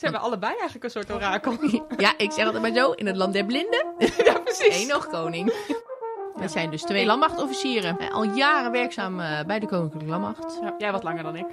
Ze 0.00 0.06
hebben 0.06 0.24
allebei 0.24 0.52
eigenlijk 0.52 0.84
een 0.84 0.90
soort 0.90 1.12
orakel. 1.12 1.56
Ja, 1.96 2.12
ik 2.16 2.32
zeg 2.32 2.44
altijd 2.44 2.62
maar 2.62 2.82
zo, 2.82 2.90
in 2.90 3.06
het 3.06 3.16
land 3.16 3.32
der 3.32 3.44
blinden, 3.44 3.86
ja, 4.24 4.38
precies. 4.38 4.76
één 4.78 4.88
nog 4.88 5.06
koning. 5.06 5.52
We 6.34 6.48
zijn 6.48 6.70
dus 6.70 6.82
twee 6.82 7.06
landmachtofficieren, 7.06 7.98
eh, 7.98 8.10
al 8.10 8.24
jaren 8.24 8.72
werkzaam 8.72 9.20
eh, 9.20 9.44
bij 9.46 9.58
de 9.58 9.66
Koninklijke 9.66 10.08
Landmacht. 10.08 10.58
Ja, 10.62 10.74
jij 10.78 10.92
wat 10.92 11.02
langer 11.02 11.22
dan 11.22 11.36
ik. 11.36 11.46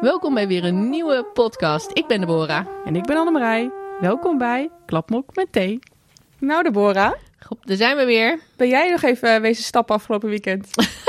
Welkom 0.00 0.34
bij 0.34 0.48
weer 0.48 0.64
een 0.64 0.90
nieuwe 0.90 1.24
podcast. 1.24 1.90
Ik 1.92 2.06
ben 2.06 2.20
Deborah. 2.20 2.66
En 2.84 2.96
ik 2.96 3.04
ben 3.04 3.16
Annemarij. 3.16 3.70
Welkom 4.00 4.38
bij 4.38 4.70
Klapmok 4.86 5.34
met 5.34 5.52
thee. 5.52 5.78
Nou, 6.38 6.62
Deborah, 6.62 7.12
Goed, 7.46 7.58
daar 7.66 7.76
zijn 7.76 7.96
we 7.96 8.04
weer. 8.04 8.40
ben 8.56 8.68
jij 8.68 8.90
nog 8.90 9.02
even 9.02 9.34
eh, 9.34 9.40
wezen 9.40 9.64
stappen 9.64 9.94
afgelopen 9.94 10.28
weekend? 10.28 10.68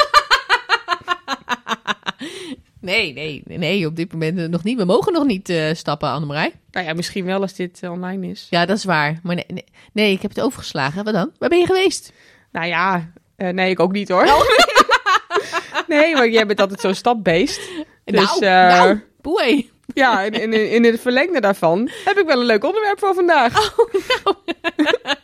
Nee, 2.82 3.14
nee, 3.14 3.44
nee, 3.46 3.86
op 3.86 3.96
dit 3.96 4.12
moment 4.12 4.40
eh, 4.40 4.46
nog 4.46 4.64
niet. 4.64 4.78
We 4.78 4.86
mogen 4.86 5.14
nog 5.14 5.26
niet 5.26 5.50
eh, 5.50 5.74
stappen, 5.74 6.10
Annemarij. 6.10 6.52
nou 6.72 6.86
ja, 6.86 6.94
misschien 6.94 7.26
wel 7.26 7.42
als 7.42 7.54
dit 7.54 7.80
eh, 7.82 7.92
online 7.92 8.28
is. 8.28 8.48
Ja, 8.50 8.66
dat 8.66 8.78
is 8.78 8.84
waar. 8.84 9.20
Maar 9.24 9.36
nee, 9.36 9.46
nee, 9.48 9.66
nee, 9.94 10.12
ik 10.14 10.22
heb 10.22 10.32
het 10.36 10.44
overgeslagen. 10.44 11.04
Wat 11.04 11.14
dan? 11.14 11.32
Waar 11.38 11.50
ben 11.50 11.60
je 11.60 11.66
geweest? 11.66 12.14
Nou 12.52 12.68
ja, 12.68 13.12
nee, 13.36 13.70
ik 13.70 13.80
ook 13.80 13.92
niet 13.92 14.10
hoor. 14.10 14.26
nee, 15.88 16.14
maar 16.14 16.30
jij 16.30 16.46
bent 16.46 16.60
altijd 16.60 16.80
zo'n 16.80 16.94
stapbeest. 16.96 17.70
Dus 18.04 18.40
nou, 18.40 18.40
nou, 18.42 19.00
boei. 19.22 19.72
ja, 19.94 20.22
in, 20.22 20.34
in, 20.34 20.72
in 20.72 20.84
het 20.84 21.02
verlengde 21.02 21.42
daarvan 21.42 21.90
heb 22.06 22.18
ik 22.18 22.26
wel 22.26 22.40
een 22.40 22.46
leuk 22.46 22.64
onderwerp 22.64 23.00
voor 23.00 23.14
vandaag. 23.14 23.80
Oh, 23.80 24.36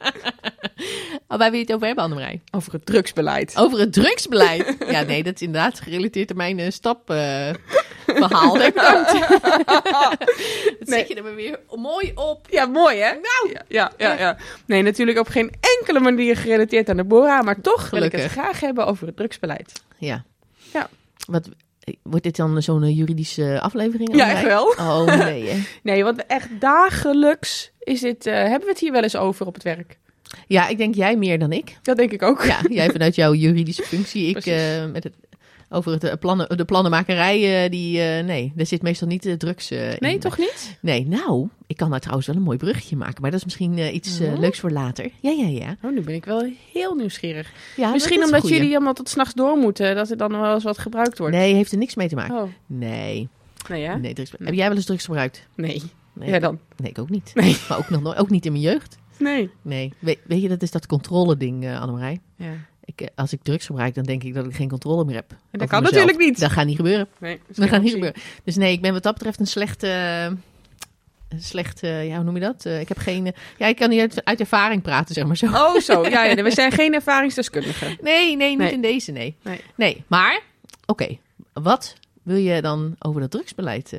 waar 1.27 1.37
wil 1.51 1.53
je 1.59 1.65
het 1.65 1.73
over 1.73 1.85
hebben, 1.85 2.03
Annemarij? 2.03 2.41
Over 2.51 2.73
het 2.73 2.85
drugsbeleid. 2.85 3.53
Over 3.57 3.79
het 3.79 3.93
drugsbeleid. 3.93 4.75
Ja, 4.89 5.01
nee, 5.01 5.23
dat 5.23 5.33
is 5.35 5.41
inderdaad 5.41 5.79
gerelateerd 5.79 6.29
aan 6.31 6.37
mijn 6.37 6.59
eh, 6.59 6.71
stapverhaal. 6.71 8.53
Bedankt. 8.53 9.11
dat 9.59 10.17
Nee. 10.79 10.99
zet 10.99 11.07
je 11.07 11.15
er 11.15 11.23
maar 11.23 11.35
weer 11.35 11.59
mooi 11.75 12.11
op. 12.15 12.47
Ja, 12.49 12.65
mooi 12.65 12.97
hè? 12.97 13.11
Nou. 13.11 13.49
Ja, 13.53 13.61
ja, 13.67 13.91
ja, 13.97 14.19
ja. 14.19 14.37
Nee, 14.65 14.81
natuurlijk 14.81 15.19
op 15.19 15.27
geen 15.27 15.51
enkele 15.79 15.99
manier 15.99 16.37
gerelateerd 16.37 16.89
aan 16.89 16.97
Deborah, 16.97 17.43
maar 17.43 17.61
toch 17.61 17.89
wil 17.89 18.01
ik 18.03 18.11
het 18.11 18.31
graag 18.31 18.59
hebben 18.59 18.85
over 18.85 19.07
het 19.07 19.15
drugsbeleid. 19.15 19.81
Ja. 19.97 20.23
Ja. 20.73 20.89
Wat, 21.27 21.49
wordt 22.03 22.23
dit 22.23 22.35
dan 22.35 22.61
zo'n 22.61 22.83
eh, 22.83 22.97
juridische 22.97 23.59
aflevering? 23.61 24.15
Ja, 24.15 24.29
echt 24.29 24.43
wel. 24.43 24.65
Oh, 24.67 25.05
nee. 25.05 25.47
hè? 25.49 25.59
Nee, 25.91 26.03
want 26.03 26.25
echt 26.25 26.49
dagelijks 26.59 27.71
is 27.79 27.99
dit, 28.01 28.25
eh, 28.25 28.33
hebben 28.33 28.59
we 28.61 28.69
het 28.69 28.79
hier 28.79 28.91
wel 28.91 29.03
eens 29.03 29.15
over 29.15 29.45
op 29.45 29.53
het 29.53 29.63
werk. 29.63 29.97
Ja, 30.47 30.67
ik 30.67 30.77
denk 30.77 30.95
jij 30.95 31.17
meer 31.17 31.39
dan 31.39 31.51
ik. 31.51 31.77
Dat 31.81 31.97
denk 31.97 32.11
ik 32.11 32.21
ook. 32.21 32.43
Ja, 32.45 32.59
jij 32.69 32.89
vanuit 32.89 33.15
jouw 33.15 33.33
juridische 33.33 33.83
functie. 33.83 34.27
Ik 34.35 34.45
eh, 34.45 34.85
met 34.91 35.03
het, 35.03 35.13
over 35.69 35.91
het, 35.91 36.03
eh, 36.03 36.13
plannen, 36.19 36.57
de 36.57 36.65
plannenmakerij, 36.65 37.63
eh, 37.63 37.71
die, 37.71 37.97
nee, 38.01 38.51
daar 38.55 38.65
zit 38.65 38.81
meestal 38.81 39.07
niet 39.07 39.23
de 39.23 39.37
drugs 39.37 39.71
eh, 39.71 39.91
in. 39.91 39.97
Nee, 39.99 40.17
toch 40.17 40.37
niet? 40.37 40.77
Nee, 40.79 41.07
nou, 41.07 41.47
ik 41.67 41.77
kan 41.77 41.89
daar 41.89 41.99
trouwens 41.99 42.27
wel 42.27 42.35
een 42.35 42.41
mooi 42.41 42.57
bruggetje 42.57 42.95
maken, 42.95 43.21
maar 43.21 43.31
dat 43.31 43.39
is 43.39 43.45
misschien 43.45 43.95
iets 43.95 44.19
Oh. 44.21 44.39
leuks 44.39 44.59
voor 44.59 44.71
later. 44.71 45.09
Ja, 45.21 45.31
ja, 45.31 45.47
ja. 45.47 45.75
Oh, 45.81 45.91
nu 45.91 46.01
ben 46.01 46.15
ik 46.15 46.25
wel 46.25 46.49
heel 46.73 46.95
nieuwsgierig. 46.95 47.51
ja 47.75 47.91
Misschien 47.91 48.23
omdat 48.23 48.41
goeie. 48.41 48.55
jullie 48.57 48.75
allemaal 48.75 48.93
tot 48.93 49.09
s'nachts 49.09 49.33
door 49.33 49.57
moeten, 49.57 49.95
dat 49.95 50.09
er 50.11 50.17
dan 50.17 50.31
wel 50.41 50.53
eens 50.53 50.63
wat 50.63 50.77
gebruikt 50.77 51.17
wordt. 51.17 51.35
Nee, 51.35 51.53
heeft 51.53 51.71
er 51.71 51.77
niks 51.77 51.95
mee 51.95 52.07
te 52.07 52.15
maken. 52.15 52.35
Oh, 52.35 52.49
Nee, 52.65 53.27
nee 53.69 53.83
hè? 53.85 53.97
nee 53.97 54.13
drugs. 54.13 54.31
Heb 54.43 54.53
jij 54.53 54.67
wel 54.67 54.75
eens 54.77 54.85
drugs 54.85 55.05
gebruikt? 55.05 55.47
Nee. 55.55 55.81
Nee, 56.13 56.29
Ja 56.29 56.39
dan? 56.39 56.59
nee 56.77 56.89
ik 56.89 56.99
ook 56.99 57.09
niet. 57.09 57.31
Nee. 57.33 57.57
Maar 57.69 57.77
ook 57.77 57.89
nog 57.89 58.01
nooit, 58.01 58.17
ook 58.17 58.29
niet 58.29 58.45
in 58.45 58.51
mijn 58.51 58.63
jeugd. 58.63 58.97
Nee. 59.19 59.49
Nee. 59.61 59.93
We- 59.99 60.17
weet 60.23 60.41
je, 60.41 60.47
dat 60.47 60.61
is 60.61 60.71
dat 60.71 60.85
controle-ding, 60.85 61.65
eh 61.65 61.81
Annemarij. 61.81 62.19
Ja. 62.35 62.51
Ik, 62.85 63.01
eh, 63.01 63.07
als 63.15 63.33
ik 63.33 63.39
drugs 63.43 63.65
gebruik, 63.65 63.95
dan 63.95 64.03
denk 64.03 64.23
ik 64.23 64.33
dat 64.33 64.45
ik 64.45 64.55
geen 64.55 64.69
controle 64.69 65.05
meer 65.05 65.15
heb. 65.15 65.29
dat 65.29 65.39
kan 65.51 65.59
mezelf. 65.59 65.81
natuurlijk 65.81 66.17
niet. 66.17 66.39
Dat 66.39 66.51
gaat 66.51 66.65
niet 66.65 66.75
gebeuren. 66.75 67.07
Nee, 67.19 67.39
Dat 67.55 67.69
gaat 67.69 67.81
niet 67.81 67.91
gebeuren. 67.93 68.21
Dus 68.43 68.55
nee, 68.55 68.71
ik 68.71 68.81
ben 68.81 68.93
wat 68.93 69.03
dat 69.03 69.13
betreft 69.13 69.39
een 69.39 69.47
slechte... 69.47 69.87
Een 71.29 71.41
slecht, 71.41 71.83
eh, 71.83 72.07
ja, 72.07 72.15
hoe 72.15 72.23
noem 72.23 72.33
je 72.35 72.41
dat? 72.41 72.65
Eh, 72.65 72.79
ik 72.79 72.87
heb 72.87 72.97
geen... 72.97 73.33
ja, 73.57 73.67
ik 73.67 73.75
kan 73.75 73.89
niet 73.89 73.99
uit, 73.99 74.25
uit 74.25 74.39
ervaring 74.39 74.81
praten, 74.81 75.13
zeg 75.15 75.25
maar 75.25 75.37
zo. 75.37 75.45
Oh, 75.45 75.75
zo. 75.79 76.03
Ja, 76.09 76.23
ja, 76.23 76.43
we 76.43 76.51
zijn 76.51 76.71
geen 76.71 76.93
ervaringsdeskundigen. 76.93 77.97
Nee, 78.01 78.35
nee, 78.35 78.49
niet 78.49 78.57
Nee. 78.57 78.71
in 78.71 78.81
deze, 78.81 79.11
nee. 79.11 79.35
Nee. 79.41 79.61
Nee, 79.75 80.03
maar, 80.07 80.41
oké. 80.85 81.17
Wat 81.53 81.95
wil 82.23 82.35
je 82.37 82.61
dan 82.61 82.95
over 82.99 83.21
dat 83.21 83.31
drugsbeleid 83.31 83.93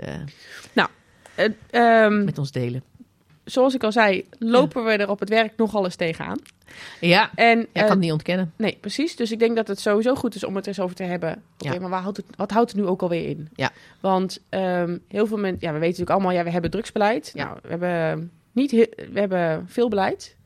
Eh, 1.35 1.45
ehm, 1.71 2.25
met 2.25 2.39
ons 2.39 2.51
delen? 2.53 2.83
Zoals 3.51 3.75
ik 3.75 3.85
al 3.85 3.93
zei, 3.93 4.25
lopen 4.39 4.85
we 4.85 4.91
er 4.91 5.11
op 5.11 5.21
het 5.21 5.29
werk 5.29 5.53
nogal 5.57 5.85
eens 5.85 5.97
tegenaan. 5.97 6.39
Ja, 7.01 7.31
En, 7.35 7.61
ik 7.61 7.67
eh, 7.73 7.83
kan 7.83 7.91
het 7.91 8.01
niet 8.01 8.13
ontkennen. 8.13 8.53
Nee, 8.57 8.77
precies. 8.81 9.17
Dus 9.17 9.33
ik 9.33 9.39
denk 9.39 9.57
dat 9.57 9.69
het 9.69 9.81
sowieso 9.81 10.15
goed 10.15 10.35
is 10.35 10.45
om 10.45 10.57
het 10.57 10.67
eens 10.67 10.81
over 10.81 10.97
te 10.97 11.03
hebben. 11.03 11.43
Oké, 11.59 11.73
Ja. 11.73 11.81
maar 11.81 11.91
waar 11.91 12.03
houdt 12.03 12.17
het, 12.17 12.27
wat 12.37 12.51
houdt 12.51 12.71
het 12.73 12.81
nu 12.81 12.87
ook 12.87 13.03
alweer 13.03 13.29
in? 13.29 13.49
Ja. 13.55 13.71
Want 14.01 14.41
ehm, 14.49 14.99
heel 15.09 15.27
veel 15.27 15.37
mensen, 15.39 15.59
ja, 15.61 15.73
we 15.73 15.79
weten 15.79 15.89
natuurlijk 16.01 16.11
allemaal, 16.11 16.33
ja, 16.33 16.45
we 16.45 16.51
hebben 16.51 16.71
drugsbeleid. 16.71 17.31
Ja. 17.35 17.45
Nou, 17.45 17.59
we 17.63 17.69
hebben, 17.69 18.31
niet 18.53 18.71
we 18.71 19.11
hebben 19.15 19.65
veel 19.69 19.89
beleid. 19.89 20.37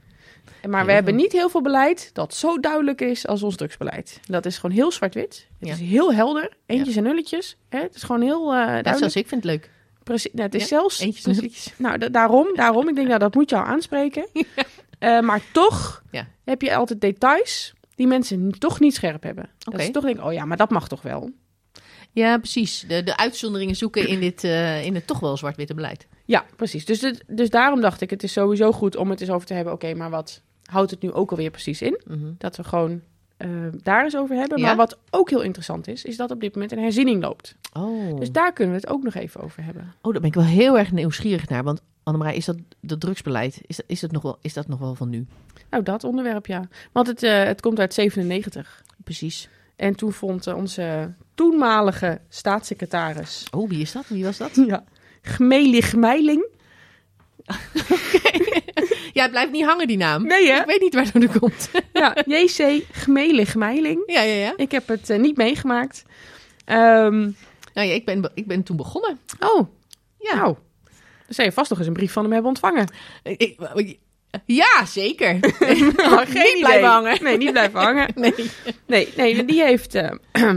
Maar 0.68 0.76
Heel 0.78 0.86
we 0.86 0.92
hebben 0.92 1.16
niet 1.16 1.32
heel 1.32 1.48
veel 1.48 1.62
beleid 1.62 2.10
dat 2.12 2.34
zo 2.34 2.58
duidelijk 2.60 3.00
is 3.00 3.26
als 3.26 3.42
ons 3.42 3.56
drugsbeleid. 3.56 4.20
Dat 4.28 4.46
is 4.46 4.58
gewoon 4.58 4.76
heel 4.76 4.92
zwart-wit. 4.92 5.46
Het 5.58 5.68
Ja. 5.68 5.74
is 5.74 5.80
heel 5.80 6.14
helder. 6.14 6.52
Eentjes 6.66 6.96
en 6.96 7.02
nulletjes. 7.02 7.56
Hè? 7.68 7.78
Het 7.80 7.94
is 7.94 8.02
gewoon 8.02 8.20
heel 8.22 8.42
eh 8.52 8.56
Net 8.58 8.66
duidelijk. 8.66 8.98
zoals 8.98 9.16
ik 9.16 9.28
vind 9.28 9.42
het 9.42 9.52
leuk. 9.52 9.70
Precies. 10.04 10.32
Nou, 10.32 10.44
het 10.44 10.54
is 10.54 10.60
Ja, 10.60 10.66
zelfs... 10.66 11.00
Eentjes 11.00 11.72
nou, 11.78 11.98
da- 11.98 12.08
daarom, 12.08 12.46
daarom. 12.54 12.88
Ik 12.88 12.94
denk, 12.94 13.06
nou, 13.06 13.18
dat 13.18 13.34
moet 13.34 13.50
jou 13.50 13.66
aanspreken. 13.66 14.26
Eh, 14.98 15.20
maar 15.20 15.42
toch 15.52 16.02
Ja. 16.10 16.28
heb 16.44 16.62
je 16.62 16.74
altijd 16.76 17.00
details 17.00 17.72
die 17.94 18.06
mensen 18.06 18.50
toch 18.58 18.80
niet 18.80 18.94
scherp 18.94 19.22
hebben. 19.22 19.50
Dat 19.58 19.74
Oké. 19.74 19.82
ze 19.84 19.90
toch 19.90 20.04
denken, 20.04 20.24
oh 20.24 20.32
ja, 20.32 20.44
maar 20.44 20.56
dat 20.56 20.70
mag 20.70 20.88
toch 20.88 21.02
wel? 21.02 21.30
Ja, 22.12 22.38
precies. 22.38 22.84
De, 22.88 23.02
de 23.02 23.16
uitzonderingen 23.16 23.76
zoeken 23.76 24.08
in, 24.08 24.20
dit, 24.20 24.44
eh, 24.44 24.84
in 24.84 24.94
het 24.94 25.06
toch 25.06 25.20
wel 25.20 25.36
zwart-witte 25.36 25.74
beleid. 25.74 26.06
Ja, 26.24 26.44
precies. 26.56 26.84
Dus, 26.84 27.00
dit- 27.00 27.24
dus 27.26 27.50
daarom 27.50 27.80
dacht 27.80 28.00
ik, 28.00 28.10
het 28.10 28.22
is 28.22 28.32
sowieso 28.32 28.72
goed 28.72 28.96
om 28.96 29.10
het 29.10 29.20
eens 29.20 29.30
over 29.30 29.46
te 29.46 29.54
hebben. 29.54 29.72
Oké, 29.72 29.94
maar 29.94 30.10
wat 30.10 30.42
houdt 30.64 30.90
het 30.90 31.02
nu 31.02 31.12
ook 31.12 31.30
alweer 31.30 31.50
precies 31.50 31.82
in? 31.82 32.00
Mhm. 32.06 32.32
Dat 32.38 32.56
we 32.56 32.64
gewoon 32.64 33.00
eh, 33.42 33.48
daar 33.82 34.04
eens 34.04 34.16
over 34.16 34.36
hebben. 34.36 34.58
Ja. 34.58 34.66
Maar 34.66 34.76
wat 34.76 34.98
ook 35.10 35.30
heel 35.30 35.42
interessant 35.42 35.88
is, 35.88 36.04
is 36.04 36.16
dat 36.16 36.30
op 36.30 36.40
dit 36.40 36.54
moment 36.54 36.72
een 36.72 36.78
herziening 36.78 37.22
loopt. 37.22 37.54
Oh. 37.72 38.18
Dus 38.18 38.32
daar 38.32 38.52
kunnen 38.52 38.74
we 38.74 38.80
het 38.80 38.90
ook 38.90 39.02
nog 39.02 39.14
even 39.14 39.40
over 39.40 39.64
hebben. 39.64 39.94
oh, 40.02 40.12
daar 40.12 40.20
ben 40.20 40.30
ik 40.30 40.36
wel 40.36 40.44
heel 40.44 40.78
erg 40.78 40.92
nieuwsgierig 40.92 41.48
naar. 41.48 41.62
Want 41.62 41.82
Annemarij, 42.02 42.36
is 42.36 42.44
dat, 42.44 42.56
dat 42.80 43.00
drugsbeleid, 43.00 43.60
is 43.66 43.76
dat, 43.76 43.84
is, 43.88 44.00
dat 44.00 44.12
nog 44.12 44.22
wel, 44.22 44.38
is 44.40 44.52
dat 44.52 44.68
nog 44.68 44.78
wel 44.78 44.94
van 44.94 45.08
nu? 45.08 45.26
Nou, 45.70 45.82
dat 45.82 46.04
onderwerp, 46.04 46.46
ja. 46.46 46.68
Want 46.92 47.06
het, 47.06 47.22
eh, 47.22 47.44
het 47.44 47.60
komt 47.60 47.78
uit 47.78 47.94
97. 47.94 48.84
Precies. 49.04 49.48
En 49.76 49.94
toen 49.94 50.12
vond 50.12 50.46
eh, 50.46 50.56
onze 50.56 51.14
toenmalige 51.34 52.20
staatssecretaris 52.28 53.46
Oh, 53.50 53.68
wie 53.68 53.80
is 53.80 53.92
dat? 53.92 54.08
Wie 54.08 54.24
was 54.24 54.36
dat? 54.36 54.50
Ja. 54.66 54.84
Gmelig 55.22 55.94
Meiling. 55.94 56.46
Ja, 59.12 59.22
het 59.22 59.30
blijft 59.30 59.52
niet 59.52 59.64
hangen, 59.64 59.86
die 59.86 59.96
naam. 59.96 60.26
Nee, 60.26 60.50
hè? 60.50 60.60
Ik 60.60 60.66
weet 60.66 60.80
niet 60.80 60.94
waar 60.94 61.04
het 61.12 61.12
door 61.22 61.38
komt. 61.38 61.70
Ja, 61.92 62.16
JC 62.24 62.84
Gmelig 62.92 63.54
Meiling. 63.54 64.02
ja, 64.06 64.20
ja, 64.22 64.34
ja. 64.34 64.52
Ik 64.56 64.70
heb 64.70 64.88
het 64.88 65.10
eh, 65.10 65.18
niet 65.18 65.36
meegemaakt. 65.36 66.02
Ehm, 66.64 67.20
Nou 67.74 67.86
ja, 67.88 67.94
ik 67.94 68.04
ben, 68.04 68.30
ik 68.34 68.46
ben 68.46 68.62
toen 68.62 68.76
begonnen. 68.76 69.18
oh, 69.40 69.68
Ja. 70.18 70.34
nou. 70.34 70.56
Dan 71.26 71.34
zou 71.34 71.48
je 71.48 71.54
vast 71.54 71.70
nog 71.70 71.78
eens 71.78 71.88
een 71.88 71.92
brief 71.94 72.12
van 72.12 72.22
hem 72.22 72.32
hebben 72.32 72.50
ontvangen. 72.50 72.88
Ik- 73.22 73.56
ik- 73.74 73.98
ja, 74.46 74.84
zeker. 74.86 75.34
Oh, 75.96 76.18
geen 76.18 76.42
niet 76.54 76.58
blijven 76.60 76.88
hangen. 76.88 77.22
Nee, 77.22 77.36
niet 77.36 77.50
blijven 77.52 77.80
hangen. 77.80 78.08
Nee. 78.14 78.34
Nee, 78.86 79.08
nee 79.16 79.44
die 79.44 79.62
heeft 79.62 79.94
eh, 79.94 80.10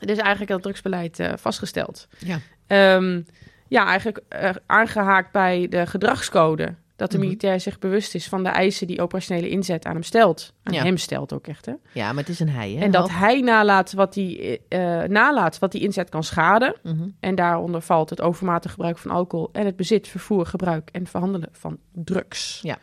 dus 0.00 0.18
eigenlijk 0.18 0.50
het 0.50 0.62
drugsbeleid 0.62 1.18
eh, 1.18 1.32
vastgesteld. 1.36 2.08
Ja. 2.18 2.38
Ehm, 2.66 3.22
ja, 3.68 3.86
eigenlijk 3.86 4.20
eh, 4.28 4.50
aangehaakt 4.66 5.32
bij 5.32 5.66
de 5.68 5.86
gedragscode. 5.86 6.74
Dat 6.96 7.10
de 7.10 7.16
Mhm. 7.16 7.26
militair 7.26 7.60
zich 7.60 7.78
bewust 7.78 8.14
is 8.14 8.28
van 8.28 8.42
de 8.42 8.48
eisen 8.48 8.86
die 8.86 9.00
operationele 9.02 9.48
inzet 9.48 9.84
aan 9.84 9.92
hem 9.92 10.02
stelt. 10.02 10.52
Aan 10.62 10.72
Ja. 10.74 10.82
hem 10.82 10.96
stelt 10.96 11.32
ook 11.32 11.46
echt, 11.46 11.66
hè? 11.66 11.72
ja, 11.92 12.06
maar 12.12 12.22
het 12.22 12.28
is 12.28 12.40
een 12.40 12.48
hij, 12.48 12.70
hè? 12.70 12.80
En 12.84 12.90
dat 12.90 13.08
Half- 13.08 13.20
hij 13.20 13.40
nalaat 13.40 13.92
wat 13.92 14.14
die, 14.14 14.60
eh, 14.68 15.02
nalaat 15.02 15.58
wat 15.58 15.72
die 15.72 15.80
inzet 15.80 16.08
kan 16.08 16.24
schaden. 16.24 16.74
Mhm. 16.82 17.08
En 17.20 17.34
daaronder 17.34 17.80
valt 17.80 18.10
het 18.10 18.20
overmatig 18.20 18.70
gebruik 18.70 18.98
van 18.98 19.10
alcohol 19.10 19.48
en 19.52 19.66
het 19.66 19.76
bezit, 19.76 20.08
vervoer, 20.08 20.46
gebruik 20.46 20.88
en 20.92 21.06
verhandelen 21.06 21.48
van 21.52 21.78
drugs. 21.92 22.60
Ja. 22.62 22.78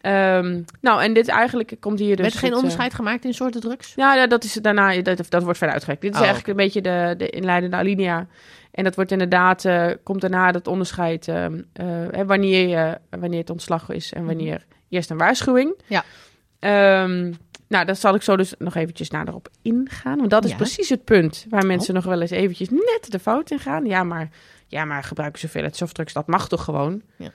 Ehm, 0.00 0.62
nou, 0.80 1.02
en 1.02 1.12
dit 1.14 1.28
eigenlijk 1.28 1.76
komt 1.80 1.98
hier 1.98 2.16
dus... 2.16 2.20
Werd 2.20 2.32
er 2.32 2.38
geen 2.38 2.48
het, 2.48 2.58
eh, 2.58 2.64
onderscheid 2.64 2.94
gemaakt 2.94 3.24
in 3.24 3.34
soorten 3.34 3.60
drugs? 3.60 3.92
ja, 3.96 4.14
ja, 4.14 4.26
dat 4.26 4.44
is 4.44 4.52
daarna, 4.52 5.02
dat, 5.02 5.26
dat 5.28 5.42
wordt 5.42 5.58
verder 5.58 5.74
uitgewerkt. 5.74 6.02
Dit 6.02 6.14
is 6.14 6.18
Oh. 6.20 6.24
eigenlijk 6.26 6.58
een 6.58 6.64
beetje 6.64 6.80
de, 6.80 7.14
de 7.16 7.30
inleidende 7.30 7.76
alinea. 7.76 8.26
En 8.74 8.84
dat 8.84 8.94
wordt 8.94 9.10
inderdaad, 9.10 9.64
eh, 9.64 9.90
komt 10.02 10.20
daarna 10.20 10.52
dat 10.52 10.66
onderscheid 10.66 11.28
ehm, 11.28 11.62
eh, 11.72 11.86
wanneer, 12.26 12.68
je, 12.68 12.98
wanneer 13.10 13.40
het 13.40 13.50
ontslag 13.50 13.88
is 13.90 14.12
en 14.12 14.24
wanneer 14.24 14.64
eerst 14.88 15.10
een 15.10 15.16
waarschuwing. 15.18 15.74
Mhm. 15.76 15.92
Ja. 15.92 16.04
Ehm, 16.58 17.32
nou, 17.68 17.84
daar 17.86 17.96
zal 17.96 18.14
ik 18.14 18.22
zo 18.22 18.36
dus 18.36 18.54
nog 18.58 18.74
eventjes 18.74 19.10
nader 19.10 19.34
op 19.34 19.48
ingaan. 19.62 20.18
Want 20.18 20.30
dat 20.30 20.44
is 20.44 20.50
Ja. 20.50 20.56
precies 20.56 20.88
het 20.88 21.04
punt 21.04 21.46
waar 21.48 21.66
mensen 21.66 21.88
Oh. 21.96 22.02
nog 22.02 22.04
wel 22.12 22.20
eens 22.20 22.30
eventjes 22.30 22.68
net 22.70 23.06
de 23.08 23.18
fout 23.18 23.50
in 23.50 23.58
gaan. 23.58 23.84
Ja, 23.84 24.04
maar, 24.04 24.28
ja, 24.66 24.84
maar 24.84 25.02
gebruiken 25.04 25.40
zoveel 25.40 25.62
het 25.62 25.76
softdrugs, 25.76 26.12
dat 26.12 26.26
mag 26.26 26.48
toch 26.48 26.64
gewoon? 26.64 27.02
Ja. 27.16 27.30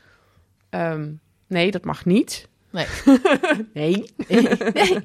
Ehm, 0.69 1.11
nee, 1.47 1.71
dat 1.71 1.83
mag 1.83 2.05
niet. 2.05 2.47
Nee. 2.71 2.85
nee. 3.73 4.13
nee, 4.73 4.97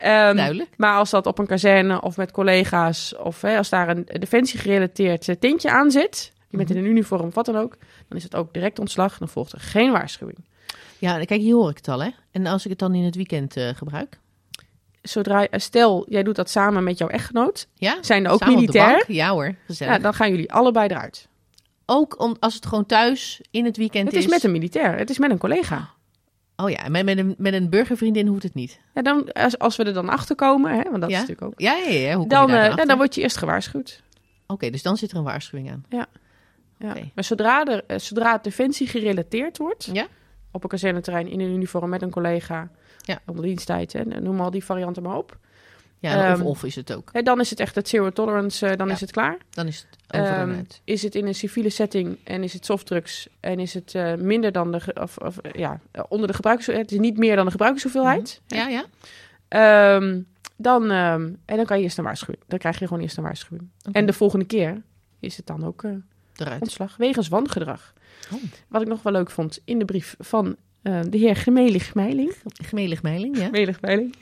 duidelijk. 0.00 0.70
maar 0.76 0.96
als 0.96 1.10
dat 1.10 1.26
op 1.26 1.38
een 1.38 1.46
kazerne 1.46 2.00
of 2.00 2.16
met 2.16 2.30
collega's, 2.30 3.16
of 3.16 3.40
hè, 3.40 3.56
als 3.56 3.68
daar 3.68 3.88
een 3.88 4.06
defensie-gerelateerd 4.18 5.28
eh, 5.28 5.36
tintje 5.38 5.70
aan 5.70 5.90
zit, 5.90 6.32
je 6.48 6.56
bent 6.56 6.70
in 6.70 6.76
een 6.76 6.84
uniform 6.84 7.26
of 7.26 7.34
wat 7.34 7.46
dan 7.46 7.56
ook, 7.56 7.76
dan 8.08 8.18
is 8.18 8.22
het 8.22 8.34
ook 8.34 8.52
direct 8.52 8.78
ontslag. 8.78 9.18
Dan 9.18 9.28
volgt 9.28 9.52
er 9.52 9.60
geen 9.60 9.92
waarschuwing. 9.92 10.38
Ja, 10.98 11.24
kijk, 11.24 11.40
hier 11.40 11.54
hoor 11.54 11.70
ik 11.70 11.76
het 11.76 11.88
al, 11.88 12.02
hè. 12.02 12.10
En 12.30 12.46
als 12.46 12.64
ik 12.64 12.70
het 12.70 12.78
dan 12.78 12.94
in 12.94 13.04
het 13.04 13.14
weekend 13.14 13.56
eh, 13.56 13.68
gebruik? 13.74 14.18
Zodra, 15.02 15.46
eh, 15.46 15.60
stel, 15.60 16.06
jij 16.08 16.22
doet 16.22 16.36
dat 16.36 16.50
samen 16.50 16.84
met 16.84 16.98
jouw 16.98 17.08
echtgenoot, 17.08 17.68
Ja? 17.74 17.98
zijn 18.00 18.24
er 18.24 18.30
ook 18.30 18.46
militair. 18.46 19.04
Ja 19.06 19.30
hoor, 19.30 19.54
gezellig. 19.66 19.94
Ja, 19.94 20.00
dan 20.00 20.14
gaan 20.14 20.30
jullie 20.30 20.52
allebei 20.52 20.88
eruit. 20.88 21.28
Ook 21.86 22.20
om, 22.20 22.36
als 22.40 22.54
het 22.54 22.66
gewoon 22.66 22.86
thuis 22.86 23.40
in 23.50 23.64
het 23.64 23.76
weekend 23.76 24.06
Het 24.06 24.14
is 24.16 24.26
met 24.26 24.44
een 24.44 24.52
militair, 24.52 24.96
het 24.96 25.10
is 25.10 25.18
met 25.18 25.30
een 25.30 25.38
collega. 25.38 25.90
Oh 26.62 26.70
ja, 26.70 26.88
met, 26.88 27.04
met, 27.04 27.18
een, 27.18 27.34
met 27.38 27.52
een 27.52 27.68
burgervriendin 27.70 28.26
hoeft 28.26 28.42
het 28.42 28.54
niet. 28.54 28.80
Ja, 28.94 29.02
dan, 29.02 29.32
als, 29.32 29.58
als 29.58 29.76
we 29.76 29.84
er 29.84 29.92
dan 29.92 30.08
achter 30.08 30.36
komen, 30.36 30.70
hè, 30.76 30.82
want 30.90 31.00
dat 31.00 31.10
Ja? 31.10 31.16
is 31.16 31.28
natuurlijk 31.28 31.42
ook. 31.52 31.60
Ja, 31.60 31.74
ja, 31.76 31.88
ja. 31.90 32.14
Hoe 32.14 32.28
Dan, 32.28 32.46
je 32.46 32.52
daar 32.52 32.70
eh, 32.70 32.76
dan 32.76 32.86
dan, 32.86 32.96
word 32.96 33.14
je 33.14 33.20
eerst 33.20 33.36
gewaarschuwd. 33.36 34.02
Oké, 34.46 34.70
dus 34.70 34.82
dan 34.82 34.96
zit 34.96 35.10
er 35.10 35.16
een 35.16 35.24
waarschuwing 35.24 35.70
aan. 35.70 35.84
Ja. 35.88 36.06
Oké. 36.90 37.10
Maar 37.14 37.24
zodra, 37.24 37.64
er, 37.64 37.84
eh, 37.86 37.98
zodra 37.98 38.32
het 38.32 38.44
defensie 38.44 38.86
gerelateerd 38.86 39.58
wordt, 39.58 39.88
Ja? 39.92 40.06
op 40.50 40.62
een 40.62 40.68
kazerneterrein 40.68 41.28
in 41.28 41.40
een 41.40 41.50
uniform 41.54 41.88
met 41.90 42.02
een 42.02 42.10
collega, 42.10 42.68
Ja. 42.98 43.18
onder 43.26 43.44
diensttijd, 43.44 43.92
hè, 43.92 44.04
noem 44.04 44.40
al 44.40 44.50
die 44.50 44.64
varianten 44.64 45.02
maar 45.02 45.16
op. 45.16 45.38
Ja, 46.02 46.32
of, 46.32 46.38
Ehm, 46.38 46.46
of 46.46 46.64
is 46.64 46.74
het 46.74 46.92
ook. 46.94 47.08
Hè, 47.12 47.22
dan 47.22 47.40
is 47.40 47.50
het 47.50 47.60
echt 47.60 47.74
het 47.74 47.88
zero 47.88 48.10
tolerance, 48.10 48.66
eh, 48.66 48.76
dan 48.76 48.86
Ja. 48.86 48.92
is 48.92 49.00
het 49.00 49.10
klaar. 49.10 49.36
Dan 49.50 49.66
is 49.66 49.86
het 49.90 50.20
over 50.20 50.34
en 50.34 50.48
Ehm, 50.48 50.56
uit. 50.56 50.80
is 50.84 51.02
het 51.02 51.14
in 51.14 51.26
een 51.26 51.34
civiele 51.34 51.70
setting 51.70 52.18
en 52.24 52.42
is 52.42 52.52
het 52.52 52.64
softdrugs 52.64 53.28
en 53.40 53.58
is 53.58 53.74
het 53.74 53.94
eh, 53.94 54.14
minder 54.14 54.52
dan 54.52 54.72
de, 54.72 54.80
of, 55.00 55.16
of, 55.18 55.38
eh, 55.38 55.52
ja, 55.52 55.80
eh, 55.90 56.02
onder 56.08 56.26
de 56.28 56.34
gebruikers, 56.34 56.66
het 56.66 56.92
is 56.92 56.98
niet 56.98 57.18
meer 57.18 57.36
dan 57.36 57.44
de 57.44 57.50
gebruikershoeveelheid. 57.50 58.40
Ja, 58.46 58.68
ja. 58.68 58.84
Ehm, 59.48 60.20
dan, 60.56 60.90
en 60.90 61.38
dan 61.56 61.64
kan 61.64 61.78
je 61.78 61.82
eerst 61.84 61.98
een 61.98 62.04
waarschuwing. 62.04 62.42
Dan 62.46 62.58
krijg 62.58 62.78
je 62.78 62.86
gewoon 62.86 63.02
eerst 63.02 63.16
een 63.16 63.22
waarschuwing. 63.22 63.68
En 63.92 64.06
de 64.06 64.12
volgende 64.12 64.44
keer 64.44 64.82
is 65.20 65.36
het 65.36 65.46
dan 65.46 65.64
ook 65.64 65.82
eh, 65.84 65.90
Eruit. 66.36 66.60
ontslag 66.60 66.96
wegens 66.96 67.28
wangedrag. 67.28 67.92
Oh. 68.32 68.42
Wat 68.68 68.82
ik 68.82 68.88
nog 68.88 69.02
wel 69.02 69.12
leuk 69.12 69.30
vond 69.30 69.58
in 69.64 69.78
de 69.78 69.84
brief 69.84 70.14
van 70.18 70.56
eh, 70.82 71.00
de 71.08 71.18
heer 71.18 71.36
Gemelig 71.36 71.94
Meiling. 71.94 72.34
Gemelig 72.64 73.02
meiling, 73.02 73.36
ja. 73.38 73.44
Gemelig 73.44 73.80
Meiling. 73.80 74.14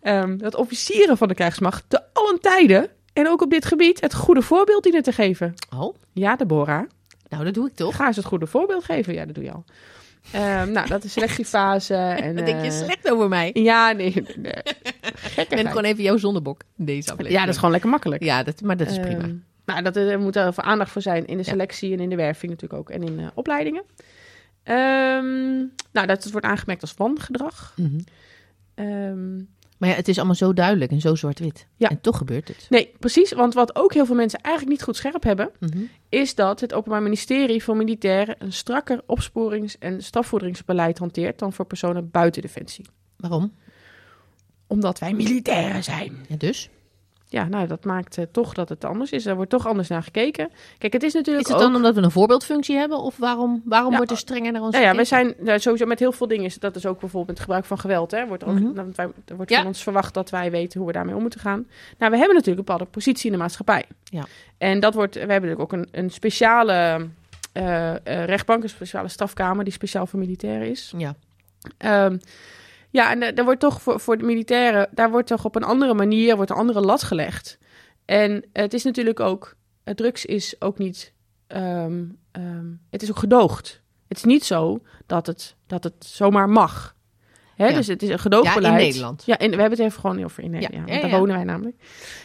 ehm, 0.00 0.36
dat 0.36 0.54
officieren 0.54 1.16
van 1.16 1.28
de 1.28 1.34
krijgsmacht 1.34 1.84
te 1.88 2.00
allen 2.12 2.40
tijden 2.40 2.88
en 3.12 3.28
ook 3.28 3.42
op 3.42 3.50
dit 3.50 3.64
gebied 3.64 4.00
het 4.00 4.14
goede 4.14 4.42
voorbeeld 4.42 4.82
dienen 4.82 5.02
te 5.02 5.12
geven. 5.12 5.54
Oh, 5.76 5.94
Ja, 6.12 6.36
Deborah. 6.36 6.82
nou 7.28 7.44
dat 7.44 7.54
doe 7.54 7.66
ik 7.68 7.74
toch. 7.74 7.96
Ga 7.96 8.06
eens 8.06 8.16
het 8.16 8.24
goede 8.24 8.46
voorbeeld 8.46 8.84
geven. 8.84 9.14
Ja, 9.14 9.24
dat 9.24 9.34
doe 9.34 9.44
je 9.44 9.52
al. 9.52 9.64
Ehm, 10.32 10.72
nou, 10.72 10.86
dat 10.88 11.04
is 11.04 11.12
selectiefase. 11.12 11.94
En, 11.94 12.34
Wat 12.34 12.46
denk 12.46 12.60
je 12.60 12.66
eh, 12.70 12.72
slecht 12.76 13.10
over 13.10 13.28
mij? 13.28 13.50
Ja, 13.52 13.92
nee. 13.92 14.24
nee. 14.36 14.52
Ik 15.36 15.46
ben 15.48 15.66
gewoon 15.66 15.84
even 15.84 16.02
jouw 16.02 16.16
zondebok 16.16 16.60
in 16.78 16.84
deze 16.84 17.00
aflevering. 17.10 17.34
Ja, 17.34 17.40
dat 17.40 17.48
is 17.48 17.56
gewoon 17.56 17.70
lekker 17.70 17.90
makkelijk. 17.90 18.22
Ja, 18.22 18.42
dat, 18.42 18.60
maar 18.60 18.76
dat 18.76 18.90
is 18.90 18.98
prima. 19.00 19.22
Ehm, 19.22 19.34
nou, 19.64 19.82
dat, 19.82 19.96
er 19.96 20.20
moet 20.20 20.36
er 20.36 20.54
voor 20.54 20.64
aandacht 20.64 20.90
voor 20.90 21.02
zijn 21.02 21.26
in 21.26 21.36
de 21.36 21.42
selectie 21.42 21.92
en 21.92 22.00
in 22.00 22.08
de 22.08 22.16
werving 22.16 22.52
natuurlijk 22.52 22.80
ook. 22.80 22.90
En 22.90 23.02
in 23.02 23.18
eh, 23.18 23.26
opleidingen. 23.34 23.82
Ehm, 24.70 25.56
nou, 25.92 26.06
dat 26.06 26.22
het 26.22 26.30
wordt 26.32 26.46
aangemerkt 26.46 26.82
als 26.82 26.94
wangedrag. 26.94 27.74
Mhm. 27.76 27.98
Ehm, 28.74 29.36
Maar 29.78 29.88
ja, 29.88 29.94
het 29.94 30.08
is 30.08 30.16
allemaal 30.16 30.34
zo 30.34 30.52
duidelijk 30.52 30.90
en 30.90 31.00
zo 31.00 31.14
zwart-wit. 31.14 31.66
Ja. 31.76 31.88
En 31.88 32.00
toch 32.00 32.16
gebeurt 32.16 32.48
het. 32.48 32.66
nee, 32.68 32.92
precies. 32.98 33.32
Want 33.32 33.54
wat 33.54 33.76
ook 33.76 33.94
heel 33.94 34.06
veel 34.06 34.14
mensen 34.14 34.40
eigenlijk 34.40 34.76
niet 34.76 34.84
goed 34.84 34.96
scherp 34.96 35.22
hebben... 35.22 35.50
Mhm. 35.60 35.78
is 36.08 36.34
dat 36.34 36.60
het 36.60 36.74
Openbaar 36.74 37.02
Ministerie 37.02 37.62
voor 37.62 37.76
Militairen... 37.76 38.34
een 38.38 38.52
strakker 38.52 39.02
opsporings- 39.06 39.78
en 39.78 40.02
strafvorderingsbeleid 40.02 40.98
hanteert... 40.98 41.38
dan 41.38 41.52
voor 41.52 41.64
personen 41.64 42.10
buiten 42.10 42.42
Defensie. 42.42 42.84
Waarom? 43.16 43.54
Omdat 44.66 44.98
wij 44.98 45.12
militairen 45.12 45.84
zijn. 45.84 46.24
Ja, 46.28 46.36
dus? 46.36 46.70
Ja, 47.32 47.44
nou, 47.48 47.66
dat 47.66 47.84
maakt 47.84 48.18
eh, 48.18 48.24
toch 48.32 48.54
dat 48.54 48.68
het 48.68 48.84
anders 48.84 49.10
is. 49.10 49.26
Er 49.26 49.34
wordt 49.34 49.50
toch 49.50 49.66
anders 49.66 49.88
naar 49.88 50.02
gekeken. 50.02 50.50
Kijk, 50.78 50.92
het 50.92 51.02
is 51.02 51.12
natuurlijk 51.12 51.46
Is 51.46 51.52
het 51.52 51.62
ook... 51.62 51.68
dan 51.68 51.76
omdat 51.76 51.94
we 51.94 52.00
een 52.02 52.10
voorbeeldfunctie 52.10 52.76
hebben? 52.76 52.98
Of 52.98 53.16
waarom, 53.16 53.62
waarom 53.64 53.90
Ja, 53.90 53.96
wordt 53.96 54.10
er 54.12 54.16
strenger 54.18 54.52
naar 54.52 54.62
ons 54.62 54.72
Nou 54.72 54.84
ja, 54.84 54.90
we 54.94 55.04
gekeken? 55.04 55.34
zijn 55.34 55.46
nou, 55.46 55.58
sowieso 55.60 55.86
met 55.86 55.98
heel 55.98 56.12
veel 56.12 56.26
dingen. 56.26 56.50
Dat 56.58 56.76
is 56.76 56.86
ook 56.86 57.00
bijvoorbeeld 57.00 57.28
met 57.28 57.40
gebruik 57.40 57.64
van 57.64 57.78
geweld. 57.78 58.10
Hè, 58.10 58.26
wordt 58.26 58.46
Mhm. 58.46 58.72
dan- 58.74 58.92
wij, 58.96 59.08
er 59.26 59.36
wordt 59.36 59.50
Ja. 59.50 59.56
van 59.58 59.66
ons 59.66 59.82
verwacht 59.82 60.14
dat 60.14 60.30
wij 60.30 60.50
weten 60.50 60.78
hoe 60.78 60.88
we 60.88 60.94
daarmee 60.94 61.14
om 61.14 61.20
moeten 61.22 61.40
gaan. 61.40 61.66
Nou, 61.98 62.10
we 62.10 62.16
hebben 62.18 62.34
natuurlijk 62.36 62.46
een 62.58 62.64
bepaalde 62.74 62.84
positie 62.84 63.26
in 63.26 63.32
de 63.32 63.42
maatschappij. 63.42 63.84
Ja. 64.04 64.26
En 64.58 64.80
dat 64.80 64.94
wordt, 64.94 65.14
we 65.14 65.20
hebben 65.20 65.40
natuurlijk 65.48 65.72
ook 65.72 65.72
een, 65.72 65.88
een 65.92 66.10
speciale 66.10 67.06
eh, 67.52 67.90
eh, 67.90 68.24
rechtbank, 68.24 68.62
een 68.62 68.68
speciale 68.68 69.08
strafkamer 69.08 69.64
die 69.64 69.72
speciaal 69.72 70.06
voor 70.06 70.18
militairen 70.18 70.70
is. 70.70 70.92
Ja. 70.96 71.14
Ehm, 71.76 72.16
ja, 72.90 73.10
en 73.10 73.22
eh, 73.22 73.34
daar 73.34 73.44
wordt 73.44 73.60
toch 73.60 73.82
voor, 73.82 74.00
voor 74.00 74.18
de 74.18 74.24
militairen, 74.24 74.88
daar 74.92 75.10
wordt 75.10 75.26
toch 75.26 75.44
op 75.44 75.56
een 75.56 75.64
andere 75.64 75.94
manier, 75.94 76.36
wordt 76.36 76.50
een 76.50 76.56
andere 76.56 76.80
lat 76.80 77.02
gelegd. 77.02 77.58
En 78.04 78.44
het 78.52 78.74
is 78.74 78.84
natuurlijk 78.84 79.20
ook, 79.20 79.56
het 79.84 79.96
drugs 79.96 80.24
is 80.24 80.54
ook 80.58 80.78
niet, 80.78 81.12
ehm, 81.46 82.04
ehm, 82.32 82.66
het 82.90 83.02
is 83.02 83.10
ook 83.10 83.18
gedoogd. 83.18 83.82
Het 84.08 84.16
is 84.16 84.24
niet 84.24 84.44
zo 84.44 84.82
dat 85.06 85.26
het, 85.26 85.56
dat 85.66 85.84
het 85.84 86.04
zomaar 86.04 86.48
mag. 86.48 86.96
Hè? 87.56 87.68
Ja. 87.68 87.76
Dus 87.76 87.86
het 87.86 88.02
is 88.02 88.08
een 88.08 88.18
gedoogbeleid. 88.18 88.64
Ja, 88.64 88.78
in 88.78 88.86
Nederland. 88.86 89.22
Ja, 89.26 89.38
in, 89.38 89.50
we 89.50 89.56
hebben 89.56 89.78
het 89.78 89.88
even 89.88 90.00
gewoon 90.00 90.24
over 90.24 90.42
in 90.42 90.50
Nederland. 90.50 90.88
Ja, 90.88 91.00
daar 91.00 91.10
wonen 91.10 91.34
wij 91.34 91.44
namelijk. 91.44 91.76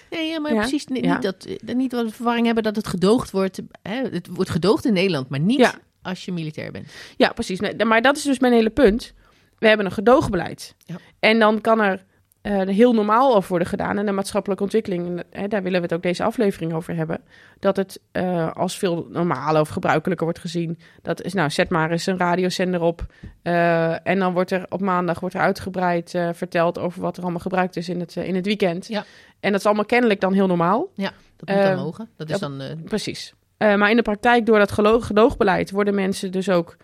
Nee, 0.09 0.29
ja, 0.29 0.39
maar 0.39 0.55
precies. 0.55 0.85
Niet, 0.85 1.21
dat, 1.21 1.45
eh, 1.45 1.75
niet 1.75 1.91
we 1.91 2.09
verwarring 2.09 2.45
hebben 2.45 2.63
dat 2.63 2.75
het 2.75 2.87
gedoogd 2.87 3.31
wordt. 3.31 3.61
Hè? 3.81 4.01
Het 4.09 4.27
wordt 4.27 4.49
gedoogd 4.49 4.85
in 4.85 4.93
Nederland, 4.93 5.29
maar 5.29 5.39
niet 5.39 5.79
als 6.01 6.25
je 6.25 6.31
militair 6.31 6.71
bent. 6.71 6.87
Ja, 7.17 7.29
precies. 7.29 7.59
Maar 7.85 8.01
dat 8.01 8.17
is 8.17 8.23
dus 8.23 8.39
mijn 8.39 8.53
hele 8.53 8.69
punt. 8.69 9.13
We 9.59 9.67
hebben 9.67 9.85
een 9.85 9.91
gedoogbeleid. 9.91 10.75
Ja. 10.85 10.95
En 11.19 11.39
dan 11.39 11.61
kan 11.61 11.81
er 11.81 12.03
eh, 12.41 12.61
heel 12.61 12.93
normaal 12.93 13.35
over 13.35 13.49
worden 13.49 13.67
gedaan. 13.67 13.97
En 13.97 14.05
de 14.05 14.11
maatschappelijke 14.11 14.63
ontwikkeling, 14.63 15.07
en, 15.07 15.23
hè, 15.41 15.47
daar 15.47 15.63
willen 15.63 15.77
we 15.79 15.85
het 15.85 15.93
ook 15.95 16.01
deze 16.03 16.23
aflevering 16.23 16.73
over 16.73 16.95
hebben. 16.95 17.21
Dat 17.59 17.75
het 17.75 17.99
eh, 18.11 18.51
als 18.51 18.77
veel 18.77 19.07
normaler 19.11 19.61
of 19.61 19.69
gebruikelijker 19.69 20.25
wordt 20.25 20.39
gezien. 20.41 20.79
Dat 21.01 21.21
is, 21.21 21.33
nou, 21.33 21.49
zet 21.49 21.69
maar 21.69 21.91
eens 21.91 22.05
een 22.05 22.17
radiozender 22.17 22.81
op. 22.81 23.05
eh, 23.41 24.07
en 24.07 24.19
dan 24.19 24.33
wordt 24.33 24.51
er 24.51 24.65
op 24.69 24.81
maandag 24.81 25.19
wordt 25.19 25.35
er 25.35 25.41
uitgebreid 25.41 26.13
eh, 26.13 26.29
verteld 26.33 26.79
over 26.79 27.01
wat 27.01 27.17
er 27.17 27.23
allemaal 27.23 27.41
gebruikt 27.41 27.75
is 27.75 27.89
in 27.89 27.99
het, 27.99 28.17
eh, 28.17 28.27
in 28.27 28.35
het 28.35 28.45
weekend. 28.45 28.87
Ja. 28.87 29.03
En 29.39 29.51
dat 29.51 29.59
is 29.59 29.65
allemaal 29.65 29.85
kennelijk 29.85 30.19
dan 30.19 30.33
heel 30.33 30.47
normaal. 30.47 30.87
Dat 30.95 31.11
moet 31.37 31.47
dan 31.47 31.57
Eh, 31.57 31.75
mogen. 31.83 32.09
Dat 32.17 32.29
is 32.29 32.39
ja, 32.39 32.47
dan... 32.47 32.61
eh, 32.61 32.67
Precies. 32.85 33.33
Eh, 33.57 33.75
maar 33.75 33.89
in 33.89 33.95
de 33.95 34.01
praktijk, 34.01 34.45
door 34.45 34.57
dat 34.59 34.71
gedoogbeleid, 34.71 35.71
worden 35.71 35.95
mensen 35.95 36.31
dus 36.31 36.49
ook, 36.49 36.77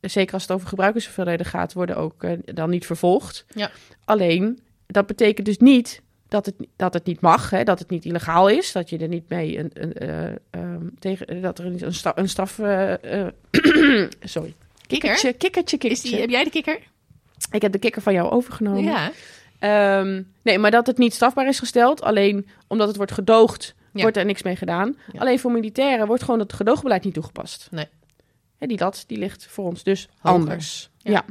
zeker 0.00 0.34
als 0.34 0.42
het 0.42 0.52
over 0.52 0.68
gebruikershoeveelheden 0.68 1.46
gaat, 1.46 1.72
worden 1.72 1.96
ook 1.96 2.22
eh, 2.24 2.32
dan 2.44 2.70
niet 2.70 2.86
vervolgd. 2.86 3.44
Ja. 3.54 3.70
Alleen, 4.04 4.60
dat 4.86 5.06
betekent 5.06 5.46
dus 5.46 5.58
niet 5.58 6.02
dat 6.28 6.46
het, 6.46 6.54
dat 6.76 6.94
het 6.94 7.04
niet 7.06 7.20
mag, 7.20 7.50
hè, 7.50 7.64
dat 7.64 7.78
het 7.78 7.90
niet 7.90 8.04
illegaal 8.04 8.48
is, 8.48 8.72
dat 8.72 8.90
je 8.90 8.98
er 8.98 9.08
niet 9.08 9.28
mee 9.28 9.58
een, 9.58 9.70
een, 9.74 9.92
eh, 9.92 10.26
ehm, 10.50 10.86
tegen, 10.98 11.42
dat 11.42 11.58
er 11.58 11.70
niet 11.70 11.82
een, 11.82 11.94
een 12.14 12.28
straf. 12.28 12.58
eh, 12.58 13.24
eh, 13.24 13.26
sorry. 14.20 14.54
kikker? 14.86 14.86
Kikkertje, 14.86 15.32
kikkertje, 15.32 15.78
die, 15.78 15.88
kikkertje. 15.88 16.16
heb 16.20 16.30
jij 16.30 16.44
de 16.44 16.50
kikker? 16.50 16.78
Ik 17.50 17.62
heb 17.62 17.72
de 17.72 17.78
kikker 17.78 18.02
van 18.02 18.12
jou 18.12 18.30
overgenomen. 18.30 18.82
Ja. 18.82 19.10
Ehm, 19.58 20.22
nee, 20.42 20.58
maar 20.58 20.70
dat 20.70 20.86
het 20.86 20.98
niet 20.98 21.14
strafbaar 21.14 21.48
is 21.48 21.58
gesteld. 21.58 22.02
Alleen 22.02 22.48
omdat 22.66 22.88
het 22.88 22.96
wordt 22.96 23.12
gedoogd, 23.12 23.74
Ja. 23.92 24.02
wordt 24.02 24.16
er 24.16 24.24
niks 24.24 24.42
mee 24.42 24.56
gedaan. 24.56 24.96
Ja. 25.12 25.20
Alleen 25.20 25.38
voor 25.38 25.52
militairen 25.52 26.06
wordt 26.06 26.22
gewoon 26.22 26.40
het 26.40 26.52
gedoogbeleid 26.52 27.04
niet 27.04 27.14
toegepast. 27.14 27.68
Nee. 27.70 27.86
Hè, 28.60 28.66
die 28.66 28.78
lat, 28.78 29.04
die 29.06 29.18
ligt 29.18 29.46
voor 29.46 29.64
ons 29.64 29.82
dus 29.82 30.08
Hoger. 30.18 30.40
anders. 30.40 30.90
Ja. 30.98 31.10
Ja. 31.12 31.24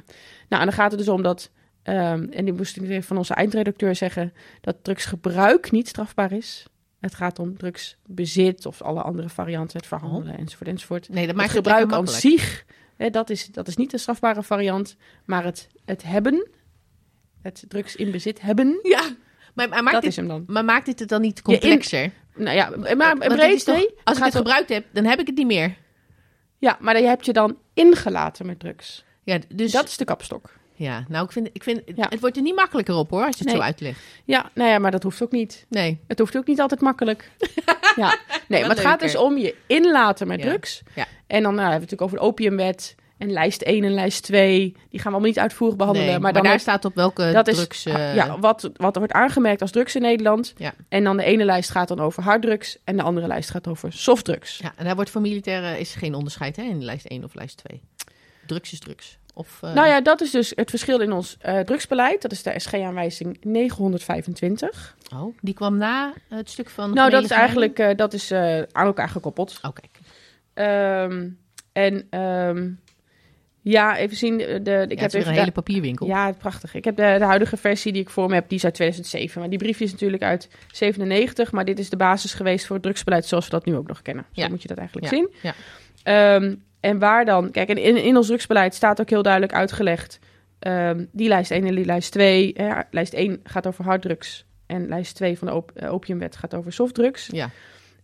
Nou, 0.48 0.62
en 0.62 0.68
dan 0.68 0.72
gaat 0.74 0.92
het 0.92 1.00
dus 1.00 1.10
om 1.10 1.22
dat... 1.22 1.52
ehm, 1.84 2.28
en 2.30 2.46
die 2.46 2.54
moest 2.54 2.78
ik 2.78 2.84
even 2.84 3.04
van 3.04 3.18
onze 3.18 3.34
eindredacteur 3.34 3.96
zeggen... 3.96 4.34
dat 4.62 4.76
drugsgebruik 4.82 5.72
niet 5.72 5.88
strafbaar 5.88 6.32
is. 6.32 6.66
Het 7.00 7.16
gaat 7.16 7.40
om 7.40 7.58
drugsbezit 7.58 8.66
of 8.66 8.82
alle 8.82 9.02
andere 9.02 9.30
varianten, 9.30 9.78
het 9.78 9.88
verhandelen 9.88 10.38
enzovoort 10.38 10.70
enzovoort. 10.70 11.10
Nee, 11.10 11.18
dat 11.18 11.28
het 11.28 11.36
maakt 11.36 11.52
gebruik 11.52 11.92
aan 11.92 12.08
zich, 12.08 12.66
hè, 12.96 13.10
dat, 13.10 13.30
is, 13.30 13.46
dat 13.46 13.68
is 13.68 13.76
niet 13.76 13.92
de 13.92 13.98
strafbare 13.98 14.44
variant. 14.44 14.96
Maar 15.26 15.44
het, 15.44 15.68
het 15.86 16.04
hebben, 16.04 16.48
het 17.42 17.64
drugs 17.68 17.96
in 17.96 18.12
bezit 18.12 18.42
hebben, 18.42 18.80
Ja. 18.84 19.16
Maar, 19.54 19.70
maar, 19.70 19.84
maakt 19.84 19.94
dat 19.94 20.02
dit, 20.02 20.12
is 20.12 20.18
hem 20.18 20.28
dan. 20.28 20.44
maar 20.48 20.66
maakt 20.66 20.86
dit 20.86 21.00
het 21.00 21.10
dan 21.10 21.22
niet 21.22 21.42
complexer? 21.42 22.12
Nou 22.36 22.56
ja, 22.56 22.70
maar 22.70 22.96
Want 22.98 23.24
het 23.24 23.34
breed 23.34 23.56
is 23.56 23.64
toch-. 23.64 23.92
Als 24.04 24.18
ik 24.18 24.24
het 24.24 24.36
gebruikt 24.36 24.70
heb, 24.70 24.86
dan 24.92 25.06
heb 25.06 25.20
ik 25.20 25.28
het 25.28 25.36
niet 25.36 25.48
meer. 25.48 25.78
Ja, 26.60 26.78
maar 26.80 26.94
dan 26.94 27.04
heb 27.04 27.22
je 27.24 27.34
dan 27.34 27.58
ingelaten 27.74 28.46
met 28.46 28.60
drugs. 28.60 29.04
Ja, 29.24 29.40
dus 29.56 29.72
Dat 29.72 29.88
is 29.88 29.98
de 29.98 30.06
kapstok. 30.06 30.50
ja, 30.76 31.06
nou, 31.08 31.26
ik 31.26 31.32
vind, 31.32 31.50
ik 31.54 31.64
vind 31.64 31.82
Ja. 31.96 32.06
het 32.10 32.20
wordt 32.20 32.36
er 32.36 32.42
niet 32.42 32.56
makkelijker 32.56 32.96
op 32.96 33.10
hoor, 33.10 33.26
als 33.26 33.38
je 33.38 33.44
het 33.44 33.48
Nee. 33.48 33.56
zo 33.56 33.62
uitlegt. 33.62 34.00
Ja, 34.26 34.50
nou 34.54 34.70
ja, 34.70 34.80
maar 34.80 34.92
dat 34.92 35.04
hoeft 35.04 35.24
ook 35.24 35.32
niet. 35.32 35.66
Nee. 35.70 36.00
Het 36.08 36.20
hoeft 36.20 36.38
ook 36.38 36.48
niet 36.48 36.60
altijd 36.60 36.82
makkelijk. 36.82 37.32
ja. 37.96 38.18
Nee, 38.48 38.62
maar 38.62 38.70
het 38.70 38.80
gaat 38.80 39.00
dus 39.00 39.16
om 39.16 39.38
je 39.38 39.56
inlaten 39.68 40.28
met 40.28 40.40
Ja. 40.44 40.46
drugs. 40.50 40.82
Ja. 40.96 41.06
En 41.28 41.44
dan 41.44 41.56
nou, 41.56 41.56
hebben 41.56 41.66
we 41.66 41.66
het 41.72 41.80
natuurlijk 41.80 42.02
over 42.02 42.18
de 42.18 42.24
opiumwet 42.24 42.96
en 43.20 43.32
lijst 43.32 43.62
1 43.62 43.84
en 43.84 43.94
lijst 43.94 44.24
2. 44.24 44.60
Die 44.60 44.72
gaan 44.72 44.80
we 44.92 45.04
allemaal 45.04 45.22
niet 45.22 45.40
uitvoerig 45.40 45.76
behandelen. 45.76 46.10
nee, 46.10 46.20
maar, 46.20 46.44
daar 46.44 46.60
staat 46.60 46.86
op 46.86 46.96
welke 46.96 47.32
dat 47.32 47.48
is 47.48 47.56
drugs... 47.56 47.86
eh, 47.86 48.16
ja, 48.16 48.40
wat, 48.40 48.70
wat 48.76 48.96
wordt 48.96 49.14
aangemerkt 49.14 49.62
als 49.62 49.72
drugs 49.72 49.96
in 49.96 50.02
Nederland. 50.02 50.54
Ja. 50.58 50.74
En 50.90 51.04
dan 51.04 51.18
de 51.18 51.24
ene 51.24 51.46
lijst 51.46 51.70
gaat 51.70 51.88
dan 51.88 52.00
over 52.00 52.24
harddrugs 52.24 52.78
en 52.84 52.98
de 52.98 53.04
andere 53.04 53.28
lijst 53.28 53.50
gaat 53.50 53.68
over 53.68 53.94
softdrugs. 53.94 54.58
ja, 54.58 54.74
en 54.76 54.86
daar 54.86 54.96
wordt 54.96 55.10
voor 55.10 55.22
militairen 55.22 55.80
is 55.80 55.96
geen 55.96 56.14
onderscheid 56.14 56.56
hè, 56.56 56.64
in 56.64 56.84
lijst 56.84 57.06
1 57.06 57.24
of 57.24 57.34
lijst 57.34 57.58
2. 57.58 57.82
Drugs 58.46 58.72
is 58.72 58.80
drugs. 58.80 59.18
Of, 59.34 59.60
eh, 59.62 59.74
Nou 59.74 59.88
ja, 59.88 60.02
dat 60.02 60.22
is 60.22 60.32
dus 60.32 60.52
het 60.56 60.70
verschil 60.70 61.00
in 61.00 61.12
ons 61.12 61.38
eh, 61.40 61.60
drugsbeleid. 61.60 62.22
Dat 62.22 62.32
is 62.32 62.44
de 62.44 62.60
SG-aanwijzing 62.60 63.38
925. 63.42 64.96
Oh, 65.14 65.38
die 65.42 65.54
kwam 65.54 65.78
na 65.78 66.14
het 66.28 66.50
stuk 66.50 66.70
van... 66.70 66.94
Nou, 66.94 67.10
dat 67.10 67.24
is 67.24 67.30
eigenlijk 67.30 67.80
eh, 67.80 67.96
dat 67.96 68.14
is, 68.14 68.32
eh, 68.32 68.58
aan 68.58 68.86
elkaar 68.86 69.10
gekoppeld. 69.10 69.60
Meiling? 69.62 69.92
Oh. 70.54 70.66
Ehm, 70.66 71.30
en 71.74 72.08
ehm, 72.10 72.70
ja, 73.62 73.98
even 73.98 74.18
zien. 74.18 74.38
De, 74.38 74.60
de, 74.64 74.86
ik 74.88 75.00
heb 75.00 75.12
weer 75.12 75.28
een 75.28 75.34
hele 75.34 75.52
papierwinkel. 75.52 76.08
Ja, 76.08 76.32
prachtig. 76.32 76.74
Ik 76.76 76.84
heb 76.86 76.96
de, 76.96 77.16
de 77.18 77.24
huidige 77.26 77.58
versie 77.58 77.92
die 77.94 78.02
ik 78.02 78.10
voor 78.10 78.28
me 78.30 78.34
heb, 78.34 78.50
die 78.50 78.58
is 78.58 78.64
uit 78.64 78.74
2007. 78.74 79.40
Maar 79.40 79.50
die 79.50 79.60
briefje 79.60 79.84
is 79.86 79.92
natuurlijk 79.92 80.24
uit 80.24 80.50
97. 80.72 81.52
Maar 81.52 81.66
dit 81.66 81.80
is 81.80 81.90
de 81.90 81.98
basis 81.98 82.34
geweest 82.34 82.66
voor 82.66 82.76
het 82.76 82.84
drugsbeleid 82.84 83.26
zoals 83.26 83.46
we 83.46 83.52
dat 83.52 83.66
nu 83.66 83.76
ook 83.76 83.88
nog 83.88 84.02
kennen. 84.02 84.26
Zo 84.32 84.42
Ja. 84.42 84.48
moet 84.50 84.62
je 84.62 84.68
dat 84.68 84.78
eigenlijk 84.78 85.12
Ja, 85.12 85.18
zien. 85.18 85.30
ja. 85.42 85.54
Ehm, 86.04 86.56
en 86.80 87.00
waar 87.00 87.26
dan? 87.26 87.52
Kijk, 87.52 87.70
en 87.70 87.78
in, 87.78 88.04
in 88.04 88.18
ons 88.18 88.28
drugsbeleid 88.28 88.76
staat 88.76 89.02
ook 89.02 89.10
heel 89.10 89.24
duidelijk 89.24 89.54
uitgelegd. 89.54 90.20
ehm, 90.60 91.06
die 91.12 91.28
lijst 91.28 91.52
1 91.52 91.66
en 91.66 91.76
die 91.76 91.86
lijst 91.86 92.12
2. 92.12 92.54
hè, 92.58 92.80
lijst 92.92 93.14
1 93.14 93.40
gaat 93.44 93.68
over 93.68 93.84
harddrugs. 93.84 94.46
En 94.66 94.88
lijst 94.88 95.16
2 95.16 95.38
van 95.38 95.48
de 95.48 95.54
op, 95.54 95.72
eh, 95.76 95.94
opiumwet 95.94 96.36
gaat 96.36 96.56
over 96.56 96.74
softdrugs. 96.74 97.28
Ja. 97.32 97.50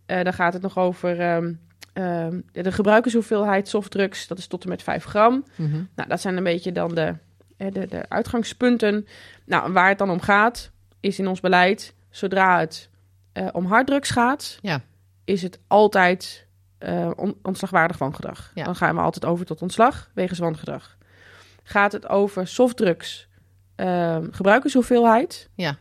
Eh 0.06 0.22
dan 0.24 0.32
gaat 0.32 0.52
het 0.52 0.62
nog 0.62 0.78
over 0.78 1.20
ehm, 1.20 1.52
ehm, 1.96 2.40
de 2.52 2.72
gebruikershoeveelheid 2.72 3.68
softdrugs. 3.68 4.26
Dat 4.26 4.38
is 4.38 4.46
tot 4.46 4.62
en 4.62 4.68
met 4.68 4.82
5 4.82 5.04
gram. 5.04 5.44
Mhm. 5.56 5.82
Nou, 5.94 6.08
dat 6.08 6.20
zijn 6.20 6.36
een 6.36 6.44
beetje 6.44 6.72
dan 6.72 6.94
de, 6.94 7.14
de, 7.56 7.86
de 7.86 8.08
uitgangspunten. 8.08 9.06
Nou, 9.44 9.72
waar 9.72 9.88
het 9.88 9.98
dan 9.98 10.10
om 10.10 10.20
gaat, 10.20 10.70
is 11.00 11.18
in 11.18 11.26
ons 11.28 11.40
beleid, 11.40 11.94
zodra 12.10 12.58
het 12.58 12.90
eh, 13.32 13.48
om 13.52 13.64
harddrugs 13.66 14.10
gaat, 14.10 14.58
Ja. 14.62 14.80
is 15.24 15.42
het 15.42 15.58
altijd 15.66 16.46
eh, 16.78 17.10
on- 17.16 17.36
ontslagwaardig 17.42 17.98
wangedrag. 17.98 18.50
Ja. 18.54 18.64
Dan 18.64 18.76
gaan 18.76 18.94
we 18.94 19.00
altijd 19.00 19.24
over 19.24 19.46
tot 19.46 19.62
ontslag 19.62 20.10
wegens 20.14 20.38
wangedrag. 20.38 20.96
Gaat 21.62 21.92
het 21.92 22.08
over 22.08 22.46
softdrugs, 22.46 23.28
ehm 23.74 24.26
gebruikershoeveelheid, 24.30 25.48
Ja. 25.54 25.76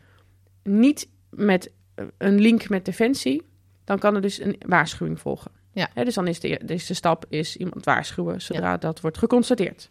niet 0.63 1.10
met 1.29 1.72
een 2.17 2.39
link 2.39 2.69
met 2.69 2.86
defensie, 2.86 3.45
dan 3.84 4.00
kan 4.00 4.15
er 4.15 4.22
dus 4.22 4.39
een 4.39 4.55
waarschuwing 4.67 5.19
volgen. 5.19 5.51
Ja. 5.75 6.03
Dus 6.03 6.13
dan 6.13 6.27
is 6.27 6.39
de, 6.39 6.62
dus 6.65 6.86
de 6.86 6.94
stap 6.94 7.25
is 7.29 7.58
iemand 7.58 7.86
waarschuwen 7.86 8.41
zodra 8.41 8.77
dat 8.77 9.01
wordt 9.01 9.17
geconstateerd. 9.17 9.89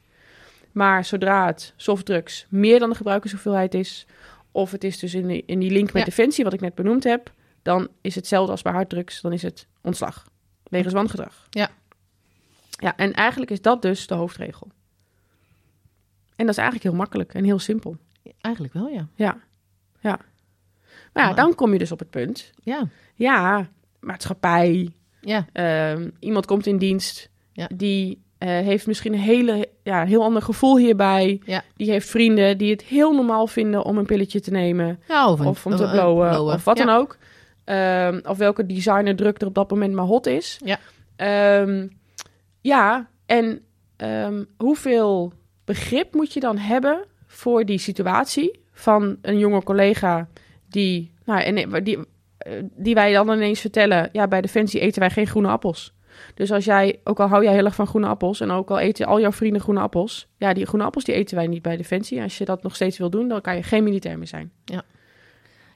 Maar 0.73 1.05
zodra 1.05 1.47
het 1.47 1.73
softdrugs 1.76 2.47
meer 2.49 2.79
dan 2.79 2.91
de 2.91 2.97
gebruikershoeveelheid 2.97 3.75
is, 3.75 4.07
of 4.53 4.71
het 4.71 4.85
is 4.85 4.99
dus 4.99 5.14
in 5.14 5.26
die, 5.26 5.43
in 5.47 5.59
die 5.59 5.71
link 5.71 5.87
met 5.93 6.03
Ja. 6.03 6.09
defensie, 6.09 6.45
wat 6.45 6.53
ik 6.53 6.61
net 6.61 6.75
benoemd 6.75 7.05
heb, 7.05 7.33
dan 7.62 7.81
is 7.81 7.88
het 8.03 8.14
hetzelfde 8.14 8.50
als 8.50 8.62
bij 8.62 8.73
harddrugs, 8.73 9.21
dan 9.21 9.33
is 9.33 9.43
het 9.43 9.67
ontslag. 9.83 10.29
Wegens 10.62 10.93
wangedrag. 10.95 11.47
Ja. 11.50 11.71
Ja, 12.71 12.97
en 12.97 13.12
eigenlijk 13.12 13.50
is 13.50 13.61
dat 13.62 13.83
dus 13.83 14.07
de 14.07 14.14
hoofdregel. 14.14 14.69
En 16.37 16.47
dat 16.47 16.49
is 16.49 16.57
eigenlijk 16.62 16.83
heel 16.88 16.99
makkelijk 16.99 17.35
en 17.35 17.45
heel 17.45 17.59
simpel. 17.59 17.97
Eigenlijk 18.41 18.75
wel, 18.75 18.88
ja. 18.88 19.09
Ja, 19.14 19.38
ja. 20.00 20.19
Maar 21.12 21.29
ja, 21.29 21.33
dan 21.35 21.55
kom 21.55 21.73
je 21.73 21.79
dus 21.79 21.93
op 21.93 21.99
het 21.99 22.11
punt. 22.11 22.53
Ja. 22.62 22.88
Ja, 23.14 23.69
maatschappij, 24.00 24.93
Ja. 25.25 25.47
Ehm, 25.52 26.09
iemand 26.19 26.47
komt 26.47 26.66
in 26.66 26.78
dienst, 26.78 27.31
Ja. 27.52 27.69
die 27.75 28.23
eh, 28.38 28.49
heeft 28.50 28.87
misschien 28.87 29.12
een 29.12 29.19
hele, 29.19 29.69
ja, 29.83 30.00
een 30.02 30.09
heel 30.09 30.23
ander 30.23 30.43
gevoel 30.43 30.78
hierbij. 30.78 31.40
Ja. 31.45 31.62
Die 31.76 31.90
heeft 31.90 32.09
vrienden 32.09 32.59
die 32.59 32.71
het 32.71 32.83
heel 32.83 33.12
normaal 33.14 33.47
vinden 33.47 33.85
om 33.85 33.99
een 33.99 34.07
pilletje 34.07 34.40
te 34.40 34.50
nemen. 34.50 35.00
ja 35.09 35.31
of, 35.31 35.40
een- 35.40 35.47
of 35.47 35.66
om 35.66 35.76
te 35.76 35.88
blowen, 35.90 36.31
blowen. 36.31 36.54
of 36.54 36.64
wat 36.64 36.76
dan 36.76 36.88
ook. 36.88 37.16
Ehm, 37.64 38.21
of 38.26 38.38
welke 38.38 38.66
designer 38.66 39.16
druk 39.16 39.40
er 39.40 39.47
op 39.47 39.54
dat 39.54 39.71
moment 39.71 39.95
maar 39.95 40.04
hot 40.04 40.26
is. 40.26 40.61
Ja. 40.64 40.78
Ehm, 41.16 41.87
ja, 42.61 43.09
en 43.26 43.61
hoeveel 44.57 45.33
begrip 45.64 46.14
moet 46.14 46.33
je 46.33 46.40
dan 46.40 46.59
hebben 46.59 47.04
voor 47.26 47.64
die 47.64 47.78
situatie 47.78 48.61
van 48.73 49.16
een 49.23 49.38
jonge 49.38 49.62
collega 49.62 50.28
die, 50.69 51.11
nou, 51.25 51.40
en 51.43 51.85
die, 51.85 51.99
die 52.76 52.94
wij 52.94 53.12
dan 53.12 53.30
ineens 53.30 53.60
vertellen, 53.60 54.08
ja, 54.12 54.28
bij 54.28 54.40
Defensie 54.40 54.80
eten 54.80 55.00
wij 55.00 55.10
geen 55.10 55.26
groene 55.26 55.48
appels. 55.48 55.92
Dus 56.34 56.50
als 56.52 56.64
jij, 56.64 57.00
ook 57.04 57.20
al 57.20 57.28
hou 57.28 57.44
jij 57.44 57.52
heel 57.54 57.64
erg 57.64 57.74
van 57.74 57.86
groene 57.86 58.06
appels 58.06 58.40
en 58.40 58.50
ook 58.50 58.70
al 58.70 58.78
eten 58.78 59.06
al 59.06 59.20
jouw 59.20 59.32
vrienden 59.32 59.60
groene 59.60 59.80
appels, 59.80 60.28
ja, 60.38 60.52
die 60.52 60.66
groene 60.66 60.84
appels 60.84 61.04
die 61.04 61.14
eten 61.14 61.36
wij 61.36 61.46
niet 61.46 61.62
bij 61.62 61.76
Defensie. 61.76 62.22
Als 62.22 62.38
je 62.38 62.44
dat 62.44 62.62
nog 62.62 62.74
steeds 62.74 62.98
wil 62.98 63.10
doen, 63.10 63.28
dan 63.28 63.40
kan 63.40 63.56
je 63.56 63.62
geen 63.62 63.84
militair 63.84 64.18
meer 64.18 64.26
zijn. 64.26 64.52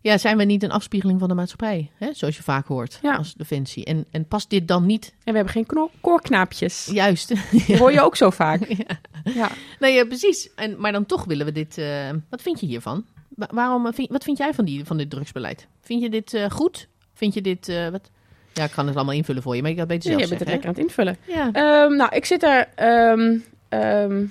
Ja, 0.00 0.18
zijn 0.18 0.36
we 0.36 0.44
niet 0.44 0.62
een 0.62 0.70
afspiegeling 0.70 1.18
van 1.18 1.28
de 1.28 1.34
maatschappij? 1.34 1.90
Hè? 1.96 2.08
Zoals 2.12 2.36
je 2.36 2.42
vaak 2.42 2.66
hoort 2.66 2.98
Ja. 3.02 3.14
als 3.16 3.34
defensie. 3.34 3.84
En, 3.84 4.06
en 4.10 4.26
past 4.26 4.50
dit 4.50 4.68
dan 4.68 4.86
niet 4.86 5.14
En 5.24 5.32
we 5.32 5.38
hebben 5.38 5.52
geen 5.52 5.66
koorknaapjes. 6.00 6.88
juist? 6.92 7.28
Dat 7.68 7.78
hoor 7.78 7.92
je 7.92 8.00
ook 8.00 8.16
zo 8.16 8.30
vaak. 8.30 8.66
Ja. 8.76 9.00
Ja. 9.34 9.50
Nee, 9.78 9.94
ja, 9.94 10.04
precies. 10.04 10.54
En, 10.54 10.80
maar 10.80 10.92
dan 10.92 11.06
toch 11.06 11.24
willen 11.24 11.46
we 11.46 11.52
dit... 11.52 11.78
eh, 11.78 12.10
wat 12.30 12.42
vind 12.42 12.60
je 12.60 12.66
hiervan? 12.66 13.04
Wa- 13.38 13.48
waarom, 13.52 13.86
eh, 13.86 13.92
vind, 13.92 14.08
wat 14.08 14.24
vind 14.24 14.38
jij 14.38 14.54
van, 14.54 14.64
die, 14.64 14.84
van 14.84 14.96
dit 14.96 15.10
drugsbeleid? 15.10 15.66
Vind 15.80 16.02
je 16.02 16.10
dit 16.10 16.34
eh, 16.34 16.50
goed? 16.50 16.88
Vind 17.14 17.34
je 17.34 17.40
dit... 17.40 17.68
eh, 17.68 17.88
wat? 17.88 18.10
Ja, 18.52 18.64
ik 18.64 18.70
kan 18.70 18.86
het 18.86 18.96
allemaal 18.96 19.14
invullen 19.14 19.42
voor 19.42 19.56
je, 19.56 19.62
maar 19.62 19.70
ik 19.70 19.76
het 19.78 19.88
beter 19.88 20.10
zelf 20.10 20.22
je 20.22 20.28
bent 20.28 20.40
het 20.40 20.48
lekker 20.48 20.68
aan 20.68 20.74
het 20.74 20.82
invullen. 20.82 21.16
Ja. 21.26 21.50
Ehm, 21.52 21.96
nou, 21.96 22.14
ik 22.14 22.24
zit 22.24 22.42
er 22.42 22.68
ehm, 22.74 23.38
ehm, 23.68 24.24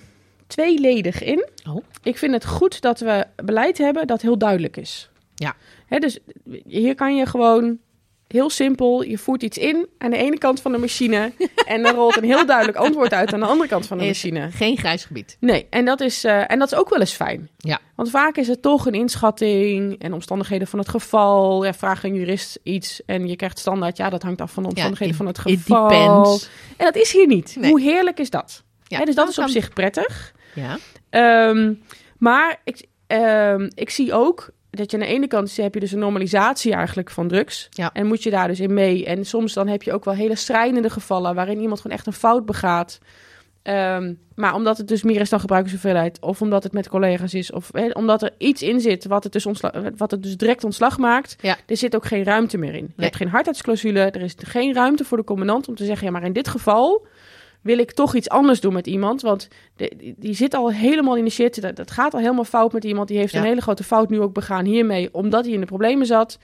tweeledig 0.48 1.24
in. 1.24 1.48
Oh. 1.70 1.84
Ik 2.04 2.18
vind 2.18 2.34
het 2.34 2.46
goed 2.46 2.82
dat 2.82 3.00
we 3.00 3.26
beleid 3.36 3.78
hebben 3.78 4.08
dat 4.08 4.22
heel 4.22 4.38
duidelijk 4.38 4.78
is. 4.78 5.10
Ja. 5.36 5.56
Hè, 5.86 6.00
dus 6.00 6.20
hier 6.68 6.96
kan 6.96 7.16
je 7.16 7.26
gewoon 7.26 7.78
heel 8.28 8.50
simpel, 8.50 9.04
je 9.04 9.18
voert 9.18 9.44
iets 9.44 9.58
in 9.58 9.88
aan 9.98 10.12
de 10.12 10.18
ene 10.18 10.38
kant 10.38 10.62
van 10.62 10.72
de 10.72 10.78
machine 10.78 11.32
en 11.66 11.84
dan 11.84 11.96
rolt 11.96 12.18
een 12.18 12.24
heel 12.24 12.46
duidelijk 12.46 12.78
antwoord 12.78 13.14
uit 13.14 13.34
aan 13.34 13.40
de 13.40 13.46
andere 13.46 13.70
kant 13.70 13.86
van 13.88 13.98
de 13.98 14.04
Is 14.04 14.10
machine. 14.24 14.52
Geen 14.52 14.78
grijs 14.78 15.06
gebied. 15.06 15.38
Nee, 15.40 15.68
en 15.70 15.86
dat, 15.86 16.02
is, 16.02 16.24
eh, 16.24 16.52
en 16.52 16.60
dat 16.60 16.72
is 16.72 16.78
ook 16.78 16.90
wel 16.90 17.00
eens 17.00 17.14
fijn. 17.14 17.50
Ja. 17.58 17.80
Want 17.96 18.10
vaak 18.10 18.36
is 18.38 18.48
het 18.48 18.62
toch 18.62 18.86
een 18.86 18.94
inschatting 18.94 20.00
en 20.02 20.14
omstandigheden 20.14 20.68
van 20.68 20.80
het 20.80 20.90
geval. 20.90 21.66
Ja, 21.66 21.74
vraag 21.74 22.04
een 22.04 22.14
jurist 22.14 22.60
iets 22.64 23.02
en 23.06 23.28
je 23.28 23.36
krijgt 23.36 23.60
standaard, 23.60 23.98
ja, 23.98 24.10
dat 24.10 24.24
hangt 24.24 24.42
af 24.42 24.52
van 24.52 24.64
de 24.64 24.70
omstandigheden 24.70 25.16
van 25.16 25.26
het 25.26 25.40
geval. 25.40 26.40
En 26.78 26.86
dat 26.86 26.96
is 26.96 27.12
hier 27.12 27.28
niet. 27.28 27.56
Nee. 27.60 27.70
Hoe 27.70 27.82
heerlijk 27.82 28.20
is 28.20 28.30
dat? 28.30 28.64
Ja, 28.84 29.06
dus 29.06 29.16
dat 29.16 29.30
is 29.30 29.38
op 29.38 29.44
kan- 29.44 29.54
zich 29.54 29.74
prettig. 29.74 30.34
Ja. 30.56 30.78
Ehm, 31.10 31.74
maar 32.18 32.62
ik, 32.64 32.86
ehm, 33.08 33.70
ik 33.74 33.90
zie 33.90 34.14
ook 34.14 34.50
dat 34.78 34.92
je 34.92 34.98
aan 34.98 35.04
de 35.04 35.10
ene 35.10 35.28
kant 35.28 35.56
heb 35.56 35.74
je 35.74 35.80
dus 35.80 35.92
een 35.92 36.00
normalisatie 36.00 36.74
eigenlijk 36.74 37.10
van 37.10 37.28
drugs. 37.28 37.68
Ja. 37.70 37.90
En 37.94 38.06
moet 38.08 38.24
je 38.24 38.30
daar 38.30 38.48
dus 38.48 38.60
in 38.60 38.74
mee. 38.74 39.06
En 39.06 39.26
soms 39.26 39.54
dan 39.54 39.68
heb 39.68 39.84
je 39.84 39.94
ook 39.94 40.06
wel 40.06 40.14
hele 40.14 40.36
schrijnende 40.36 40.90
gevallen 40.90 41.36
waarin 41.36 41.60
iemand 41.60 41.82
gewoon 41.82 41.98
echt 41.98 42.08
een 42.08 42.14
fout 42.14 42.46
begaat. 42.46 43.00
Ehm, 43.64 44.14
maar 44.36 44.54
omdat 44.54 44.78
het 44.78 44.88
dus 44.88 45.04
meer 45.04 45.22
is 45.22 45.30
dan 45.30 45.40
gebruikershoeveelheid, 45.40 46.18
of 46.22 46.42
omdat 46.42 46.64
het 46.64 46.74
met 46.74 46.90
collega's 46.90 47.34
is, 47.34 47.52
of 47.52 47.72
omdat 47.94 48.22
er 48.22 48.32
iets 48.38 48.62
in 48.62 48.80
zit 48.80 49.06
wat 49.06 49.24
het 49.24 49.34
dus, 49.34 49.46
ontsla- 49.46 49.92
wat 49.98 50.12
het 50.12 50.24
dus 50.24 50.38
direct 50.38 50.64
ontslag 50.64 50.98
maakt, 50.98 51.36
Ja. 51.42 51.58
er 51.66 51.78
zit 51.78 51.96
ook 51.96 52.06
geen 52.06 52.24
ruimte 52.24 52.58
meer 52.58 52.70
in. 52.74 52.76
Je 52.76 52.82
Nee. 52.82 53.06
hebt 53.06 53.16
geen 53.16 53.28
hardheidsclausule, 53.30 54.00
er 54.00 54.22
is 54.22 54.34
geen 54.38 54.74
ruimte 54.74 55.04
voor 55.04 55.18
de 55.18 55.24
commandant 55.24 55.68
om 55.68 55.76
te 55.76 55.86
zeggen, 55.86 56.06
ja, 56.06 56.12
maar 56.14 56.24
in 56.24 56.34
dit 56.34 56.48
geval 56.48 57.06
wil 57.62 57.78
ik 57.78 57.92
toch 57.92 58.16
iets 58.16 58.30
anders 58.30 58.60
doen 58.60 58.74
met 58.74 58.88
iemand, 58.88 59.22
want 59.22 59.48
de, 59.76 60.14
die, 60.18 60.34
zit 60.34 60.54
al 60.54 60.72
helemaal 60.72 61.16
in 61.16 61.24
de 61.24 61.30
shit, 61.30 61.62
dat, 61.62 61.76
dat 61.76 61.92
gaat 61.92 62.14
al 62.14 62.20
helemaal 62.20 62.44
fout 62.44 62.74
met 62.74 62.84
iemand, 62.84 63.08
die 63.08 63.18
heeft 63.18 63.34
Ja. 63.34 63.40
een 63.40 63.46
hele 63.46 63.62
grote 63.62 63.84
fout 63.84 64.10
nu 64.10 64.22
ook 64.22 64.34
begaan 64.34 64.66
hiermee, 64.66 65.14
omdat 65.14 65.46
hij 65.46 65.54
in 65.54 65.60
de 65.60 65.66
problemen 65.66 66.06
zat. 66.06 66.40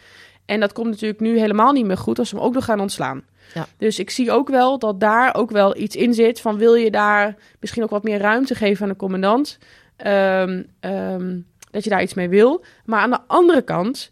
En 0.46 0.60
dat 0.60 0.74
komt 0.74 0.90
natuurlijk 0.90 1.20
nu 1.20 1.40
helemaal 1.40 1.72
niet 1.72 1.86
meer 1.86 1.98
goed 1.98 2.20
als 2.20 2.32
we 2.32 2.38
hem 2.38 2.46
ook 2.46 2.54
nog 2.54 2.66
gaan 2.66 2.80
ontslaan. 2.80 3.24
Ja. 3.54 3.68
Dus 3.78 4.00
ik 4.00 4.10
zie 4.10 4.32
ook 4.32 4.50
wel 4.50 4.80
dat 4.80 5.00
daar 5.00 5.36
ook 5.36 5.52
wel 5.52 5.78
iets 5.78 5.96
in 5.96 6.14
zit 6.14 6.42
van 6.42 6.58
wil 6.58 6.74
je 6.74 6.92
daar 6.92 7.36
misschien 7.60 7.84
ook 7.84 7.90
wat 7.90 8.04
meer 8.04 8.20
ruimte 8.20 8.56
geven 8.56 8.84
aan 8.84 8.92
de 8.92 8.96
commandant. 8.98 9.58
Ehm, 9.96 10.64
ehm, 10.80 11.40
dat 11.72 11.84
je 11.84 11.90
daar 11.90 12.02
iets 12.02 12.14
mee 12.14 12.30
wil. 12.30 12.64
Maar 12.86 13.00
aan 13.00 13.10
de 13.10 13.20
andere 13.28 13.62
kant 13.62 14.10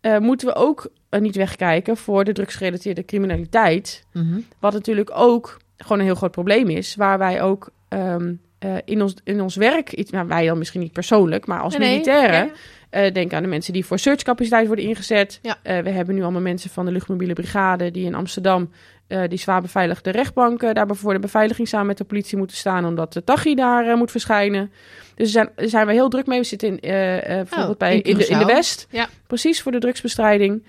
eh, 0.00 0.18
moeten 0.18 0.46
we 0.48 0.54
ook 0.54 0.88
eh, 1.08 1.20
niet 1.20 1.36
wegkijken 1.36 1.96
voor 1.96 2.24
de 2.24 2.32
drugsgerelateerde 2.32 3.04
criminaliteit. 3.04 4.06
Mhm. 4.12 4.40
Wat 4.60 4.72
natuurlijk 4.72 5.10
ook 5.14 5.56
gewoon 5.76 5.98
een 5.98 6.04
heel 6.04 6.14
groot 6.14 6.30
probleem 6.30 6.68
is. 6.68 6.94
Waar 6.94 7.18
wij 7.18 7.42
ook 7.42 7.68
ehm, 7.88 8.32
eh, 8.58 8.74
in, 8.84 9.02
ons, 9.02 9.14
in 9.24 9.40
ons 9.40 9.56
werk, 9.56 9.92
iets, 9.92 10.10
nou, 10.10 10.28
wij 10.28 10.46
dan 10.46 10.58
misschien 10.58 10.80
niet 10.80 10.92
persoonlijk, 10.92 11.46
maar 11.46 11.60
als 11.60 11.76
Nee, 11.76 11.88
nee, 11.88 11.98
militairen. 11.98 12.46
ja, 12.46 12.52
Eh, 12.90 13.12
denk 13.12 13.32
aan 13.32 13.42
de 13.42 13.48
mensen 13.48 13.72
die 13.72 13.84
voor 13.86 13.98
searchcapaciteit 13.98 14.66
worden 14.66 14.84
ingezet. 14.84 15.38
Ja. 15.42 15.56
Eh, 15.62 15.78
we 15.78 15.90
hebben 15.90 16.14
nu 16.14 16.22
allemaal 16.22 16.40
mensen 16.40 16.70
van 16.70 16.84
de 16.84 16.92
luchtmobiele 16.92 17.32
brigade 17.32 17.90
die 17.90 18.04
in 18.06 18.14
Amsterdam 18.14 18.70
die 19.28 19.38
zwaar 19.38 19.60
beveiligde 19.62 20.10
rechtbanken 20.10 20.74
daar 20.74 20.86
voor 20.90 21.12
de 21.12 21.18
beveiliging 21.18 21.68
samen 21.68 21.86
met 21.86 21.98
de 21.98 22.04
politie 22.04 22.38
moeten 22.38 22.56
staan 22.56 22.84
omdat 22.84 23.12
de 23.12 23.24
TAGI 23.24 23.54
daar 23.54 23.96
moet 23.96 24.10
verschijnen. 24.10 24.72
Dus 25.14 25.32
daar 25.32 25.48
zijn, 25.56 25.68
zijn 25.70 25.86
we 25.86 25.92
heel 25.92 26.08
druk 26.08 26.26
mee. 26.26 26.38
We 26.38 26.44
zitten 26.44 26.68
in, 26.68 26.78
bijvoorbeeld 26.80 27.70
Oh, 27.72 27.76
bij, 27.78 27.96
in 27.96 28.02
in, 28.02 28.16
de, 28.18 28.26
in 28.26 28.38
de. 28.38 28.44
West. 28.44 28.86
Ja. 28.90 29.08
Precies 29.26 29.62
voor 29.62 29.72
de 29.72 29.78
drugsbestrijding. 29.78 30.62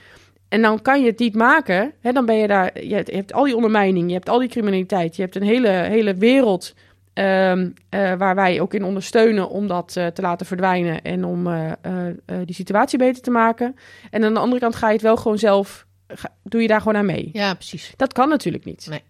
En 0.50 0.62
dan 0.62 0.82
kan 0.82 1.02
je 1.02 1.08
het 1.10 1.20
niet 1.20 1.36
maken. 1.36 1.94
Hè, 2.02 2.12
dan 2.12 2.26
ben 2.26 2.36
je 2.36 2.48
daar. 2.48 2.84
Je 2.84 2.96
hebt, 2.96 3.34
al 3.34 3.44
die 3.44 3.56
ondermijning, 3.56 4.08
je 4.08 4.14
hebt 4.14 4.30
al 4.30 4.40
die 4.40 4.50
criminaliteit, 4.50 5.16
je 5.16 5.22
hebt 5.22 5.36
een 5.36 5.44
hele, 5.44 5.68
hele 5.70 6.16
wereld 6.16 6.74
ehm, 7.14 7.70
eh, 7.90 8.14
waar 8.14 8.36
wij 8.36 8.62
ook 8.62 8.74
in 8.74 8.84
ondersteunen 8.84 9.50
om 9.50 9.68
dat 9.68 9.96
eh, 9.96 10.08
te 10.08 10.22
laten 10.22 10.46
verdwijnen 10.46 11.02
en 11.02 11.26
om 11.26 11.48
eh, 11.48 11.72
die 12.46 12.56
situatie 12.56 12.98
beter 12.98 13.22
te 13.22 13.32
maken. 13.32 13.76
En 14.12 14.24
aan 14.24 14.34
de 14.34 14.40
andere 14.40 14.62
kant 14.62 14.76
ga 14.76 14.88
je 14.88 14.94
het 14.94 15.02
wel 15.02 15.18
gewoon 15.18 15.38
zelf, 15.40 15.86
ga- 16.08 16.34
doe 16.44 16.62
je 16.62 16.68
daar 16.68 16.82
gewoon 16.82 16.98
aan 16.98 17.06
mee. 17.06 17.30
Ja, 17.34 17.54
precies. 17.54 17.94
Dat 17.96 18.14
kan 18.14 18.30
natuurlijk 18.30 18.66
niet. 18.66 18.88
Nee. 18.90 19.02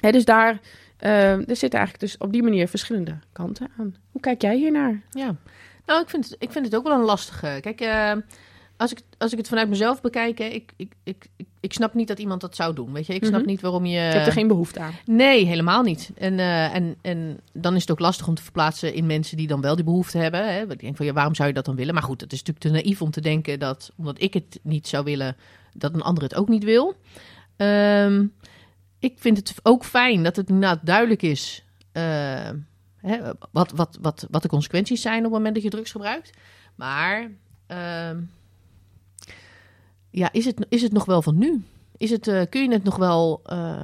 Hè, 0.00 0.10
dus 0.10 0.24
daar, 0.24 0.58
eh, 0.98 1.32
er 1.32 1.56
zitten 1.56 1.78
eigenlijk 1.78 2.00
dus 2.00 2.16
op 2.18 2.32
die 2.32 2.42
manier 2.42 2.68
verschillende 2.68 3.18
kanten 3.32 3.68
aan. 3.78 3.94
Hoe 4.12 4.20
kijk 4.20 4.42
jij 4.42 4.56
hiernaar? 4.56 5.02
Ja. 5.10 5.34
Nou, 5.86 6.02
ik 6.02 6.08
vind, 6.08 6.24
het, 6.24 6.36
ik 6.38 6.52
vind 6.52 6.64
het 6.64 6.76
ook 6.76 6.84
wel 6.86 6.92
een 6.98 7.04
lastige. 7.04 7.58
Kijk, 7.60 7.80
eh, 7.80 8.12
als 8.78 8.92
ik, 8.92 9.00
als 9.18 9.32
ik 9.32 9.38
het 9.38 9.48
vanuit 9.48 9.68
mezelf 9.68 10.00
bekijk, 10.00 10.38
hè, 10.38 10.44
ik, 10.44 10.72
ik, 10.76 10.92
ik, 11.04 11.26
ik, 11.36 11.46
ik 11.60 11.72
snap 11.72 11.94
niet 11.94 12.08
dat 12.08 12.18
iemand 12.18 12.40
dat 12.40 12.56
zou 12.56 12.74
doen. 12.74 12.92
Weet 12.92 13.06
je, 13.06 13.14
ik 13.14 13.24
snap 13.24 13.40
Mhm. 13.40 13.48
niet 13.48 13.60
waarom 13.60 13.84
je. 13.86 14.06
Ik 14.06 14.12
heb 14.12 14.26
er 14.26 14.32
geen 14.32 14.48
behoefte 14.48 14.80
aan. 14.80 14.92
Nee, 15.04 15.44
helemaal 15.46 15.82
niet. 15.82 16.10
En, 16.14 16.38
eh, 16.38 16.74
en, 16.74 16.96
en 17.02 17.40
dan 17.52 17.74
is 17.74 17.80
het 17.80 17.90
ook 17.90 17.98
lastig 17.98 18.28
om 18.28 18.34
te 18.34 18.42
verplaatsen 18.42 18.94
in 18.94 19.06
mensen 19.06 19.36
die 19.36 19.46
dan 19.46 19.60
wel 19.60 19.74
die 19.76 19.84
behoefte 19.84 20.18
hebben. 20.18 20.52
Hè. 20.52 20.70
Ik 20.70 20.80
denk 20.80 20.96
van 20.96 21.06
ja, 21.06 21.12
waarom 21.12 21.34
zou 21.34 21.48
je 21.48 21.54
dat 21.54 21.64
dan 21.64 21.76
willen? 21.76 21.94
Maar 21.94 22.02
goed, 22.02 22.20
het 22.20 22.32
is 22.32 22.42
natuurlijk 22.42 22.66
te 22.66 22.82
naïef 22.82 23.02
om 23.02 23.10
te 23.10 23.20
denken 23.20 23.58
dat 23.58 23.90
omdat 23.96 24.22
ik 24.22 24.34
het 24.34 24.58
niet 24.62 24.88
zou 24.88 25.04
willen, 25.04 25.36
dat 25.72 25.94
een 25.94 26.02
ander 26.02 26.22
het 26.22 26.34
ook 26.34 26.48
niet 26.48 26.64
wil. 26.64 26.94
Ehm, 27.56 28.26
ik 28.98 29.14
vind 29.16 29.36
het 29.36 29.54
ook 29.62 29.84
fijn 29.84 30.22
dat 30.22 30.36
het 30.36 30.48
inderdaad 30.48 30.80
duidelijk 30.86 31.22
is 31.22 31.64
eh, 31.92 32.02
hè, 32.96 33.18
wat, 33.50 33.70
wat, 33.70 33.98
wat, 34.00 34.26
wat 34.30 34.42
de 34.42 34.48
consequenties 34.48 35.00
zijn 35.02 35.18
op 35.18 35.24
het 35.24 35.32
moment 35.32 35.54
dat 35.54 35.62
je 35.64 35.70
drugs 35.70 35.90
gebruikt. 35.90 36.30
Maar 36.74 37.30
ehm, 37.66 38.20
ja, 40.18 40.28
is 40.32 40.44
het, 40.44 40.66
is 40.68 40.82
het 40.82 40.92
nog 40.92 41.04
wel 41.04 41.22
van 41.22 41.38
nu? 41.38 41.62
Is 41.96 42.10
het, 42.10 42.28
eh, 42.28 42.42
kun 42.50 42.62
je 42.62 42.72
het 42.72 42.84
nog 42.84 42.96
wel. 42.96 43.40
eh, 43.44 43.82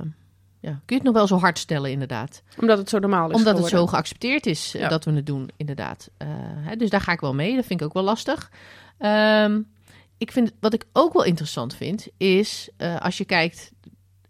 ja, 0.60 0.70
kun 0.70 0.80
je 0.86 0.94
het 0.94 1.02
nog 1.02 1.14
wel 1.14 1.26
zo 1.26 1.38
hard 1.38 1.58
stellen, 1.58 1.90
inderdaad? 1.90 2.42
Omdat 2.60 2.78
het 2.78 2.88
zo 2.88 2.98
normaal 2.98 3.30
is 3.30 3.36
Omdat 3.36 3.58
het 3.58 3.66
zo 3.66 3.86
geaccepteerd 3.86 4.46
is 4.46 4.74
eh, 4.74 4.80
Ja. 4.80 4.88
dat 4.88 5.04
we 5.04 5.12
het 5.12 5.26
doen, 5.26 5.50
inderdaad. 5.56 6.10
Hè, 6.64 6.76
dus 6.76 6.90
daar 6.90 7.00
ga 7.00 7.12
ik 7.12 7.20
wel 7.20 7.34
mee. 7.34 7.56
Dat 7.56 7.64
vind 7.66 7.80
ik 7.80 7.86
ook 7.86 7.92
wel 7.92 8.02
lastig. 8.02 8.50
Ehm, 8.98 9.60
ik 10.18 10.32
vind, 10.32 10.52
wat 10.60 10.74
ik 10.74 10.86
ook 10.92 11.12
wel 11.12 11.24
interessant 11.24 11.74
vind, 11.74 12.08
is 12.16 12.68
als 12.98 13.18
je 13.18 13.24
kijkt 13.24 13.72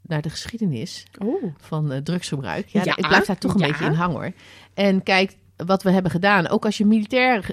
naar 0.02 0.23
de 0.23 0.30
geschiedenis 0.30 1.06
Oeh. 1.23 1.44
van 1.56 2.00
drugsgebruik. 2.02 2.68
Ja, 2.68 2.80
Ja, 2.84 2.96
ik 2.96 3.06
blijf 3.08 3.25
daar 3.26 3.38
toch 3.38 3.54
een 3.54 3.61
ja. 3.61 3.66
beetje 3.66 3.84
in 3.84 3.92
hangen 3.92 4.16
hoor. 4.16 4.32
En 4.75 5.02
kijk 5.02 5.37
wat 5.56 5.82
we 5.82 5.90
hebben 5.90 6.11
gedaan. 6.11 6.49
Ook 6.49 6.64
als 6.64 6.78
je 6.78 6.87
militair 6.87 7.50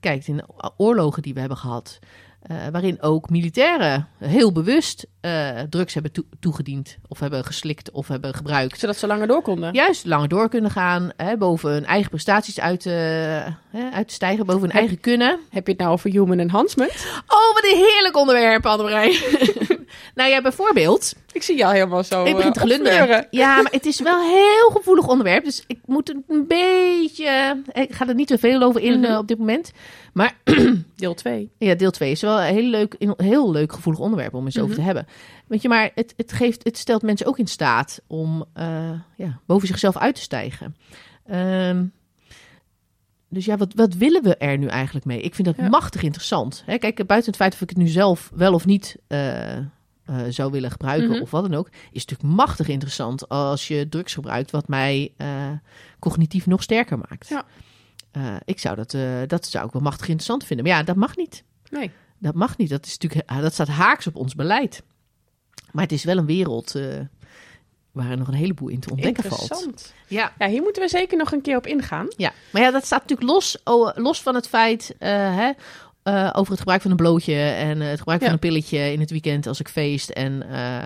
kijkt 0.00 0.26
in 0.28 0.42
oorlogen 0.76 1.22
die 1.22 1.34
we 1.34 1.40
hebben 1.40 1.58
gehad. 1.58 1.98
Eh, 2.50 2.56
waarin 2.72 3.02
ook 3.02 3.30
militairen 3.30 4.08
heel 4.18 4.52
bewust 4.52 5.06
eh, 5.20 5.48
drugs 5.70 5.94
hebben 5.94 6.12
toe- 6.12 6.24
toegediend. 6.40 6.96
Of 7.08 7.18
hebben 7.20 7.44
geslikt 7.44 7.90
of 7.90 8.08
hebben 8.08 8.34
gebruikt. 8.34 8.78
Zodat 8.78 8.96
ze 8.96 9.06
langer 9.06 9.26
door 9.26 9.42
konden. 9.42 9.72
Juist 9.74 10.06
langer 10.06 10.28
door 10.28 10.48
kunnen 10.48 10.70
gaan. 10.70 11.10
Hè, 11.16 11.36
boven 11.36 11.70
hun 11.70 11.84
eigen 11.84 12.10
prestaties 12.10 12.60
uit, 12.60 12.80
te- 12.80 13.46
hè, 13.70 13.90
uit 13.92 14.08
te 14.08 14.14
stijgen. 14.14 14.46
Boven 14.46 14.60
hun 14.62 14.70
Heb- 14.70 14.80
eigen 14.80 15.00
kunnen. 15.00 15.38
Heb 15.50 15.66
je 15.66 15.72
het 15.72 15.80
nou 15.80 15.92
over 15.92 16.10
human 16.10 16.38
enhancement? 16.38 17.06
Oh, 17.26 17.54
wat 17.54 17.64
een 17.72 17.76
heerlijk 17.92 18.16
onderwerp, 18.16 18.66
Annemarij. 18.66 19.08
nou 20.20 20.32
ja, 20.32 20.42
bijvoorbeeld. 20.42 21.14
Ik 21.32 21.42
zie 21.42 21.56
jou 21.56 21.72
helemaal 21.74 22.04
zo 22.04 22.24
ik 22.24 22.32
begin 22.34 22.48
eh, 22.48 22.52
te 22.54 22.60
glunderen. 22.60 22.98
opfleuren. 23.00 23.26
Ja, 23.30 23.62
maar 23.62 23.72
het 23.72 23.86
is 23.86 24.00
wel 24.00 24.20
een 24.20 24.30
heel 24.30 24.70
gevoelig 24.70 25.08
onderwerp. 25.08 25.44
Dus 25.44 25.64
ik 25.66 25.78
moet 25.86 26.08
een 26.28 26.44
beetje... 26.48 27.62
Ik 27.72 27.92
ga 27.92 28.08
er 28.08 28.14
niet 28.14 28.26
te 28.28 28.38
veel 28.38 28.62
over 28.62 28.80
in 28.80 29.00
Mhm. 29.00 29.10
eh, 29.10 29.18
op 29.18 29.28
dit 29.28 29.38
moment. 29.38 29.72
Maar 30.12 30.36
Deel 30.96 31.14
2. 31.14 31.50
ja, 31.58 31.74
deel 31.74 31.90
2 31.90 32.10
is 32.10 32.20
wel 32.20 32.40
een 32.40 32.54
heel 32.54 32.62
leuk, 32.68 32.94
een 32.98 33.14
heel 33.16 33.50
leuk 33.52 33.72
gevoelig 33.72 34.00
onderwerp 34.00 34.34
om 34.34 34.44
eens 34.44 34.56
over 34.58 34.68
Mhm. 34.70 34.78
te 34.78 34.84
hebben. 34.84 35.06
Weet 35.46 35.62
je, 35.62 35.68
maar 35.68 35.90
het, 35.94 36.14
het, 36.16 36.32
geeft, 36.32 36.64
het 36.64 36.78
stelt 36.78 37.02
mensen 37.02 37.26
ook 37.26 37.38
in 37.38 37.46
staat 37.46 38.00
om 38.06 38.44
eh, 38.54 38.90
ja, 39.16 39.40
boven 39.46 39.66
zichzelf 39.68 39.96
uit 39.96 40.14
te 40.14 40.20
stijgen. 40.20 40.76
Ehm, 41.26 41.84
dus 43.28 43.44
ja, 43.44 43.56
wat, 43.56 43.72
wat 43.74 43.94
willen 43.94 44.22
we 44.22 44.36
er 44.36 44.58
nu 44.58 44.66
eigenlijk 44.66 45.06
mee? 45.06 45.20
Ik 45.20 45.34
vind 45.34 45.46
dat 45.46 45.56
Ja. 45.56 45.68
machtig 45.68 46.02
interessant. 46.02 46.62
Hè, 46.66 46.78
kijk, 46.78 47.06
buiten 47.06 47.30
het 47.30 47.40
feit 47.40 47.52
of 47.54 47.60
ik 47.60 47.68
het 47.68 47.78
nu 47.78 47.86
zelf 47.86 48.30
wel 48.34 48.54
of 48.54 48.66
niet 48.66 48.96
eh, 49.06 49.56
eh, 50.10 50.18
zou 50.28 50.50
willen 50.50 50.70
gebruiken 50.70 51.10
Mhm. 51.10 51.20
of 51.20 51.30
wat 51.30 51.42
dan 51.42 51.54
ook, 51.54 51.68
is 51.92 52.04
natuurlijk 52.04 52.34
machtig 52.36 52.68
interessant 52.68 53.28
als 53.28 53.68
je 53.68 53.88
drugs 53.88 54.14
gebruikt 54.14 54.50
wat 54.50 54.68
mij 54.68 55.12
eh, 55.16 55.50
cognitief 55.98 56.46
nog 56.46 56.62
sterker 56.62 56.98
maakt. 56.98 57.28
Ja. 57.28 57.44
Eh, 58.10 58.36
ik 58.44 58.58
zou 58.58 58.76
dat, 58.76 58.96
dat 59.30 59.46
zou 59.46 59.66
ik 59.66 59.72
wel 59.72 59.82
machtig 59.82 60.06
interessant 60.08 60.44
vinden. 60.44 60.66
Maar 60.66 60.76
ja, 60.76 60.82
dat 60.82 60.96
mag 60.96 61.16
niet. 61.16 61.44
Nee. 61.70 61.90
Dat 62.18 62.34
mag 62.34 62.56
niet. 62.56 62.68
Dat, 62.70 62.86
is 62.86 62.98
natuurlijk, 62.98 63.30
ah, 63.30 63.40
dat 63.40 63.52
staat 63.52 63.68
haaks 63.68 64.06
op 64.06 64.16
ons 64.16 64.34
beleid. 64.34 64.82
Maar 65.72 65.82
het 65.82 65.92
is 65.92 66.04
wel 66.04 66.16
een 66.16 66.26
wereld 66.26 66.72
waar 67.92 68.10
er 68.10 68.16
nog 68.18 68.28
een 68.28 68.34
heleboel 68.34 68.68
in 68.68 68.80
te 68.80 68.90
ontdekken 68.90 69.24
valt. 69.24 69.40
Interessant. 69.40 69.94
Ja. 70.06 70.32
Ja, 70.38 70.48
hier 70.48 70.62
moeten 70.62 70.82
we 70.82 70.88
zeker 70.88 71.16
nog 71.18 71.32
een 71.32 71.42
keer 71.42 71.56
op 71.56 71.66
ingaan. 71.66 72.06
ja, 72.16 72.32
maar 72.52 72.62
ja, 72.62 72.70
dat 72.70 72.84
staat 72.84 73.00
natuurlijk 73.00 73.30
los, 73.30 73.58
oh, 73.64 73.90
los 73.94 74.22
van 74.22 74.34
het 74.34 74.48
feit 74.48 74.94
hè, 74.98 75.52
eh, 76.02 76.30
over 76.32 76.50
het 76.50 76.58
gebruik 76.58 76.82
van 76.82 76.90
een 76.90 76.96
blootje 76.96 77.34
en 77.34 77.80
eh, 77.82 77.88
het 77.88 77.98
gebruik 77.98 78.20
Ja. 78.20 78.24
van 78.26 78.34
een 78.34 78.40
pilletje 78.40 78.92
in 78.92 79.00
het 79.00 79.10
weekend 79.10 79.46
als 79.46 79.60
ik 79.60 79.68
feest. 79.68 80.10
En 80.10 80.42
eh, 80.50 80.84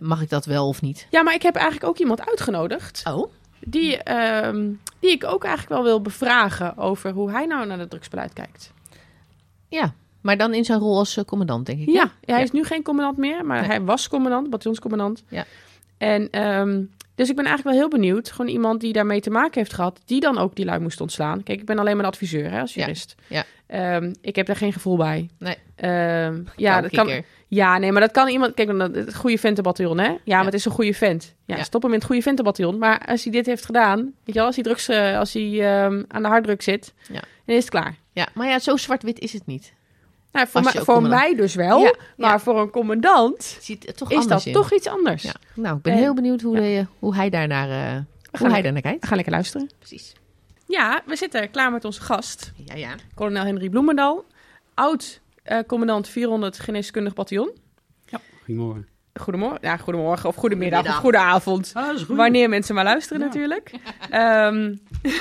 mag 0.00 0.20
ik 0.22 0.28
dat 0.28 0.44
wel 0.44 0.68
of 0.68 0.82
niet? 0.82 1.06
Ja, 1.10 1.22
maar 1.22 1.34
ik 1.34 1.42
heb 1.42 1.54
eigenlijk 1.54 1.86
ook 1.86 1.98
iemand 1.98 2.26
uitgenodigd. 2.28 3.02
Oh, 3.08 3.32
Die, 3.60 3.96
ehm, 4.02 4.66
die 5.00 5.10
ik 5.10 5.24
ook 5.24 5.44
eigenlijk 5.44 5.74
wel 5.74 5.82
wil 5.84 6.00
bevragen 6.00 6.76
over 6.76 7.10
hoe 7.12 7.30
hij 7.30 7.46
nou 7.46 7.66
naar 7.66 7.78
het 7.78 7.90
drugsbeleid 7.90 8.32
kijkt. 8.32 8.72
ja. 9.68 9.92
Maar 10.20 10.36
dan 10.36 10.54
in 10.54 10.64
zijn 10.64 10.78
rol 10.78 10.98
als 10.98 11.18
commandant, 11.26 11.66
denk 11.66 11.80
ik. 11.80 11.86
Ja, 11.86 11.92
Ja. 11.92 12.10
hij 12.24 12.36
Ja. 12.36 12.42
is 12.42 12.50
nu 12.50 12.64
geen 12.64 12.82
commandant 12.82 13.16
meer, 13.16 13.44
maar 13.44 13.58
Nee. 13.60 13.68
hij 13.68 13.80
was 13.82 14.08
commandant, 14.08 14.50
bataljonscommandant. 14.50 15.22
Ja. 15.28 15.44
En 15.98 16.30
ehm, 16.30 16.82
dus 17.18 17.28
ik 17.28 17.36
ben 17.36 17.44
eigenlijk 17.44 17.76
wel 17.76 17.86
heel 17.88 17.98
benieuwd. 18.00 18.30
Gewoon 18.30 18.50
iemand 18.50 18.80
die 18.80 18.92
daarmee 18.92 19.20
te 19.20 19.30
maken 19.30 19.58
heeft 19.58 19.72
gehad, 19.72 20.00
die 20.04 20.20
dan 20.20 20.38
ook 20.38 20.56
die 20.56 20.64
lui 20.64 20.80
moest 20.80 21.00
ontslaan. 21.00 21.42
Kijk, 21.42 21.60
ik 21.60 21.66
ben 21.66 21.78
alleen 21.78 21.96
maar 21.96 22.04
een 22.04 22.10
adviseur 22.10 22.50
hè, 22.50 22.60
als 22.60 22.74
Ja. 22.74 22.80
jurist. 22.80 23.14
Ja. 23.26 23.44
Ehm, 23.66 24.12
ik 24.20 24.36
heb 24.36 24.46
daar 24.46 24.56
geen 24.56 24.72
gevoel 24.72 24.96
bij. 24.96 25.28
Nee. 25.38 25.56
Ehm, 25.76 26.42
ja, 26.56 26.80
dat 26.80 26.90
kan, 26.90 27.22
ja, 27.48 27.78
nee, 27.78 27.92
maar 27.92 28.00
dat 28.00 28.10
kan 28.10 28.28
iemand. 28.28 28.54
Kijk, 28.54 28.68
het 28.94 29.14
goede 29.14 29.38
ventenbataljon, 29.38 29.98
hè? 29.98 30.08
Ja, 30.24 30.36
maar 30.36 30.44
het 30.44 30.54
is 30.54 30.64
een 30.64 30.70
goede 30.72 30.94
vent. 30.94 31.34
Ja, 31.44 31.56
Ja. 31.56 31.62
stop 31.62 31.82
hem 31.82 31.90
in 31.92 31.96
het 31.98 32.06
goede 32.06 32.22
ventenbataljon. 32.22 32.78
Maar 32.78 33.06
als 33.06 33.22
hij 33.22 33.32
dit 33.32 33.46
heeft 33.46 33.64
gedaan, 33.64 33.96
weet 33.98 34.12
je 34.24 34.32
wel, 34.32 34.44
als 34.46 34.54
hij 34.54 34.64
drugs, 34.64 34.88
eh, 34.88 35.18
als 35.18 35.32
hij 35.32 35.42
ehm, 35.82 36.02
aan 36.08 36.22
de 36.22 36.28
harddruk 36.28 36.62
zit, 36.62 36.94
Ja. 37.12 37.20
dan 37.44 37.56
is 37.56 37.62
het 37.62 37.70
klaar. 37.70 37.94
Ja, 38.12 38.28
maar 38.34 38.48
ja, 38.48 38.58
zo 38.58 38.76
zwart-wit 38.76 39.18
is 39.18 39.32
het 39.32 39.46
niet. 39.46 39.72
Nou, 40.38 40.50
voor, 40.50 40.62
mij- 40.62 40.84
voor 40.84 41.36
dus 41.36 41.54
wel, 41.54 41.78
Ja, 41.80 41.94
maar 42.16 42.30
ja. 42.30 42.38
voor 42.38 42.60
een 42.60 42.70
commandant 42.70 43.36
Het 43.54 43.64
ziet 43.64 43.96
toch 43.96 44.10
is 44.10 44.26
dat 44.26 44.46
in. 44.46 44.52
toch 44.52 44.72
iets 44.72 44.86
anders. 44.86 45.22
Ja. 45.22 45.32
Nou, 45.54 45.76
ik 45.76 45.82
ben 45.82 45.92
En- 45.92 45.98
heel 45.98 46.14
benieuwd 46.14 46.40
hoe, 46.40 46.56
ja. 46.56 46.60
de- 46.80 46.86
hoe 46.98 47.14
hij 47.14 47.30
daarnaar, 47.30 47.68
eh 47.70 47.76
hoe 47.76 48.04
hij 48.30 48.40
lekker- 48.40 48.62
daarnaar 48.62 48.82
kijkt. 48.82 49.06
Gaan 49.06 49.14
lekker 49.16 49.32
luisteren. 49.34 49.70
Precies. 49.78 50.12
Ja, 50.66 51.02
we 51.06 51.16
zitten 51.16 51.50
klaar 51.50 51.72
met 51.72 51.84
onze 51.84 52.00
gast, 52.00 52.52
Ja, 52.64 52.74
ja. 52.74 52.94
kolonel 53.14 53.44
Henry 53.44 53.68
Bloemendal, 53.68 54.24
oud 54.74 55.20
eh, 55.42 55.58
commandant 55.66 56.08
400 56.08 56.58
geneeskundig 56.58 57.14
bataljon. 57.14 57.50
Goedemorgen. 58.44 58.88
Goedemorgen, 59.18 59.58
ja, 59.62 59.76
goedemorgen 59.76 60.28
of 60.28 60.34
goedemiddag, 60.36 60.78
Goedemiddag. 60.78 60.96
of 60.96 61.02
goedenavond. 61.02 61.70
Ah, 61.74 61.98
goed. 61.98 62.16
Wanneer 62.16 62.48
mensen 62.48 62.74
maar 62.74 62.84
luisteren 62.84 63.18
Ja. 63.20 63.26
natuurlijk. 63.26 63.72
Ehm, 64.10 64.74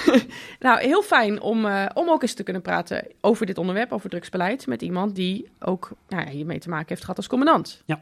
nou, 0.66 0.80
heel 0.82 1.02
fijn 1.04 1.42
om, 1.42 1.66
eh, 1.66 1.86
om 1.94 2.10
ook 2.10 2.22
eens 2.22 2.34
te 2.34 2.44
kunnen 2.44 2.62
praten 2.62 3.08
over 3.22 3.46
dit 3.46 3.58
onderwerp, 3.58 3.92
over 3.92 4.10
drugsbeleid, 4.10 4.68
met 4.68 4.82
iemand 4.82 5.16
die 5.16 5.50
ook 5.60 5.90
nou 6.10 6.24
ja, 6.26 6.30
hiermee 6.32 6.60
te 6.60 6.70
maken 6.70 6.88
heeft 6.88 7.02
gehad 7.02 7.18
als 7.18 7.28
commandant. 7.28 7.82
Ja. 7.86 8.02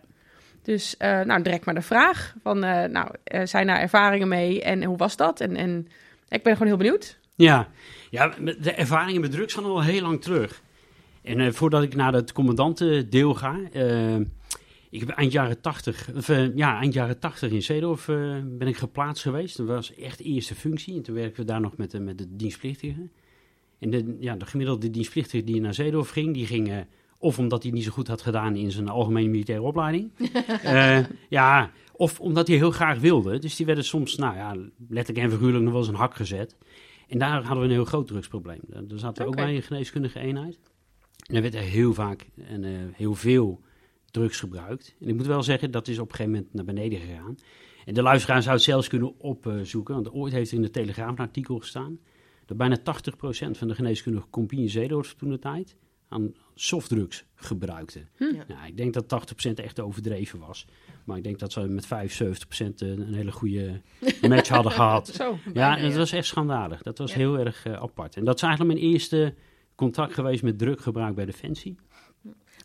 Dus 0.63 0.97
eh, 0.97 1.21
nou, 1.21 1.41
direct 1.41 1.65
maar 1.65 1.75
de 1.75 1.81
vraag 1.81 2.33
van, 2.43 2.63
eh, 2.63 2.89
nou, 2.89 3.07
zijn 3.43 3.67
daar 3.67 3.79
ervaringen 3.79 4.27
mee 4.27 4.61
en 4.63 4.83
hoe 4.83 4.97
was 4.97 5.15
dat? 5.15 5.39
En, 5.39 5.55
en 5.55 5.87
ik 6.29 6.43
ben 6.43 6.53
gewoon 6.53 6.67
heel 6.67 6.77
benieuwd. 6.77 7.17
Ja. 7.35 7.67
ja, 8.09 8.33
de 8.59 8.71
ervaringen 8.71 9.21
met 9.21 9.31
drugs 9.31 9.53
gaan 9.53 9.63
al 9.65 9.81
heel 9.83 10.01
lang 10.01 10.21
terug. 10.21 10.61
En 11.23 11.53
voordat 11.53 11.83
ik 11.83 11.95
naar 11.95 12.13
het 12.13 12.31
commandantendeel 12.31 13.33
ga... 13.33 13.55
eh, 14.95 15.01
ik 15.01 15.07
heb 15.07 15.17
eind 15.17 15.31
jaren 15.31 15.61
80, 15.61 16.09
of, 16.15 16.29
eh, 16.29 16.55
ja, 16.55 16.79
eind 16.79 16.93
jaren 16.93 17.19
80 17.19 17.51
in 17.51 17.61
Zeedorf 17.63 18.07
eh, 18.09 18.15
ben 18.45 18.67
ik 18.67 18.77
geplaatst 18.77 19.23
geweest. 19.23 19.57
Dat 19.57 19.67
was 19.67 19.95
echt 19.95 20.19
eerste 20.19 20.55
functie. 20.55 20.95
En 20.95 21.01
toen 21.01 21.15
werkten 21.15 21.39
we 21.45 21.51
daar 21.51 21.61
nog 21.61 21.77
met, 21.77 21.91
de- 21.91 21.99
met 21.99 22.17
de 22.17 22.35
dienstplichtigen. 22.35 23.11
En 23.79 23.89
de, 23.89 24.17
ja, 24.19 24.35
de 24.35 24.45
gemiddelde 24.45 24.89
dienstplichtige 24.89 25.43
die 25.43 25.61
naar 25.61 25.73
Zeedorf 25.73 26.09
ging, 26.09 26.33
die 26.33 26.45
ging... 26.45 26.69
eh, 26.69 26.77
of 27.17 27.39
omdat 27.39 27.63
hij 27.63 27.71
niet 27.71 27.83
zo 27.83 27.91
goed 27.91 28.07
had 28.07 28.21
gedaan 28.21 28.55
in 28.55 28.71
zijn 28.71 28.89
algemene 28.89 29.27
militaire 29.29 29.63
opleiding. 29.65 30.11
Eh, 30.63 30.99
ja, 31.29 31.71
of 31.93 32.19
omdat 32.19 32.47
hij 32.47 32.57
heel 32.57 32.71
graag 32.71 32.99
wilde. 32.99 33.39
Dus 33.39 33.55
die 33.55 33.65
werden 33.65 33.83
soms, 33.83 34.15
nou 34.15 34.35
ja, 34.35 34.55
letterlijk 34.89 35.25
en 35.25 35.31
figuurlijk 35.31 35.63
nog 35.63 35.71
wel 35.71 35.81
eens 35.81 35.89
een 35.89 35.95
hak 35.95 36.15
gezet. 36.15 36.55
En 37.07 37.17
daar 37.17 37.41
hadden 37.43 37.57
we 37.59 37.63
een 37.65 37.71
heel 37.75 37.85
groot 37.85 38.07
drugsprobleem. 38.07 38.59
Daar 38.67 38.99
zaten 38.99 39.23
we 39.23 39.29
ook 39.29 39.35
bij 39.35 39.55
een 39.55 39.61
geneeskundige 39.61 40.19
eenheid. 40.19 40.59
En 41.27 41.35
er 41.35 41.41
werd 41.41 41.55
er 41.55 41.61
heel 41.61 41.93
vaak 41.93 42.25
en 42.47 42.63
eh, 42.63 42.71
heel 42.93 43.15
veel 43.15 43.61
drugs 44.15 44.39
gebruikt. 44.39 44.95
En 44.99 45.07
ik 45.07 45.15
moet 45.15 45.25
wel 45.25 45.43
zeggen, 45.43 45.71
dat 45.71 45.87
is 45.87 45.99
op 45.99 46.09
een 46.09 46.15
gegeven 46.15 46.31
moment 46.31 46.53
naar 46.53 46.65
beneden 46.65 46.99
gegaan. 46.99 47.37
En 47.85 47.93
de 47.93 48.01
luisteraar 48.01 48.41
zou 48.41 48.55
het 48.55 48.63
zelfs 48.63 48.87
kunnen 48.87 49.19
opzoeken. 49.19 49.93
Want 49.93 50.11
ooit 50.11 50.33
heeft 50.33 50.49
er 50.51 50.55
in 50.55 50.61
de 50.61 50.69
Telegraaf 50.69 51.09
een 51.09 51.17
artikel 51.17 51.59
gestaan... 51.59 51.99
dat 52.45 52.57
bijna 52.57 52.77
80% 52.79 52.81
van 53.51 53.67
de 53.67 53.75
geneeskundige 53.75 54.27
compagnie 54.29 54.69
Zeedorf 54.69 55.13
toen 55.13 55.29
de 55.29 55.39
tijd... 55.39 55.75
aan 56.07 56.33
softdrugs 56.55 57.25
gebruikte. 57.35 58.05
Hm. 58.17 58.23
Nou, 58.47 58.67
ik 58.67 58.77
denk 58.77 58.93
dat 58.93 59.33
80% 59.49 59.53
echt 59.53 59.79
overdreven 59.79 60.39
was. 60.39 60.65
Maar 61.05 61.17
ik 61.17 61.23
denk 61.23 61.39
dat 61.39 61.51
ze 61.51 61.59
met 61.59 61.85
75% 61.85 61.87
een 62.75 63.13
hele 63.13 63.31
goede 63.31 63.81
match 64.29 64.49
hadden 64.49 64.71
gehad. 64.71 65.07
Zo. 65.07 65.37
Ja, 65.53 65.77
en 65.77 65.83
dat 65.83 65.95
was 65.95 66.11
echt 66.11 66.27
schandalig. 66.27 66.81
Dat 66.81 66.97
was 66.97 67.11
Ja. 67.11 67.17
heel 67.17 67.39
erg 67.39 67.65
eh, 67.65 67.73
apart. 67.73 68.15
En 68.15 68.25
dat 68.25 68.35
is 68.35 68.41
eigenlijk 68.41 68.79
mijn 68.79 68.91
eerste 68.91 69.33
contact 69.75 70.13
geweest 70.13 70.43
met 70.43 70.57
druggebruik 70.57 71.15
bij 71.15 71.25
Defensie. 71.25 71.75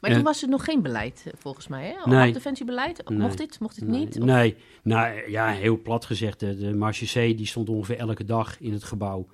Maar 0.01 0.11
toen 0.11 0.23
was 0.23 0.43
er 0.43 0.49
nog 0.49 0.65
geen 0.65 0.83
beleid, 0.83 1.23
eh, 1.27 1.33
volgens 1.39 1.69
mij. 1.69 1.85
Hè? 1.87 2.11
Nee. 2.11 2.29
Of 2.29 2.35
defensiebeleid? 2.35 3.09
Nee. 3.09 3.19
Mocht 3.19 3.39
dit, 3.39 3.61
mocht 3.61 3.81
dit 3.81 3.89
nee, 3.89 4.01
niet? 4.01 4.19
Of- 4.19 4.25
Nee, 4.25 4.57
nou 4.83 5.31
ja, 5.31 5.49
heel 5.49 5.83
plat 5.83 6.05
gezegd. 6.05 6.41
De, 6.41 6.57
de 6.57 6.75
Marche 6.77 7.33
C 7.33 7.37
die 7.37 7.47
stond 7.47 7.69
ongeveer 7.69 7.97
elke 7.97 8.25
dag 8.25 8.61
in 8.61 8.73
het 8.73 8.85
gebouw. 8.85 9.27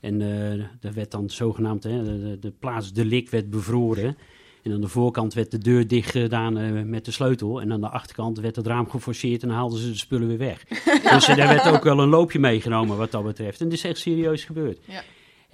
En 0.00 0.20
eh 0.22 0.64
daar 0.80 0.92
werd 0.92 1.10
dan 1.10 1.30
zogenaamd, 1.30 1.84
hè, 1.84 2.04
de, 2.04 2.20
de, 2.20 2.38
de 2.38 2.50
plaats 2.50 2.92
delict 2.92 3.30
werd 3.30 3.50
bevroren. 3.50 4.16
En 4.62 4.72
aan 4.72 4.80
de 4.80 4.88
voorkant 4.88 5.34
werd 5.34 5.50
de 5.50 5.58
deur 5.58 5.86
dicht 5.86 6.10
gedaan 6.10 6.58
eh, 6.58 6.82
met 6.82 7.04
de 7.04 7.10
sleutel. 7.10 7.60
En 7.60 7.72
aan 7.72 7.80
de 7.80 7.88
achterkant 7.88 8.38
werd 8.38 8.56
het 8.56 8.66
raam 8.66 8.90
geforceerd 8.90 9.42
en 9.42 9.48
haalden 9.48 9.78
ze 9.78 9.90
de 9.90 9.96
spullen 9.96 10.28
weer 10.28 10.38
weg. 10.38 10.64
dus 11.12 11.28
er 11.28 11.36
werd 11.36 11.68
ook 11.68 11.82
wel 11.84 11.98
een 12.00 12.08
loopje 12.08 12.38
meegenomen 12.38 12.96
wat 12.96 13.10
dat 13.10 13.24
betreft. 13.24 13.60
En 13.60 13.68
dit 13.68 13.78
is 13.78 13.84
echt 13.84 13.98
serieus 13.98 14.44
gebeurd. 14.44 14.78
Ja. 14.84 15.02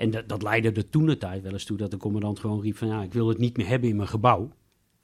En 0.03 0.11
dat, 0.11 0.29
dat 0.29 0.43
leidde 0.43 0.73
er 0.73 0.89
toen 0.89 1.07
de 1.07 1.19
tijd 1.19 1.43
wel 1.43 1.53
eens 1.53 1.65
toe 1.65 1.77
dat 1.77 1.91
de 1.91 1.97
commandant 1.97 2.39
gewoon 2.39 2.61
riep 2.61 2.77
van... 2.77 2.89
ja, 2.89 3.03
ik 3.03 3.13
wil 3.13 3.29
het 3.29 3.39
niet 3.39 3.57
meer 3.57 3.67
hebben 3.69 3.89
in 3.89 3.97
mijn 3.97 4.09
gebouw. 4.09 4.51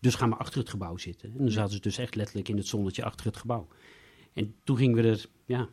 Dus 0.00 0.14
gaan 0.14 0.28
we 0.30 0.36
achter 0.36 0.58
het 0.58 0.68
gebouw 0.68 0.96
zitten. 0.96 1.32
En 1.32 1.38
dan 1.38 1.50
zaten 1.50 1.72
ze 1.72 1.80
dus 1.80 1.98
echt 1.98 2.14
letterlijk 2.14 2.48
in 2.48 2.56
het 2.56 2.66
zonnetje 2.66 3.04
achter 3.04 3.26
het 3.26 3.36
gebouw. 3.36 3.68
En 4.32 4.54
toen 4.64 4.76
gingen 4.76 4.96
we 5.02 5.08
er, 5.08 5.26
ja... 5.44 5.68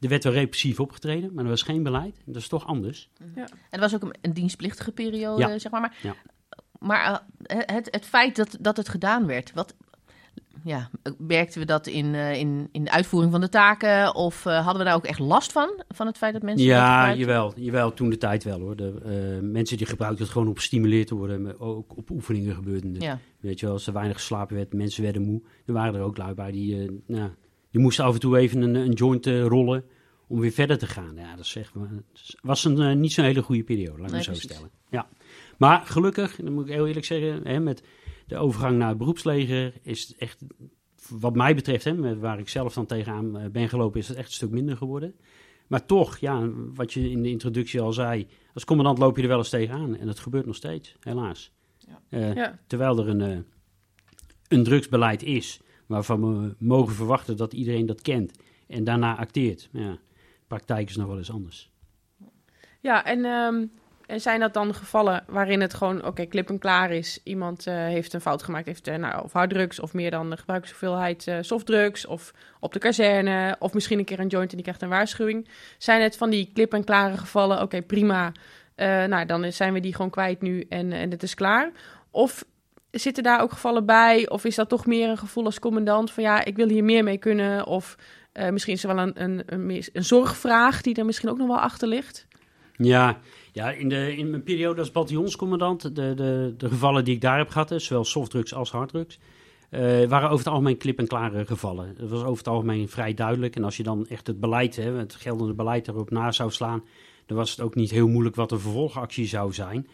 Er 0.00 0.08
werd 0.08 0.24
wel 0.24 0.32
repressief 0.32 0.80
opgetreden, 0.80 1.34
maar 1.34 1.44
er 1.44 1.50
was 1.50 1.62
geen 1.62 1.82
beleid. 1.82 2.22
Dat 2.24 2.36
is 2.36 2.48
toch 2.48 2.66
anders. 2.66 3.10
En 3.34 3.48
er 3.70 3.80
was 3.80 3.94
ook 3.94 4.02
een, 4.02 4.14
een 4.20 4.32
dienstplichtige 4.32 4.92
periode, 4.92 5.40
Ja. 5.42 5.58
zeg 5.58 5.72
maar. 5.72 5.80
Maar, 5.80 5.96
Ja. 6.02 6.14
maar 6.78 7.22
eh, 7.42 7.58
het, 7.76 7.88
het 7.90 8.04
feit 8.06 8.36
dat, 8.36 8.56
dat 8.60 8.76
het 8.76 8.88
gedaan 8.88 9.26
werd, 9.26 9.52
wat, 9.52 9.74
ja, 10.64 10.90
merkten 11.18 11.60
we 11.60 11.66
dat 11.66 11.86
in, 11.86 12.14
eh, 12.14 12.38
in, 12.38 12.68
in 12.72 12.84
de 12.84 12.90
uitvoering 12.90 13.32
van 13.32 13.40
de 13.40 13.48
taken? 13.48 14.14
Of 14.14 14.46
eh, 14.46 14.54
hadden 14.64 14.78
we 14.78 14.84
daar 14.84 14.94
ook 14.96 15.04
echt 15.04 15.18
last 15.18 15.52
van? 15.52 15.82
Van 15.88 16.06
het 16.06 16.16
feit 16.16 16.32
dat 16.32 16.42
mensen 16.42 16.66
Ja, 16.66 17.14
jawel, 17.14 17.52
jawel, 17.56 17.92
toen 17.94 18.10
de 18.10 18.16
tijd 18.18 18.44
wel 18.44 18.60
hoor. 18.60 18.76
De, 18.76 18.94
eh, 19.04 19.48
mensen 19.48 19.76
die 19.76 19.86
gebruikten 19.86 20.22
het 20.22 20.32
gewoon 20.32 20.48
om 20.48 20.54
gestimuleerd 20.56 21.06
te 21.06 21.14
worden. 21.14 21.42
maar 21.42 21.58
Ook 21.58 21.96
op 21.96 22.10
oefeningen 22.10 22.54
gebeurde 22.54 22.88
het. 22.88 23.02
Ja. 23.02 23.18
Weet 23.40 23.60
je 23.60 23.66
wel, 23.66 23.74
als 23.74 23.86
er 23.86 23.92
weinig 23.92 24.16
geslapen 24.16 24.56
werd, 24.56 24.72
mensen 24.72 25.02
werden 25.02 25.22
moe. 25.22 25.42
Er 25.66 25.72
waren 25.72 25.94
er 25.94 26.00
ook 26.00 26.16
lui 26.16 26.34
bij 26.34 26.50
die, 26.50 26.80
eh, 26.82 26.88
nou, 27.06 27.30
die 27.70 27.80
moesten 27.80 28.04
af 28.04 28.14
en 28.14 28.20
toe 28.20 28.38
even 28.38 28.62
een, 28.62 28.74
een 28.74 28.92
joint 28.92 29.26
rollen 29.26 29.84
om 30.28 30.40
weer 30.40 30.52
verder 30.52 30.78
te 30.78 30.86
gaan. 30.86 31.12
Ja, 31.16 31.36
dat 31.36 31.44
is 31.44 31.56
echt, 31.56 31.72
het 31.74 32.36
was 32.42 32.64
een, 32.64 33.00
niet 33.00 33.12
zo'n 33.12 33.24
hele 33.24 33.42
goede 33.42 33.62
periode, 33.64 33.98
laat 34.00 34.06
ik 34.06 34.10
Nee, 34.10 34.16
me 34.18 34.22
zo 34.24 34.30
precies. 34.30 34.50
stellen. 34.50 34.70
Ja. 34.90 35.06
Maar 35.58 35.80
gelukkig, 35.84 36.36
dat 36.36 36.50
moet 36.50 36.66
ik 36.66 36.72
heel 36.72 36.86
eerlijk 36.86 37.06
zeggen, 37.06 37.40
hè, 37.44 37.60
met 37.60 37.82
de 38.26 38.36
overgang 38.36 38.78
naar 38.78 38.88
het 38.88 38.98
beroepsleger 38.98 39.72
is 39.82 40.14
echt, 40.18 40.44
wat 41.08 41.34
mij 41.36 41.54
betreft, 41.54 41.84
hè, 41.84 42.18
waar 42.18 42.38
ik 42.38 42.48
zelf 42.48 42.74
dan 42.74 42.86
tegenaan 42.86 43.38
eh, 43.38 43.48
ben 43.50 43.68
gelopen, 43.68 44.00
is 44.00 44.08
het 44.08 44.16
echt 44.16 44.26
een 44.28 44.34
stuk 44.34 44.50
minder 44.50 44.76
geworden. 44.76 45.14
Maar 45.66 45.86
toch, 45.86 46.18
ja, 46.18 46.48
wat 46.74 46.92
je 46.92 47.10
in 47.10 47.22
de 47.22 47.28
introductie 47.30 47.80
al 47.80 47.92
zei, 47.92 48.26
als 48.54 48.64
commandant 48.64 48.98
loop 48.98 49.16
je 49.16 49.22
er 49.22 49.28
wel 49.28 49.38
eens 49.38 49.48
tegenaan. 49.48 49.96
En 49.96 50.06
dat 50.06 50.18
gebeurt 50.18 50.46
nog 50.46 50.56
steeds, 50.56 50.96
helaas. 51.00 51.52
Ja. 51.78 52.00
Eh, 52.08 52.34
Ja. 52.34 52.58
Terwijl 52.66 52.98
er 52.98 53.08
een, 53.08 53.20
eh, 53.20 53.38
een 54.48 54.64
drugsbeleid 54.64 55.22
is, 55.22 55.60
waarvan 55.86 56.42
we 56.42 56.54
mogen 56.58 56.94
verwachten 56.94 57.36
dat 57.36 57.52
iedereen 57.52 57.86
dat 57.86 58.02
kent 58.02 58.38
en 58.66 58.84
daarna 58.84 59.16
acteert. 59.16 59.68
Ja, 59.72 59.90
de 59.92 59.98
praktijk 60.46 60.88
is 60.88 60.96
nog 60.96 61.06
wel 61.06 61.18
eens 61.18 61.30
anders. 61.30 61.70
Ja, 62.80 63.04
en, 63.04 63.24
ehm, 63.24 63.66
en 64.06 64.20
zijn 64.20 64.40
dat 64.40 64.54
dan 64.54 64.74
gevallen 64.74 65.24
waarin 65.26 65.60
het 65.60 65.74
gewoon, 65.74 66.04
oké, 66.04 66.26
klip 66.26 66.48
en 66.48 66.58
klaar 66.58 66.90
is. 66.90 67.20
Iemand 67.22 67.66
eh, 67.66 67.74
heeft 67.74 68.12
een 68.12 68.20
fout 68.20 68.42
gemaakt, 68.42 68.66
heeft 68.66 68.88
eh, 68.88 68.96
nou, 68.96 69.24
of 69.24 69.32
harddrugs 69.32 69.80
of 69.80 69.92
meer 69.92 70.10
dan 70.10 70.30
de 70.30 70.36
gebruikshoeveelheid 70.36 71.26
eh 71.26 71.36
softdrugs 71.40 72.06
of 72.06 72.32
op 72.60 72.72
de 72.72 72.78
kazerne 72.78 73.56
of 73.58 73.74
misschien 73.74 73.98
een 73.98 74.04
keer 74.04 74.20
een 74.20 74.26
joint 74.26 74.50
en 74.50 74.54
die 74.54 74.64
krijgt 74.64 74.82
een 74.82 74.88
waarschuwing. 74.88 75.48
Zijn 75.78 76.02
het 76.02 76.16
van 76.16 76.30
die 76.30 76.50
klip 76.54 76.72
en 76.72 76.84
klare 76.84 77.16
gevallen, 77.16 77.62
oké, 77.62 77.82
prima, 77.82 78.32
nou 78.76 79.26
dan 79.26 79.52
zijn 79.52 79.72
we 79.72 79.80
die 79.80 79.94
gewoon 79.94 80.10
kwijt 80.10 80.42
nu 80.42 80.66
en, 80.68 80.92
en 80.92 81.10
het 81.10 81.22
is 81.22 81.34
klaar. 81.34 81.70
Of 82.10 82.44
zitten 82.90 83.22
daar 83.22 83.40
ook 83.40 83.52
gevallen 83.52 83.86
bij 83.86 84.28
of 84.28 84.44
is 84.44 84.54
dat 84.54 84.68
toch 84.68 84.86
meer 84.86 85.08
een 85.08 85.18
gevoel 85.18 85.44
als 85.44 85.58
commandant 85.58 86.10
van 86.10 86.22
ja, 86.22 86.44
ik 86.44 86.56
wil 86.56 86.68
hier 86.68 86.84
meer 86.84 87.04
mee 87.04 87.18
kunnen 87.18 87.66
of... 87.66 87.96
misschien 88.50 88.74
is 88.74 88.84
er 88.84 88.94
wel 88.94 89.06
een, 89.06 89.22
een, 89.22 89.42
een, 89.46 89.84
een 89.92 90.04
zorgvraag 90.04 90.80
die 90.80 90.94
er 90.94 91.04
misschien 91.04 91.28
ook 91.28 91.38
nog 91.38 91.48
wel 91.48 91.60
achter 91.60 91.88
ligt. 91.88 92.26
Ja, 92.76 93.18
ja 93.52 93.70
in, 93.70 93.88
de, 93.88 94.16
in 94.16 94.30
mijn 94.30 94.42
periode 94.42 94.80
als 94.80 94.90
bataljonscommandant, 94.90 95.82
de, 95.82 95.90
de, 96.14 96.54
de 96.56 96.68
gevallen 96.68 97.04
die 97.04 97.14
ik 97.14 97.20
daar 97.20 97.38
heb 97.38 97.48
gehad, 97.48 97.74
zowel 97.76 98.04
softdrugs 98.04 98.54
als 98.54 98.70
harddrugs, 98.70 99.18
eh, 99.70 99.80
waren 100.04 100.30
over 100.30 100.44
het 100.44 100.46
algemeen 100.46 100.76
klip 100.76 100.98
en 100.98 101.06
klare 101.06 101.46
gevallen. 101.46 101.94
Het 101.96 102.10
was 102.10 102.20
over 102.20 102.38
het 102.38 102.48
algemeen 102.48 102.88
vrij 102.88 103.14
duidelijk. 103.14 103.56
En 103.56 103.64
als 103.64 103.76
je 103.76 103.82
dan 103.82 104.06
echt 104.06 104.26
het 104.26 104.40
beleid, 104.40 104.76
hè, 104.76 104.92
het 104.92 105.14
geldende 105.14 105.54
beleid 105.54 105.88
erop 105.88 106.10
na 106.10 106.32
zou 106.32 106.50
slaan, 106.50 106.84
dan 107.26 107.36
was 107.36 107.50
het 107.50 107.60
ook 107.60 107.74
niet 107.74 107.90
heel 107.90 108.08
moeilijk 108.08 108.36
wat 108.36 108.48
de 108.48 108.58
vervolgactie 108.58 109.26
zou 109.26 109.52
zijn. 109.52 109.86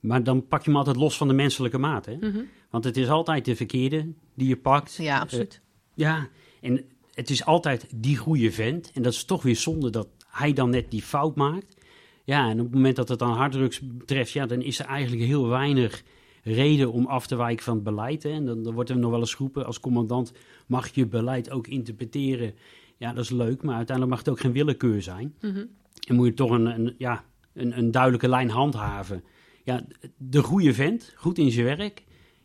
Maar 0.00 0.22
dan 0.22 0.46
pak 0.46 0.64
je 0.64 0.70
hem 0.70 0.78
altijd 0.78 0.96
los 0.96 1.16
van 1.16 1.28
de 1.28 1.34
menselijke 1.34 1.78
maat. 1.78 2.06
Hè? 2.06 2.16
Mhm. 2.16 2.40
Want 2.70 2.84
het 2.84 2.96
is 2.96 3.08
altijd 3.08 3.44
de 3.44 3.56
verkeerde 3.56 4.12
die 4.34 4.48
je 4.48 4.56
pakt. 4.56 4.94
Ja, 4.94 5.18
absoluut. 5.18 5.60
Ja, 5.94 6.28
en 6.60 6.84
het 7.14 7.30
is 7.30 7.44
altijd 7.44 7.86
die 7.94 8.16
goede 8.16 8.52
vent. 8.52 8.90
En 8.94 9.02
dat 9.02 9.12
is 9.12 9.24
toch 9.24 9.42
weer 9.42 9.56
zonde 9.56 9.90
dat 9.90 10.08
hij 10.28 10.52
dan 10.52 10.70
net 10.70 10.90
die 10.90 11.02
fout 11.02 11.36
maakt. 11.36 11.76
Ja, 12.24 12.48
en 12.48 12.58
op 12.58 12.64
het 12.64 12.74
moment 12.74 12.96
dat 12.96 13.08
het 13.08 13.18
dan 13.18 13.32
harddrugs 13.32 13.80
betreft, 13.80 14.30
ja, 14.30 14.46
dan 14.46 14.62
is 14.62 14.78
er 14.78 14.86
eigenlijk 14.86 15.22
heel 15.22 15.48
weinig 15.48 16.02
reden 16.42 16.92
om 16.92 17.06
af 17.06 17.26
te 17.26 17.36
wijken 17.36 17.64
van 17.64 17.74
het 17.74 17.84
beleid. 17.84 18.22
Hè. 18.22 18.30
En 18.30 18.46
dan, 18.46 18.62
dan 18.62 18.74
wordt 18.74 18.90
er 18.90 18.98
nog 18.98 19.10
wel 19.10 19.20
eens 19.20 19.34
geroepen, 19.34 19.66
als 19.66 19.80
commandant 19.80 20.32
mag 20.66 20.94
je 20.94 21.06
beleid 21.06 21.50
ook 21.50 21.66
interpreteren. 21.66 22.54
Ja, 22.96 23.12
dat 23.12 23.24
is 23.24 23.30
leuk, 23.30 23.62
maar 23.62 23.76
uiteindelijk 23.76 24.16
mag 24.16 24.18
het 24.18 24.28
ook 24.28 24.40
geen 24.40 24.52
willekeur 24.52 25.02
zijn. 25.02 25.34
Mhm. 25.40 25.64
En 26.08 26.14
moet 26.14 26.26
je 26.26 26.34
toch 26.34 26.50
een, 26.50 26.66
een, 26.66 26.94
ja, 26.98 27.24
een, 27.52 27.78
een 27.78 27.90
duidelijke 27.90 28.28
lijn 28.28 28.50
handhaven. 28.50 29.24
Ja, 29.64 29.84
de 30.16 30.42
goede 30.42 30.74
vent, 30.74 31.12
goed 31.16 31.38
in 31.38 31.50
zijn 31.50 31.76
werk, 31.76 32.04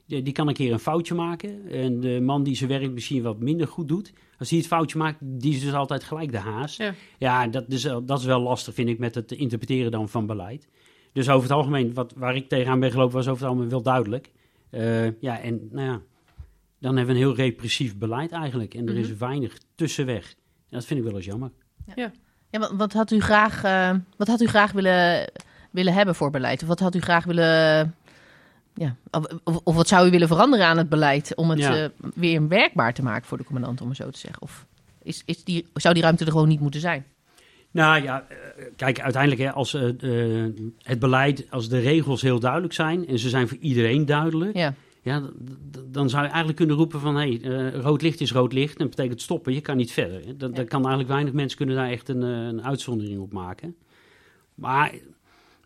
die, 0.09 0.21
die 0.21 0.33
kan 0.33 0.47
een 0.47 0.53
keer 0.53 0.71
een 0.73 0.79
foutje 0.79 1.13
maken. 1.13 1.69
En 1.69 1.99
de 1.99 2.19
man 2.21 2.43
die 2.43 2.55
zijn 2.55 2.69
werk 2.69 2.91
misschien 2.91 3.23
wat 3.23 3.39
minder 3.39 3.67
goed 3.67 3.87
doet, 3.87 4.13
als 4.37 4.49
hij 4.49 4.57
het 4.57 4.67
foutje 4.67 4.97
maakt, 4.97 5.17
die 5.21 5.53
is 5.53 5.61
dus 5.61 5.73
altijd 5.73 6.03
gelijk 6.03 6.31
de 6.31 6.37
haas. 6.37 6.77
Ja. 6.77 6.93
Ja, 7.17 7.47
dat, 7.47 7.63
is, 7.67 7.83
wel- 7.83 8.05
dat 8.05 8.19
is 8.19 8.25
wel 8.25 8.41
lastig, 8.41 8.73
vind 8.73 8.89
ik, 8.89 8.99
met 8.99 9.15
het 9.15 9.31
interpreteren 9.31 9.91
dan 9.91 10.09
van 10.09 10.25
beleid. 10.25 10.67
Dus 11.13 11.29
over 11.29 11.43
het 11.49 11.57
algemeen, 11.57 11.93
wat, 11.93 12.13
waar 12.17 12.35
ik 12.35 12.49
tegenaan 12.49 12.79
ben 12.79 12.91
gelopen, 12.91 13.15
was 13.15 13.27
over 13.27 13.41
het 13.41 13.49
algemeen 13.49 13.69
wel 13.69 13.81
duidelijk. 13.81 14.31
Eh, 14.69 15.21
ja, 15.21 15.39
en 15.39 15.67
nou 15.71 15.87
ja, 15.87 16.01
dan 16.79 16.95
hebben 16.97 17.15
we 17.15 17.21
een 17.21 17.27
heel 17.27 17.35
repressief 17.35 17.97
beleid 17.97 18.31
eigenlijk. 18.31 18.73
En 18.73 18.87
er 18.87 18.97
is 18.97 19.15
weinig 19.17 19.57
tussenweg. 19.75 20.29
En 20.29 20.77
dat 20.77 20.85
vind 20.85 20.99
ik 20.99 21.05
wel 21.05 21.15
eens 21.15 21.25
jammer. 21.25 21.51
Ja, 22.51 22.59
wat, 22.59 22.71
wat 22.71 22.93
had 22.93 23.11
u 23.11 23.19
graag, 23.19 23.63
eh, 23.63 23.95
wat 24.17 24.27
had 24.27 24.41
u 24.41 24.47
graag 24.47 24.71
willen, 24.71 25.31
willen 25.71 25.93
hebben 25.93 26.15
voor 26.15 26.29
beleid? 26.31 26.61
Of 26.61 26.67
wat 26.67 26.79
had 26.79 26.95
u 26.95 26.99
graag 26.99 27.25
willen. 27.25 27.95
Ja, 28.79 28.95
of, 29.43 29.59
of, 29.63 29.75
wat 29.75 29.87
zou 29.87 30.07
u 30.07 30.11
willen 30.11 30.27
veranderen 30.27 30.65
aan 30.65 30.77
het 30.77 30.89
beleid 30.89 31.35
om 31.35 31.49
het 31.49 31.59
Ja. 31.59 31.83
eh, 31.83 31.89
weer 32.15 32.47
werkbaar 32.47 32.93
te 32.93 33.03
maken 33.03 33.27
voor 33.27 33.37
de 33.37 33.43
commandant, 33.43 33.81
om 33.81 33.87
het 33.87 33.97
zo 33.97 34.09
te 34.09 34.19
zeggen? 34.19 34.41
Of 34.41 34.65
is, 35.03 35.21
is 35.25 35.43
die, 35.43 35.65
zou 35.73 35.93
die 35.93 36.03
ruimte 36.03 36.25
er 36.25 36.31
gewoon 36.31 36.47
niet 36.47 36.59
moeten 36.59 36.79
zijn? 36.79 37.05
Nou 37.71 38.03
ja, 38.03 38.25
eh, 38.29 38.35
kijk, 38.75 38.99
uiteindelijk 38.99 39.41
hè, 39.41 39.51
als 39.51 39.73
eh, 39.73 39.83
het 40.81 40.99
beleid, 40.99 41.45
als 41.49 41.69
de 41.69 41.79
regels 41.79 42.21
heel 42.21 42.39
duidelijk 42.39 42.73
zijn 42.73 43.07
en 43.07 43.19
ze 43.19 43.29
zijn 43.29 43.47
voor 43.47 43.57
iedereen 43.57 44.05
duidelijk, 44.05 44.55
Ja, 44.55 44.73
ja, 45.01 45.21
dan 45.85 46.09
zou 46.09 46.21
je 46.21 46.27
eigenlijk 46.27 46.57
kunnen 46.57 46.75
roepen 46.75 46.99
van, 46.99 47.15
hé, 47.15 47.37
hey, 47.41 47.71
rood 47.71 48.01
licht 48.01 48.21
is 48.21 48.31
rood 48.31 48.53
licht, 48.53 48.71
en 48.77 48.85
dat 48.87 48.95
betekent 48.95 49.21
stoppen, 49.21 49.53
je 49.53 49.61
kan 49.61 49.77
niet 49.77 49.91
verder. 49.91 50.25
hè. 50.25 50.37
Dat, 50.37 50.49
Ja. 50.49 50.55
dat 50.55 50.67
kan 50.67 50.79
eigenlijk 50.79 51.09
weinig 51.09 51.33
mensen 51.33 51.57
kunnen 51.57 51.75
daar 51.75 51.89
echt 51.89 52.09
een, 52.09 52.21
een 52.21 52.63
uitzondering 52.63 53.19
op 53.19 53.31
maken. 53.33 53.75
Maar 54.55 54.93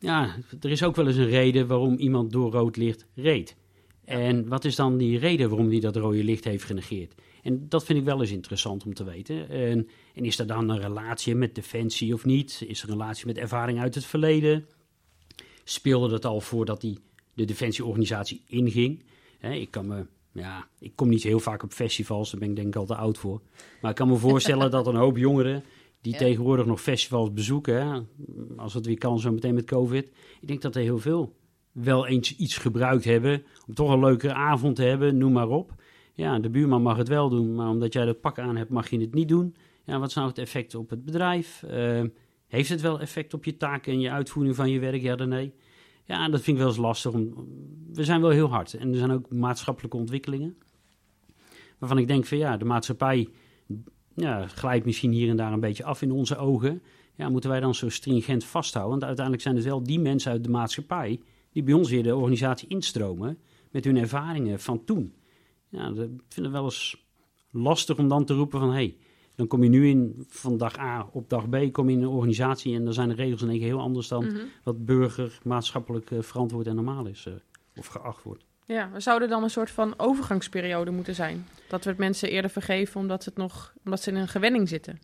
ja, 0.03 0.35
er 0.61 0.71
is 0.71 0.83
ook 0.83 0.95
wel 0.95 1.07
eens 1.07 1.15
een 1.15 1.29
reden 1.29 1.67
waarom 1.67 1.95
iemand 1.95 2.31
door 2.31 2.51
rood 2.51 2.75
licht 2.75 3.05
reed. 3.15 3.55
En 4.05 4.47
wat 4.47 4.65
is 4.65 4.75
dan 4.75 4.97
die 4.97 5.19
reden 5.19 5.49
waarom 5.49 5.69
hij 5.69 5.79
dat 5.79 5.95
rode 5.95 6.23
licht 6.23 6.43
heeft 6.43 6.63
genegeerd? 6.63 7.13
En 7.41 7.69
dat 7.69 7.83
vind 7.83 7.99
ik 7.99 8.05
wel 8.05 8.21
eens 8.21 8.31
interessant 8.31 8.85
om 8.85 8.93
te 8.93 9.03
weten. 9.03 9.49
En, 9.49 9.87
en 10.15 10.25
is 10.25 10.39
er 10.39 10.47
dan 10.47 10.69
een 10.69 10.79
relatie 10.79 11.35
met 11.35 11.55
Defensie 11.55 12.13
of 12.13 12.25
niet? 12.25 12.63
Is 12.67 12.83
er 12.83 12.89
een 12.89 12.97
relatie 12.97 13.25
met 13.25 13.37
ervaring 13.37 13.79
uit 13.79 13.95
het 13.95 14.05
verleden? 14.05 14.65
Speelde 15.63 16.09
dat 16.09 16.25
al 16.25 16.41
voordat 16.41 16.81
hij 16.81 16.97
de 17.33 17.45
Defensieorganisatie 17.45 18.41
inging? 18.47 19.03
Ik 19.41 19.71
kan 19.71 19.87
me... 19.87 20.05
Ja, 20.31 20.67
ik 20.79 20.91
kom 20.95 21.09
niet 21.09 21.23
heel 21.23 21.39
vaak 21.39 21.63
op 21.63 21.71
festivals, 21.71 22.31
daar 22.31 22.39
ben 22.39 22.49
ik 22.49 22.55
denk 22.55 22.67
ik 22.67 22.75
al 22.75 22.85
te 22.85 22.95
oud 22.95 23.17
voor. 23.17 23.41
Maar 23.81 23.91
ik 23.91 23.97
kan 23.97 24.07
me 24.07 24.15
voorstellen 24.15 24.71
dat 24.77 24.87
een 24.87 24.95
hoop 24.95 25.17
jongeren 25.17 25.63
die 26.03 26.13
Ja. 26.13 26.19
tegenwoordig 26.19 26.65
nog 26.65 26.81
festivals 26.81 27.33
bezoeken, 27.33 27.87
hè, 27.87 27.99
als 28.57 28.73
het 28.73 28.85
weer 28.85 28.97
kan 28.97 29.19
zo 29.19 29.31
meteen 29.31 29.53
met 29.53 29.65
COVID, 29.65 30.05
ik 30.41 30.47
denk 30.47 30.61
dat 30.61 30.75
er 30.75 30.81
heel 30.81 30.99
veel 30.99 31.35
wel 31.71 32.07
eens 32.07 32.35
iets 32.35 32.57
gebruikt 32.57 33.03
hebben 33.03 33.43
om 33.67 33.73
toch 33.73 33.91
een 33.91 33.99
leukere 33.99 34.33
avond 34.33 34.75
te 34.75 34.83
hebben, 34.83 35.17
noem 35.17 35.31
maar 35.31 35.49
op. 35.49 35.73
Ja, 36.13 36.39
de 36.39 36.49
buurman 36.49 36.81
mag 36.81 36.97
het 36.97 37.07
wel 37.07 37.29
doen, 37.29 37.55
maar 37.55 37.69
omdat 37.69 37.93
jij 37.93 38.05
dat 38.05 38.21
pak 38.21 38.39
aan 38.39 38.55
hebt, 38.55 38.69
mag 38.69 38.89
je 38.89 38.99
het 38.99 39.13
niet 39.13 39.27
doen. 39.27 39.55
Ja, 39.83 39.99
wat 39.99 40.09
is 40.09 40.15
nou 40.15 40.27
het 40.27 40.37
effect 40.37 40.75
op 40.75 40.89
het 40.89 41.05
bedrijf? 41.05 41.63
Eh, 41.63 42.01
heeft 42.47 42.69
het 42.69 42.81
wel 42.81 42.99
effect 42.99 43.33
op 43.33 43.45
je 43.45 43.57
taken 43.57 43.93
en 43.93 43.99
je 43.99 44.11
uitvoering 44.11 44.55
van 44.55 44.69
je 44.69 44.79
werk? 44.79 45.01
Ja, 45.01 45.15
dan 45.15 45.29
nee. 45.29 45.53
Ja, 46.05 46.29
dat 46.29 46.41
vind 46.41 46.57
ik 46.57 46.63
wel 46.63 46.71
eens 46.71 46.81
lastig. 46.81 47.11
Om, 47.13 47.33
we 47.93 48.03
zijn 48.03 48.21
wel 48.21 48.29
heel 48.29 48.49
hard 48.49 48.73
en 48.73 48.91
er 48.91 48.97
zijn 48.97 49.11
ook 49.11 49.29
maatschappelijke 49.29 49.97
ontwikkelingen. 49.97 50.57
Waarvan 51.77 51.97
ik 51.97 52.07
denk 52.07 52.25
van 52.25 52.37
ja, 52.37 52.57
de 52.57 52.65
maatschappij 52.65 53.29
ja, 54.15 54.47
glijdt 54.47 54.85
misschien 54.85 55.11
hier 55.11 55.29
en 55.29 55.35
daar 55.35 55.53
een 55.53 55.59
beetje 55.59 55.83
af 55.83 56.01
in 56.01 56.11
onze 56.11 56.37
ogen. 56.37 56.81
Ja, 57.15 57.29
moeten 57.29 57.49
wij 57.49 57.59
dan 57.59 57.75
zo 57.75 57.89
stringent 57.89 58.43
vasthouden? 58.43 58.91
Want 58.91 59.03
uiteindelijk 59.03 59.43
zijn 59.45 59.55
het 59.55 59.65
wel 59.65 59.83
die 59.83 59.99
mensen 59.99 60.31
uit 60.31 60.43
de 60.43 60.49
maatschappij 60.49 61.19
die 61.51 61.63
bij 61.63 61.73
ons 61.73 61.89
weer 61.89 62.03
de 62.03 62.15
organisatie 62.15 62.67
instromen 62.67 63.37
met 63.71 63.85
hun 63.85 63.97
ervaringen 63.97 64.59
van 64.59 64.83
toen. 64.83 65.13
Ja, 65.69 65.91
dat 65.91 66.09
vind 66.27 66.45
ik 66.45 66.51
wel 66.51 66.63
eens 66.63 67.05
lastig 67.51 67.97
om 67.97 68.07
dan 68.07 68.25
te 68.25 68.33
roepen 68.33 68.59
van 68.59 68.67
hé, 68.67 68.73
hey, 68.73 68.97
dan 69.35 69.47
kom 69.47 69.63
je 69.63 69.69
nu 69.69 69.87
in 69.89 70.23
van 70.27 70.57
dag 70.57 70.79
A 70.79 71.09
op 71.11 71.29
dag 71.29 71.49
B 71.49 71.71
kom 71.71 71.89
je 71.89 71.95
in 71.95 72.01
een 72.01 72.07
organisatie 72.07 72.75
en 72.75 72.83
dan 72.83 72.93
zijn 72.93 73.09
de 73.09 73.15
regels 73.15 73.41
in 73.41 73.49
één 73.49 73.57
keer 73.57 73.67
heel 73.67 73.79
anders 73.79 74.07
dan 74.07 74.25
Mhm. 74.25 74.37
wat 74.63 74.85
burger 74.85 75.39
maatschappelijk 75.43 76.11
eh, 76.11 76.21
verantwoord 76.21 76.67
en 76.67 76.75
normaal 76.75 77.05
is 77.05 77.25
eh, 77.25 77.33
of 77.75 77.87
geacht 77.87 78.23
wordt. 78.23 78.45
Ja, 78.65 78.89
we 78.93 78.99
zouden 78.99 79.29
dan 79.29 79.43
een 79.43 79.49
soort 79.49 79.71
van 79.71 79.93
overgangsperiode 79.97 80.91
moeten 80.91 81.15
zijn. 81.15 81.47
Dat 81.67 81.83
we 81.83 81.89
het 81.89 81.99
mensen 81.99 82.29
eerder 82.29 82.51
vergeven 82.51 82.99
omdat, 83.01 83.25
het 83.25 83.37
nog, 83.37 83.73
omdat 83.85 84.01
ze 84.01 84.09
in 84.09 84.15
een 84.15 84.27
gewenning 84.27 84.69
zitten. 84.69 84.99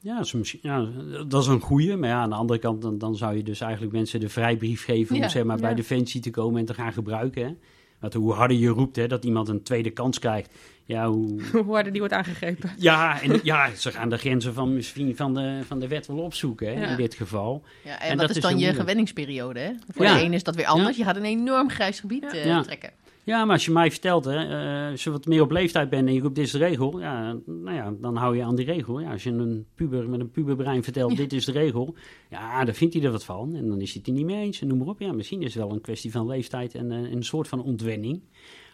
Ja, 0.00 0.16
dat 0.16 0.24
is, 0.24 0.32
misschien- 0.32 0.60
ja, 0.62 0.88
dat 1.24 1.42
is 1.42 1.48
een 1.48 1.60
goeie. 1.60 1.96
Maar 1.96 2.08
ja, 2.08 2.20
aan 2.20 2.30
de 2.30 2.36
andere 2.36 2.58
kant, 2.58 2.82
dan, 2.82 2.98
dan 2.98 3.16
zou 3.16 3.36
je 3.36 3.42
dus 3.42 3.60
eigenlijk 3.60 3.92
mensen 3.92 4.20
de 4.20 4.28
vrijbrief 4.28 4.84
geven 4.84 5.16
Ja, 5.16 5.22
om 5.22 5.28
zeg 5.28 5.44
maar, 5.44 5.58
bij 5.58 5.70
ja. 5.70 5.76
Defensie 5.76 6.20
te 6.20 6.30
komen 6.30 6.60
en 6.60 6.66
te 6.66 6.74
gaan 6.74 6.92
gebruiken. 6.92 7.42
Hè? 7.46 7.54
Want 8.00 8.14
hoe 8.14 8.32
harder 8.32 8.56
je 8.56 8.68
roept 8.68 8.96
hè, 8.96 9.06
dat 9.06 9.24
iemand 9.24 9.48
een 9.48 9.62
tweede 9.62 9.90
kans 9.90 10.18
krijgt, 10.18 10.50
ja, 10.84 11.08
hoe, 11.08 11.42
Hoe 11.64 11.72
harder 11.74 11.90
die 11.92 12.00
wordt 12.00 12.14
aangegrepen. 12.14 12.70
ja, 12.78 13.22
en, 13.22 13.40
ja, 13.42 13.70
ze 13.76 13.92
gaan 13.92 14.08
de 14.08 14.16
grenzen 14.18 14.54
van, 14.54 14.74
misschien 14.74 15.16
van, 15.16 15.34
de, 15.34 15.60
van 15.66 15.80
de 15.80 15.88
wet 15.88 16.06
wel 16.06 16.16
opzoeken 16.18 16.66
hè, 16.74 16.80
Ja. 16.80 16.88
in 16.88 16.96
dit 16.96 17.14
geval. 17.14 17.62
Ja, 17.84 18.00
en, 18.00 18.16
dat 18.16 18.30
is 18.30 18.36
dan 18.40 18.50
je 18.50 18.56
moeilijk. 18.56 18.78
gewenningsperiode? 18.78 19.60
Hè? 19.60 19.70
Voor 19.94 20.04
Ja. 20.04 20.14
de 20.14 20.20
ene 20.20 20.34
is 20.34 20.42
dat 20.42 20.54
weer 20.56 20.66
anders. 20.66 20.96
Je 20.96 21.04
gaat 21.04 21.16
een 21.16 21.24
enorm 21.24 21.70
grijs 21.70 22.00
gebied 22.00 22.22
Ja. 22.22 22.28
eh, 22.30 22.44
Ja. 22.46 22.62
trekken. 22.62 22.90
Ja, 23.28 23.44
maar 23.44 23.54
als 23.54 23.64
je 23.64 23.70
mij 23.70 23.90
vertelt, 23.90 24.24
hè, 24.24 24.36
eh, 24.84 24.90
als 24.90 25.04
je 25.04 25.10
wat 25.10 25.26
meer 25.26 25.42
op 25.42 25.50
leeftijd 25.50 25.90
bent 25.90 26.08
en 26.08 26.14
je 26.14 26.20
roept 26.20 26.34
dit 26.34 26.44
is 26.44 26.50
de 26.50 26.58
regel, 26.58 27.00
ja, 27.00 27.36
nou 27.46 27.74
ja, 27.76 27.94
dan 28.00 28.16
hou 28.16 28.36
je 28.36 28.42
aan 28.44 28.54
die 28.56 28.64
regel. 28.66 29.00
Ja, 29.00 29.10
als 29.12 29.22
je 29.22 29.30
een 29.30 29.66
puber 29.74 30.08
met 30.08 30.20
een 30.20 30.30
puberbrein 30.30 30.82
vertelt, 30.84 31.10
Ja. 31.10 31.16
dit 31.16 31.32
is 31.32 31.44
de 31.44 31.52
regel, 31.52 31.94
ja, 32.30 32.64
dan 32.64 32.74
vindt 32.74 32.94
hij 32.94 33.02
er 33.02 33.10
wat 33.10 33.24
van. 33.24 33.54
En 33.54 33.68
dan 33.68 33.80
is 33.80 33.88
hij 33.92 33.98
het 33.98 34.06
er 34.06 34.12
niet 34.16 34.24
mee 34.26 34.42
eens 34.44 34.60
en 34.60 34.66
noem 34.66 34.78
maar 34.78 34.86
op. 34.86 35.00
Ja, 35.00 35.12
misschien 35.12 35.42
is 35.42 35.54
het 35.54 35.62
wel 35.62 35.72
een 35.72 35.80
kwestie 35.80 36.10
van 36.10 36.26
leeftijd 36.26 36.74
en 36.74 36.92
eh, 36.92 37.10
een 37.12 37.22
soort 37.24 37.48
van 37.48 37.62
ontwenning. 37.62 38.20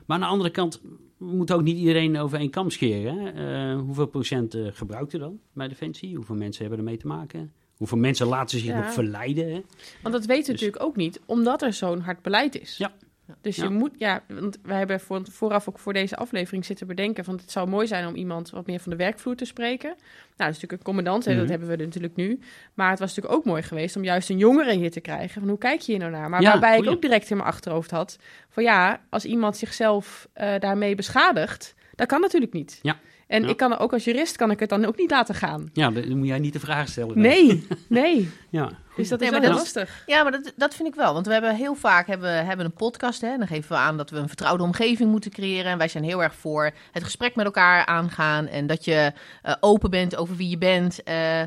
Maar 0.06 0.16
aan 0.16 0.22
de 0.22 0.28
andere 0.28 0.50
kant 0.50 0.82
moet 1.18 1.52
ook 1.52 1.62
niet 1.62 1.76
iedereen 1.76 2.18
over 2.18 2.38
één 2.38 2.50
kam 2.50 2.70
scheren. 2.70 3.18
Hè? 3.18 3.28
Eh, 3.72 3.80
hoeveel 3.80 4.06
procent 4.06 4.56
gebruikt 4.72 5.12
er 5.12 5.18
dan 5.18 5.38
bij 5.52 5.68
Defensie? 5.68 6.16
Hoeveel 6.16 6.36
mensen 6.36 6.60
hebben 6.60 6.78
ermee 6.78 6.96
te 6.96 7.06
maken? 7.06 7.52
Hoeveel 7.76 7.98
mensen 7.98 8.26
laten 8.26 8.58
zich 8.58 8.68
Ja. 8.68 8.76
nog 8.80 8.92
verleiden? 8.92 9.52
Hè? 9.52 9.60
Want 10.02 10.14
dat 10.14 10.24
weten 10.26 10.28
we 10.28 10.36
Dus- 10.36 10.46
natuurlijk 10.60 10.82
ook 10.82 10.96
niet, 10.96 11.20
omdat 11.26 11.62
er 11.62 11.72
zo'n 11.72 12.00
hard 12.00 12.22
beleid 12.22 12.60
is. 12.60 12.76
Ja. 12.76 12.92
Dus 13.40 13.56
je 13.56 13.68
moet, 13.68 13.90
ja, 13.98 14.22
want 14.28 14.58
wij 14.62 14.78
hebben 14.78 15.00
voor, 15.00 15.20
vooraf 15.30 15.68
ook 15.68 15.78
voor 15.78 15.92
deze 15.92 16.16
aflevering 16.16 16.64
zitten 16.64 16.86
bedenken 16.86 17.24
van 17.24 17.36
het 17.36 17.50
zou 17.50 17.68
mooi 17.68 17.86
zijn 17.86 18.06
om 18.06 18.14
iemand 18.14 18.50
wat 18.50 18.66
meer 18.66 18.80
van 18.80 18.90
de 18.90 18.98
werkvloer 18.98 19.36
te 19.36 19.44
spreken. 19.44 19.88
Nou, 19.88 19.96
dat 20.36 20.48
is 20.48 20.54
natuurlijk 20.54 20.72
een 20.72 20.82
commandant, 20.82 21.24
hè, 21.24 21.30
Mhm. 21.30 21.40
dat 21.40 21.48
hebben 21.48 21.68
we 21.68 21.76
natuurlijk 21.76 22.16
nu. 22.16 22.38
Maar 22.74 22.90
het 22.90 22.98
was 22.98 23.08
natuurlijk 23.08 23.34
ook 23.34 23.44
mooi 23.44 23.62
geweest 23.62 23.96
om 23.96 24.04
juist 24.04 24.30
een 24.30 24.38
jongere 24.38 24.72
hier 24.74 24.90
te 24.90 25.00
krijgen. 25.00 25.40
Van 25.40 25.48
hoe 25.48 25.58
kijk 25.58 25.80
je 25.80 25.92
hier 25.92 26.00
nou 26.00 26.12
naar? 26.12 26.28
Maar 26.30 26.40
Ja, 26.42 26.50
waarbij 26.50 26.78
ik 26.78 26.88
ook 26.90 27.02
direct 27.02 27.30
in 27.30 27.36
mijn 27.36 27.48
achterhoofd 27.48 27.90
had 27.90 28.18
van 28.48 28.62
ja, 28.62 29.00
als 29.10 29.24
iemand 29.24 29.56
zichzelf 29.56 30.28
eh, 30.32 30.58
daarmee 30.58 30.94
beschadigt, 30.94 31.74
dat 31.94 32.06
kan 32.06 32.20
natuurlijk 32.20 32.52
niet. 32.52 32.78
Ja. 32.82 32.98
En 33.26 33.42
Ja. 33.42 33.48
ik 33.48 33.56
kan 33.56 33.72
er 33.72 33.78
ook 33.78 33.92
als 33.92 34.04
jurist 34.04 34.36
kan 34.36 34.50
ik 34.50 34.60
het 34.60 34.68
dan 34.68 34.84
ook 34.84 34.96
niet 34.98 35.10
laten 35.10 35.34
gaan. 35.34 35.70
Ja, 35.72 35.90
dan 35.90 36.16
moet 36.18 36.26
jij 36.26 36.38
niet 36.38 36.52
de 36.52 36.60
vraag 36.60 36.88
stellen. 36.88 37.18
Nee, 37.20 37.66
nee. 37.88 38.30
Ja, 38.50 38.70
Dus 38.96 39.08
dat 39.08 39.20
is 39.20 39.30
Nee, 39.30 39.40
wel 39.40 39.48
dat 39.50 39.58
lastig. 39.58 40.02
Ja, 40.06 40.22
maar 40.22 40.32
dat, 40.32 40.52
dat 40.56 40.74
vind 40.74 40.88
ik 40.88 40.94
wel. 40.94 41.12
Want 41.14 41.26
we 41.26 41.32
hebben 41.32 41.54
heel 41.56 41.74
vaak 41.74 42.06
hebben, 42.06 42.46
hebben 42.46 42.66
een 42.66 42.72
podcast. 42.72 43.20
Hè, 43.20 43.28
en 43.28 43.38
dan 43.38 43.46
geven 43.48 43.68
we 43.68 43.76
aan 43.76 43.96
dat 43.96 44.10
we 44.10 44.16
een 44.18 44.28
vertrouwde 44.28 44.62
omgeving 44.62 45.10
moeten 45.10 45.30
creëren. 45.30 45.70
En 45.72 45.78
wij 45.78 45.88
zijn 45.88 46.04
heel 46.04 46.22
erg 46.22 46.34
voor 46.34 46.70
het 46.92 47.04
gesprek 47.04 47.34
met 47.34 47.44
elkaar 47.44 47.86
aangaan. 47.86 48.46
En 48.46 48.66
dat 48.66 48.84
je 48.84 49.12
eh, 49.42 49.54
open 49.60 49.90
bent 49.90 50.16
over 50.16 50.36
wie 50.36 50.48
je 50.48 50.58
bent. 50.58 51.02
Eh, 51.02 51.42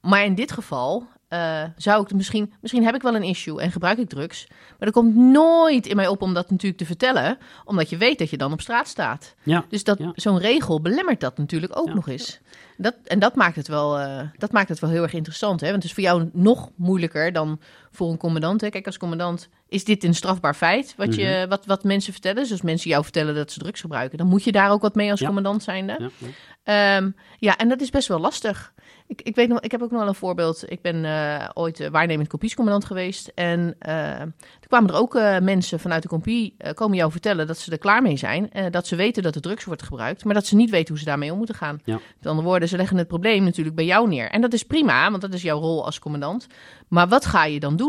maar 0.00 0.24
in 0.24 0.34
dit 0.34 0.52
geval 0.52 1.06
eh, 1.34 1.62
zou 1.76 2.02
ik 2.02 2.12
misschien... 2.12 2.52
Misschien 2.60 2.84
heb 2.84 2.94
ik 2.94 3.02
wel 3.02 3.14
een 3.14 3.22
issue 3.22 3.60
en 3.60 3.72
gebruik 3.72 3.98
ik 3.98 4.08
drugs. 4.08 4.46
Maar 4.78 4.88
er 4.88 4.92
komt 4.94 5.16
nooit 5.16 5.86
in 5.86 5.96
mij 5.96 6.08
op 6.08 6.22
om 6.22 6.34
dat 6.34 6.50
natuurlijk 6.50 6.78
te 6.78 6.86
vertellen. 6.86 7.38
Omdat 7.64 7.90
je 7.90 7.96
weet 7.96 8.18
dat 8.18 8.30
je 8.30 8.36
dan 8.36 8.52
op 8.52 8.60
straat 8.60 8.88
staat. 8.88 9.34
ja. 9.42 9.64
Dus 9.68 9.84
dat, 9.84 9.98
Ja. 9.98 10.12
zo'n 10.14 10.38
regel 10.38 10.80
belemmert 10.80 11.20
dat 11.20 11.38
natuurlijk 11.38 11.78
ook 11.78 11.88
Ja. 11.88 11.94
nog 11.94 12.08
eens. 12.08 12.40
Dat, 12.76 12.94
en 13.04 13.18
dat 13.18 13.34
maakt, 13.34 13.56
het 13.56 13.68
wel, 13.68 13.98
eh, 13.98 14.20
dat 14.38 14.52
maakt 14.52 14.68
het 14.68 14.78
wel 14.78 14.90
heel 14.90 15.02
erg 15.02 15.12
interessant. 15.12 15.60
Hè? 15.60 15.66
Want 15.70 15.82
het 15.82 15.84
is 15.90 15.92
voor 15.92 16.02
jou 16.02 16.30
nog 16.32 16.70
moeilijker 16.74 17.32
dan 17.32 17.60
voor 17.94 18.10
een 18.10 18.16
commandant. 18.16 18.60
Hè? 18.60 18.68
Kijk, 18.68 18.86
als 18.86 18.98
commandant 18.98 19.48
is 19.68 19.84
dit 19.84 20.04
een 20.04 20.14
strafbaar 20.14 20.54
feit 20.54 20.94
wat, 20.96 21.14
je, 21.14 21.36
Mhm. 21.38 21.48
wat, 21.48 21.66
wat 21.66 21.84
mensen 21.84 22.12
vertellen. 22.12 22.42
Dus 22.42 22.50
als 22.50 22.62
mensen 22.62 22.90
jou 22.90 23.02
vertellen 23.02 23.34
dat 23.34 23.52
ze 23.52 23.58
drugs 23.58 23.80
gebruiken, 23.80 24.18
dan 24.18 24.26
moet 24.26 24.44
je 24.44 24.52
daar 24.52 24.70
ook 24.70 24.82
wat 24.82 24.94
mee 24.94 25.10
als 25.10 25.20
Ja. 25.20 25.26
commandant 25.26 25.62
zijnde. 25.62 25.96
ja, 25.98 26.08
ja. 26.18 26.26
Ehm, 26.64 27.10
ja, 27.38 27.56
en 27.56 27.68
dat 27.68 27.80
is 27.80 27.90
best 27.90 28.08
wel 28.08 28.18
lastig. 28.18 28.72
Ik, 29.06 29.22
ik, 29.22 29.34
weet 29.34 29.48
nog, 29.48 29.60
ik 29.60 29.70
heb 29.70 29.82
ook 29.82 29.90
nog 29.90 29.98
wel 30.00 30.08
een 30.08 30.14
voorbeeld. 30.14 30.70
Ik 30.70 30.80
ben 30.82 31.04
eh, 31.04 31.48
ooit 31.54 31.80
eh, 31.80 31.90
waarnemend 31.90 32.28
kopiescommandant 32.28 32.84
geweest. 32.84 33.32
En 33.34 33.76
eh 33.78 34.20
er 34.20 34.70
kwamen 34.70 34.90
er 34.90 34.96
ook 35.00 35.14
mensen 35.42 35.80
vanuit 35.80 36.02
de 36.02 36.08
compie 36.08 36.54
eh, 36.58 36.72
komen 36.72 36.96
jou 36.96 37.10
vertellen 37.10 37.46
dat 37.46 37.58
ze 37.58 37.70
er 37.70 37.78
klaar 37.78 38.02
mee 38.02 38.16
zijn. 38.16 38.50
dat 38.70 38.86
ze 38.86 38.96
weten 38.96 39.22
dat 39.22 39.34
er 39.34 39.40
drugs 39.40 39.64
wordt 39.64 39.82
gebruikt, 39.82 40.24
maar 40.24 40.34
dat 40.34 40.46
ze 40.46 40.54
niet 40.56 40.70
weten 40.70 40.88
hoe 40.88 40.98
ze 40.98 41.04
daarmee 41.04 41.30
om 41.32 41.36
moeten 41.36 41.54
gaan. 41.54 41.80
Ja. 41.84 42.00
Met 42.18 42.26
andere 42.26 42.48
woorden, 42.48 42.68
ze 42.68 42.76
leggen 42.76 42.96
het 42.96 43.08
probleem 43.08 43.44
natuurlijk 43.44 43.76
bij 43.76 43.84
jou 43.84 44.08
neer. 44.08 44.30
En 44.30 44.40
dat 44.40 44.52
is 44.52 44.62
prima, 44.62 45.10
want 45.10 45.22
dat 45.22 45.34
is 45.34 45.42
jouw 45.42 45.58
rol 45.60 45.84
als 45.84 45.98
commandant. 45.98 46.46
Maar 46.88 47.08
wat 47.08 47.26
ga 47.26 47.44
je 47.44 47.60
dan 47.60 47.76
doen? 47.76 47.83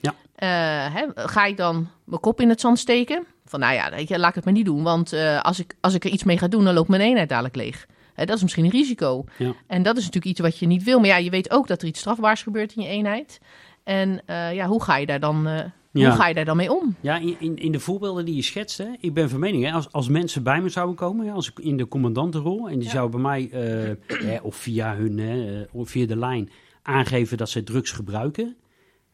Ja. 0.00 0.14
Eh, 0.34 0.94
hè, 0.94 1.06
ga 1.14 1.44
ik 1.44 1.56
dan 1.56 1.88
mijn 2.04 2.20
kop 2.20 2.40
in 2.40 2.48
het 2.48 2.60
zand 2.60 2.78
steken? 2.78 3.24
Van 3.44 3.60
nou 3.60 3.74
ja, 3.74 3.90
weet 3.90 4.08
je, 4.08 4.18
laat 4.18 4.28
ik 4.28 4.34
het 4.34 4.44
maar 4.44 4.54
niet 4.54 4.64
doen. 4.64 4.82
Want 4.82 5.12
eh, 5.12 5.40
als, 5.42 5.58
ik, 5.58 5.74
als 5.80 5.94
ik 5.94 6.04
er 6.04 6.10
iets 6.10 6.24
mee 6.24 6.38
ga 6.38 6.48
doen, 6.48 6.64
dan 6.64 6.74
loopt 6.74 6.88
mijn 6.88 7.02
eenheid 7.02 7.28
dadelijk 7.28 7.56
leeg. 7.56 7.86
Hè, 8.14 8.24
dat 8.24 8.36
is 8.36 8.42
misschien 8.42 8.64
een 8.64 8.70
risico. 8.70 9.24
Ja. 9.38 9.52
En 9.66 9.82
dat 9.82 9.96
is 9.96 10.04
natuurlijk 10.04 10.30
iets 10.32 10.40
wat 10.40 10.58
je 10.58 10.66
niet 10.66 10.82
wil. 10.84 10.98
Maar 10.98 11.08
ja, 11.08 11.16
je 11.16 11.30
weet 11.30 11.50
ook 11.50 11.66
dat 11.66 11.82
er 11.82 11.88
iets 11.88 11.98
strafbaars 12.00 12.42
gebeurt 12.42 12.74
in 12.76 12.82
je 12.82 12.88
eenheid. 12.88 13.40
En 13.84 14.22
eh, 14.26 14.54
ja, 14.54 14.66
hoe 14.66 14.82
ga 14.82 14.96
je 14.96 15.06
daar 15.06 15.20
dan, 15.20 15.42
Ja. 15.92 16.08
hoe 16.08 16.18
ga 16.18 16.28
je 16.28 16.34
daar 16.34 16.44
dan 16.44 16.56
mee 16.56 16.72
om? 16.72 16.96
Ja, 17.00 17.16
in, 17.18 17.36
in, 17.38 17.56
in 17.56 17.72
de 17.72 17.80
voorbeelden 17.80 18.24
die 18.24 18.34
je 18.36 18.42
schetst, 18.42 18.78
hè, 18.78 18.86
ik 19.00 19.14
ben 19.14 19.30
van 19.30 19.38
mening, 19.40 19.64
hè, 19.64 19.72
als, 19.72 19.92
als 19.92 20.08
mensen 20.08 20.42
bij 20.42 20.60
me 20.60 20.68
zouden 20.68 20.96
komen, 20.96 21.30
als 21.32 21.50
ik 21.50 21.58
in 21.58 21.76
de 21.76 21.88
commandantenrol, 21.88 22.68
en 22.68 22.74
die 22.78 22.84
Ja. 22.88 22.90
zouden 22.94 23.22
bij 23.22 23.30
mij, 23.30 23.50
eh, 23.50 24.20
hè, 24.30 24.38
of 24.42 24.56
via 24.56 24.94
hun, 24.96 25.20
of 25.72 25.88
via 25.90 26.06
de 26.06 26.16
lijn, 26.16 26.50
aangeven 26.82 27.36
dat 27.36 27.48
ze 27.50 27.62
drugs 27.62 27.90
gebruiken, 27.90 28.56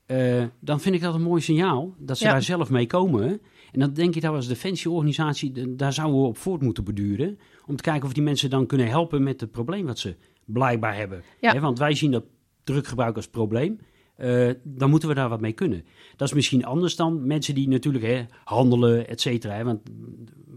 eh, 0.07 0.45
dan 0.61 0.81
vind 0.81 0.95
ik 0.95 1.01
dat 1.01 1.15
een 1.15 1.23
mooi 1.23 1.41
signaal, 1.43 1.95
dat 1.99 2.19
ze 2.19 2.25
Ja. 2.25 2.31
daar 2.33 2.43
zelf 2.43 2.71
mee 2.71 2.87
komen. 2.87 3.41
En 3.73 3.81
dan 3.81 3.93
denk 3.93 4.15
ik 4.15 4.23
dat 4.23 4.31
we 4.31 4.37
als 4.37 4.49
defensieorganisatie, 4.49 5.53
de- 5.53 5.75
daar 5.77 5.93
zouden 5.93 6.21
we 6.21 6.27
op 6.27 6.37
voort 6.39 6.63
moeten 6.63 6.85
beduren, 6.85 7.39
om 7.67 7.77
te 7.77 7.83
kijken 7.83 8.07
of 8.09 8.13
die 8.15 8.23
mensen 8.23 8.51
dan 8.51 8.67
kunnen 8.67 8.89
helpen 8.89 9.23
met 9.23 9.41
het 9.41 9.51
probleem 9.51 9.87
wat 9.87 9.99
ze 9.99 10.15
blijkbaar 10.45 10.97
hebben. 10.97 11.23
Ja. 11.41 11.61
Want 11.61 11.79
wij 11.79 11.95
zien 11.95 12.11
dat 12.11 12.25
druggebruik 12.65 13.17
als 13.17 13.29
probleem. 13.29 13.79
Eh, 14.17 14.51
dan 14.63 14.91
moeten 14.91 15.09
we 15.09 15.15
daar 15.15 15.29
wat 15.29 15.41
mee 15.41 15.53
kunnen. 15.53 15.85
Dat 16.17 16.29
is 16.29 16.35
misschien 16.35 16.65
anders 16.65 16.97
dan 16.97 17.27
mensen 17.27 17.55
die 17.55 17.69
natuurlijk 17.69 18.05
hè, 18.05 18.25
handelen, 18.45 19.09
et 19.09 19.21
cetera. 19.21 19.55
hè. 19.55 19.65
Want 19.65 19.81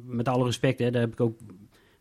met 0.06 0.28
alle 0.28 0.46
respect, 0.46 0.80
hè, 0.80 0.92
daar 0.92 1.02
heb 1.02 1.12
ik 1.12 1.20
ook 1.20 1.40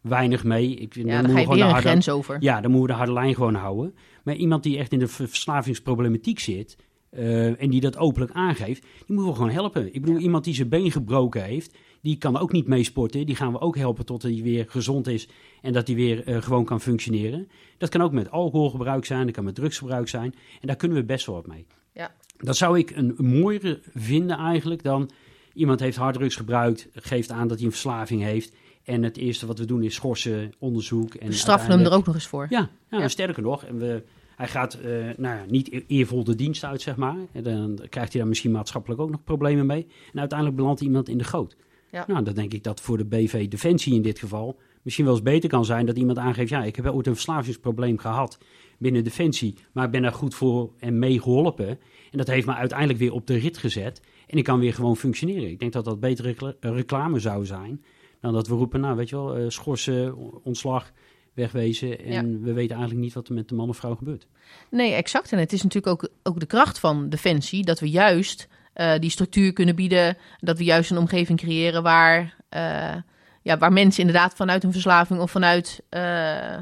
weinig 0.01 0.45
mee. 0.45 0.75
Ik, 0.75 0.95
Ja, 0.95 1.03
dan 1.03 1.23
dan 1.23 1.31
ga 1.31 1.41
je 1.41 1.47
weer 1.49 1.57
een 1.65 1.71
harde- 1.71 1.89
grens 1.89 2.09
over. 2.09 2.37
Ja, 2.41 2.61
dan 2.61 2.71
moeten 2.71 2.81
we 2.89 2.93
de 2.93 2.99
harde 2.99 3.13
lijn 3.13 3.35
gewoon 3.35 3.55
houden. 3.55 3.95
Maar 4.25 4.35
iemand 4.35 4.63
die 4.63 4.79
echt 4.79 4.93
in 4.93 4.99
de 4.99 5.09
ver- 5.09 5.29
verslavingsproblematiek 5.29 6.39
zit... 6.39 6.77
eh, 7.11 7.63
en 7.63 7.71
die 7.71 7.81
dat 7.81 7.97
openlijk 7.97 8.33
aangeeft, 8.33 8.83
die 8.83 9.05
moeten 9.07 9.27
we 9.27 9.35
gewoon 9.35 9.51
helpen. 9.51 9.95
Ik 9.95 10.01
bedoel, 10.01 10.19
iemand 10.19 10.45
die 10.45 10.55
zijn 10.55 10.69
been 10.69 10.91
gebroken 10.91 11.43
heeft... 11.45 11.77
die 12.03 12.17
kan 12.19 12.37
ook 12.37 12.53
niet 12.53 12.67
meesporten. 12.67 13.27
Die 13.27 13.37
gaan 13.37 13.53
we 13.53 13.61
ook 13.61 13.77
helpen 13.77 14.05
tot 14.05 14.23
hij 14.23 14.41
weer 14.43 14.65
gezond 14.69 15.07
is... 15.07 15.29
en 15.63 15.73
dat 15.73 15.87
hij 15.87 15.97
weer 15.97 16.25
eh, 16.25 16.43
gewoon 16.43 16.65
kan 16.65 16.81
functioneren. 16.81 17.49
Dat 17.79 17.89
kan 17.89 18.01
ook 18.03 18.13
met 18.13 18.31
alcoholgebruik 18.31 19.05
zijn, 19.05 19.25
dat 19.27 19.35
kan 19.35 19.45
met 19.45 19.55
drugsgebruik 19.55 20.09
zijn. 20.09 20.35
En 20.61 20.67
daar 20.67 20.77
kunnen 20.77 20.97
we 20.97 21.05
best 21.05 21.27
wel 21.27 21.35
wat 21.35 21.47
mee. 21.47 21.67
Ja. 21.93 22.15
Dat 22.37 22.57
zou 22.57 22.79
ik 22.79 22.91
een, 22.91 23.15
een 23.17 23.39
mooiere 23.39 23.81
vinden 23.95 24.37
eigenlijk 24.37 24.83
dan... 24.83 25.11
iemand 25.53 25.81
heeft 25.81 25.97
harddrugs 25.97 26.37
gebruikt, 26.37 26.89
geeft 26.93 27.31
aan 27.31 27.49
dat 27.49 27.57
hij 27.57 27.67
een 27.67 27.73
verslaving 27.73 28.23
heeft... 28.23 28.55
en 28.85 29.03
het 29.03 29.17
eerste 29.17 29.47
wat 29.47 29.59
we 29.59 29.65
doen 29.65 29.83
is 29.83 29.95
schorsen, 29.95 30.53
onderzoek... 30.59 31.15
En 31.15 31.29
We 31.29 31.33
straffen 31.35 31.71
hem 31.71 31.81
er 31.81 31.93
ook 31.93 32.07
nog 32.07 32.15
eens 32.15 32.27
voor. 32.27 32.47
ja, 32.51 32.71
ja, 32.91 32.99
Ja. 32.99 33.09
sterker 33.09 33.43
nog, 33.43 33.65
en 33.65 33.79
we, 33.79 34.03
hij 34.39 34.49
gaat 34.49 34.75
eh, 34.75 34.91
nou 35.17 35.37
ja, 35.37 35.45
niet 35.49 35.73
e- 35.73 35.83
eervol 35.87 36.25
de 36.25 36.35
dienst 36.35 36.65
uit, 36.65 36.83
zeg 36.83 36.97
maar. 36.97 37.17
En 37.33 37.43
dan 37.43 37.79
krijgt 37.89 38.11
hij 38.13 38.21
daar 38.21 38.29
misschien 38.29 38.51
maatschappelijk 38.51 39.01
ook 39.01 39.11
nog 39.11 39.25
problemen 39.25 39.67
mee. 39.67 39.87
En 40.13 40.19
uiteindelijk 40.19 40.59
belandt 40.59 40.81
iemand 40.81 41.09
in 41.09 41.19
de 41.19 41.25
goot. 41.25 41.57
Ja. 41.91 42.05
Nou, 42.07 42.25
dan 42.25 42.35
denk 42.35 42.53
ik 42.53 42.65
dat 42.65 42.81
voor 42.81 42.97
de 42.97 43.05
BV 43.05 43.49
Defensie 43.49 43.95
in 43.95 44.03
dit 44.03 44.19
geval 44.19 44.59
misschien 44.83 45.05
wel 45.05 45.15
eens 45.15 45.23
beter 45.23 45.49
kan 45.49 45.65
zijn 45.65 45.87
dat 45.87 45.97
iemand 45.97 46.19
aangeeft, 46.19 46.51
ja, 46.51 46.65
ik 46.65 46.77
heb 46.77 46.85
wel 46.85 46.95
ooit 46.95 47.07
een 47.07 47.15
verslavingsprobleem 47.15 47.99
gehad 47.99 48.39
binnen 48.79 49.05
Defensie, 49.05 49.55
maar 49.73 49.85
ik 49.85 49.91
ben 49.91 50.03
daar 50.03 50.13
goed 50.13 50.35
voor 50.35 50.71
en 50.79 50.99
mee 50.99 51.21
geholpen. 51.21 51.69
En 52.11 52.19
dat 52.19 52.27
heeft 52.27 52.47
me 52.47 52.55
uiteindelijk 52.55 52.99
weer 52.99 53.13
op 53.13 53.27
de 53.27 53.37
rit 53.39 53.59
gezet. 53.59 54.03
En 54.27 54.39
ik 54.39 54.45
kan 54.45 54.59
weer 54.59 54.75
gewoon 54.75 54.97
functioneren. 54.97 55.51
Ik 55.51 55.59
denk 55.59 55.73
dat 55.73 55.85
dat 55.85 56.01
betere 56.01 56.29
recla- 56.29 56.55
reclame 56.61 57.19
zou 57.19 57.47
zijn 57.47 57.83
dan 58.21 58.33
dat 58.33 58.49
we 58.49 58.55
roepen, 58.55 58.81
nou, 58.81 58.97
weet 58.97 59.09
je 59.09 59.17
wel, 59.17 59.37
eh, 59.37 59.45
schorsen, 59.49 60.17
ontslag, 60.45 60.93
wegwezen. 61.39 62.05
En 62.05 62.43
we 62.43 62.53
weten 62.53 62.77
eigenlijk 62.77 63.05
niet 63.05 63.15
wat 63.15 63.29
er 63.29 63.35
met 63.35 63.49
de 63.49 63.55
man 63.55 63.69
of 63.69 63.77
vrouw 63.77 63.95
gebeurt. 63.95 64.27
Nee, 64.71 64.93
exact. 64.93 65.33
En 65.33 65.39
het 65.39 65.53
is 65.53 65.63
natuurlijk 65.63 65.93
ook, 65.93 66.11
ook 66.23 66.41
de 66.41 66.47
kracht 66.47 66.79
van 66.79 67.09
Defensie 67.09 67.65
dat 67.65 67.81
we 67.81 67.91
juist 67.91 68.49
eh, 68.79 68.93
die 68.99 69.11
structuur 69.11 69.53
kunnen 69.53 69.75
bieden. 69.75 70.17
Dat 70.41 70.59
we 70.59 70.65
juist 70.65 70.91
een 70.91 70.99
omgeving 70.99 71.39
creëren 71.39 71.83
waar, 71.83 72.35
eh, 72.49 72.95
ja, 73.43 73.59
waar 73.59 73.73
mensen 73.73 74.01
inderdaad 74.01 74.35
vanuit 74.35 74.65
een 74.65 74.73
verslaving 74.73 75.21
of 75.21 75.31
vanuit 75.31 75.83
eh, 75.89 76.57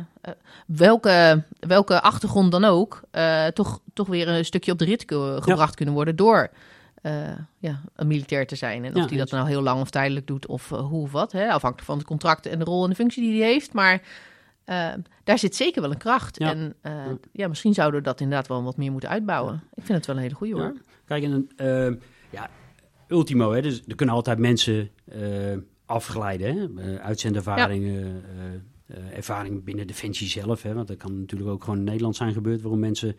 welke, 0.66 1.44
welke 1.58 2.00
achtergrond 2.00 2.52
dan 2.52 2.64
ook, 2.64 3.00
toch, 3.54 3.80
toch 3.94 4.06
weer 4.06 4.28
een 4.28 4.44
stukje 4.44 4.72
op 4.72 4.78
de 4.78 4.84
rit 4.84 5.04
gebracht 5.42 5.74
kunnen 5.74 5.94
worden 5.94 6.16
door. 6.16 6.50
ja, 7.58 7.80
een 7.94 8.06
militair 8.06 8.46
te 8.46 8.56
zijn. 8.56 8.84
En 8.84 8.94
of 8.94 9.02
Ja, 9.02 9.06
die 9.06 9.18
dat 9.18 9.30
nou 9.30 9.48
heel 9.48 9.62
lang 9.62 9.80
of 9.80 9.90
tijdelijk 9.90 10.26
doet, 10.26 10.46
of 10.46 10.68
hoe 10.68 11.02
of 11.02 11.12
wat. 11.12 11.32
Hè, 11.32 11.48
afhankelijk 11.48 11.86
van 11.86 11.96
het 11.98 12.06
contract 12.06 12.46
en 12.46 12.58
de 12.58 12.64
rol 12.64 12.82
en 12.84 12.90
de 12.90 12.96
functie 12.96 13.22
die 13.22 13.40
hij 13.40 13.50
heeft. 13.50 13.72
Maar 13.72 14.02
eh, 14.66 14.92
daar 15.24 15.38
zit 15.38 15.56
zeker 15.56 15.82
wel 15.82 15.90
een 15.90 15.96
kracht. 15.96 16.38
Ja. 16.38 16.50
En 16.50 16.74
eh, 16.80 16.92
Ja. 16.92 17.18
ja, 17.32 17.48
misschien 17.48 17.74
zouden 17.74 17.98
we 18.00 18.06
dat 18.06 18.20
inderdaad 18.20 18.48
wel 18.48 18.62
wat 18.62 18.76
meer 18.76 18.92
moeten 18.92 19.08
uitbouwen. 19.08 19.62
Ik 19.74 19.84
vind 19.84 19.98
het 19.98 20.06
wel 20.06 20.16
een 20.16 20.22
hele 20.22 20.34
goede 20.34 20.54
hoor. 20.54 20.74
Kijk, 21.04 21.22
en, 21.22 21.48
eh, 21.56 22.00
ja, 22.30 22.50
ultimo, 23.08 23.52
hè, 23.52 23.62
dus 23.62 23.82
er 23.86 23.94
kunnen 23.94 24.14
altijd 24.14 24.38
mensen 24.38 24.90
eh, 25.04 25.20
afgeleiden. 25.84 26.56
Hè? 26.56 26.92
Uh, 26.92 27.00
uitzendervaringen, 27.00 28.24
ervaring 29.12 29.64
binnen 29.64 29.86
Defensie 29.86 30.28
zelf. 30.28 30.62
Hè? 30.62 30.74
Want 30.74 30.88
dat 30.88 30.96
kan 30.96 31.20
natuurlijk 31.20 31.50
ook 31.50 31.64
gewoon 31.64 31.78
in 31.78 31.84
Nederland 31.84 32.16
zijn 32.16 32.32
gebeurd... 32.32 32.60
waarom 32.60 32.80
mensen 32.80 33.16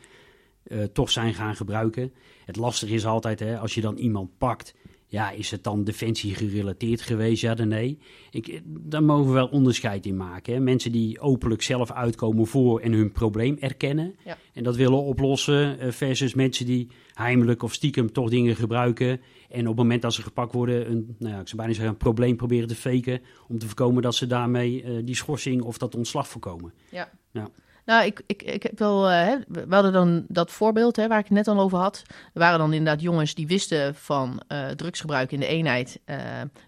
toch 0.94 1.12
zijn 1.12 1.34
gaan 1.34 1.56
gebruiken. 1.56 2.14
Het 2.46 2.56
lastige 2.56 2.94
is 2.94 3.06
altijd, 3.06 3.40
hè, 3.40 3.60
als 3.60 3.74
je 3.74 3.82
dan 3.82 3.98
iemand 3.98 4.38
pakt... 4.38 4.74
Ja, 5.10 5.32
is 5.32 5.52
het 5.52 5.63
dan 5.63 5.84
defensie 5.84 6.36
gerelateerd 6.36 7.02
geweest? 7.02 7.41
Ja, 7.41 7.56
dan 7.56 7.67
nee. 7.67 8.00
Ik, 8.32 8.62
daar 8.65 9.04
mogen 9.04 9.26
we 9.26 9.32
wel 9.32 9.48
onderscheid 9.48 10.06
in 10.06 10.17
maken. 10.17 10.54
Hè. 10.54 10.60
Mensen 10.60 10.91
die 10.91 11.20
openlijk 11.20 11.62
zelf 11.62 11.91
uitkomen 11.91 12.48
voor 12.48 12.80
en 12.80 12.91
hun 12.91 13.12
probleem 13.12 13.58
erkennen. 13.60 14.15
Ja. 14.26 14.38
En 14.54 14.63
dat 14.63 14.76
willen 14.76 15.04
oplossen. 15.04 15.80
Eh, 15.80 15.91
versus 15.91 16.34
mensen 16.34 16.65
die 16.65 16.88
heimelijk 17.13 17.63
of 17.63 17.74
stiekem 17.74 18.12
toch 18.12 18.30
dingen 18.30 18.56
gebruiken. 18.56 19.22
En 19.50 19.62
op 19.62 19.67
het 19.67 19.76
moment 19.76 20.02
dat 20.02 20.13
ze 20.13 20.22
gepakt 20.22 20.54
worden, 20.54 20.91
een, 20.91 21.15
nou 21.20 21.34
ja, 21.34 21.39
ik 21.39 21.48
zou 21.48 21.58
bijna 21.58 21.74
zeggen, 21.74 21.91
een 21.91 21.98
probleem 21.98 22.36
proberen 22.36 22.67
te 22.67 22.76
faken. 22.76 23.22
Om 23.48 23.60
te 23.60 23.65
voorkomen 23.65 24.02
dat 24.02 24.15
ze 24.15 24.28
daarmee 24.28 24.84
uh, 24.84 25.06
die 25.06 25.15
schorsing 25.15 25.62
of 25.62 25.78
dat 25.78 25.96
ontslag 25.96 26.28
voorkomen. 26.28 26.74
Ja. 26.89 27.12
ja. 27.32 27.50
Nou, 27.88 28.06
ik, 28.06 28.21
ik, 28.26 28.43
ik 28.43 28.63
heb 28.63 28.80
wel. 28.80 29.12
Uh, 29.12 29.34
we 29.47 29.65
hadden 29.69 29.93
dan 29.93 30.26
dat 30.28 30.52
voorbeeld 30.52 30.95
hè, 30.95 31.08
waar 31.08 31.19
ik 31.19 31.26
het 31.26 31.34
net 31.34 31.47
al 31.47 31.60
over 31.60 31.78
had. 31.78 32.04
Er 32.08 32.39
waren 32.39 32.60
dan 32.60 32.73
inderdaad 32.73 33.02
jongens 33.02 33.34
die 33.34 33.47
wisten 33.47 33.95
van 33.95 34.41
uh, 34.52 34.67
drugsgebruik 34.67 35.32
in 35.32 35.39
de 35.39 35.47
eenheid. 35.47 36.00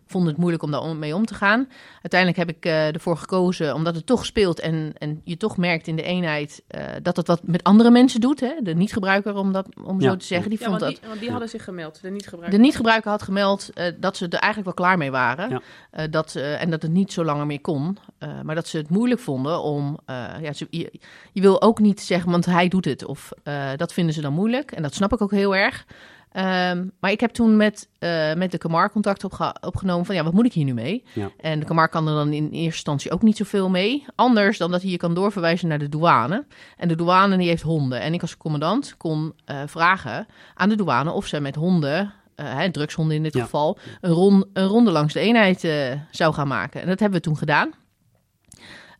Uh, 0.09 0.15
vonden 0.15 0.29
het 0.29 0.39
moeilijk 0.39 0.63
om 0.63 0.71
daar 0.71 0.95
mee 0.95 1.15
om 1.15 1.25
te 1.25 1.33
gaan. 1.33 1.67
Uiteindelijk 2.01 2.39
heb 2.39 2.49
ik 2.49 2.65
ervoor 2.65 3.17
gekozen, 3.17 3.73
omdat 3.73 3.95
het 3.95 4.05
toch 4.05 4.25
speelt 4.25 4.59
en, 4.59 4.93
en 4.97 5.21
je 5.23 5.37
toch 5.37 5.57
merkt 5.57 5.87
in 5.87 5.95
de 5.95 6.03
eenheid 6.03 6.63
dat 7.01 7.17
het 7.17 7.27
wat 7.27 7.39
met 7.43 7.63
andere 7.63 7.91
mensen 7.91 8.21
doet. 8.21 8.39
Hè? 8.39 8.53
De 8.61 8.75
niet-gebruiker, 8.75 9.35
om, 9.35 9.51
dat, 9.51 9.67
om 9.83 10.01
ja. 10.01 10.09
zo 10.09 10.17
te 10.17 10.25
zeggen. 10.25 10.49
Die 10.49 10.59
ja, 10.59 10.65
vond 10.65 10.79
want 10.79 10.91
dat. 10.91 11.01
Die, 11.01 11.09
want 11.09 11.21
die 11.21 11.31
hadden 11.31 11.49
zich 11.49 11.63
gemeld, 11.63 12.01
de 12.01 12.09
niet-gebruiker. 12.09 12.57
De 12.57 12.63
niet-gebruiker 12.63 13.11
had 13.11 13.21
gemeld 13.21 13.69
dat 13.99 14.17
ze 14.17 14.25
er 14.25 14.39
eigenlijk 14.39 14.65
wel 14.65 14.85
klaar 14.85 14.97
mee 14.97 15.11
waren. 15.11 15.61
Ja. 15.91 16.07
dat, 16.07 16.35
en 16.35 16.69
dat 16.69 16.81
het 16.81 16.91
niet 16.91 17.13
zo 17.13 17.23
langer 17.23 17.45
meer 17.45 17.61
kon. 17.61 17.97
maar 18.43 18.55
dat 18.55 18.67
ze 18.67 18.77
het 18.77 18.89
moeilijk 18.89 19.21
vonden 19.21 19.61
om. 19.61 19.99
ja, 20.41 20.53
ze, 20.53 20.67
je, 20.69 20.91
je 21.31 21.41
wil 21.41 21.61
ook 21.61 21.79
niet 21.79 22.01
zeggen, 22.01 22.31
want 22.31 22.45
hij 22.45 22.67
doet 22.67 22.85
het. 22.85 23.05
Of 23.05 23.31
uh, 23.43 23.69
dat 23.75 23.93
vinden 23.93 24.13
ze 24.13 24.21
dan 24.21 24.33
moeilijk. 24.33 24.71
En 24.71 24.81
dat 24.81 24.93
snap 24.93 25.13
ik 25.13 25.21
ook 25.21 25.31
heel 25.31 25.55
erg. 25.55 25.85
Um, 26.33 26.91
maar 26.99 27.11
ik 27.11 27.19
heb 27.19 27.31
toen 27.31 27.57
met, 27.57 27.89
uh, 27.99 28.33
met 28.33 28.51
de 28.51 28.57
Kamar 28.57 28.91
contact 28.91 29.23
opge 29.23 29.55
opgenomen 29.61 30.05
van 30.05 30.15
ja, 30.15 30.23
wat 30.23 30.33
moet 30.33 30.45
ik 30.45 30.53
hier 30.53 30.65
nu 30.65 30.73
mee? 30.73 31.03
Ja. 31.13 31.31
En 31.37 31.59
de 31.59 31.65
Kamar 31.65 31.89
kan 31.89 32.07
er 32.07 32.13
dan 32.13 32.33
in 32.33 32.43
eerste 32.43 32.55
instantie 32.63 33.11
ook 33.11 33.21
niet 33.21 33.37
zoveel 33.37 33.69
mee. 33.69 34.05
Anders 34.15 34.57
dan 34.57 34.71
dat 34.71 34.81
hij 34.81 34.91
je 34.91 34.97
kan 34.97 35.13
doorverwijzen 35.13 35.67
naar 35.67 35.79
de 35.79 35.89
douane. 35.89 36.45
En 36.77 36.87
de 36.87 36.95
douane 36.95 37.37
die 37.37 37.47
heeft 37.47 37.61
honden. 37.61 38.01
En 38.01 38.13
ik 38.13 38.21
als 38.21 38.37
commandant 38.37 38.97
kon 38.97 39.33
uh, 39.45 39.61
vragen 39.65 40.27
aan 40.53 40.69
de 40.69 40.75
douane 40.75 41.11
of 41.11 41.25
ze 41.27 41.39
met 41.39 41.55
honden 41.55 42.13
hè, 42.35 42.71
drugshonden 42.71 43.15
in 43.15 43.23
dit 43.23 43.33
Ja. 43.33 43.43
geval, 43.43 43.77
een, 44.01 44.11
ron, 44.11 44.45
een 44.53 44.65
ronde 44.67 44.91
langs 44.91 45.13
de 45.13 45.19
eenheid 45.19 45.63
uh, 45.63 45.93
zou 46.11 46.33
gaan 46.33 46.47
maken. 46.47 46.81
En 46.81 46.87
dat 46.87 46.99
hebben 46.99 47.17
we 47.19 47.25
toen 47.25 47.37
gedaan. 47.37 47.71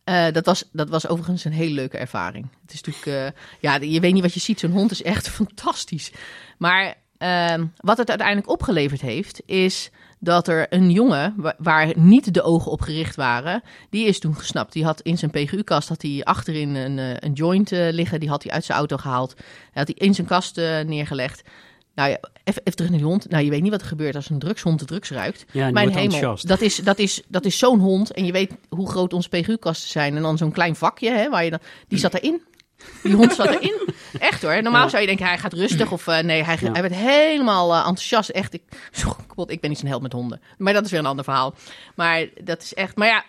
Uh, 0.06 0.32
dat, 0.32 0.46
was, 0.46 0.70
dat 0.72 0.90
was 0.90 1.08
overigens 1.08 1.46
een 1.46 1.52
hele 1.52 1.74
leuke 1.74 1.98
ervaring. 1.98 2.48
Het 2.62 2.74
is 2.74 2.82
natuurlijk, 2.84 3.36
ja, 3.60 3.76
je 3.76 4.00
weet 4.00 4.14
niet 4.14 4.22
wat 4.22 4.34
je 4.34 4.40
ziet. 4.40 4.60
Zo'n 4.60 4.72
hond 4.72 4.92
is 4.92 5.04
echt 5.04 5.30
fantastisch. 5.40 6.12
Maar 6.58 6.96
uh, 7.20 7.54
wat 7.76 7.98
het 7.98 8.10
uiteindelijk 8.10 8.50
opgeleverd 8.50 9.02
heeft, 9.02 9.42
is 9.46 9.92
dat 10.20 10.48
er 10.48 10.74
een 10.74 10.92
jongen, 10.92 11.34
wa 11.38 11.56
waar 11.58 11.94
niet 11.98 12.34
de 12.34 12.42
ogen 12.42 12.72
op 12.72 12.82
gericht 12.82 13.16
waren, 13.16 13.64
die 13.90 14.06
is 14.06 14.20
toen 14.20 14.36
gesnapt. 14.36 14.74
Die 14.74 14.84
had 14.84 15.02
in 15.02 15.18
zijn 15.18 15.32
PGU-kast 15.32 15.90
had 15.90 16.02
hij 16.02 16.22
achterin 16.24 16.76
een, 16.76 16.98
uh, 16.98 17.14
een 17.20 17.34
joint 17.34 17.72
liggen. 17.72 18.20
Die 18.20 18.30
had 18.30 18.44
hij 18.44 18.52
uit 18.52 18.66
zijn 18.66 18.78
auto 18.78 18.98
gehaald. 18.98 19.34
Had 19.74 19.88
hij 19.88 20.08
in 20.08 20.14
zijn 20.14 20.28
kast 20.28 20.56
neergelegd. 20.86 21.44
Nou 22.00 22.12
ja, 22.12 22.20
even, 22.44 22.62
even 22.64 22.76
terug 22.76 22.90
naar 22.90 23.00
die 23.00 23.08
hond. 23.08 23.30
Nou, 23.30 23.44
je 23.44 23.50
weet 23.50 23.62
niet 23.62 23.72
wat 23.72 23.82
er 23.82 23.88
gebeurt 23.88 24.16
als 24.16 24.30
een 24.30 24.40
drugshond 24.40 24.80
de 24.80 24.86
drugs 24.86 25.10
ruikt. 25.10 25.46
Ja, 25.52 25.72
Mijn 25.72 25.90
hemel, 25.90 26.38
dat 26.42 26.62
is, 26.62 26.76
dat 26.76 27.00
is, 27.00 27.22
dat 27.28 27.46
is 27.46 27.58
zo'n 27.58 27.80
hond. 27.80 28.12
En 28.12 28.26
je 28.26 28.32
weet 28.32 28.52
hoe 28.70 28.90
groot 28.90 29.14
onze 29.14 29.30
PGU-kasten 29.30 29.90
zijn. 29.90 30.16
En 30.16 30.22
dan 30.22 30.38
zo'n 30.38 30.52
klein 30.52 30.76
vakje, 30.76 31.12
hè, 31.12 31.30
waar 31.30 31.44
je 31.44 31.50
dan, 31.50 31.60
die 31.88 32.00
zat 32.00 32.14
erin. 32.14 32.42
Die 33.04 33.16
hond 33.16 33.34
zat 33.34 33.48
erin. 33.48 33.90
Echt 34.20 34.42
hoor. 34.42 34.62
Normaal 34.62 34.84
ja. 34.84 34.90
zou 34.90 35.02
je 35.02 35.08
denken, 35.08 35.26
hij 35.26 35.38
gaat 35.38 35.54
rustig. 35.54 35.92
Of 35.92 36.08
uh, 36.08 36.20
nee, 36.20 36.44
hij, 36.44 36.58
ja. 36.62 36.72
hij 36.72 36.82
werd 36.82 36.96
helemaal 36.96 37.72
uh, 37.72 37.78
enthousiast. 37.78 38.30
Echt, 38.30 38.54
ik, 38.54 38.62
zo, 38.92 39.16
ik 39.46 39.60
ben 39.62 39.70
niet 39.70 39.80
zo'n 39.80 39.90
held 39.90 40.02
met 40.02 40.14
honden. 40.14 40.42
Maar 40.58 40.74
dat 40.74 40.86
is 40.86 40.92
weer 40.92 41.00
een 41.00 41.06
ander 41.06 41.24
verhaal. 41.24 41.54
Maar 41.96 42.26
dat 42.44 42.62
is 42.62 42.74
echt, 42.74 42.96
maar 42.96 43.08
ja, 43.08 43.24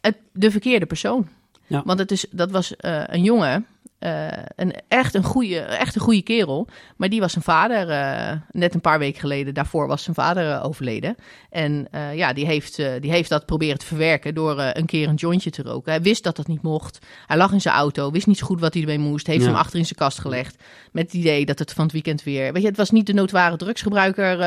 het, 0.00 0.16
de 0.32 0.50
verkeerde 0.50 0.86
persoon. 0.86 1.28
Ja. 1.66 1.82
Want 1.84 1.98
het 1.98 2.10
is, 2.10 2.26
dat 2.30 2.50
was 2.50 2.72
uh, 2.80 3.02
een 3.06 3.22
jongen. 3.22 3.66
Uh, 4.00 4.26
een, 4.56 4.74
echt, 4.88 5.14
een 5.14 5.22
goede, 5.22 5.58
echt 5.58 5.94
een 5.94 6.00
goede 6.00 6.22
kerel. 6.22 6.68
Maar 6.96 7.08
die 7.08 7.20
was 7.20 7.32
zijn 7.32 7.44
vader 7.44 7.88
uh, 7.88 8.40
net 8.50 8.74
een 8.74 8.80
paar 8.80 8.98
weken 8.98 9.20
geleden. 9.20 9.54
Daarvoor 9.54 9.86
was 9.86 10.02
zijn 10.02 10.14
vader 10.14 10.50
uh, 10.50 10.64
overleden. 10.64 11.16
En 11.50 11.88
ja, 12.14 12.32
die 12.32 12.46
heeft, 12.46 12.76
die 12.76 13.10
heeft 13.10 13.28
dat 13.28 13.46
proberen 13.46 13.78
te 13.78 13.86
verwerken 13.86 14.34
door 14.34 14.60
een 14.60 14.86
keer 14.86 15.08
een 15.08 15.14
jointje 15.14 15.50
te 15.50 15.62
roken. 15.62 15.92
Hij 15.92 16.02
wist 16.02 16.22
dat 16.22 16.36
dat 16.36 16.46
niet 16.46 16.62
mocht. 16.62 16.98
Hij 17.26 17.36
lag 17.36 17.52
in 17.52 17.60
zijn 17.60 17.74
auto, 17.74 18.10
wist 18.10 18.26
niet 18.26 18.38
zo 18.38 18.46
goed 18.46 18.60
wat 18.60 18.72
hij 18.74 18.82
ermee 18.82 18.98
moest. 18.98 19.26
Heeft 19.26 19.40
Ja. 19.42 19.46
hem 19.46 19.56
achter 19.56 19.78
in 19.78 19.84
zijn 19.84 19.98
kast 19.98 20.18
gelegd. 20.18 20.62
Met 20.92 21.04
het 21.04 21.14
idee 21.14 21.46
dat 21.46 21.58
het 21.58 21.72
van 21.72 21.84
het 21.84 21.92
weekend 21.92 22.22
weer... 22.22 22.52
Weet 22.52 22.62
je, 22.62 22.68
het 22.68 22.76
was 22.76 22.90
niet 22.90 23.06
de 23.06 23.12
noodware 23.12 23.56
drugsgebruiker 23.56 24.38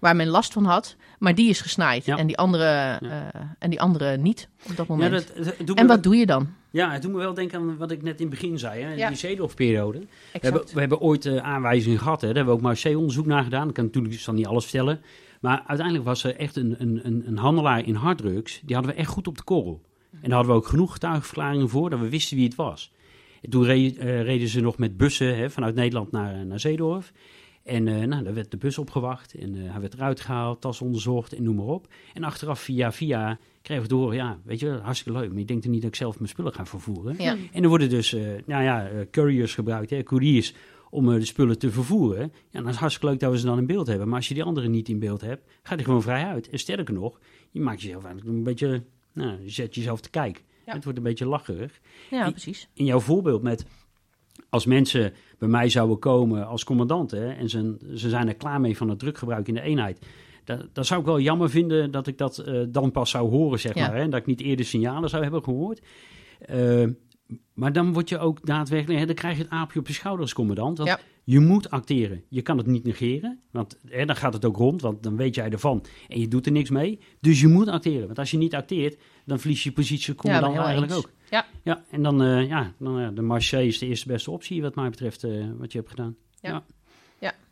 waar 0.00 0.16
men 0.16 0.28
last 0.28 0.52
van 0.52 0.64
had. 0.64 0.96
Maar 1.18 1.34
die 1.34 1.48
is 1.48 1.60
gesnaaid. 1.60 2.04
Ja. 2.04 2.16
En, 2.18 2.26
die 2.26 2.36
andere, 2.36 2.98
en 3.58 3.70
die 3.70 3.80
andere 3.80 4.16
niet 4.16 4.48
op 4.70 4.76
dat 4.76 4.86
moment. 4.86 5.10
dat, 5.12 5.44
dat 5.44 5.44
doet 5.58 5.68
me 5.68 5.74
en 5.74 5.86
wel- 5.86 5.94
wat 5.96 6.02
doe 6.02 6.16
je 6.16 6.26
dan? 6.26 6.48
Ja, 6.70 6.92
het 6.92 7.02
doet 7.02 7.12
me 7.12 7.18
wel 7.18 7.34
denken 7.34 7.58
aan 7.58 7.76
wat 7.76 7.90
ik 7.90 8.02
net 8.02 8.20
in 8.20 8.26
het 8.26 8.40
begin 8.40 8.58
zei. 8.58 8.82
Hè? 8.82 9.06
Die 9.08 9.16
Zeedorf-periode. 9.16 9.98
We 9.98 10.06
hebben, 10.40 10.62
we 10.72 10.80
hebben 10.80 11.00
ooit 11.00 11.26
eh, 11.26 11.36
aanwijzingen 11.36 11.98
gehad. 11.98 12.20
Hè? 12.20 12.26
Daar 12.26 12.36
hebben 12.36 12.54
we 12.54 12.60
ook 12.60 12.66
Marseille-onderzoek 12.66 13.26
naar 13.26 13.42
gedaan. 13.44 13.68
Ik 13.68 13.74
kan 13.74 13.84
natuurlijk 13.84 14.14
dus 14.14 14.24
dan 14.24 14.34
niet 14.34 14.46
alles 14.46 14.64
vertellen. 14.64 15.00
Maar 15.40 15.62
uiteindelijk 15.66 16.06
was 16.06 16.24
er 16.24 16.36
echt 16.36 16.56
een, 16.56 16.74
een, 16.78 17.00
een, 17.02 17.22
een 17.26 17.36
handelaar 17.38 17.86
in 17.86 17.94
harddrugs. 17.94 18.60
Die 18.64 18.74
hadden 18.76 18.94
we 18.94 19.00
echt 19.00 19.10
goed 19.10 19.26
op 19.28 19.36
de 19.36 19.42
korrel. 19.42 19.80
En 20.12 20.18
daar 20.28 20.32
hadden 20.32 20.52
we 20.52 20.58
ook 20.60 20.66
genoeg 20.66 20.92
getuigenverklaringen 20.92 21.68
voor 21.68 21.90
dat 21.90 21.98
we 22.00 22.08
wisten 22.08 22.36
wie 22.36 22.46
het 22.46 22.54
was. 22.54 22.92
En 23.42 23.50
toen 23.50 23.64
re- 23.64 23.94
eh, 23.98 24.22
reden 24.22 24.48
ze 24.48 24.60
nog 24.60 24.78
met 24.78 24.96
bussen 24.96 25.36
hè, 25.36 25.50
vanuit 25.50 25.74
Nederland 25.74 26.12
naar, 26.12 26.46
naar 26.46 26.60
Zeedorf. 26.60 27.12
En 27.68 28.08
nou, 28.08 28.22
daar 28.24 28.34
werd 28.34 28.50
de 28.50 28.56
bus 28.56 28.78
opgewacht 28.78 29.34
en 29.34 29.54
eh, 29.64 29.70
hij 29.70 29.80
werd 29.80 29.94
eruit 29.94 30.20
gehaald, 30.20 30.60
tas 30.60 30.80
onderzocht 30.80 31.32
en 31.32 31.42
noem 31.42 31.56
maar 31.56 31.66
op. 31.66 31.86
En 32.14 32.24
achteraf 32.24 32.60
via 32.60 32.92
via 32.92 33.38
kregen 33.62 33.82
we 33.82 33.88
door, 33.88 34.14
ja, 34.14 34.38
weet 34.44 34.60
je, 34.60 34.70
hartstikke 34.82 35.18
leuk. 35.18 35.30
Maar 35.30 35.38
ik 35.40 35.48
denk 35.48 35.64
er 35.64 35.70
niet 35.70 35.80
dat 35.82 35.90
ik 35.90 35.96
zelf 35.96 36.16
mijn 36.18 36.28
spullen 36.28 36.52
ga 36.52 36.66
vervoeren. 36.66 37.14
Ja. 37.18 37.36
En 37.52 37.62
er 37.62 37.68
worden 37.68 37.88
dus, 37.88 38.12
eh, 38.14 38.22
nou 38.46 38.62
ja, 38.62 38.90
couriers 39.10 39.54
gebruikt, 39.54 39.90
hè, 39.90 40.02
couriers, 40.02 40.54
om 40.90 41.06
de 41.06 41.24
spullen 41.24 41.58
te 41.58 41.70
vervoeren. 41.70 42.22
Ja, 42.22 42.30
dan 42.50 42.62
is 42.62 42.68
het 42.70 42.78
hartstikke 42.78 43.10
leuk 43.10 43.20
dat 43.20 43.30
we 43.30 43.38
ze 43.38 43.46
dan 43.46 43.58
in 43.58 43.66
beeld 43.66 43.86
hebben. 43.86 44.06
Maar 44.08 44.16
als 44.16 44.28
je 44.28 44.34
die 44.34 44.42
anderen 44.42 44.70
niet 44.70 44.88
in 44.88 44.98
beeld 44.98 45.20
hebt, 45.20 45.50
ga 45.62 45.76
je 45.76 45.84
gewoon 45.84 46.02
vrij 46.02 46.24
uit. 46.24 46.48
En 46.48 46.58
sterker 46.58 46.94
nog, 46.94 47.18
je 47.50 47.60
maakt 47.60 47.82
jezelf 47.82 48.04
eigenlijk 48.04 48.36
een 48.36 48.42
beetje, 48.42 48.82
nou, 49.12 49.42
je 49.42 49.50
zet 49.50 49.74
jezelf 49.74 50.00
te 50.00 50.10
kijken. 50.10 50.42
Ja. 50.66 50.74
Het 50.74 50.84
wordt 50.84 50.98
een 50.98 51.04
beetje 51.04 51.26
lacherig. 51.26 51.80
Ja, 52.10 52.22
Die- 52.22 52.32
precies. 52.32 52.68
In 52.72 52.84
jouw 52.84 53.00
voorbeeld 53.00 53.42
met, 53.42 53.64
als 54.50 54.66
mensen 54.66 55.12
bij 55.38 55.48
mij 55.48 55.68
zouden 55.68 55.98
komen 55.98 56.46
als 56.46 56.64
commandant, 56.64 57.10
hè, 57.10 57.28
en 57.32 57.48
ze, 57.48 57.76
ze 57.94 58.08
zijn 58.08 58.28
er 58.28 58.34
klaar 58.34 58.60
mee 58.60 58.76
van 58.76 58.88
het 58.88 58.98
drukgebruik 58.98 59.48
in 59.48 59.54
de 59.54 59.60
eenheid. 59.60 60.06
Dat, 60.44 60.66
dat 60.72 60.86
zou 60.86 61.00
ik 61.00 61.06
wel 61.06 61.20
jammer 61.20 61.50
vinden 61.50 61.90
dat 61.90 62.06
ik 62.06 62.18
dat 62.18 62.38
eh, 62.38 62.62
dan 62.68 62.90
pas 62.90 63.10
zou 63.10 63.30
horen, 63.30 63.60
zeg 63.60 63.74
Ja. 63.74 63.86
maar. 63.86 63.96
Hè, 63.96 64.02
en 64.02 64.10
dat 64.10 64.20
ik 64.20 64.26
niet 64.26 64.40
eerder 64.40 64.64
signalen 64.66 65.08
zou 65.08 65.22
hebben 65.22 65.42
gehoord. 65.44 65.80
Eh, 66.38 66.84
maar 67.54 67.72
dan 67.72 67.92
word 67.92 68.08
je 68.08 68.18
ook 68.18 68.46
daadwerkelijk, 68.46 69.00
hè, 69.00 69.06
dan 69.06 69.14
krijg 69.14 69.36
je 69.36 69.42
het 69.42 69.52
aapje 69.52 69.78
op 69.78 69.86
je 69.86 69.92
schouder 69.92 70.22
als 70.22 70.32
commandant. 70.34 70.78
Want 70.78 70.90
Ja. 70.90 70.98
Je 71.30 71.40
moet 71.40 71.70
acteren. 71.70 72.22
Je 72.28 72.42
kan 72.42 72.58
het 72.58 72.66
niet 72.66 72.84
negeren, 72.84 73.40
want 73.50 73.78
hè, 73.88 74.04
dan 74.04 74.16
gaat 74.16 74.32
het 74.32 74.44
ook 74.44 74.56
rond, 74.56 74.80
want 74.80 75.02
dan 75.02 75.16
weet 75.16 75.34
jij 75.34 75.50
ervan 75.50 75.84
en 76.08 76.20
je 76.20 76.28
doet 76.28 76.46
er 76.46 76.52
niks 76.52 76.70
mee. 76.70 77.00
Dus 77.20 77.40
je 77.40 77.48
moet 77.48 77.68
acteren, 77.68 78.06
want 78.06 78.18
als 78.18 78.30
je 78.30 78.36
niet 78.36 78.54
acteert, 78.54 78.96
dan 79.24 79.38
verlies 79.38 79.64
je 79.64 79.72
positie 79.72 80.14
commandant 80.14 80.54
Ja, 80.54 80.62
eigenlijk 80.62 80.92
ook. 80.92 81.10
Ja. 81.30 81.46
Ja, 81.64 81.84
en 81.90 82.02
dan, 82.02 82.22
eh, 82.22 82.48
ja, 82.48 82.72
dan 82.78 83.00
eh, 83.00 83.08
de 83.14 83.22
Marseille 83.22 83.68
is 83.68 83.78
de 83.78 83.86
eerste 83.86 84.08
beste 84.08 84.30
optie 84.30 84.62
wat 84.62 84.74
mij 84.74 84.90
betreft, 84.90 85.24
eh, 85.24 85.46
wat 85.58 85.72
je 85.72 85.78
hebt 85.78 85.90
gedaan. 85.90 86.16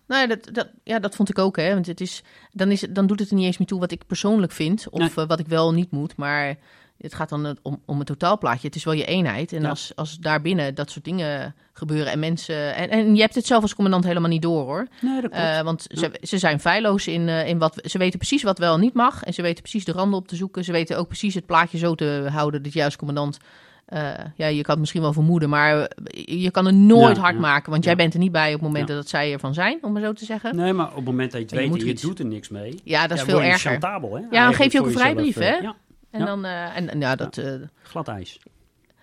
Nou, 0.08 0.20
ja, 0.20 0.26
dat, 0.26 0.54
dat, 0.54 0.68
ja, 0.84 0.98
dat 0.98 1.16
vond 1.16 1.28
ik 1.28 1.38
ook, 1.38 1.56
hè. 1.56 1.72
Want 1.72 1.86
het 1.86 2.00
is, 2.00 2.22
dan, 2.52 2.70
is, 2.70 2.80
dan 2.80 3.06
doet 3.06 3.18
het 3.18 3.28
er 3.30 3.34
niet 3.36 3.44
eens 3.44 3.58
meer 3.58 3.66
toe 3.66 3.80
wat 3.80 3.90
ik 3.92 4.06
persoonlijk 4.06 4.52
vind. 4.52 4.88
Of 4.90 5.16
Nee. 5.16 5.26
wat 5.26 5.38
ik 5.40 5.46
wel 5.46 5.72
niet 5.72 5.90
moet. 5.90 6.16
Maar 6.16 6.58
het 6.98 7.14
gaat 7.14 7.28
dan 7.28 7.44
het- 7.44 7.58
om, 7.62 7.82
om 7.86 7.98
het 7.98 8.06
totaalplaatje. 8.06 8.66
Het 8.66 8.76
is 8.76 8.84
wel 8.84 8.94
je 8.94 9.04
eenheid. 9.04 9.52
En 9.52 9.62
Ja. 9.62 9.68
als, 9.68 9.92
als 9.94 10.18
daarbinnen 10.18 10.74
dat 10.74 10.90
soort 10.90 11.04
dingen 11.04 11.54
gebeuren 11.72 12.12
en 12.12 12.18
mensen... 12.18 12.74
En, 12.74 12.88
en 12.90 13.14
je 13.14 13.20
hebt 13.20 13.34
het 13.34 13.46
zelf 13.46 13.62
als 13.62 13.74
commandant 13.74 14.04
helemaal 14.04 14.30
niet 14.30 14.42
door, 14.42 14.62
hoor. 14.64 14.86
Nee, 15.00 15.20
dat 15.20 15.30
Eh, 15.30 15.60
want 15.60 15.86
ze, 15.88 16.10
ze 16.22 16.38
zijn 16.38 16.60
feilloos 16.60 17.06
in, 17.06 17.28
eh, 17.28 17.48
in 17.48 17.58
wat... 17.58 17.80
Ze 17.84 17.98
weten 17.98 18.18
precies 18.18 18.42
wat 18.42 18.58
wel 18.58 18.74
en 18.74 18.80
niet 18.80 18.94
mag. 18.94 19.22
En 19.22 19.34
ze 19.34 19.42
weten 19.42 19.62
precies 19.62 19.84
de 19.84 19.92
randen 19.92 20.18
op 20.18 20.28
te 20.28 20.36
zoeken. 20.36 20.64
Ze 20.64 20.72
weten 20.72 20.98
ook 20.98 21.06
precies 21.08 21.34
het 21.34 21.46
plaatje 21.46 21.78
zo 21.78 21.94
te 21.94 22.26
houden 22.32 22.62
dat 22.62 22.72
als 22.84 22.96
commandant... 22.96 23.38
eh, 23.86 24.00
ja, 24.36 24.46
je 24.46 24.60
kan 24.62 24.70
het 24.70 24.78
misschien 24.78 25.02
wel 25.02 25.12
vermoeden, 25.12 25.48
maar 25.48 25.90
je 26.12 26.50
kan 26.50 26.66
het 26.66 26.74
nooit 26.74 27.16
Ja, 27.16 27.22
hard 27.22 27.34
ja. 27.34 27.40
maken. 27.40 27.70
Want 27.70 27.84
jij 27.84 27.92
Ja. 27.92 27.98
bent 27.98 28.14
er 28.14 28.20
niet 28.20 28.32
bij 28.32 28.54
op 28.54 28.60
momenten 28.60 28.94
Ja. 28.94 29.00
dat 29.00 29.08
zij 29.10 29.32
ervan 29.32 29.54
zijn, 29.54 29.78
om 29.82 29.92
maar 29.92 30.02
zo 30.02 30.12
te 30.12 30.24
zeggen. 30.24 30.56
Nee, 30.56 30.72
maar 30.72 30.88
op 30.88 30.96
het 30.96 31.04
moment 31.04 31.30
dat 31.32 31.40
je 31.40 31.46
het 31.46 31.54
weet 31.54 31.80
en 31.82 31.86
je 31.86 31.94
doet 31.94 32.18
er 32.18 32.26
niks 32.26 32.48
mee. 32.48 32.80
Ja, 32.84 33.06
dat 33.06 33.18
is 33.18 33.24
ja, 33.24 33.30
veel 33.30 33.42
erger. 33.42 33.70
hè? 33.70 33.78
dan 33.78 34.12
Eigenlijk 34.20 34.54
geef 34.56 34.72
je 34.72 34.80
ook 34.80 34.86
een 34.86 34.92
vrijbrief, 34.92 35.34
hè? 35.34 35.54
Ja, 35.56 35.74
En 36.18 36.24
Ja. 36.24 36.26
dan, 36.26 36.44
eh, 36.44 36.76
en, 36.76 36.90
en 36.90 37.00
ja, 37.00 37.14
dat, 37.16 37.36
eh, 37.38 37.52
glad 37.82 38.08
ijs. 38.08 38.38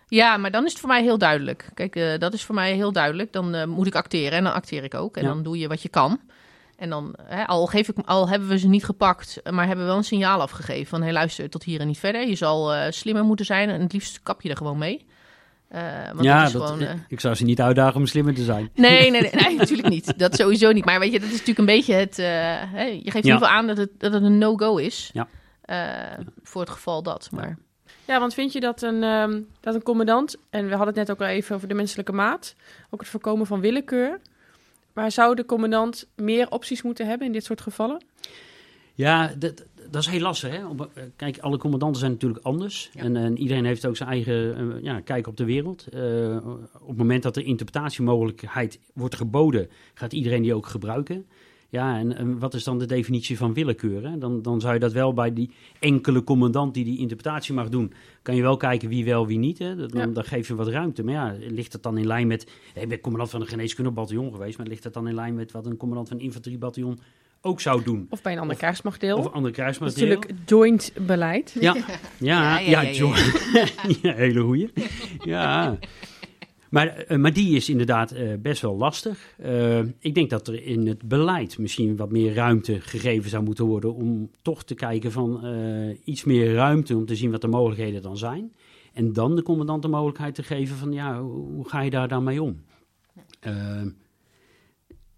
ja, 0.08 0.38
maar 0.38 0.52
dan 0.52 0.66
is 0.66 0.72
het 0.72 0.80
voor 0.80 0.90
mij 0.90 1.02
heel 1.02 1.18
duidelijk. 1.18 1.70
Kijk, 1.74 1.96
eh, 1.96 2.18
dat 2.20 2.34
is 2.34 2.44
voor 2.44 2.56
mij 2.56 2.74
heel 2.74 2.92
duidelijk. 2.92 3.32
Dan 3.34 3.70
moet 3.70 3.88
ik 3.88 3.96
acteren 3.96 4.38
en 4.38 4.44
dan 4.44 4.54
acteer 4.54 4.84
ik 4.84 4.94
ook. 4.94 5.18
En 5.18 5.24
Ja. 5.24 5.28
dan 5.28 5.44
doe 5.44 5.58
je 5.58 5.68
wat 5.68 5.82
je 5.82 5.90
kan. 5.90 6.20
En 6.78 6.90
dan, 6.90 7.16
hè, 7.24 7.46
al, 7.48 7.66
geef 7.66 7.88
ik, 7.90 7.96
al 8.06 8.30
hebben 8.30 8.48
we 8.48 8.58
ze 8.58 8.68
niet 8.68 8.86
gepakt, 8.86 9.42
maar 9.52 9.66
hebben 9.68 9.86
we 9.86 9.90
wel 9.92 10.00
een 10.00 10.04
signaal 10.04 10.42
afgegeven 10.42 10.86
van... 10.88 11.02
hé, 11.02 11.12
luister, 11.12 11.50
tot 11.50 11.64
hier 11.64 11.80
en 11.80 11.88
niet 11.88 12.00
verder. 12.00 12.28
Je 12.28 12.36
zal 12.36 12.92
slimmer 12.92 13.24
moeten 13.24 13.46
zijn 13.46 13.70
en 13.70 13.82
het 13.82 13.94
liefst 13.94 14.20
kap 14.24 14.42
je 14.42 14.50
er 14.50 14.58
gewoon 14.58 14.78
mee. 14.78 15.06
Want 16.14 16.24
ja, 16.24 16.38
dat 16.38 16.48
is 16.48 16.54
dat- 16.54 16.70
gewoon... 16.70 17.04
ik 17.08 17.20
zou 17.20 17.36
ze 17.36 17.44
niet 17.44 17.62
uitdagen 17.62 17.96
om 18.00 18.06
slimmer 18.06 18.34
te 18.34 18.44
zijn. 18.44 18.70
Nee, 18.76 19.12
nee, 19.12 19.22
nee, 19.22 19.32
nee, 19.46 19.56
natuurlijk 19.58 19.90
niet. 19.90 20.20
Dat 20.20 20.36
sowieso 20.36 20.72
niet. 20.72 20.86
Maar 20.86 21.00
weet 21.00 21.12
je, 21.12 21.20
dat 21.20 21.28
is 21.28 21.32
natuurlijk 21.40 21.60
een 21.60 21.66
beetje 21.76 21.94
het... 21.94 22.16
je 22.16 22.22
geeft 22.72 23.06
in 23.06 23.12
Ja. 23.12 23.16
ieder 23.16 23.34
geval 23.34 23.48
aan 23.48 23.68
dat 23.68 23.78
het, 23.78 23.90
dat 23.98 24.14
het 24.14 24.24
een 24.24 24.38
no-go 24.38 24.78
is. 24.78 25.10
Ja. 25.14 25.28
Eh, 25.66 26.02
Voor 26.44 26.62
het 26.62 26.70
geval 26.70 27.04
dat. 27.04 27.30
Maar 27.32 27.58
Ja, 28.06 28.20
want 28.20 28.34
vind 28.34 28.52
je 28.52 28.60
dat 28.60 28.82
een, 28.82 29.04
ehm, 29.04 29.42
dat 29.60 29.76
een 29.76 29.84
commandant, 29.84 30.36
en 30.50 30.64
we 30.64 30.70
hadden 30.76 30.88
het 30.88 30.96
net 30.96 31.12
ook 31.12 31.22
al 31.22 31.28
even 31.28 31.56
over 31.56 31.68
de 31.68 31.74
menselijke 31.74 32.12
maat, 32.12 32.56
ook 32.90 33.00
het 33.00 33.10
voorkomen 33.10 33.46
van 33.46 33.60
willekeur, 33.60 34.20
maar 34.94 35.12
zou 35.12 35.36
de 35.36 35.46
commandant 35.46 36.08
meer 36.16 36.50
opties 36.50 36.82
moeten 36.82 37.08
hebben 37.08 37.28
in 37.28 37.34
dit 37.34 37.44
soort 37.44 37.62
gevallen? 37.62 38.04
Ja, 38.94 39.34
dat, 39.38 39.64
dat 39.90 40.02
is 40.02 40.08
heel 40.08 40.20
lastig. 40.20 40.52
Hè? 40.58 40.66
Op- 40.66 40.90
eh, 40.94 41.04
Kijk, 41.16 41.38
alle 41.40 41.58
commandanten 41.58 42.00
zijn 42.00 42.12
natuurlijk 42.12 42.46
anders. 42.46 42.90
Ja. 42.94 43.02
En, 43.02 43.16
en 43.16 43.38
iedereen 43.38 43.66
heeft 43.66 43.86
ook 43.86 43.98
zijn 43.98 44.10
eigen 44.10 44.58
eh, 44.58 44.84
ja, 44.84 45.00
kijk 45.00 45.28
op 45.28 45.38
de 45.38 45.46
wereld. 45.46 45.88
Eh, 45.88 46.38
op 46.80 46.88
het 46.88 46.98
moment 46.98 47.24
dat 47.24 47.36
er 47.36 47.44
interpretatiemogelijkheid 47.46 48.80
wordt 48.94 49.16
geboden, 49.16 49.70
gaat 49.94 50.14
iedereen 50.14 50.42
die 50.42 50.54
ook 50.56 50.66
gebruiken. 50.68 51.26
Ja, 51.74 51.98
en, 51.98 52.16
en 52.18 52.40
wat 52.40 52.54
is 52.54 52.64
dan 52.64 52.80
de 52.80 52.86
definitie 52.86 53.38
van 53.38 53.54
willekeur? 53.54 54.10
Hè? 54.10 54.18
Dan, 54.18 54.42
dan 54.42 54.62
zou 54.62 54.74
je 54.74 54.80
dat 54.80 54.92
wel 54.92 55.14
bij 55.14 55.34
die 55.34 55.50
enkele 55.80 56.24
commandant 56.24 56.74
die 56.74 56.84
die 56.84 57.00
interpretatie 57.00 57.54
mag 57.54 57.70
doen, 57.70 57.94
kan 58.22 58.36
je 58.36 58.42
wel 58.42 58.58
kijken 58.58 58.90
wie 58.90 59.06
wel, 59.06 59.28
wie 59.28 59.38
niet. 59.38 59.58
Hè? 59.60 59.76
Dat, 59.76 59.92
dan, 59.92 60.08
Ja. 60.08 60.14
dan 60.14 60.24
geef 60.24 60.48
je 60.48 60.56
wat 60.56 60.68
ruimte. 60.68 61.04
Maar 61.04 61.14
ja, 61.14 61.36
ligt 61.40 61.74
het 61.74 61.84
dan 61.84 61.98
in 61.98 62.06
lijn 62.08 62.28
met... 62.28 62.52
Ik 62.76 62.88
ben 62.90 63.00
commandant 63.00 63.32
van 63.32 63.42
een 63.42 63.48
geneeskundebataljon 63.48 64.32
geweest, 64.32 64.58
maar 64.58 64.68
ligt 64.68 64.84
dat 64.84 64.94
dan 64.94 65.08
in 65.08 65.14
lijn 65.16 65.36
met 65.36 65.52
wat 65.52 65.66
een 65.66 65.78
commandant 65.78 66.08
van 66.08 66.18
een 66.18 66.24
infanteriebataljon 66.24 67.00
ook 67.42 67.62
zou 67.62 67.84
doen? 67.84 68.08
Of 68.10 68.22
bij 68.22 68.34
een 68.34 68.40
ander 68.40 68.56
krijgsmachtdeel? 68.58 69.18
Of 69.18 69.26
een 69.26 69.32
ander 69.32 69.52
Dat 69.52 69.60
is 69.70 69.78
kruismateriaal. 69.78 70.16
natuurlijk 70.20 70.50
joint 70.50 70.94
beleid. 71.08 71.56
Ja, 71.60 71.74
ja, 71.76 71.84
Ja, 72.18 72.60
ja, 72.60 72.60
ja, 72.60 72.82
ja, 72.82 72.82
ja, 72.82 72.92
John. 72.92 73.16
Ja, 74.02 74.14
hele 74.14 74.42
goeie. 74.42 74.72
Ja. 75.24 75.78
Maar, 76.74 76.88
eh, 76.88 77.18
maar 77.18 77.34
die 77.34 77.56
is 77.56 77.70
inderdaad 77.70 78.12
eh, 78.12 78.34
best 78.40 78.62
wel 78.62 78.78
lastig. 78.78 79.36
Eh, 79.38 79.80
ik 79.80 80.16
denk 80.16 80.30
dat 80.30 80.48
er 80.48 80.64
in 80.64 80.88
het 80.88 81.08
beleid 81.08 81.58
misschien 81.58 81.96
wat 81.96 82.12
meer 82.12 82.34
ruimte 82.34 82.82
gegeven 82.82 83.30
zou 83.30 83.44
moeten 83.44 83.66
worden 83.66 83.94
om 83.94 84.30
toch 84.42 84.64
te 84.64 84.76
kijken 84.76 85.12
van 85.12 85.46
iets 86.04 86.24
meer 86.24 86.54
ruimte 86.54 86.96
om 86.96 87.06
te 87.06 87.16
zien 87.16 87.32
wat 87.32 87.42
de 87.42 87.48
mogelijkheden 87.48 88.02
dan 88.02 88.18
zijn. 88.18 88.54
En 88.94 89.14
dan 89.14 89.36
de 89.36 89.44
commandant 89.44 89.82
de 89.82 89.88
mogelijkheid 89.88 90.36
te 90.36 90.44
geven 90.44 90.76
van 90.76 90.92
ja, 90.92 91.22
hoe, 91.22 91.70
ga 91.70 91.82
je 91.82 91.90
daar 91.90 92.08
dan 92.08 92.24
mee 92.24 92.42
om? 92.42 92.64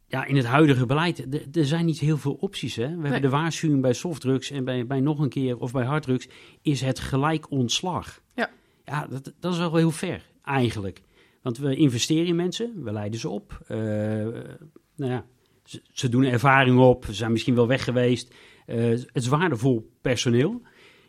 Ja, 0.07 0.25
in 0.25 0.35
het 0.35 0.45
huidige 0.45 0.85
beleid, 0.85 1.27
er 1.57 1.65
zijn 1.65 1.85
niet 1.85 1.99
heel 1.99 2.17
veel 2.17 2.37
opties. 2.39 2.75
Hè? 2.75 2.95
We 2.95 3.01
hebben 3.01 3.21
de 3.21 3.29
waarschuwing 3.29 3.81
bij 3.81 3.93
softdrugs 3.93 4.51
en 4.51 4.63
bij, 4.63 4.85
bij 4.85 4.99
nog 4.99 5.19
een 5.19 5.29
keer 5.29 5.57
of 5.57 5.71
bij 5.71 5.85
harddrugs 5.85 6.27
is 6.61 6.81
het 6.81 6.99
gelijk 6.99 7.51
ontslag. 7.51 8.21
Ja. 8.33 8.49
Ja, 8.85 9.07
dat, 9.07 9.33
dat 9.39 9.53
is 9.53 9.59
wel 9.59 9.75
heel 9.75 9.91
ver 9.91 10.25
eigenlijk. 10.43 11.01
Want 11.45 11.57
we 11.57 11.75
investeren 11.75 12.25
in 12.25 12.35
mensen, 12.35 12.71
we 12.83 12.91
leiden 12.91 13.19
ze 13.19 13.29
op. 13.29 13.61
Eh, 13.67 13.77
nou 14.95 15.11
ja, 15.11 15.25
ze, 15.63 15.81
ze 15.91 16.09
doen 16.09 16.23
ervaring 16.23 16.79
op, 16.79 17.05
ze 17.05 17.13
zijn 17.13 17.31
misschien 17.31 17.55
wel 17.55 17.67
weg 17.67 17.83
geweest. 17.83 18.33
Eh, 18.65 18.77
het 18.85 19.09
is 19.13 19.27
waardevol 19.27 19.89
personeel. 20.01 20.61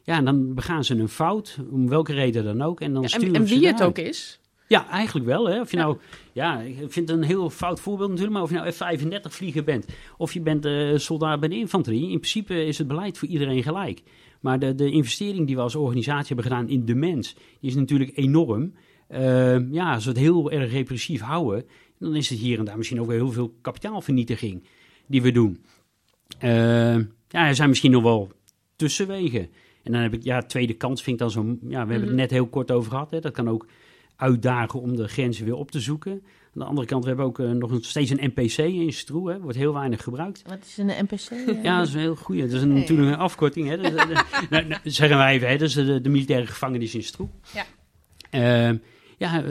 Ja, 0.03 0.17
en 0.17 0.25
dan 0.25 0.55
begaan 0.55 0.85
ze 0.85 0.95
een 0.95 1.09
fout, 1.09 1.59
om 1.71 1.89
welke 1.89 2.13
reden 2.13 2.45
dan 2.45 2.63
ook. 2.63 2.81
En 2.81 2.93
dan 2.93 3.03
Ja, 3.03 3.09
sturen 3.09 3.35
en, 3.35 3.41
en 3.41 3.47
wie 3.47 3.67
het 3.67 3.83
ook 3.83 3.99
is. 3.99 4.41
Ja, 4.69 4.89
eigenlijk 4.89 5.27
wel. 5.27 5.49
Hè? 5.49 5.61
Of 5.61 5.71
je 5.71 5.77
Ja. 5.77 5.83
nou, 5.83 5.99
ja, 6.33 6.61
ik 6.61 6.77
vind 6.93 7.09
het 7.09 7.19
een 7.19 7.25
heel 7.25 7.51
fout 7.51 7.81
voorbeeld 7.81 8.09
natuurlijk, 8.09 8.37
maar 8.37 8.45
of 8.45 8.51
je 8.51 8.57
nou 8.57 8.71
F-35 8.71 9.21
vlieger 9.29 9.65
bent, 9.65 9.87
of 10.17 10.33
je 10.33 10.41
bent 10.41 10.65
eh, 10.65 10.97
soldaat 10.97 11.41
bij 11.41 11.49
de 11.49 11.59
infanterie, 11.59 12.03
in 12.03 12.21
principe 12.21 12.67
is 12.67 12.79
het 12.79 12.87
beleid 12.89 13.19
voor 13.19 13.29
iedereen 13.29 13.63
gelijk. 13.63 14.03
Maar 14.41 14.59
de, 14.59 14.75
de 14.75 14.91
investering 14.91 15.47
die 15.47 15.57
we 15.57 15.63
als 15.63 15.75
organisatie 15.75 16.27
hebben 16.27 16.45
gedaan 16.45 16.69
in 16.69 16.85
de 16.85 16.95
mens, 16.95 17.35
die 17.61 17.71
is 17.71 17.77
natuurlijk 17.77 18.11
enorm. 18.15 18.73
Eh, 19.09 19.71
ja, 19.73 19.95
als 19.95 20.05
we 20.05 20.11
het 20.11 20.19
heel 20.19 20.51
erg 20.51 20.71
repressief 20.73 21.21
houden, 21.21 21.65
dan 21.99 22.17
is 22.17 22.29
het 22.31 22.39
hier 22.39 22.59
en 22.59 22.65
daar 22.65 22.77
misschien 22.77 23.01
ook 23.01 23.11
heel 23.11 23.33
veel 23.33 23.55
kapitaalvernietiging 23.61 24.65
die 25.07 25.23
we 25.23 25.33
doen. 25.33 25.65
Eh, 26.39 26.95
ja, 27.29 27.47
er 27.49 27.55
zijn 27.55 27.69
misschien 27.69 27.91
nog 27.91 28.03
wel 28.03 28.31
tussenwegen. 28.77 29.49
En 29.83 29.93
dan 29.93 30.01
heb 30.01 30.13
ik, 30.15 30.23
ja, 30.25 30.43
tweede 30.43 30.75
kans 30.75 31.03
vind 31.03 31.17
ik 31.17 31.23
dan 31.23 31.31
zo, 31.31 31.43
ja, 31.47 31.69
we 31.69 31.77
hebben 31.77 31.97
het 32.01 32.07
Mhm. 32.07 32.15
net 32.15 32.31
heel 32.31 32.47
kort 32.47 32.71
over 32.71 32.91
gehad. 32.91 33.11
Hè. 33.11 33.21
Dat 33.21 33.33
kan 33.33 33.49
ook 33.49 33.67
uitdagen 34.17 34.81
om 34.81 34.97
de 34.97 35.09
grenzen 35.09 35.45
weer 35.45 35.55
op 35.55 35.71
te 35.71 35.81
zoeken. 35.81 36.13
Aan 36.13 36.63
de 36.63 36.65
andere 36.65 36.87
kant, 36.87 37.03
we 37.03 37.09
hebben 37.09 37.27
ook 37.27 37.39
eh, 37.39 37.51
nog 37.51 37.71
een, 37.71 37.83
steeds 37.83 38.11
een 38.11 38.33
NPC 38.35 38.57
in 38.59 38.93
Stroe, 38.93 39.31
hè. 39.31 39.41
wordt 39.41 39.57
heel 39.57 39.73
weinig 39.73 40.03
gebruikt. 40.03 40.43
wat 40.47 40.59
is 40.65 40.77
een 40.79 40.87
NPC? 41.05 41.31
eh? 41.49 41.63
Ja, 41.63 41.79
dat 41.79 41.87
is 41.89 41.95
een 41.95 42.01
heel 42.01 42.17
goeie. 42.17 42.43
Dat 42.43 42.53
is 42.53 42.63
een, 42.63 42.73
natuurlijk 42.73 43.09
een 43.09 43.17
afkorting. 43.19 43.69
Hè. 43.69 43.77
Dat- 43.77 43.93
nou, 44.51 44.65
nou, 44.67 44.81
zeggen 44.85 45.17
wij 45.19 45.35
even, 45.35 45.49
hè. 45.49 45.57
dat 45.57 45.69
is 45.69 45.75
de, 45.75 46.01
de 46.01 46.09
militaire 46.09 46.47
gevangenis 46.47 46.95
in 46.95 47.03
Stroe. 47.03 47.29
Ja. 47.53 47.65
Ja, 49.17 49.35
eh, 49.37 49.49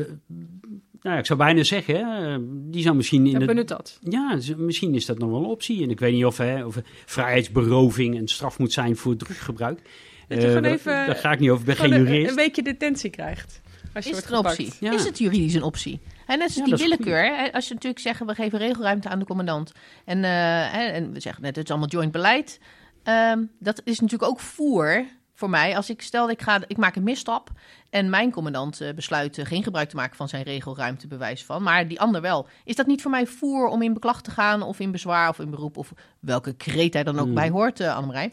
nou, 1.02 1.16
ja, 1.16 1.18
ik 1.18 1.26
zou 1.26 1.40
bijna 1.40 1.64
zeggen, 1.64 1.96
eh, 1.96 2.36
die 2.50 2.82
zou 2.84 2.96
misschien 2.96 3.26
in 3.28 3.40
Ja, 3.40 3.46
benut 3.46 3.68
dat. 3.68 3.98
ja, 4.02 4.38
misschien 4.58 4.96
is 4.96 5.06
dat 5.06 5.18
nog 5.18 5.30
wel 5.30 5.40
een 5.40 5.46
optie. 5.46 5.84
En 5.84 5.90
ik 5.90 6.00
weet 6.00 6.14
niet 6.14 6.26
of, 6.26 6.38
hè, 6.38 6.66
of 6.66 6.78
vrijheidsberoving 7.06 8.16
een 8.20 8.28
straf 8.28 8.60
moet 8.60 8.74
zijn 8.74 8.96
voor 8.96 9.16
druggebruik. 9.16 9.82
Dat 10.28 10.38
je 10.38 10.44
Eh, 10.44 10.48
gewoon 10.48 10.64
daar- 10.64 10.72
even- 10.72 10.92
daar 11.06 11.16
ga 11.16 11.32
ik 11.32 11.40
niet 11.40 11.50
over, 11.50 11.60
ik 11.62 11.66
ben 11.66 11.76
geen 11.76 11.90
Gewoon 11.92 12.06
een, 12.08 12.12
jurist. 12.14 12.30
een 12.30 12.36
weekje 12.36 12.64
detentie 12.64 13.10
krijgt. 13.10 13.62
Als 13.94 14.06
je 14.06 14.12
Is 14.12 14.18
het 14.18 14.30
een 14.32 14.38
optie? 14.38 14.74
Ja. 14.80 14.94
Is 14.94 15.04
het 15.04 15.18
juridisch 15.18 15.54
een 15.54 15.64
optie? 15.64 16.00
En 16.28 16.38
net 16.38 16.48
als 16.48 16.56
Ja, 16.56 16.62
die 16.62 16.72
dat 16.72 16.80
is 16.82 16.88
willekeur. 16.88 17.36
hè, 17.36 17.54
Als 17.54 17.68
je 17.68 17.74
natuurlijk 17.74 18.02
zeggen, 18.02 18.26
we 18.26 18.34
geven 18.36 18.60
regelruimte 18.60 19.10
aan 19.10 19.20
de 19.20 19.26
commandant. 19.26 19.72
En, 20.06 20.24
eh, 20.24 20.32
hè, 20.72 20.84
en 20.86 21.12
we 21.14 21.20
zeggen 21.20 21.42
net, 21.44 21.56
het 21.56 21.66
is 21.66 21.70
allemaal 21.72 21.90
joint 21.90 22.12
beleid. 22.12 22.60
Ehm, 23.04 23.44
dat 23.60 23.82
is 23.84 24.00
natuurlijk 24.00 24.32
ook 24.32 24.40
voer 24.40 25.06
voor 25.36 25.50
mij. 25.50 25.76
Als 25.76 25.90
ik 25.90 26.02
stel, 26.02 26.30
ik, 26.30 26.42
ga, 26.42 26.62
ik 26.68 26.78
maak 26.78 26.96
een 26.96 27.04
misstap 27.04 27.50
en 27.90 28.10
mijn 28.10 28.32
commandant 28.32 28.82
eh, 28.82 28.94
besluit 28.94 29.38
eh, 29.38 29.46
geen 29.46 29.64
gebruik 29.64 29.90
te 29.90 29.96
maken 29.96 30.16
van 30.16 30.30
zijn 30.30 30.44
regelruimtebewijs 30.44 31.46
van. 31.46 31.64
Maar 31.64 31.88
die 31.88 32.00
ander 32.00 32.22
wel. 32.22 32.48
Is 32.64 32.76
dat 32.76 32.88
niet 32.88 33.02
voor 33.02 33.12
mij 33.12 33.26
voer 33.26 33.68
om 33.68 33.82
in 33.82 33.94
beklag 33.94 34.22
te 34.22 34.32
gaan 34.32 34.62
of 34.62 34.80
in 34.80 34.92
bezwaar 34.92 35.30
of 35.30 35.40
in 35.40 35.50
beroep 35.50 35.78
of 35.78 35.94
welke 36.20 36.54
kreet 36.54 36.94
hij 36.94 37.04
dan 37.04 37.20
ook 37.20 37.26
Hmm. 37.26 37.34
bij 37.34 37.50
hoort, 37.50 37.80
uh, 37.80 37.96
Annemarij? 37.96 38.32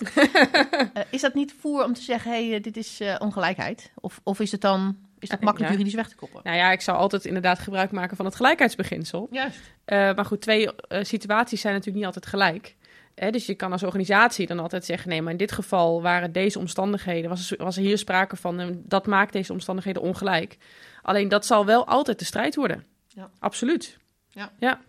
Is 1.11 1.21
dat 1.21 1.35
niet 1.35 1.55
voer 1.61 1.85
om 1.85 1.93
te 1.93 2.03
zeggen, 2.03 2.33
hé, 2.33 2.49
hey, 2.49 2.61
dit 2.61 2.77
is 2.77 3.01
ongelijkheid? 3.19 3.93
Of, 3.95 4.21
of 4.23 4.41
is 4.41 4.53
het 4.53 4.61
dan... 4.61 4.97
Is 5.19 5.29
dat 5.29 5.41
makkelijk 5.41 5.71
ja. 5.71 5.77
juridisch 5.77 6.01
weg 6.01 6.09
te 6.09 6.17
koppelen? 6.17 6.45
Nou 6.45 6.57
ja, 6.57 6.73
ik 6.73 6.81
zou 6.81 6.99
altijd 6.99 7.25
inderdaad 7.25 7.59
gebruik 7.59 7.91
maken 7.91 8.17
van 8.17 8.25
het 8.25 8.35
gelijkheidsbeginsel. 8.35 9.29
Juist. 9.31 9.61
Maar 9.87 10.25
goed, 10.25 10.41
twee 10.41 10.71
situaties 10.89 11.61
zijn 11.61 11.73
natuurlijk 11.73 12.05
niet 12.05 12.15
altijd 12.15 12.27
gelijk. 12.27 12.77
Hè, 13.15 13.31
dus 13.31 13.47
je 13.47 13.55
kan 13.55 13.73
als 13.73 13.83
organisatie 13.83 14.47
dan 14.47 14.59
altijd 14.59 14.85
zeggen: 14.85 15.09
nee, 15.09 15.23
maar 15.23 15.33
in 15.33 15.39
dit 15.39 15.53
geval 15.53 16.03
waren 16.03 16.33
deze 16.33 16.59
omstandigheden, 16.59 17.31
was 17.31 17.51
er, 17.51 17.65
was 17.65 17.77
er 17.77 17.83
hier 17.83 17.99
sprake 17.99 18.37
van, 18.37 18.61
en 18.61 18.83
dat 18.85 19.07
maakt 19.07 19.33
deze 19.33 19.53
omstandigheden 19.53 20.03
ongelijk. 20.03 20.57
Alleen 21.03 21.29
dat 21.29 21.47
zal 21.47 21.67
wel 21.67 21.87
altijd 21.87 22.19
de 22.19 22.25
strijd 22.25 22.55
worden. 22.55 22.85
Ja. 23.09 23.31
Absoluut. 23.39 23.99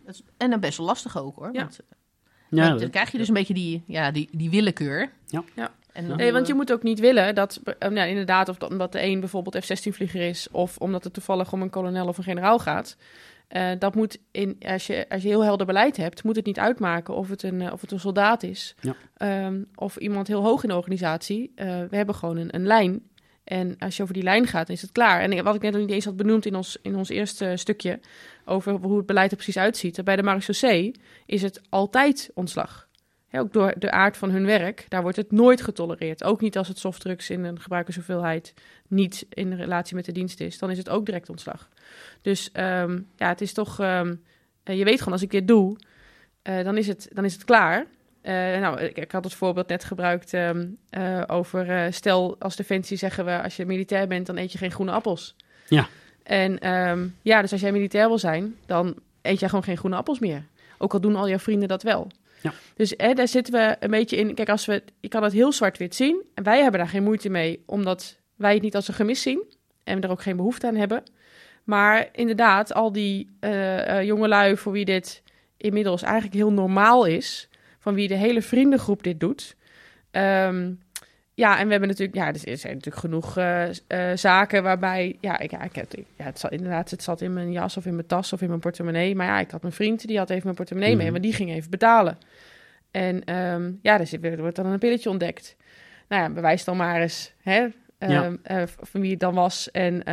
Dat 0.05 0.13
is, 0.13 0.21
en 0.37 0.49
dan 0.49 0.59
best 0.59 0.77
wel 0.77 0.85
lastig 0.85 1.17
ook 1.17 1.35
hoor. 1.35 1.49
Ja. 1.53 1.59
Want, 1.59 1.79
eh, 1.79 1.97
Ja, 2.49 2.75
dan 2.75 2.89
krijg 2.89 3.11
je 3.11 3.17
dus 3.17 3.27
een 3.27 3.33
beetje 3.33 3.53
die, 3.53 3.83
ja, 3.87 4.11
die, 4.11 4.29
die 4.31 4.49
willekeur. 4.49 5.11
Ja. 5.25 5.43
Ja. 5.55 5.71
En 5.91 6.07
Ja. 6.07 6.15
Nee, 6.15 6.31
want 6.31 6.47
je 6.47 6.53
moet 6.53 6.71
ook 6.71 6.83
niet 6.83 6.99
willen 6.99 7.35
dat, 7.35 7.61
eh, 7.79 7.89
nou, 7.89 8.09
inderdaad, 8.09 8.49
of 8.49 8.57
dat, 8.57 8.69
omdat 8.69 8.91
de 8.91 9.03
een 9.03 9.19
bijvoorbeeld 9.19 9.65
F-16-vlieger 9.65 10.21
is, 10.21 10.47
of 10.51 10.77
omdat 10.77 11.03
het 11.03 11.13
toevallig 11.13 11.53
om 11.53 11.61
een 11.61 11.69
kolonel 11.69 12.07
of 12.07 12.17
een 12.17 12.23
generaal 12.23 12.59
gaat. 12.59 12.97
Eh, 13.53 13.71
dat 13.79 13.95
moet, 13.95 14.17
in, 14.31 14.57
als, 14.67 14.87
je, 14.87 15.05
als 15.09 15.21
je 15.21 15.27
heel 15.27 15.43
helder 15.43 15.65
beleid 15.65 15.97
hebt, 15.97 16.23
moet 16.23 16.35
het 16.35 16.45
niet 16.45 16.59
uitmaken 16.59 17.15
of 17.15 17.29
het 17.29 17.43
een, 17.43 17.61
eh, 17.61 17.73
of 17.73 17.81
het 17.81 17.91
een 17.91 17.99
soldaat 17.99 18.43
is. 18.43 18.75
Ja. 18.79 18.95
Ehm, 19.17 19.61
of 19.75 19.97
iemand 19.97 20.27
heel 20.27 20.43
hoog 20.43 20.63
in 20.63 20.69
de 20.69 20.75
organisatie. 20.75 21.51
Eh, 21.55 21.67
we 21.89 21.95
hebben 21.95 22.15
gewoon 22.15 22.37
een, 22.37 22.55
een 22.55 22.65
lijn. 22.65 23.01
En 23.43 23.75
als 23.79 23.97
je 23.97 24.01
over 24.03 24.13
die 24.13 24.23
lijn 24.23 24.47
gaat, 24.47 24.69
is 24.69 24.81
het 24.81 24.91
klaar. 24.91 25.21
En 25.21 25.43
wat 25.43 25.55
ik 25.55 25.61
net 25.61 25.71
nog 25.71 25.81
niet 25.81 25.91
eens 25.91 26.05
had 26.05 26.17
benoemd 26.17 26.45
in 26.45 26.55
ons, 26.55 26.77
in 26.81 26.95
ons 26.95 27.09
eerste 27.09 27.53
stukje, 27.55 27.99
over 28.45 28.73
hoe 28.73 28.97
het 28.97 29.05
beleid 29.05 29.29
er 29.29 29.37
precies 29.37 29.57
uitziet. 29.57 30.03
Bij 30.03 30.15
de 30.15 30.23
marechaussee 30.23 30.95
is 31.25 31.41
het 31.41 31.61
altijd 31.69 32.31
ontslag. 32.33 32.87
Ook 33.31 33.53
door 33.53 33.73
de 33.77 33.91
aard 33.91 34.17
van 34.17 34.29
hun 34.31 34.45
werk, 34.45 34.85
daar 34.89 35.01
wordt 35.01 35.17
het 35.17 35.31
nooit 35.31 35.61
getolereerd. 35.61 36.23
Ook 36.23 36.41
niet 36.41 36.57
als 36.57 36.67
het 36.67 36.79
softdrugs 36.79 37.29
in 37.29 37.43
een 37.43 37.59
gebruikershoeveelheid 37.59 38.53
niet 38.87 39.25
in 39.29 39.53
relatie 39.53 39.95
met 39.95 40.05
de 40.05 40.11
dienst 40.11 40.39
is. 40.39 40.59
Dan 40.59 40.71
is 40.71 40.77
het 40.77 40.89
ook 40.89 41.05
direct 41.05 41.29
ontslag. 41.29 41.69
Dus 42.23 42.51
ehm, 42.51 42.99
ja, 43.15 43.27
het 43.27 43.41
is 43.41 43.53
toch... 43.53 43.79
ehm, 43.79 44.15
eh, 44.63 44.77
je 44.77 44.83
weet 44.83 44.97
gewoon, 44.97 45.13
als 45.13 45.21
ik 45.21 45.31
dit 45.31 45.47
doe, 45.47 45.77
eh, 46.41 46.63
dan, 46.63 46.77
is 46.77 46.87
het, 46.87 47.09
dan 47.13 47.25
is 47.25 47.33
het 47.33 47.43
klaar. 47.43 47.85
Eh, 48.21 48.33
nou, 48.33 48.79
ik, 48.79 48.97
ik 48.97 49.11
had 49.11 49.23
het 49.23 49.33
voorbeeld 49.33 49.67
net 49.67 49.83
gebruikt 49.83 50.33
ehm, 50.33 50.65
eh, 50.89 51.21
over... 51.27 51.93
stel, 51.93 52.35
als 52.39 52.55
Defensie 52.55 52.97
zeggen 52.97 53.25
we, 53.25 53.41
als 53.41 53.55
je 53.55 53.65
militair 53.65 54.07
bent, 54.07 54.25
dan 54.25 54.37
eet 54.37 54.51
je 54.51 54.57
geen 54.57 54.71
groene 54.71 54.91
appels. 54.91 55.35
Ja. 55.67 55.87
En 56.23 56.59
ja, 57.21 57.41
dus 57.41 57.51
als 57.51 57.61
jij 57.61 57.71
militair 57.71 58.07
wil 58.07 58.17
zijn, 58.17 58.55
dan 58.65 58.95
eet 59.21 59.39
jij 59.39 59.49
gewoon 59.49 59.63
geen 59.63 59.77
groene 59.77 59.95
appels 59.95 60.19
meer. 60.19 60.45
Ook 60.77 60.93
al 60.93 61.01
doen 61.01 61.15
al 61.15 61.29
jouw 61.29 61.39
vrienden 61.39 61.67
dat 61.67 61.83
wel. 61.83 62.07
Ja. 62.41 62.53
Dus 62.75 62.93
hè, 62.97 63.13
daar 63.13 63.27
zitten 63.27 63.53
we 63.53 63.75
een 63.79 63.89
beetje 63.89 64.15
in. 64.15 64.33
Kijk, 64.33 64.49
als 64.49 64.65
we, 64.65 64.83
je 64.99 65.07
kan 65.07 65.23
het 65.23 65.33
heel 65.33 65.51
zwart-wit 65.51 65.95
zien. 65.95 66.23
En 66.33 66.43
wij 66.43 66.61
hebben 66.61 66.79
daar 66.79 66.89
geen 66.89 67.03
moeite 67.03 67.29
mee, 67.29 67.63
omdat 67.65 68.17
wij 68.35 68.53
het 68.53 68.61
niet 68.61 68.75
als 68.75 68.87
een 68.87 68.93
gemis 68.93 69.21
zien. 69.21 69.43
En 69.83 69.99
we 69.99 70.05
er 70.05 70.11
ook 70.11 70.21
geen 70.21 70.35
behoefte 70.35 70.67
aan 70.67 70.75
hebben. 70.75 71.03
Maar 71.63 72.07
inderdaad, 72.11 72.73
al 72.73 72.91
die 72.91 73.29
eh 73.39 73.97
eh 73.99 74.05
jongelui 74.05 74.57
voor 74.57 74.71
wie 74.71 74.85
dit 74.85 75.23
inmiddels 75.57 76.01
eigenlijk 76.01 76.33
heel 76.35 76.51
normaal 76.51 77.05
is. 77.05 77.47
van 77.79 77.93
wie 77.93 78.07
de 78.07 78.15
hele 78.15 78.41
vriendengroep 78.41 79.03
dit 79.03 79.19
doet. 79.19 79.55
Ehm, 80.11 80.71
ja, 81.33 81.57
en 81.59 81.65
we 81.65 81.71
hebben 81.71 81.89
natuurlijk, 81.89 82.17
ja, 82.17 82.27
er 82.27 82.57
zijn 82.57 82.73
natuurlijk 82.73 82.95
genoeg 82.95 83.37
eh, 83.37 84.11
zaken 84.15 84.63
waarbij, 84.63 85.17
ja, 85.21 85.39
ik, 85.39 85.51
ja, 85.51 85.61
ik 85.61 85.75
heb, 85.75 85.91
ja, 86.17 86.23
het 86.25 86.39
zat 86.39 86.51
inderdaad, 86.51 86.89
het 86.91 87.03
zat 87.03 87.21
in 87.21 87.33
mijn 87.33 87.51
jas 87.51 87.77
of 87.77 87.85
in 87.85 87.95
mijn 87.95 88.07
tas 88.07 88.33
of 88.33 88.41
in 88.41 88.47
mijn 88.47 88.59
portemonnee. 88.59 89.15
Maar 89.15 89.27
ja, 89.27 89.39
ik 89.39 89.51
had 89.51 89.61
mijn 89.61 89.73
vriend, 89.73 90.07
die 90.07 90.17
had 90.17 90.29
even 90.29 90.43
mijn 90.43 90.55
portemonnee 90.55 90.95
mee, 90.95 91.03
Mhm. 91.03 91.11
maar 91.11 91.21
die 91.21 91.33
ging 91.33 91.51
even 91.51 91.69
betalen. 91.69 92.17
En 92.91 93.23
ehm, 93.23 93.71
ja, 93.81 93.99
er, 93.99 94.07
zit, 94.07 94.25
er 94.25 94.37
wordt 94.41 94.55
dan 94.55 94.65
een 94.65 94.79
pilletje 94.79 95.09
ontdekt. 95.09 95.55
Nou 96.07 96.21
ja, 96.21 96.29
bewijs 96.29 96.63
dan 96.63 96.77
maar 96.77 97.01
eens, 97.01 97.33
hè, 97.41 97.67
ehm, 97.97 98.11
Ja. 98.11 98.31
eh, 98.43 98.63
van 98.81 99.01
wie 99.01 99.11
het 99.11 99.19
dan 99.19 99.33
was. 99.33 99.71
En 99.71 100.03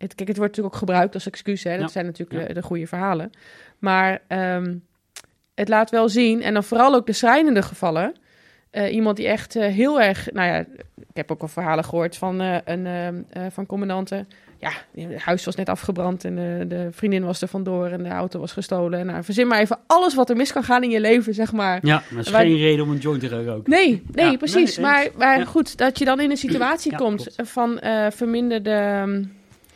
het, 0.00 0.14
kijk, 0.14 0.28
het 0.28 0.36
wordt 0.36 0.52
natuurlijk 0.56 0.74
ook 0.74 0.80
gebruikt 0.88 1.14
als 1.14 1.26
excuus, 1.26 1.64
hè. 1.64 1.70
Dat 1.70 1.80
Ja. 1.80 1.88
zijn 1.88 2.04
natuurlijk 2.06 2.40
Ja. 2.40 2.46
de, 2.46 2.54
de 2.54 2.62
goede 2.62 2.86
verhalen. 2.86 3.30
Maar 3.78 4.20
ehm, 4.26 4.74
het 5.54 5.68
laat 5.68 5.90
wel 5.90 6.08
zien, 6.08 6.42
en 6.42 6.54
dan 6.54 6.64
vooral 6.64 6.94
ook 6.94 7.06
de 7.06 7.12
schrijnende 7.12 7.62
gevallen... 7.62 8.14
Eh, 8.70 8.94
iemand 8.94 9.16
die 9.16 9.26
echt 9.28 9.56
eh, 9.56 9.66
heel 9.74 10.00
erg. 10.00 10.28
Nou 10.32 10.48
ja, 10.48 10.58
ik 10.96 11.06
heb 11.14 11.30
ook 11.30 11.40
al 11.42 11.48
verhalen 11.48 11.84
gehoord 11.84 12.16
van 12.16 12.40
eh, 12.40 12.56
een 12.64 12.86
ehm, 12.86 13.14
eh, 13.30 13.42
van 13.50 13.66
commandanten. 13.66 14.28
Ja, 14.58 14.70
het 14.94 15.16
huis 15.20 15.44
was 15.44 15.54
net 15.56 15.68
afgebrand 15.68 16.24
en 16.24 16.38
eh, 16.38 16.68
de 16.68 16.88
vriendin 16.90 17.24
was 17.24 17.42
er 17.42 17.48
vandoor 17.48 17.86
en 17.86 18.02
de 18.02 18.08
auto 18.08 18.40
was 18.40 18.52
gestolen. 18.52 19.06
Nou, 19.06 19.24
verzin 19.24 19.46
maar 19.46 19.60
even 19.60 19.78
alles 19.86 20.14
wat 20.14 20.30
er 20.30 20.36
mis 20.36 20.52
kan 20.52 20.62
gaan 20.64 20.82
in 20.82 20.90
je 20.90 21.00
leven, 21.00 21.34
zeg 21.34 21.52
maar. 21.52 21.78
Ja, 21.86 21.94
maar 21.94 22.04
dat 22.16 22.26
is 22.26 22.30
Waar- 22.32 22.40
geen 22.42 22.56
reden 22.56 22.84
om 22.84 22.90
een 22.90 22.98
joint 22.98 23.20
te 23.20 23.44
roken. 23.44 23.70
Nee, 23.70 24.02
nee, 24.12 24.30
Ja, 24.30 24.36
precies. 24.36 24.76
nee, 24.76 24.86
maar 24.86 25.08
maar 25.16 25.38
Ja. 25.38 25.44
goed, 25.44 25.76
dat 25.78 25.98
je 25.98 26.04
dan 26.04 26.20
in 26.20 26.30
een 26.30 26.36
situatie 26.36 26.90
Ja, 26.90 26.96
komt 26.96 27.28
klopt. 27.34 27.50
van 27.50 27.78
eh, 27.78 28.06
verminderde 28.10 28.70
ehm, 28.70 29.24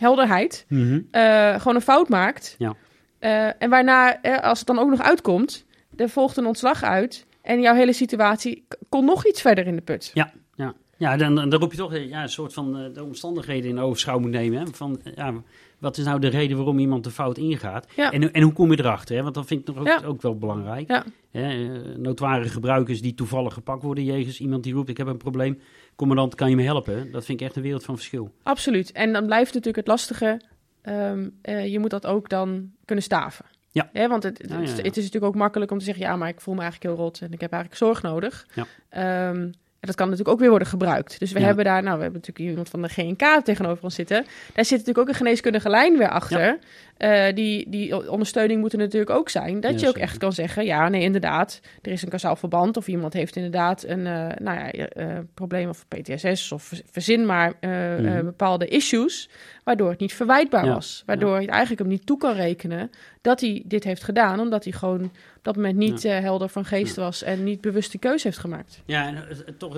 helderheid. 0.04 0.64
Mhm. 0.68 1.00
eh, 1.10 1.54
gewoon 1.58 1.74
een 1.74 1.80
fout 1.80 2.08
maakt. 2.08 2.54
Ja. 2.58 2.74
Eh, 3.18 3.62
en 3.62 3.70
waarna, 3.70 4.22
eh, 4.22 4.38
als 4.38 4.58
het 4.58 4.66
dan 4.66 4.78
ook 4.78 4.90
nog 4.90 5.02
uitkomt, 5.02 5.64
er 5.96 6.08
volgt 6.08 6.36
een 6.36 6.46
ontslag 6.46 6.82
uit. 6.82 7.26
En 7.42 7.60
jouw 7.60 7.74
hele 7.74 7.92
situatie 7.92 8.66
kon 8.88 9.04
nog 9.04 9.26
iets 9.26 9.40
verder 9.40 9.66
in 9.66 9.76
de 9.76 9.82
put. 9.82 10.10
Ja, 10.14 10.32
ja. 10.54 10.74
ja 10.96 11.16
dan, 11.16 11.34
dan 11.34 11.54
roep 11.54 11.70
je 11.70 11.78
toch 11.78 11.96
ja, 11.96 12.22
een 12.22 12.28
soort 12.28 12.52
van 12.52 12.92
de 12.92 13.04
omstandigheden 13.04 13.68
in 13.70 13.76
de 13.76 13.82
oogschouw 13.82 14.18
moet 14.18 14.30
nemen. 14.30 14.58
Hè? 14.58 14.66
Van, 14.72 15.00
ja, 15.14 15.34
wat 15.84 15.96
is 15.98 16.04
nou 16.04 16.20
de 16.20 16.28
reden 16.28 16.56
waarom 16.56 16.78
iemand 16.78 17.04
de 17.04 17.10
fout 17.10 17.38
ingaat? 17.38 17.86
Ja. 17.96 18.10
En, 18.12 18.32
en 18.32 18.42
hoe 18.42 18.52
kom 18.52 18.70
je 18.70 18.78
erachter? 18.78 19.16
Hè? 19.16 19.22
Want 19.22 19.34
dat 19.34 19.46
vind 19.46 19.60
ik 19.60 19.66
nog 19.66 19.78
ook, 19.78 19.86
Ja. 19.86 20.00
ook 20.06 20.22
wel 20.22 20.38
belangrijk. 20.38 20.88
Ja. 20.88 21.04
Hè, 21.30 21.48
eh, 21.50 21.96
notoire 21.96 22.48
gebruikers 22.48 23.02
die 23.02 23.14
toevallig 23.14 23.54
gepakt 23.54 23.82
worden 23.82 24.04
jegens 24.04 24.40
iemand 24.40 24.62
die 24.62 24.72
roept 24.74 24.88
ik 24.88 24.96
heb 24.96 25.06
een 25.06 25.16
probleem. 25.16 25.58
Commandant, 25.96 26.34
kan 26.34 26.50
je 26.50 26.56
me 26.56 26.62
helpen? 26.62 27.10
Dat 27.12 27.24
vind 27.24 27.40
ik 27.40 27.46
echt 27.46 27.56
een 27.56 27.62
wereld 27.62 27.84
van 27.84 27.94
verschil. 27.96 28.34
Absoluut. 28.42 28.92
En 28.92 29.12
dan 29.12 29.26
blijft 29.26 29.48
natuurlijk 29.54 29.76
het 29.76 29.86
lastige. 29.86 30.40
ehm, 30.82 31.28
eh, 31.42 31.72
je 31.72 31.78
moet 31.78 31.90
dat 31.90 32.06
ook 32.06 32.28
dan 32.28 32.70
kunnen 32.84 33.04
staven. 33.04 33.44
Ja. 33.70 33.90
Hè, 33.92 34.08
want 34.08 34.22
het, 34.22 34.38
het 34.48 34.96
is 34.96 35.04
natuurlijk 35.04 35.24
ook 35.24 35.34
makkelijk 35.34 35.70
om 35.70 35.78
te 35.78 35.84
zeggen... 35.84 36.04
ja, 36.04 36.16
maar 36.16 36.28
ik 36.28 36.40
voel 36.40 36.54
me 36.54 36.60
eigenlijk 36.60 36.94
heel 36.94 37.04
rot 37.04 37.20
en 37.20 37.32
ik 37.32 37.40
heb 37.40 37.52
eigenlijk 37.52 37.82
zorg 37.82 38.02
nodig. 38.02 38.46
Ja. 38.54 38.66
Ehm, 38.88 39.50
en 39.84 39.90
dat 39.90 39.98
kan 39.98 40.08
natuurlijk 40.08 40.34
ook 40.34 40.40
weer 40.40 40.50
worden 40.50 40.68
gebruikt. 40.68 41.18
Dus 41.18 41.32
we 41.32 41.38
Ja. 41.40 41.44
hebben 41.46 41.64
daar... 41.64 41.82
Nou, 41.82 41.96
we 41.96 42.02
hebben 42.02 42.20
natuurlijk 42.20 42.48
iemand 42.50 42.68
van 42.68 42.82
de 42.82 42.88
GNK 42.88 43.44
tegenover 43.44 43.84
ons 43.84 43.94
zitten. 43.94 44.24
Daar 44.54 44.64
zit 44.64 44.78
natuurlijk 44.78 44.98
ook 44.98 45.08
een 45.08 45.14
geneeskundige 45.14 45.68
lijn 45.68 45.98
weer 45.98 46.08
achter. 46.08 46.58
Eh, 46.96 47.34
die, 47.34 47.70
die 47.70 48.10
ondersteuning 48.10 48.60
moet 48.60 48.72
er 48.72 48.78
natuurlijk 48.78 49.10
ook 49.10 49.28
zijn. 49.28 49.60
Dat 49.60 49.70
Ja, 49.72 49.78
je 49.78 49.86
ook 49.86 49.92
zeker. 49.92 50.00
echt 50.00 50.18
kan 50.18 50.32
zeggen... 50.32 50.64
ja, 50.64 50.88
nee, 50.88 51.02
inderdaad, 51.02 51.60
er 51.82 51.92
is 51.92 52.02
een 52.02 52.08
kausaal 52.08 52.36
verband... 52.36 52.76
of 52.76 52.88
iemand 52.88 53.12
heeft 53.12 53.36
inderdaad 53.36 53.82
een 53.86 54.06
eh, 54.06 54.26
nou 54.38 54.58
ja, 54.58 54.70
eh, 54.70 55.06
probleem 55.34 55.68
of 55.68 55.86
PTSS... 55.88 56.52
of 56.52 56.72
verzin 56.90 57.26
maar 57.26 57.52
Mhm. 57.60 58.24
bepaalde 58.24 58.66
issues... 58.66 59.28
waardoor 59.64 59.90
het 59.90 60.00
niet 60.00 60.12
verwijtbaar 60.14 60.66
was. 60.66 61.02
Waardoor 61.06 61.40
je 61.40 61.48
eigenlijk 61.48 61.80
hem 61.80 61.90
niet 61.90 62.06
toe 62.06 62.18
kan 62.18 62.34
rekenen... 62.34 62.90
dat 63.24 63.40
hij 63.40 63.62
dit 63.66 63.84
heeft 63.84 64.04
gedaan... 64.04 64.40
omdat 64.40 64.64
hij 64.64 64.72
gewoon 64.72 65.02
op 65.04 65.40
dat 65.42 65.56
moment 65.56 65.76
niet 65.76 66.04
eh, 66.04 66.18
helder 66.18 66.48
van 66.48 66.64
geest 66.64 66.96
was... 66.96 67.22
en 67.22 67.44
niet 67.44 67.60
bewust 67.60 67.90
die 67.90 68.00
keuze 68.00 68.26
heeft 68.26 68.38
gemaakt. 68.38 68.82
Ja, 68.86 69.06
en 69.08 69.14
het- 69.16 69.58
toch, 69.58 69.72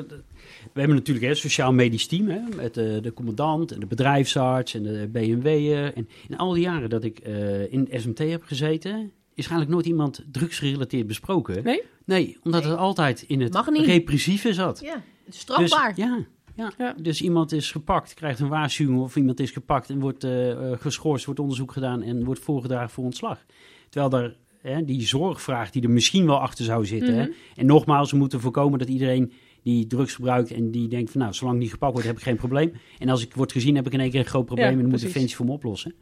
we 0.72 0.78
hebben 0.80 0.96
natuurlijk 0.96 1.26
een 1.26 1.36
sociaal-medisch 1.36 2.06
team 2.06 2.28
hè, 2.28 2.40
met 2.56 2.74
de, 2.74 2.98
de 3.02 3.12
commandant 3.12 3.72
en 3.72 3.80
de 3.80 3.86
bedrijfsarts 3.86 4.74
en 4.74 4.82
de 4.82 5.08
BMW'er. 5.12 5.94
En 5.94 6.08
in 6.28 6.36
al 6.36 6.52
die 6.52 6.62
jaren 6.62 6.90
dat 6.90 7.04
ik 7.04 7.18
eh, 7.18 7.72
in 7.72 7.88
SMT 7.92 8.18
heb 8.18 8.42
gezeten, 8.42 9.10
is 9.34 9.44
eigenlijk 9.46 9.70
nooit 9.70 9.86
iemand 9.86 10.24
drugsgerelateerd 10.32 11.06
besproken. 11.06 11.64
Nee? 11.64 11.82
Nee, 12.04 12.38
omdat 12.42 12.64
het 12.64 12.76
altijd 12.76 13.22
in 13.26 13.40
het 13.40 13.68
repressieve 13.68 14.54
zat. 14.54 14.80
Ja, 14.80 15.02
het 15.24 15.34
is 15.34 15.40
strafbaar. 15.40 15.94
Dus, 15.94 16.04
ja, 16.04 16.24
ja. 16.56 16.72
Ja. 16.78 16.94
dus 17.02 17.22
iemand 17.22 17.52
is 17.52 17.70
gepakt, 17.70 18.14
krijgt 18.14 18.40
een 18.40 18.48
waarschuwing 18.48 19.00
of 19.00 19.16
iemand 19.16 19.40
is 19.40 19.50
gepakt 19.50 19.90
en 19.90 20.00
wordt 20.00 20.24
eh, 20.24 20.72
geschorst, 20.72 21.24
wordt 21.24 21.40
onderzoek 21.40 21.72
gedaan 21.72 22.02
en 22.02 22.24
wordt 22.24 22.40
voorgedragen 22.40 22.90
voor 22.90 23.04
ontslag. 23.04 23.44
Terwijl 23.88 24.10
daar 24.10 24.34
hè, 24.60 24.84
die 24.84 25.06
zorgvraag 25.06 25.70
die 25.70 25.82
er 25.82 25.90
misschien 25.90 26.26
wel 26.26 26.40
achter 26.40 26.64
zou 26.64 26.86
zitten. 26.86 27.14
hè. 27.14 27.22
Mhm. 27.22 27.32
En 27.54 27.66
nogmaals, 27.66 28.10
we 28.10 28.16
moeten 28.16 28.40
voorkomen 28.40 28.78
dat 28.78 28.88
iedereen 28.88 29.32
die 29.62 29.86
drugs 29.86 30.14
gebruikt 30.14 30.52
en 30.52 30.70
die 30.70 30.88
denkt 30.88 31.10
van 31.10 31.20
nou, 31.20 31.32
zolang 31.32 31.60
die 31.60 31.70
gepakt 31.70 31.92
wordt 31.92 32.06
heb 32.06 32.16
ik 32.16 32.22
geen 32.22 32.36
probleem. 32.36 32.72
En 32.98 33.08
als 33.08 33.22
ik 33.22 33.34
word 33.34 33.52
gezien 33.52 33.74
heb 33.76 33.86
ik 33.86 33.92
in 33.92 34.00
één 34.00 34.10
keer 34.10 34.20
een 34.20 34.26
groot 34.26 34.44
probleem 34.44 34.66
Ja, 34.66 34.72
en 34.72 34.78
dan 34.78 34.88
moet 34.90 34.98
precies. 34.98 35.12
Defensie 35.14 35.36
voor 35.36 35.46
me 35.46 35.52
oplossen. 35.52 35.94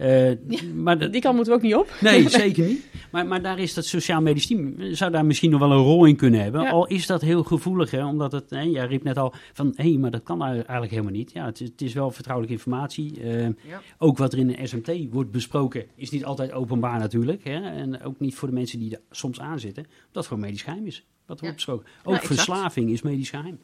Eh, 0.00 0.32
maar 0.74 0.98
dat- 0.98 1.12
Die 1.12 1.20
kant 1.20 1.34
moeten 1.34 1.52
we 1.52 1.58
ook 1.58 1.64
niet 1.64 1.74
op. 1.74 1.92
Nee, 2.00 2.28
zeker 2.44 2.66
niet. 2.66 2.86
Maar, 3.10 3.26
maar 3.26 3.42
daar 3.42 3.58
is 3.58 3.74
dat 3.74 3.84
sociaal 3.84 4.20
medisch 4.20 4.46
team, 4.46 4.74
zou 4.94 5.10
daar 5.10 5.24
misschien 5.24 5.50
nog 5.50 5.60
wel 5.60 5.70
een 5.70 5.76
rol 5.82 6.04
in 6.04 6.16
kunnen 6.16 6.42
hebben. 6.42 6.60
Ja. 6.62 6.70
Al 6.70 6.86
is 6.86 7.06
dat 7.06 7.20
heel 7.20 7.42
gevoelig, 7.42 7.90
hè, 7.90 8.04
omdat 8.06 8.32
het, 8.32 8.50
hè, 8.50 8.60
jij 8.60 8.86
riep 8.86 9.02
net 9.02 9.18
al 9.18 9.34
van, 9.52 9.72
hé, 9.76 9.98
maar 9.98 10.10
dat 10.10 10.22
kan 10.22 10.42
eigenlijk 10.42 10.90
helemaal 10.90 11.12
niet. 11.12 11.32
Ja, 11.32 11.44
het 11.44 11.60
is, 11.60 11.68
het 11.68 11.80
is 11.80 11.92
wel 11.92 12.10
vertrouwelijke 12.10 12.56
informatie. 12.58 13.20
Eh, 13.22 13.42
Ja. 13.42 13.52
Ook 13.98 14.18
wat 14.18 14.32
er 14.32 14.38
in 14.38 14.46
de 14.46 14.66
SMT 14.66 14.92
wordt 15.10 15.30
besproken, 15.30 15.84
is 15.94 16.10
niet 16.10 16.24
altijd 16.24 16.52
openbaar 16.52 16.98
natuurlijk. 16.98 17.44
Hè, 17.44 17.60
en 17.70 18.02
ook 18.02 18.20
niet 18.20 18.34
voor 18.34 18.48
de 18.48 18.54
mensen 18.54 18.78
die 18.78 18.90
er 18.94 19.00
soms 19.10 19.40
aan 19.40 19.60
zitten, 19.60 19.86
het 20.12 20.26
gewoon 20.26 20.42
medisch 20.42 20.62
geheim 20.62 20.86
is. 20.86 21.04
Wat 21.26 21.36
Ja. 21.36 21.42
wordt 21.42 21.54
besproken. 21.54 21.86
Ook 22.04 22.14
Ja, 22.14 22.20
verslaving 22.20 22.90
is 22.90 23.02
medisch 23.02 23.30
geheim. 23.30 23.58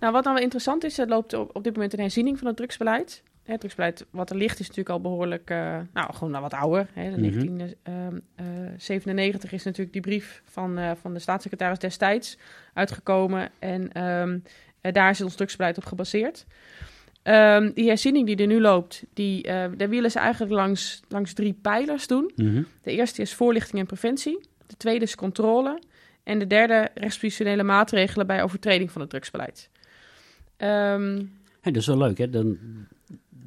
Nou, 0.00 0.12
wat 0.12 0.24
dan 0.24 0.34
wel 0.34 0.42
interessant 0.42 0.84
is, 0.84 0.98
er 0.98 1.08
loopt 1.08 1.34
op, 1.34 1.56
op 1.56 1.64
dit 1.64 1.74
moment 1.74 1.92
een 1.92 1.98
herziening 2.00 2.38
van 2.38 2.46
het 2.46 2.56
drugsbeleid. 2.56 3.22
Het 3.42 3.60
drugsbeleid 3.60 4.06
wat 4.10 4.30
er 4.30 4.36
ligt 4.36 4.60
is 4.60 4.66
natuurlijk 4.68 4.94
al 4.94 5.00
behoorlijk, 5.00 5.50
eh, 5.50 5.78
nou 5.92 6.14
gewoon 6.14 6.40
wat 6.40 6.54
ouder. 6.54 6.86
Hè. 6.92 7.04
De 7.10 7.10
Mhm. 7.10 7.20
1997 7.20 9.52
is 9.52 9.64
natuurlijk 9.64 9.92
die 9.92 10.02
brief 10.02 10.42
van, 10.44 10.78
eh, 10.78 10.90
van 11.00 11.12
de 11.12 11.18
staatssecretaris 11.18 11.78
destijds 11.78 12.38
uitgekomen. 12.74 13.50
En 13.58 13.92
ehm, 13.92 14.38
eh, 14.80 14.92
daar 14.92 15.10
is 15.10 15.20
ons 15.20 15.34
drugsbeleid 15.34 15.76
op 15.76 15.84
gebaseerd. 15.84 16.46
Ehm, 17.22 17.70
die 17.74 17.86
herziening 17.86 18.26
die 18.26 18.36
er 18.36 18.46
nu 18.46 18.60
loopt, 18.60 19.04
die, 19.14 19.42
eh, 19.42 19.70
daar 19.76 19.88
willen 19.88 20.10
ze 20.10 20.18
eigenlijk 20.18 20.52
langs, 20.52 21.00
langs 21.08 21.32
drie 21.32 21.58
pijlers 21.62 22.06
doen. 22.06 22.32
Mhm. 22.36 22.62
De 22.82 22.90
eerste 22.92 23.22
is 23.22 23.34
voorlichting 23.34 23.80
en 23.80 23.86
preventie. 23.86 24.40
De 24.66 24.76
tweede 24.76 25.04
is 25.04 25.14
controle. 25.14 25.82
En 26.22 26.38
de 26.38 26.46
derde 26.46 26.88
rechtspositionele 26.94 27.62
maatregelen 27.62 28.26
bij 28.26 28.42
overtreding 28.42 28.90
van 28.90 29.00
het 29.00 29.10
drugsbeleid. 29.10 29.70
Ehm, 30.56 31.16
Hé, 31.60 31.70
dat 31.70 31.76
is 31.76 31.86
wel 31.86 31.98
leuk, 31.98 32.18
hè? 32.18 32.30
Dan, 32.30 32.58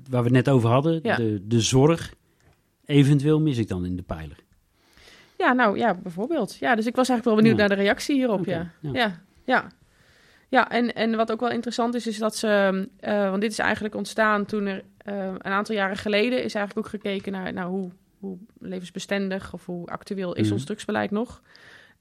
waar 0.10 0.24
we 0.24 0.28
het 0.28 0.46
net 0.46 0.50
over 0.50 0.70
hadden, 0.70 1.00
Ja. 1.04 1.16
de, 1.16 1.42
de 1.48 1.60
zorg, 1.62 2.14
eventueel 2.86 3.40
mis 3.42 3.58
ik 3.58 3.68
dan 3.68 3.86
in 3.86 3.96
de 3.96 4.02
pijler. 4.04 4.38
ja, 5.38 5.54
nou 5.54 5.78
ja, 5.78 5.94
bijvoorbeeld. 5.94 6.56
Ja, 6.56 6.76
dus 6.76 6.86
ik 6.86 6.96
was 6.96 7.10
eigenlijk 7.10 7.26
wel 7.26 7.36
benieuwd 7.36 7.62
Ja. 7.62 7.68
naar 7.68 7.78
de 7.78 7.84
reactie 7.84 8.16
hierop. 8.16 8.46
Ja. 8.46 8.72
ja. 8.82 8.92
Ja. 8.94 9.22
ja, 9.46 9.68
ja. 10.50 10.70
en, 10.70 10.94
en 10.96 11.16
wat 11.16 11.32
ook 11.32 11.40
wel 11.40 11.50
interessant 11.52 11.96
is, 11.96 12.08
is 12.08 12.18
dat 12.18 12.36
ze, 12.36 12.88
eh, 13.00 13.30
want 13.30 13.42
dit 13.42 13.52
is 13.52 13.60
eigenlijk 13.60 13.96
ontstaan 13.96 14.46
toen 14.46 14.66
er 14.66 14.84
eh, 14.98 15.26
een 15.26 15.44
aantal 15.44 15.76
jaren 15.76 15.98
geleden 15.98 16.44
is 16.44 16.54
eigenlijk 16.56 16.78
ook 16.88 16.92
gekeken 16.94 17.32
naar, 17.32 17.54
naar 17.54 17.66
hoe, 17.68 17.92
hoe 18.20 18.38
levensbestendig 18.60 19.54
of 19.54 19.66
hoe 19.66 19.88
actueel 19.88 20.34
is 20.36 20.46
Mhm. 20.46 20.54
ons 20.54 20.66
drugsbeleid 20.66 21.12
nog. 21.12 21.42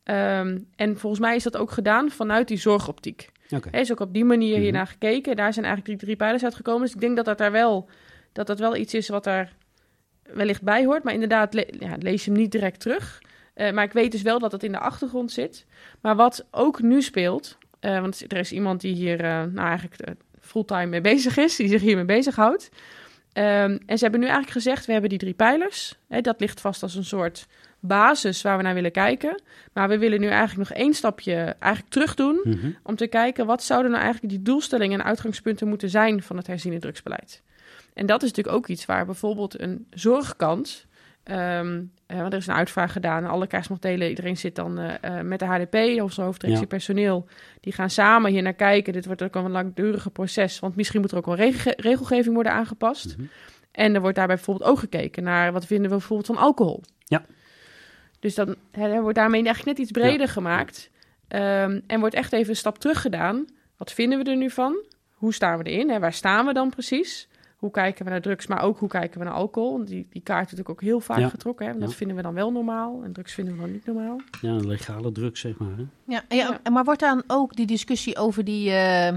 Ehm, 0.02 0.59
en 0.76 0.98
volgens 0.98 1.20
mij 1.22 1.36
is 1.36 1.42
dat 1.42 1.57
ook 1.57 1.70
gedaan 1.70 2.11
vanuit 2.11 2.48
die 2.48 2.57
zorgoptiek. 2.59 3.30
Er 3.49 3.80
is 3.80 3.92
ook 3.92 4.01
op 4.01 4.12
die 4.12 4.24
manier 4.24 4.53
Mhm. 4.53 4.61
hiernaar 4.62 4.86
gekeken. 4.86 5.36
Daar 5.36 5.53
zijn 5.53 5.64
eigenlijk 5.64 5.99
die 5.99 6.05
drie 6.07 6.16
pijlers 6.18 6.45
uitgekomen. 6.45 6.80
Dus 6.82 6.95
ik 6.95 7.01
denk 7.01 7.16
dat 7.16 7.24
dat 7.24 7.38
daar 7.38 7.53
wel, 7.53 7.88
dat 8.32 8.47
dat 8.47 8.59
wel 8.59 8.76
iets 8.76 8.95
is 8.95 9.09
wat 9.09 9.24
daar 9.24 9.53
wellicht 10.22 10.62
bij 10.62 10.84
hoort. 10.84 11.03
Maar 11.05 11.12
inderdaad, 11.12 11.55
le- 11.55 11.66
ja, 11.78 11.95
lees 11.99 12.24
je 12.24 12.30
hem 12.30 12.40
niet 12.40 12.53
direct 12.53 12.80
terug. 12.80 13.22
Eh, 13.55 13.72
maar 13.72 13.84
ik 13.84 13.92
weet 13.92 14.12
dus 14.12 14.22
wel 14.22 14.38
dat 14.38 14.53
het 14.53 14.62
in 14.62 14.72
de 14.72 14.78
achtergrond 14.78 15.32
zit. 15.32 15.66
Maar 16.01 16.16
wat 16.16 16.47
ook 16.51 16.82
nu 16.82 17.03
speelt, 17.03 17.59
eh, 17.80 18.01
want 18.01 18.32
er 18.32 18.38
is 18.38 18.53
iemand 18.53 18.80
die 18.80 18.95
hier 18.95 19.20
eh, 19.20 19.42
nou 19.42 19.68
eigenlijk 19.68 20.11
fulltime 20.40 20.86
mee 20.86 21.01
bezig 21.01 21.36
is, 21.36 21.57
die 21.57 21.68
zich 21.68 21.80
hiermee 21.80 22.05
bezighoudt. 22.05 22.68
Ehm 23.32 23.78
en 23.86 23.99
ze 23.99 24.03
hebben 24.03 24.20
nu 24.20 24.26
eigenlijk 24.26 24.55
gezegd, 24.57 24.86
we 24.86 24.92
hebben 24.92 25.11
die 25.11 25.18
drie 25.18 25.34
pijlers. 25.34 25.99
Hè, 26.09 26.20
dat 26.20 26.40
ligt 26.40 26.61
vast 26.61 26.82
als 26.82 26.95
een 26.95 27.05
soort 27.05 27.47
basis 27.87 28.43
waar 28.43 28.57
we 28.57 28.62
naar 28.62 28.74
willen 28.74 28.93
kijken. 28.93 29.43
Maar 29.72 29.89
we 29.89 29.99
willen 29.99 30.20
nu 30.20 30.26
eigenlijk 30.28 30.68
nog 30.68 30.78
één 30.78 30.95
stapje 30.95 31.35
eigenlijk 31.59 31.93
terug 31.93 32.14
doen 32.14 32.41
Mhm. 32.45 32.70
om 32.82 32.97
te 32.97 33.07
kijken 33.07 33.47
wat 33.47 33.62
zouden 33.62 33.91
nou 33.91 34.03
eigenlijk 34.03 34.32
die 34.35 34.43
doelstellingen 34.43 35.01
en 35.01 35.07
uitgangspunten 35.07 35.68
moeten 35.68 35.91
zijn 35.91 36.22
van 36.22 36.37
het 36.37 36.47
herziene 36.47 36.78
drugsbeleid. 36.78 37.43
En 37.95 38.07
dat 38.07 38.22
is 38.22 38.28
natuurlijk 38.28 38.57
ook 38.57 38.66
iets 38.68 38.87
waar 38.87 39.07
bijvoorbeeld 39.07 39.61
een 39.61 39.87
zorgkant, 39.91 40.87
ehm, 41.22 41.82
eh, 42.07 42.18
want 42.20 42.32
er 42.32 42.39
is 42.39 42.47
een 42.47 42.55
uitvraag 42.55 42.93
gedaan, 42.93 43.24
alle 43.26 43.47
krijgsmachtdelen, 43.47 44.09
iedereen 44.09 44.37
zit 44.37 44.55
dan 44.55 44.78
eh, 44.78 45.18
eh, 45.18 45.24
met 45.24 45.39
de 45.39 45.45
HDP, 45.45 46.03
of 46.03 46.12
zijn 46.12 46.26
hoofddirectie 46.26 46.64
Ja. 46.66 46.68
personeel, 46.70 47.26
die 47.61 47.72
gaan 47.72 47.91
samen 47.91 48.30
hier 48.30 48.43
naar 48.43 48.53
kijken. 48.55 48.93
Dit 48.93 49.07
wordt 49.07 49.22
ook 49.22 49.35
een 49.35 49.51
langdurige 49.51 50.11
proces, 50.11 50.59
want 50.59 50.76
misschien 50.76 51.01
moet 51.01 51.11
er 51.11 51.16
ook 51.16 51.26
wel 51.26 51.35
rege- 51.37 51.74
regelgeving 51.76 52.35
worden 52.35 52.53
aangepast. 52.53 53.16
Mhm. 53.16 53.26
En 53.72 53.95
er 53.95 54.01
wordt 54.01 54.16
daarbij 54.16 54.37
bijvoorbeeld 54.37 54.70
ook 54.70 54.78
gekeken 54.78 55.22
naar 55.22 55.53
wat 55.53 55.66
vinden 55.66 55.91
we 55.91 55.97
bijvoorbeeld 55.97 56.26
van 56.26 56.37
alcohol. 56.45 56.82
Ja. 57.05 57.22
Dus 58.24 58.34
dan 58.34 58.54
hè, 58.70 59.00
wordt 59.00 59.16
daarmee 59.18 59.44
eigenlijk 59.44 59.78
net 59.78 59.86
iets 59.88 59.98
breder 59.98 60.28
gemaakt. 60.28 60.90
Ehm, 61.28 61.80
en 61.86 62.00
wordt 62.00 62.14
echt 62.14 62.32
even 62.32 62.50
een 62.50 62.56
stap 62.56 62.78
terug 62.78 63.00
gedaan. 63.00 63.44
Wat 63.76 63.92
vinden 63.92 64.18
we 64.24 64.30
er 64.30 64.36
nu 64.36 64.50
van? 64.50 64.84
Hoe 65.14 65.34
staan 65.34 65.58
we 65.58 65.64
erin? 65.64 65.90
Hè? 65.90 65.98
Waar 65.98 66.12
staan 66.12 66.46
we 66.46 66.52
dan 66.52 66.70
precies? 66.70 67.28
Hoe 67.56 67.70
kijken 67.70 68.04
we 68.04 68.10
naar 68.10 68.20
drugs, 68.20 68.46
maar 68.46 68.62
ook 68.62 68.78
hoe 68.78 68.88
kijken 68.88 69.18
we 69.18 69.24
naar 69.24 69.34
alcohol? 69.34 69.72
Want 69.72 69.88
die, 69.88 70.06
die 70.10 70.22
kaart 70.22 70.44
is 70.44 70.50
natuurlijk 70.50 70.70
ook 70.70 70.88
heel 70.88 71.00
vaak 71.00 71.18
Ja. 71.18 71.28
getrokken. 71.28 71.64
Hè? 71.66 71.70
Want 71.72 71.84
Dat 71.84 71.94
vinden 71.94 72.16
we 72.16 72.22
dan 72.22 72.34
wel 72.34 72.52
normaal 72.52 73.00
en 73.04 73.12
drugs 73.12 73.32
vinden 73.34 73.54
we 73.54 73.60
dan 73.60 73.72
niet 73.72 73.86
normaal. 73.86 74.20
Ja, 74.40 74.48
een 74.50 74.66
legale 74.66 75.12
druk, 75.12 75.36
zeg 75.36 75.56
maar. 75.58 75.76
Hè? 75.76 75.84
Ja, 76.06 76.22
ja, 76.28 76.60
maar 76.72 76.84
wordt 76.84 77.00
dan 77.00 77.22
ook 77.26 77.56
die 77.56 77.66
discussie 77.66 78.16
over 78.16 78.44
die, 78.44 78.70
eh, 78.70 79.12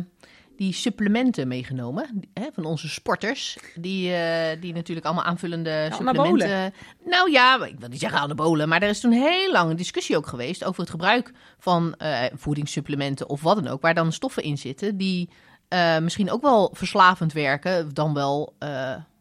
die 0.57 0.73
supplementen 0.73 1.47
meegenomen? 1.47 2.29
Hè, 2.33 2.47
van 2.53 2.65
onze 2.65 2.89
sporters, 2.89 3.57
die, 3.75 4.13
eh, 4.13 4.61
die 4.61 4.73
natuurlijk 4.73 5.05
allemaal 5.05 5.23
aanvullende 5.23 5.89
supplementen... 5.91 6.73
Nou 7.05 7.31
ja, 7.31 7.65
ik 7.65 7.79
wil 7.79 7.89
niet 7.89 7.99
zeggen 7.99 8.19
anabolen, 8.19 8.69
maar 8.69 8.81
er 8.81 8.89
is 8.89 8.99
toen 8.99 9.11
heel 9.11 9.51
lang 9.51 9.69
een 9.69 9.75
discussie 9.75 10.17
ook 10.17 10.27
geweest 10.27 10.63
over 10.63 10.81
het 10.81 10.89
gebruik 10.89 11.31
van 11.59 11.95
eh, 11.95 12.23
voedingssupplementen 12.33 13.29
of 13.29 13.41
wat 13.41 13.55
dan 13.55 13.67
ook, 13.67 13.81
waar 13.81 13.93
dan 13.93 14.11
stoffen 14.11 14.43
in 14.43 14.57
zitten 14.57 14.97
die 14.97 15.29
eh, 15.67 15.99
misschien 15.99 16.31
ook 16.31 16.41
wel 16.41 16.71
verslavend 16.73 17.33
werken, 17.33 17.93
dan 17.93 18.13
wel 18.13 18.55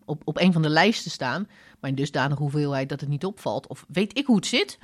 op, 0.04 0.22
op 0.24 0.40
een 0.40 0.52
van 0.52 0.62
de 0.62 0.68
lijsten 0.68 1.10
staan, 1.10 1.48
maar 1.80 1.90
in 1.90 1.96
dusdanige 1.96 2.42
hoeveelheid 2.42 2.88
dat 2.88 3.00
het 3.00 3.08
niet 3.08 3.24
opvalt. 3.24 3.66
Of 3.66 3.84
weet 3.88 4.18
ik 4.18 4.26
hoe 4.26 4.36
het 4.36 4.46
zit. 4.46 4.78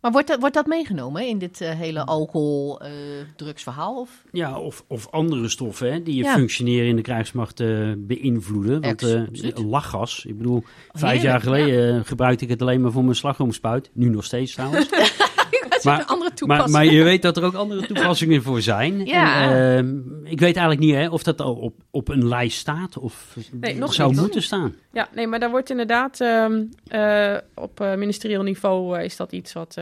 Maar 0.00 0.10
wordt 0.12 0.26
dat, 0.28 0.40
wordt 0.40 0.54
dat 0.54 0.66
meegenomen 0.66 1.26
in 1.28 1.38
dit 1.38 1.60
eh, 1.60 1.70
hele 1.70 2.04
alcohol-drugsverhaal? 2.06 4.00
of? 4.00 4.22
Ja, 4.32 4.58
of, 4.60 4.84
of 4.86 5.10
andere 5.10 5.48
stoffen 5.48 5.92
hè, 5.92 6.02
die 6.02 6.14
je 6.16 6.22
Ja. 6.22 6.34
functioneren 6.34 6.88
in 6.88 6.96
de 6.96 7.02
krijgsmacht 7.02 7.60
eh, 7.60 7.92
beïnvloeden. 7.96 8.80
Want 8.80 9.02
Ex- 9.02 9.40
eh, 9.42 9.66
lachgas, 9.68 10.24
ik 10.24 10.36
bedoel, 10.36 10.62
vijf 10.92 11.02
Heerlijk, 11.02 11.22
jaar 11.22 11.40
geleden 11.40 11.96
eh, 11.98 12.04
gebruikte 12.04 12.44
ik 12.44 12.50
het 12.50 12.62
alleen 12.62 12.80
maar 12.80 12.92
voor 12.92 13.04
mijn 13.04 13.16
slagroomspuit. 13.16 13.90
Nu 13.92 14.08
nog 14.08 14.24
steeds 14.24 14.52
trouwens. 14.54 14.88
Maar- 15.82 16.04
andere 16.04 16.66
maar, 16.68 16.84
je 16.84 17.02
weet 17.02 17.22
dat 17.22 17.36
er 17.36 17.44
ook 17.44 17.54
andere 17.54 17.86
toepassingen 17.86 18.42
voor 18.42 18.60
zijn. 18.62 19.04
Ja. 19.06 19.50
En, 19.50 20.22
eh, 20.24 20.30
ik 20.30 20.40
weet 20.40 20.56
eigenlijk 20.56 20.80
niet 20.80 20.94
hè, 20.94 21.08
of 21.08 21.22
dat 21.22 21.40
al 21.40 21.54
op, 21.54 21.74
op 21.90 22.08
een 22.08 22.28
lijst 22.28 22.58
staat 22.58 22.98
of 22.98 23.36
Nee, 23.52 23.76
nog 23.76 23.94
zou 23.94 24.10
niet. 24.10 24.20
moeten 24.20 24.42
staan. 24.42 24.74
Ja, 24.92 25.08
nee, 25.14 25.26
maar 25.26 25.38
daar 25.40 25.50
wordt 25.50 25.70
inderdaad 25.70 26.20
ehm, 26.20 26.64
eh, 26.86 27.36
op 27.54 27.80
eh, 27.80 27.94
ministerieel 27.94 28.42
niveau 28.42 28.98
eh, 28.98 29.04
is 29.04 29.16
dat 29.16 29.32
iets 29.32 29.52
wat, 29.52 29.76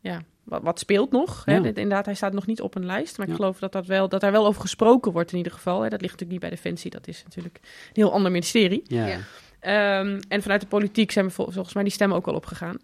ja, 0.00 0.22
wat, 0.44 0.62
wat 0.62 0.78
speelt 0.78 1.10
nog. 1.10 1.42
Hè? 1.44 1.60
Dit- 1.60 1.76
inderdaad, 1.76 2.04
hij 2.04 2.14
staat 2.14 2.32
nog 2.32 2.46
niet 2.46 2.60
op 2.60 2.74
een 2.74 2.86
lijst, 2.86 3.18
maar 3.18 3.28
ik 3.28 3.34
geloof 3.34 3.58
dat, 3.58 3.72
dat, 3.72 3.86
wel, 3.86 4.08
dat 4.08 4.20
daar 4.20 4.32
wel 4.32 4.46
over 4.46 4.60
gesproken 4.60 5.12
wordt 5.12 5.30
in 5.30 5.36
ieder 5.36 5.52
geval. 5.52 5.80
Hè? 5.82 5.88
Dat 5.88 6.00
ligt 6.00 6.12
natuurlijk 6.12 6.30
niet 6.30 6.40
bij 6.40 6.50
Defensie, 6.50 6.90
dat 6.90 7.08
is 7.08 7.22
natuurlijk 7.24 7.58
een 7.62 7.68
heel 7.92 8.12
ander 8.12 8.30
ministerie. 8.30 8.82
Ja. 8.86 9.18
Ehm, 9.60 10.20
en 10.28 10.42
vanuit 10.42 10.60
de 10.60 10.66
politiek 10.66 11.10
zijn 11.10 11.24
we 11.26 11.30
vol- 11.30 11.50
volgens 11.50 11.74
mij 11.74 11.82
die 11.82 11.92
stemmen 11.92 12.16
ook 12.16 12.26
al 12.26 12.34
opgegaan. 12.34 12.76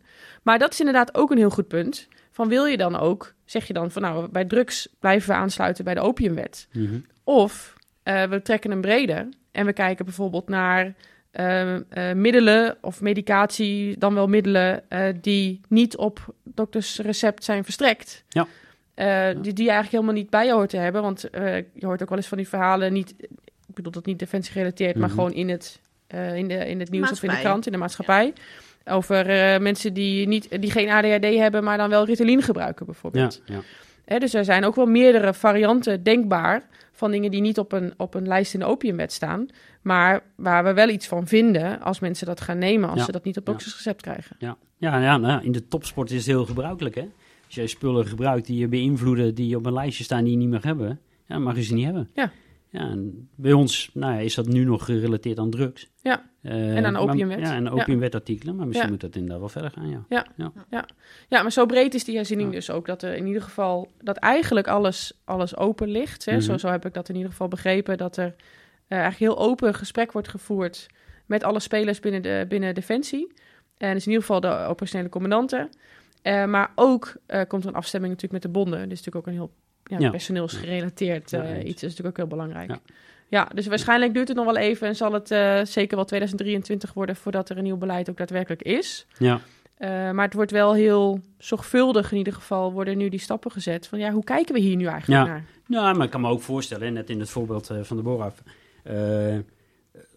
Maar 0.45 0.59
dat 0.59 0.73
is 0.73 0.79
inderdaad 0.79 1.15
ook 1.15 1.31
een 1.31 1.39
heel 1.39 1.51
goed 1.51 1.69
punt. 1.69 2.09
Van 2.31 2.49
wil 2.49 2.65
je 2.65 2.77
dan 2.77 2.97
ook, 2.97 3.35
zeg 3.45 3.67
je 3.67 3.73
dan 3.73 3.91
van 3.91 4.03
nou, 4.03 4.29
bij 4.29 4.45
drugs 4.45 4.89
blijven 5.01 5.29
we 5.29 5.35
aansluiten 5.35 5.85
bij 5.85 5.95
de 5.95 6.01
opiumwet. 6.01 6.69
Mhm. 6.73 6.99
Of 7.25 7.75
eh, 8.03 8.23
we 8.23 8.43
trekken 8.43 8.71
een 8.71 8.81
breder 8.81 9.29
en 9.53 9.67
we 9.67 9.73
kijken 9.73 10.05
bijvoorbeeld 10.05 10.49
naar 10.49 10.95
eh, 11.31 11.75
eh, 11.75 12.17
middelen 12.17 12.77
of 12.81 13.01
medicatie, 13.01 13.99
dan 13.99 14.15
wel 14.15 14.27
middelen 14.27 14.91
eh, 14.91 15.09
die 15.21 15.61
niet 15.69 15.97
op 15.97 16.35
dokters 16.45 16.99
recept 16.99 17.45
zijn 17.45 17.65
verstrekt. 17.65 18.25
Ja. 18.29 18.47
Eh, 18.95 19.27
die, 19.43 19.53
die 19.53 19.65
je 19.65 19.71
eigenlijk 19.71 19.91
helemaal 19.91 20.15
niet 20.23 20.31
bij 20.31 20.47
je 20.47 20.53
hoort 20.53 20.71
te 20.71 20.77
hebben. 20.77 21.03
Want 21.03 21.31
eh, 21.31 21.57
je 21.57 21.87
hoort 21.87 22.03
ook 22.03 22.09
wel 22.09 22.19
eens 22.19 22.27
van 22.29 22.39
die 22.39 22.49
verhalen, 22.49 22.93
niet, 22.93 23.15
ik 23.69 23.75
bedoel 23.75 23.93
dat 23.93 24.07
niet 24.07 24.19
defensie 24.19 24.53
gerelateerd, 24.53 24.97
maar 24.97 25.09
Mhm. 25.09 25.17
gewoon 25.19 25.33
in 25.33 25.49
het, 25.49 25.81
eh, 26.07 26.37
in, 26.37 26.49
de, 26.49 26.55
in 26.69 26.81
het 26.81 26.91
nieuws 26.91 27.11
of 27.11 27.23
in 27.23 27.31
de 27.31 27.39
krant, 27.41 27.67
in 27.67 27.73
de 27.73 27.79
maatschappij. 27.79 28.33
Over 28.85 29.27
eh, 29.29 29.61
mensen 29.61 29.95
die, 29.95 30.27
niet, 30.27 30.61
die 30.61 30.71
geen 30.71 30.89
ADHD 30.91 31.25
hebben, 31.37 31.65
maar 31.65 31.79
dan 31.79 31.89
wel 31.89 32.05
Ritalin 32.05 32.43
gebruiken 32.43 32.87
bijvoorbeeld. 32.87 33.43
Ja, 33.47 33.55
ja. 33.55 33.61
Hè, 34.05 34.19
dus 34.19 34.35
er 34.35 34.45
zijn 34.45 34.65
ook 34.65 34.75
wel 34.75 34.87
meerdere 34.87 35.35
varianten 35.35 36.03
denkbaar 36.03 36.67
van 36.93 37.11
dingen 37.11 37.31
die 37.31 37.41
niet 37.41 37.59
op 37.59 37.73
een, 37.73 37.95
op 37.97 38.15
een 38.15 38.27
lijst 38.27 38.55
in 38.55 38.61
de 38.61 38.67
opiumwet 38.67 39.13
staan. 39.13 39.47
Maar 39.83 40.23
waar 40.37 40.65
we 40.65 40.73
wel 40.73 40.89
iets 40.89 41.07
van 41.07 41.27
vinden 41.27 41.81
als 41.81 42.01
mensen 42.01 42.27
dat 42.27 42.41
gaan 42.41 42.59
nemen, 42.59 42.89
als 42.89 42.99
Ja. 42.99 43.05
ze 43.05 43.13
dat 43.13 43.25
niet 43.25 43.37
op 43.37 43.47
Ja. 43.47 43.53
doktersrecept 43.53 44.03
krijgen. 44.03 44.37
Ja, 44.39 44.57
ja, 44.79 45.01
ja 45.01 45.17
nou, 45.17 45.33
ja, 45.33 45.41
in 45.41 45.53
de 45.53 45.69
topsport 45.69 46.11
is 46.11 46.17
het 46.17 46.27
heel 46.27 46.47
gebruikelijk. 46.47 46.95
Hè? 46.95 47.09
Als 47.47 47.55
jij 47.55 47.67
spullen 47.67 48.07
gebruikt 48.07 48.47
die 48.47 48.59
je 48.59 48.69
beïnvloeden, 48.69 49.35
die 49.35 49.57
op 49.57 49.67
een 49.67 49.73
lijstje 49.73 50.05
staan 50.05 50.23
die 50.25 50.33
je 50.33 50.39
niet 50.39 50.51
mag 50.51 50.63
hebben, 50.63 51.01
ja, 51.27 51.39
mag 51.39 51.57
je 51.57 51.63
ze 51.63 51.75
niet 51.75 51.85
hebben. 51.85 52.11
Ja. 52.15 52.33
ja 52.71 52.81
en 52.81 53.29
bij 53.35 53.53
ons 53.53 53.91
nou 53.95 54.13
ja, 54.15 54.19
is 54.19 54.35
dat 54.35 54.47
nu 54.47 54.65
nog 54.65 54.85
gerelateerd 54.85 55.39
aan 55.39 55.51
drugs. 55.51 55.91
Ja, 56.03 56.23
Eh, 56.45 56.77
en 56.77 56.77
aan 56.77 56.93
de 56.93 56.99
maar- 56.99 57.01
opiumwet. 57.03 57.39
Ja, 57.41 57.55
en 57.55 57.65
Ja. 57.65 57.71
opiumwetartikelen, 57.71 58.57
maar 58.57 58.67
misschien 58.67 58.87
Ja. 58.87 58.93
moet 58.93 59.01
dat 59.03 59.15
inderdaad 59.15 59.39
wel 59.39 59.49
verder 59.49 59.71
gaan, 59.71 59.89
ja. 60.09 60.25
Ja, 61.29 61.43
maar 61.43 61.53
zo 61.53 61.67
breed 61.67 61.95
is 61.95 62.05
die 62.05 62.17
herziening 62.17 62.49
Ja. 62.49 62.55
dus 62.55 62.71
ook 62.71 62.87
dat 62.87 63.03
er 63.03 63.15
in 63.17 63.27
ieder 63.27 63.43
geval 63.43 63.91
dat 64.01 64.17
eigenlijk 64.17 64.69
alles, 64.69 65.13
alles 65.25 65.57
open 65.57 65.89
ligt. 65.89 66.25
Hè? 66.25 66.33
Mhm. 66.33 66.41
zo, 66.41 66.57
zo 66.57 66.69
heb 66.69 66.87
ik 66.87 66.95
dat 66.95 67.09
in 67.09 67.15
ieder 67.15 67.31
geval 67.31 67.49
begrepen. 67.49 67.97
Dat 67.99 68.17
er 68.17 68.35
eh, 68.89 68.99
eigenlijk 69.01 69.33
heel 69.33 69.49
open 69.49 69.75
gesprek 69.75 70.13
wordt 70.13 70.29
gevoerd 70.29 70.87
met 71.27 71.45
alle 71.45 71.61
spelers 71.61 72.01
binnen, 72.01 72.23
de, 72.23 72.45
binnen 72.49 72.75
Defensie. 72.75 73.33
En 73.79 73.93
dus 73.95 74.03
in 74.07 74.11
ieder 74.13 74.27
geval 74.27 74.41
de 74.41 74.67
operationele 74.69 75.09
commandanten. 75.09 75.69
Eh, 76.23 76.45
maar 76.45 76.71
ook 76.75 77.17
komt 77.49 77.63
er 77.63 77.69
een 77.69 77.75
afstemming 77.75 78.13
natuurlijk 78.13 78.45
met 78.45 78.53
de 78.53 78.59
bonden. 78.61 78.79
Dit 78.89 78.93
is 78.99 79.05
natuurlijk 79.05 79.17
ook 79.17 79.27
een 79.27 79.39
heel 79.41 79.53
ja, 79.85 79.99
Ja. 79.99 80.11
personeelsgerelateerd 80.11 81.31
Ja, 81.31 81.43
iets. 81.57 81.59
Dat 81.65 81.67
is 81.75 81.81
natuurlijk 81.83 82.09
ook 82.09 82.17
heel 82.17 82.27
belangrijk. 82.27 82.71
Ja. 83.29 83.39
Ja. 83.41 83.51
dus 83.55 83.67
waarschijnlijk 83.67 84.15
duurt 84.15 84.29
het 84.29 84.37
nog 84.37 84.47
wel 84.47 84.57
even 84.57 84.89
en 84.89 84.97
zal 84.97 85.13
het 85.13 85.31
eh, 85.31 85.61
zeker 85.65 85.97
wel 85.97 86.05
2023 86.05 86.93
worden 86.93 87.17
voordat 87.17 87.49
er 87.51 87.57
een 87.57 87.63
nieuw 87.65 87.77
beleid 87.77 88.11
ook 88.11 88.17
daadwerkelijk 88.17 88.63
is. 88.63 89.07
Ja, 89.19 89.41
Uh, 89.79 89.89
maar 90.11 90.25
het 90.25 90.35
wordt 90.35 90.51
wel 90.51 90.75
heel 90.75 91.21
zorgvuldig 91.39 92.13
in 92.13 92.19
ieder 92.19 92.33
geval, 92.33 92.73
worden 92.73 92.97
nu 92.99 93.09
die 93.09 93.21
stappen 93.21 93.51
gezet. 93.51 93.87
Van 93.87 93.99
ja, 93.99 94.11
hoe 94.13 94.25
kijken 94.25 94.55
we 94.55 94.61
hier 94.61 94.77
nu 94.77 94.87
eigenlijk 94.87 95.27
Ja. 95.27 95.33
naar? 95.33 95.45
nou, 95.67 95.97
maar 95.97 96.05
ik 96.05 96.11
kan 96.11 96.21
me 96.21 96.29
ook 96.29 96.41
voorstellen, 96.41 96.93
net 96.93 97.11
in 97.11 97.21
het 97.21 97.31
voorbeeld 97.31 97.71
eh, 97.71 97.83
van 97.83 97.97
de 97.97 98.03
Boraf, 98.03 98.43
eh, 98.83 99.39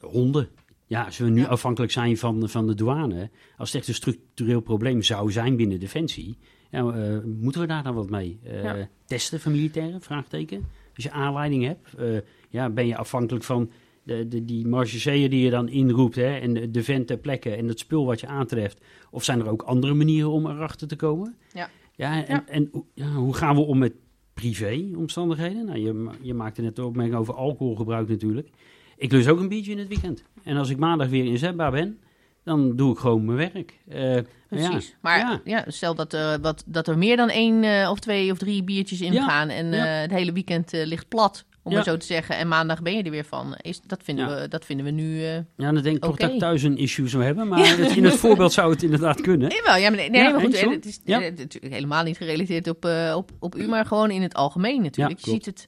honden. 0.01 0.49
Ja, 0.85 1.03
als 1.03 1.17
we 1.17 1.29
nu 1.29 1.41
Ja. 1.41 1.47
afhankelijk 1.47 1.91
zijn 1.91 2.17
van, 2.17 2.49
van 2.49 2.67
de 2.67 2.73
douane, 2.75 3.29
als 3.57 3.69
het 3.71 3.77
echt 3.79 3.87
een 3.87 3.93
structureel 3.93 4.59
probleem 4.61 5.01
zou 5.01 5.31
zijn 5.31 5.55
binnen 5.55 5.79
Defensie, 5.79 6.37
ja, 6.69 6.79
eh, 6.79 7.17
moeten 7.25 7.61
we 7.61 7.67
daar 7.67 7.83
dan 7.83 7.93
wat 7.95 8.09
mee? 8.09 8.39
Eh, 8.43 8.63
Ja. 8.63 8.87
Testen 9.05 9.39
van 9.39 9.51
militairen? 9.51 10.01
Vraagteken. 10.01 10.65
Als 10.97 11.05
je 11.05 11.11
aanleiding 11.11 11.63
hebt, 11.63 11.93
eh, 11.97 12.17
ja, 12.49 12.69
ben 12.69 12.87
je 12.87 12.97
afhankelijk 12.97 13.45
van 13.45 13.69
de, 14.03 14.27
de, 14.27 14.45
die 14.45 14.67
margeseer 14.67 15.29
die 15.29 15.43
je 15.43 15.49
dan 15.49 15.69
inroept 15.69 16.15
hè, 16.15 16.37
en 16.37 16.53
de, 16.53 16.71
de 16.71 16.83
vent 16.83 17.07
ter 17.07 17.17
plekke 17.17 17.49
en 17.55 17.67
het 17.67 17.79
spul 17.79 18.05
wat 18.05 18.19
je 18.19 18.27
aantreft. 18.27 18.81
Of 19.11 19.23
zijn 19.23 19.39
er 19.39 19.49
ook 19.49 19.61
andere 19.61 19.93
manieren 19.93 20.31
om 20.31 20.45
erachter 20.45 20.87
te 20.87 20.95
komen? 20.95 21.35
Ja. 21.53 21.69
Ja, 21.95 22.25
en, 22.25 22.35
Ja. 22.35 22.45
en 22.47 22.69
hoe- 22.71 22.85
ja, 22.93 23.11
hoe 23.13 23.33
gaan 23.33 23.55
we 23.55 23.61
om 23.61 23.77
met 23.77 23.93
privé-omstandigheden? 24.33 25.65
Nou, 25.65 25.77
je, 25.79 26.09
je 26.21 26.33
maakte 26.33 26.61
net 26.61 26.75
de 26.75 26.85
opmerking 26.85 27.15
over 27.17 27.33
alcoholgebruik 27.33 28.07
natuurlijk. 28.09 28.49
Ik 28.97 29.11
lust 29.11 29.27
ook 29.27 29.39
een 29.39 29.47
biertje 29.47 29.71
in 29.71 29.77
het 29.77 29.87
weekend. 29.87 30.23
En 30.43 30.57
als 30.57 30.69
ik 30.69 30.77
maandag 30.77 31.09
weer 31.09 31.25
inzetbaar 31.25 31.71
ben, 31.71 31.97
dan 32.43 32.75
doe 32.75 32.91
ik 32.91 32.97
gewoon 32.97 33.25
mijn 33.25 33.37
werk. 33.53 33.79
Eh, 33.87 34.17
Precies. 34.49 34.87
Ja, 34.87 34.95
Maar 35.01 35.17
ja. 35.19 35.41
ja. 35.43 35.63
stel 35.67 35.95
dat, 35.95 36.13
er 36.13 36.39
wat, 36.41 36.63
dat 36.65 36.87
er 36.87 36.97
meer 36.97 37.17
dan 37.17 37.29
één 37.29 37.63
eh, 37.63 37.89
of 37.91 37.99
twee 37.99 38.31
of 38.31 38.37
drie 38.37 38.63
biertjes 38.63 39.01
in 39.01 39.13
gaan 39.13 39.49
en 39.49 39.73
eh, 39.73 40.01
het 40.01 40.11
hele 40.11 40.31
weekend 40.31 40.71
ligt 40.71 41.07
plat, 41.07 41.45
om 41.63 41.73
maar 41.73 41.83
zo 41.83 41.97
te 41.97 42.05
zeggen. 42.05 42.37
En 42.37 42.47
maandag 42.47 42.81
ben 42.81 42.95
je 42.97 43.03
er 43.03 43.11
weer 43.11 43.25
van. 43.25 43.55
Is, 43.61 43.81
dat, 43.81 43.99
vinden 44.03 44.27
we, 44.41 44.47
dat 44.47 44.65
vinden 44.65 44.85
we 44.85 44.91
nu... 44.91 45.21
Ja, 45.21 45.43
dan 45.55 45.81
denk 45.81 45.95
ik 45.95 46.01
toch 46.01 46.15
dat 46.17 46.31
ik 46.33 46.39
thuis 46.39 46.63
een 46.63 46.77
issue 46.77 47.07
zou 47.07 47.23
hebben. 47.23 47.47
Maar 47.49 47.77
het- 47.77 47.95
in 47.95 48.03
het 48.03 48.15
voorbeeld 48.15 48.53
zou 48.53 48.71
het 48.71 48.83
inderdaad 48.83 49.21
kunnen. 49.21 49.49
Nee, 49.49 49.61
wel, 49.63 49.75
ja, 49.75 49.89
maar, 49.89 50.09
nee, 50.09 50.23
maar 50.31 50.39
goed, 50.41 50.59
het 50.61 50.85
is 50.85 50.99
natuurlijk 51.05 51.73
helemaal 51.73 52.03
niet 52.03 52.17
gerelateerd 52.17 52.67
op, 52.67 52.87
op, 53.15 53.31
op 53.39 53.55
u, 53.57 53.67
maar 53.67 53.85
gewoon 53.85 54.11
in 54.11 54.21
het 54.21 54.33
algemeen 54.33 54.81
natuurlijk. 54.81 55.19
Je, 55.19 55.31
ziet 55.31 55.45
het, 55.45 55.65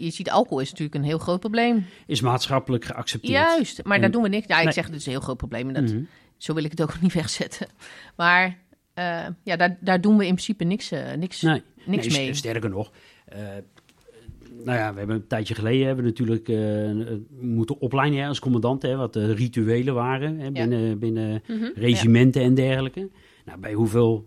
je 0.00 0.10
ziet 0.10 0.30
alcohol 0.30 0.60
is 0.60 0.70
natuurlijk 0.70 0.96
een 0.98 1.04
heel 1.04 1.18
groot 1.18 1.40
probleem. 1.40 1.86
Is 2.06 2.20
maatschappelijk 2.20 2.84
geaccepteerd. 2.84 3.32
Juist, 3.32 3.84
maar 3.84 3.94
En- 3.96 4.00
daar 4.02 4.10
doen 4.10 4.22
we 4.22 4.28
niks. 4.28 4.46
Ja, 4.46 4.58
ik 4.58 4.64
Nee. 4.64 4.72
zeg 4.72 4.86
het 4.86 4.94
is 4.94 5.06
een 5.06 5.12
heel 5.12 5.20
groot 5.20 5.36
probleem 5.36 5.68
en 5.68 5.74
dat, 5.74 5.92
Mhm. 5.92 6.02
Zo 6.38 6.54
wil 6.54 6.64
ik 6.64 6.70
het 6.70 6.82
ook 6.82 7.00
niet 7.02 7.12
wegzetten. 7.14 7.66
Maar 8.16 8.58
eh, 8.94 9.26
ja, 9.42 9.56
daar, 9.56 9.78
daar 9.80 10.00
doen 10.00 10.16
we 10.16 10.26
in 10.26 10.32
principe 10.32 10.64
niks, 10.64 10.90
eh, 10.90 11.12
niks, 11.14 11.42
Nee, 11.42 11.62
niks 11.86 12.06
nee, 12.06 12.18
mee. 12.18 12.32
st- 12.32 12.38
Sterker 12.38 12.70
nog, 12.70 12.92
eh, 13.24 13.38
nou 14.64 14.78
ja, 14.78 14.92
we 14.92 14.98
hebben 14.98 15.16
een 15.16 15.26
tijdje 15.26 15.54
geleden 15.54 15.86
hebben 15.86 16.04
we 16.04 16.10
natuurlijk 16.10 16.48
moeten 17.40 17.80
opleiden 17.80 18.18
hè, 18.20 18.26
als 18.28 18.38
commandant, 18.38 18.82
hè, 18.82 18.96
wat 18.96 19.12
de 19.12 19.32
rituelen 19.34 19.94
waren 19.94 20.38
hè, 20.38 20.50
binnen, 20.52 20.98
binnen 20.98 21.42
Mhm. 21.48 21.70
regimenten 21.74 22.42
en 22.42 22.54
dergelijke. 22.54 23.10
Nou, 23.44 23.58
bij 23.60 23.72
hoeveel 23.72 24.26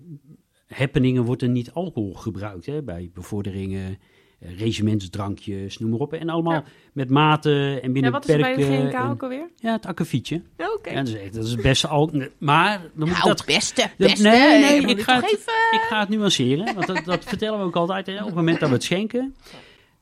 happeningen 0.68 1.24
wordt 1.24 1.42
er 1.42 1.50
niet 1.50 1.72
alcohol 1.72 2.14
gebruikt? 2.14 2.66
Hè? 2.66 2.84
Bij 2.84 3.10
bevorderingen, 3.14 3.98
regimentsdrankjes, 4.42 5.78
noem 5.78 5.90
maar 5.90 6.00
op. 6.00 6.14
En 6.14 6.30
allemaal 6.30 6.54
Ja. 6.54 6.64
met 6.94 7.10
mate 7.10 7.80
en 7.84 7.94
binnen 7.94 8.12
Ja, 8.12 8.18
wat 8.18 8.28
is 8.28 8.36
er 8.36 8.42
bij 8.42 8.56
de 8.56 8.64
GNK 8.64 9.10
ook 9.12 9.24
alweer? 9.24 9.50
Ja, 9.56 9.72
het 9.72 9.86
akkefietje. 9.86 10.42
Oké. 10.58 10.90
Ja, 10.90 10.96
dat, 10.96 11.08
is 11.08 11.14
echt, 11.14 11.34
dat 11.34 11.44
is 11.46 11.52
het 11.52 11.62
beste 11.62 11.88
al. 11.88 12.12
Maar 12.38 12.80
dan 12.80 12.90
moet 12.96 13.08
ik 13.08 13.14
Nou, 13.14 13.28
dat 13.28 13.46
beste, 13.46 13.82
dat- 13.98 14.08
beste. 14.10 14.28
nee, 14.28 14.60
nee, 14.60 14.86
ik 14.86 15.02
ga 15.02 15.16
het- 15.16 15.24
even... 15.26 15.54
ik 15.72 15.86
ga 15.90 16.00
het 16.00 16.10
nuanceren, 16.10 16.76
want 16.76 16.88
dat, 16.88 17.06
dat 17.06 17.24
vertellen 17.24 17.60
we 17.60 17.66
ook 17.66 17.76
altijd. 17.76 18.08
Hè. 18.08 18.20
Op 18.20 18.26
het 18.26 18.36
moment 18.36 18.60
dat 18.60 18.70
we 18.70 18.76
het 18.76 18.84
schenken. 18.84 19.36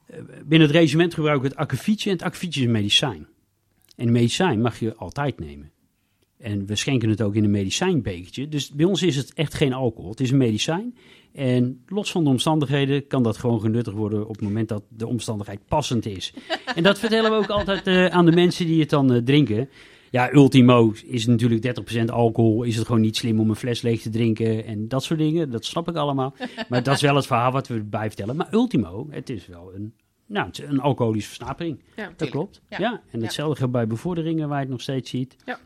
eh, 0.06 0.20
Binnen 0.46 0.68
het 0.68 0.78
regiment 0.78 1.14
gebruiken 1.14 1.44
we 1.44 1.50
het 1.50 1.58
akkefietje. 1.62 2.10
En 2.10 2.16
het 2.16 2.26
akkefietje 2.26 2.60
is 2.60 2.66
een 2.66 2.72
medicijn. 2.72 3.28
En 3.96 4.08
een 4.08 4.14
medicijn 4.14 4.62
mag 4.62 4.80
je 4.80 4.96
altijd 4.96 5.40
nemen. 5.40 5.72
En 6.40 6.66
we 6.66 6.76
schenken 6.76 7.10
het 7.10 7.22
ook 7.22 7.36
in 7.36 7.44
een 7.44 7.52
medicijnbekertje. 7.52 8.48
Dus 8.48 8.72
bij 8.72 8.86
ons 8.86 9.04
is 9.04 9.16
het 9.16 9.34
echt 9.34 9.54
geen 9.54 9.74
alcohol. 9.74 10.10
Het 10.10 10.20
is 10.20 10.32
een 10.32 10.38
medicijn. 10.38 10.96
En 11.34 11.84
los 11.88 12.12
van 12.12 12.24
de 12.24 12.30
omstandigheden 12.30 13.08
kan 13.08 13.24
dat 13.24 13.38
gewoon 13.38 13.62
genuttigd 13.62 13.98
worden 13.98 14.28
op 14.28 14.36
het 14.36 14.42
moment 14.42 14.70
dat 14.70 14.84
de 14.90 15.08
omstandigheid 15.08 15.60
passend 15.68 16.06
is. 16.06 16.34
en 16.76 16.84
dat 16.84 17.00
vertellen 17.00 17.32
we 17.32 17.38
ook 17.38 17.50
altijd 17.50 17.88
uh, 17.88 18.06
aan 18.06 18.26
de 18.26 18.32
mensen 18.32 18.66
die 18.66 18.80
het 18.80 18.90
dan 18.90 19.14
uh, 19.14 19.22
drinken. 19.22 19.70
Ja, 20.12 20.34
ultimo 20.34 20.94
is 21.06 21.26
natuurlijk 21.26 21.80
30% 22.02 22.06
alcohol. 22.06 22.64
Is 22.64 22.76
het 22.76 22.86
gewoon 22.86 23.02
niet 23.02 23.18
slim 23.18 23.40
om 23.40 23.50
een 23.50 23.56
fles 23.56 23.82
leeg 23.82 24.02
te 24.02 24.10
drinken 24.10 24.66
en 24.66 24.88
dat 24.88 25.04
soort 25.04 25.20
dingen. 25.20 25.52
Dat 25.52 25.66
snap 25.66 25.90
ik 25.90 25.96
allemaal. 25.96 26.36
Maar 26.70 26.84
dat 26.84 26.96
is 26.96 27.02
wel 27.02 27.16
het 27.16 27.28
verhaal 27.28 27.52
wat 27.52 27.68
we 27.68 27.74
erbij 27.74 28.08
vertellen. 28.08 28.36
Maar 28.36 28.54
ultimo, 28.54 29.08
het 29.10 29.30
is 29.30 29.48
wel 29.48 29.72
een, 29.76 29.94
nou, 30.26 30.48
het 30.48 30.60
is 30.60 30.66
een 30.66 30.80
alcoholische 30.80 31.30
versnapering. 31.30 31.80
Ja, 31.96 32.12
dat 32.16 32.30
klopt. 32.30 32.62
Ja. 32.70 32.78
ja. 32.80 33.02
en 33.12 33.22
hetzelfde 33.22 33.56
geldt 33.56 33.74
bij 33.74 33.88
bevorderingen 33.88 34.48
waar 34.48 34.58
je 34.58 34.64
het 34.64 34.72
nog 34.72 34.82
steeds 34.82 35.10
ziet. 35.10 35.36
Ja. 35.46 35.60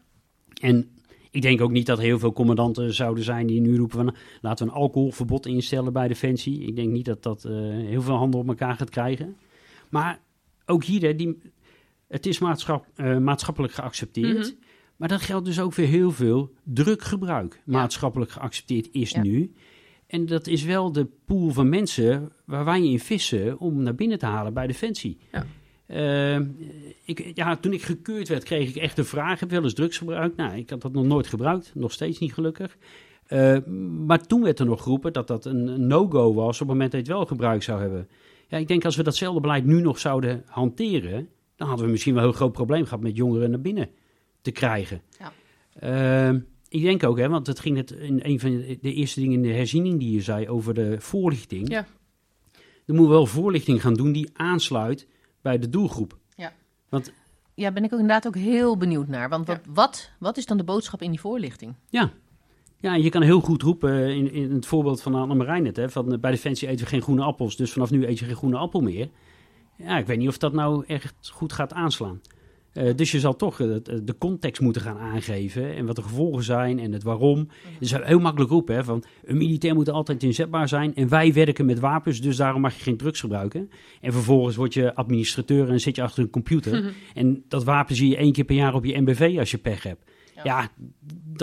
En 0.64 0.90
ik 1.32 1.42
denk 1.42 1.62
ook 1.62 1.72
niet 1.72 1.86
dat 1.86 1.98
er 1.98 2.04
heel 2.04 2.20
veel 2.20 2.34
commandanten 2.34 2.94
zouden 2.94 3.24
zijn 3.24 3.48
die 3.48 3.62
nu 3.62 3.78
roepen 3.78 3.98
van 3.98 4.16
laten 4.42 4.66
we 4.66 4.72
een 4.72 4.78
alcoholverbod 4.78 5.46
instellen 5.46 5.94
bij 5.94 6.08
Defensie. 6.08 6.66
Ik 6.66 6.76
denk 6.76 6.92
niet 6.92 7.06
dat 7.06 7.24
dat 7.24 7.46
uh, 7.46 7.52
heel 7.70 8.02
veel 8.02 8.16
handen 8.16 8.40
op 8.40 8.48
elkaar 8.48 8.76
gaat 8.76 8.90
krijgen. 8.90 9.36
Maar 9.90 10.20
ook 10.66 10.84
hier, 10.84 11.02
hè, 11.02 11.16
die, 11.16 11.38
het 12.08 12.26
is 12.26 12.40
maatschap, 12.40 12.86
uh, 12.96 13.18
maatschappelijk 13.18 13.74
geaccepteerd. 13.74 14.38
Mhm. 14.38 14.56
Maar 14.96 15.08
dat 15.08 15.22
geldt 15.22 15.46
dus 15.46 15.60
ook 15.60 15.74
voor 15.74 15.84
heel 15.84 16.12
veel 16.12 16.52
drukgebruik. 16.64 17.62
Maatschappelijk 17.66 18.32
geaccepteerd 18.32 18.90
is 18.92 19.14
nu. 19.14 19.54
En 20.08 20.26
dat 20.26 20.48
is 20.48 20.64
wel 20.64 20.92
de 20.92 21.08
pool 21.26 21.50
van 21.50 21.70
mensen 21.70 22.32
waar 22.46 22.66
wij 22.66 22.84
in 22.84 23.00
vissen 23.00 23.60
om 23.60 23.84
naar 23.84 23.96
binnen 23.96 24.20
te 24.20 24.26
halen 24.26 24.54
bij 24.54 24.68
Defensie. 24.68 25.18
Ja. 25.32 25.46
Uh, 25.88 26.40
ik, 27.06 27.32
ja, 27.34 27.56
toen 27.56 27.74
ik 27.74 27.82
gekeurd 27.82 28.28
werd, 28.28 28.44
kreeg 28.44 28.70
ik 28.70 28.76
echt 28.76 28.96
de 28.96 29.04
vraag: 29.04 29.40
heb 29.40 29.50
je 29.50 29.56
wel 29.56 29.64
eens 29.64 29.74
drugs 29.74 29.98
gebruikt? 29.98 30.36
Nou, 30.36 30.58
ik 30.58 30.70
had 30.70 30.82
dat 30.82 30.94
nog 30.94 31.06
nooit 31.06 31.28
gebruikt, 31.28 31.72
nog 31.76 31.92
steeds 31.92 32.20
niet 32.20 32.34
gelukkig. 32.34 32.78
Uh, 33.30 33.58
maar 34.06 34.28
toen 34.28 34.44
werd 34.44 34.60
er 34.60 34.66
nog 34.66 34.82
geroepen 34.82 35.14
dat 35.14 35.28
dat 35.28 35.46
een 35.46 35.88
no-go 35.88 36.34
was 36.34 36.54
op 36.54 36.60
het 36.60 36.68
moment 36.68 36.92
dat 36.92 37.02
je 37.02 37.08
het 37.08 37.18
wel 37.18 37.26
gebruikt 37.26 37.64
zou 37.64 37.82
hebben. 37.82 38.08
Ja, 38.48 38.58
ik 38.58 38.68
denk 38.68 38.86
als 38.86 38.96
we 38.96 39.04
datzelfde 39.04 39.42
beleid 39.42 39.66
nu 39.66 39.82
nog 39.82 40.00
zouden 40.00 40.44
hanteren, 40.46 41.30
dan 41.56 41.68
hadden 41.68 41.86
we 41.86 41.92
misschien 41.92 42.14
wel 42.14 42.24
een 42.24 42.30
heel 42.30 42.38
groot 42.38 42.52
probleem 42.52 42.84
gehad 42.84 43.02
met 43.02 43.16
jongeren 43.16 43.50
naar 43.50 43.62
binnen 43.62 43.90
te 44.42 44.52
krijgen. 44.52 45.02
Ja. 45.20 45.34
Uh, 46.32 46.40
ik 46.70 46.82
denk 46.82 47.04
ook, 47.04 47.18
hè, 47.18 47.30
want 47.30 47.48
het 47.48 47.60
ging 47.60 47.78
het 47.78 47.92
in 47.92 48.20
een 48.24 48.40
van 48.40 48.50
de 48.82 48.94
eerste 48.94 49.20
dingen 49.20 49.36
in 49.36 49.42
de 49.42 49.54
herziening 49.54 50.00
die 50.00 50.12
je 50.12 50.22
zei 50.22 50.50
over 50.50 50.74
de 50.74 50.96
voorlichting. 51.00 51.70
Ja. 51.70 51.88
Er 52.86 52.94
moet 52.94 53.08
wel 53.08 53.26
voorlichting 53.26 53.82
gaan 53.82 53.94
doen 53.94 54.12
die 54.12 54.30
aansluit 54.34 55.08
bij 55.44 55.60
de 55.60 55.70
doelgroep. 55.70 56.18
Ja. 56.36 56.54
Want, 56.90 57.14
ja, 57.54 57.72
ben 57.72 57.84
ik 57.84 57.94
ook 57.94 58.00
inderdaad 58.00 58.28
ook 58.28 58.36
heel 58.36 58.78
benieuwd 58.78 59.08
naar. 59.08 59.30
Want 59.30 59.48
wat, 59.48 59.60
wat, 59.70 60.12
wat 60.20 60.38
is 60.38 60.46
dan 60.46 60.58
de 60.58 60.64
boodschap 60.64 61.02
in 61.02 61.10
die 61.10 61.20
voorlichting? 61.20 61.76
Ja, 61.90 62.12
ja, 62.80 62.96
je 62.96 63.10
kan 63.10 63.22
heel 63.22 63.40
goed 63.40 63.62
roepen 63.62 64.16
in, 64.16 64.32
in 64.32 64.52
het 64.52 64.66
voorbeeld 64.66 65.02
van 65.02 65.16
Anne 65.16 65.60
net, 65.60 65.76
hè, 65.76 65.90
van 65.90 66.20
bij 66.20 66.32
Defensie 66.32 66.68
eten 66.68 66.84
we 66.84 66.92
geen 66.92 67.02
groene 67.02 67.24
appels, 67.24 67.56
dus 67.56 67.72
vanaf 67.72 67.92
nu 67.92 68.06
eet 68.08 68.20
je 68.20 68.26
geen 68.26 68.36
groene 68.36 68.58
appel 68.58 68.82
meer. 68.82 69.10
Ja, 69.78 69.98
ik 69.98 70.06
weet 70.06 70.18
niet 70.18 70.28
of 70.28 70.38
dat 70.38 70.54
nou 70.54 70.84
echt 70.88 71.30
goed 71.30 71.54
gaat 71.54 71.74
aanslaan. 71.74 72.22
Uh, 72.74 72.90
dus 72.96 73.12
je 73.12 73.20
zal 73.20 73.36
toch 73.36 73.60
uh, 73.60 73.76
de 73.84 74.16
context 74.18 74.62
moeten 74.62 74.82
gaan 74.82 74.98
aangeven 74.98 75.76
en 75.76 75.86
wat 75.86 75.96
de 75.96 76.02
gevolgen 76.02 76.44
zijn 76.44 76.80
en 76.80 76.92
het 76.92 77.04
waarom. 77.04 77.40
Mhm. 77.40 77.74
Het 77.74 77.82
is 77.82 77.92
heel 77.92 78.20
makkelijk 78.20 78.52
roepen, 78.52 78.76
hè, 78.76 78.84
van 78.84 79.04
een 79.26 79.38
militair 79.38 79.76
moet 79.76 79.90
altijd 79.90 80.24
inzetbaar 80.24 80.68
zijn 80.68 80.96
en 80.96 81.10
wij 81.10 81.34
werken 81.34 81.66
met 81.66 81.80
wapens, 81.80 82.22
dus 82.22 82.36
daarom 82.36 82.62
mag 82.62 82.76
je 82.76 82.84
geen 82.84 82.98
drugs 82.98 83.20
gebruiken. 83.20 83.70
En 84.02 84.12
vervolgens 84.12 84.56
word 84.56 84.74
je 84.74 84.96
administrateur 84.96 85.70
en 85.70 85.80
zit 85.80 85.96
je 85.96 86.02
achter 86.02 86.24
een 86.24 86.30
computer. 86.30 86.82
Mhm. 86.82 86.92
En 87.14 87.44
dat 87.48 87.64
wapen 87.64 87.96
zie 87.96 88.10
je 88.10 88.18
één 88.18 88.32
keer 88.32 88.44
per 88.44 88.56
jaar 88.56 88.74
op 88.74 88.86
je 88.86 89.02
MBV 89.02 89.36
als 89.40 89.52
je 89.52 89.58
pech 89.58 89.84
hebt. 89.84 90.12
Ja. 90.44 90.70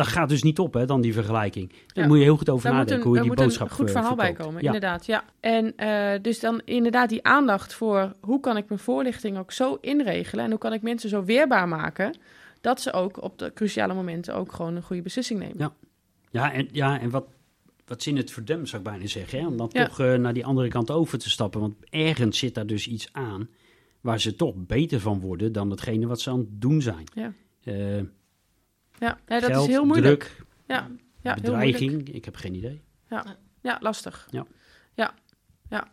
Dat 0.00 0.08
gaat 0.08 0.28
dus 0.28 0.42
niet 0.42 0.58
op, 0.58 0.74
hè, 0.74 0.86
dan 0.86 1.00
die 1.00 1.12
vergelijking. 1.12 1.72
Daar 1.86 2.06
moet 2.06 2.16
je 2.16 2.22
heel 2.22 2.36
goed 2.36 2.50
over 2.50 2.70
nadenken 2.72 3.06
hoe 3.06 3.16
je 3.16 3.22
die 3.22 3.34
boodschap 3.34 3.68
moet 3.68 3.78
een 3.78 3.84
goed 3.84 3.90
verhaal 3.90 4.14
bij 4.14 4.32
komen, 4.32 4.62
inderdaad. 4.62 5.06
Ja. 5.06 5.24
En 5.40 5.72
uh, 5.76 6.22
dus 6.22 6.40
dan 6.40 6.62
inderdaad 6.64 7.08
die 7.08 7.24
aandacht 7.24 7.74
voor 7.74 8.12
hoe 8.20 8.40
kan 8.40 8.56
ik 8.56 8.68
mijn 8.68 8.80
voorlichting 8.80 9.38
ook 9.38 9.52
zo 9.52 9.78
inregelen 9.80 10.44
en 10.44 10.50
hoe 10.50 10.58
kan 10.58 10.72
ik 10.72 10.82
mensen 10.82 11.08
zo 11.08 11.24
weerbaar 11.24 11.68
maken 11.68 12.16
dat 12.60 12.80
ze 12.80 12.92
ook 12.92 13.22
op 13.22 13.38
de 13.38 13.52
cruciale 13.54 13.94
momenten 13.94 14.34
ook 14.34 14.52
gewoon 14.52 14.76
een 14.76 14.82
goede 14.82 15.02
beslissing 15.02 15.40
nemen. 15.40 15.56
Ja, 15.58 15.72
ja 16.30 16.52
en, 16.52 16.68
ja, 16.72 17.00
en 17.00 17.10
wat, 17.10 17.26
wat 17.86 18.02
zin 18.02 18.16
het 18.16 18.30
voor 18.30 18.42
zou 18.46 18.76
ik 18.76 18.82
bijna 18.82 19.06
zeggen, 19.06 19.40
hè? 19.40 19.46
om 19.46 19.56
dan 19.56 19.68
toch 19.68 20.00
uh, 20.00 20.14
naar 20.14 20.34
die 20.34 20.44
andere 20.44 20.68
kant 20.68 20.90
over 20.90 21.18
te 21.18 21.30
stappen. 21.30 21.60
Want 21.60 21.74
ergens 21.90 22.38
zit 22.38 22.54
daar 22.54 22.66
dus 22.66 22.86
iets 22.86 23.08
aan 23.12 23.48
waar 24.00 24.20
ze 24.20 24.34
toch 24.34 24.54
beter 24.56 25.00
van 25.00 25.20
worden 25.20 25.52
dan 25.52 25.70
hetgene 25.70 26.06
wat 26.06 26.20
ze 26.20 26.30
aan 26.30 26.38
het 26.38 26.60
doen 26.60 26.82
zijn. 26.82 27.04
Ja. 27.14 27.32
Uh, 27.64 28.02
ja, 29.00 29.18
dat 29.26 29.50
is 29.50 29.66
heel 29.66 29.84
moeilijk. 29.84 30.22
Druk, 30.22 30.46
ja, 30.66 30.90
ja, 31.22 31.34
bedreiging, 31.34 32.08
ik 32.08 32.24
heb 32.24 32.36
geen 32.36 32.54
idee. 32.54 32.82
Ja, 33.08 33.36
ja 33.60 33.78
lastig. 33.80 34.28
Ja. 34.30 34.46
Ja, 34.94 35.14
ja. 35.68 35.88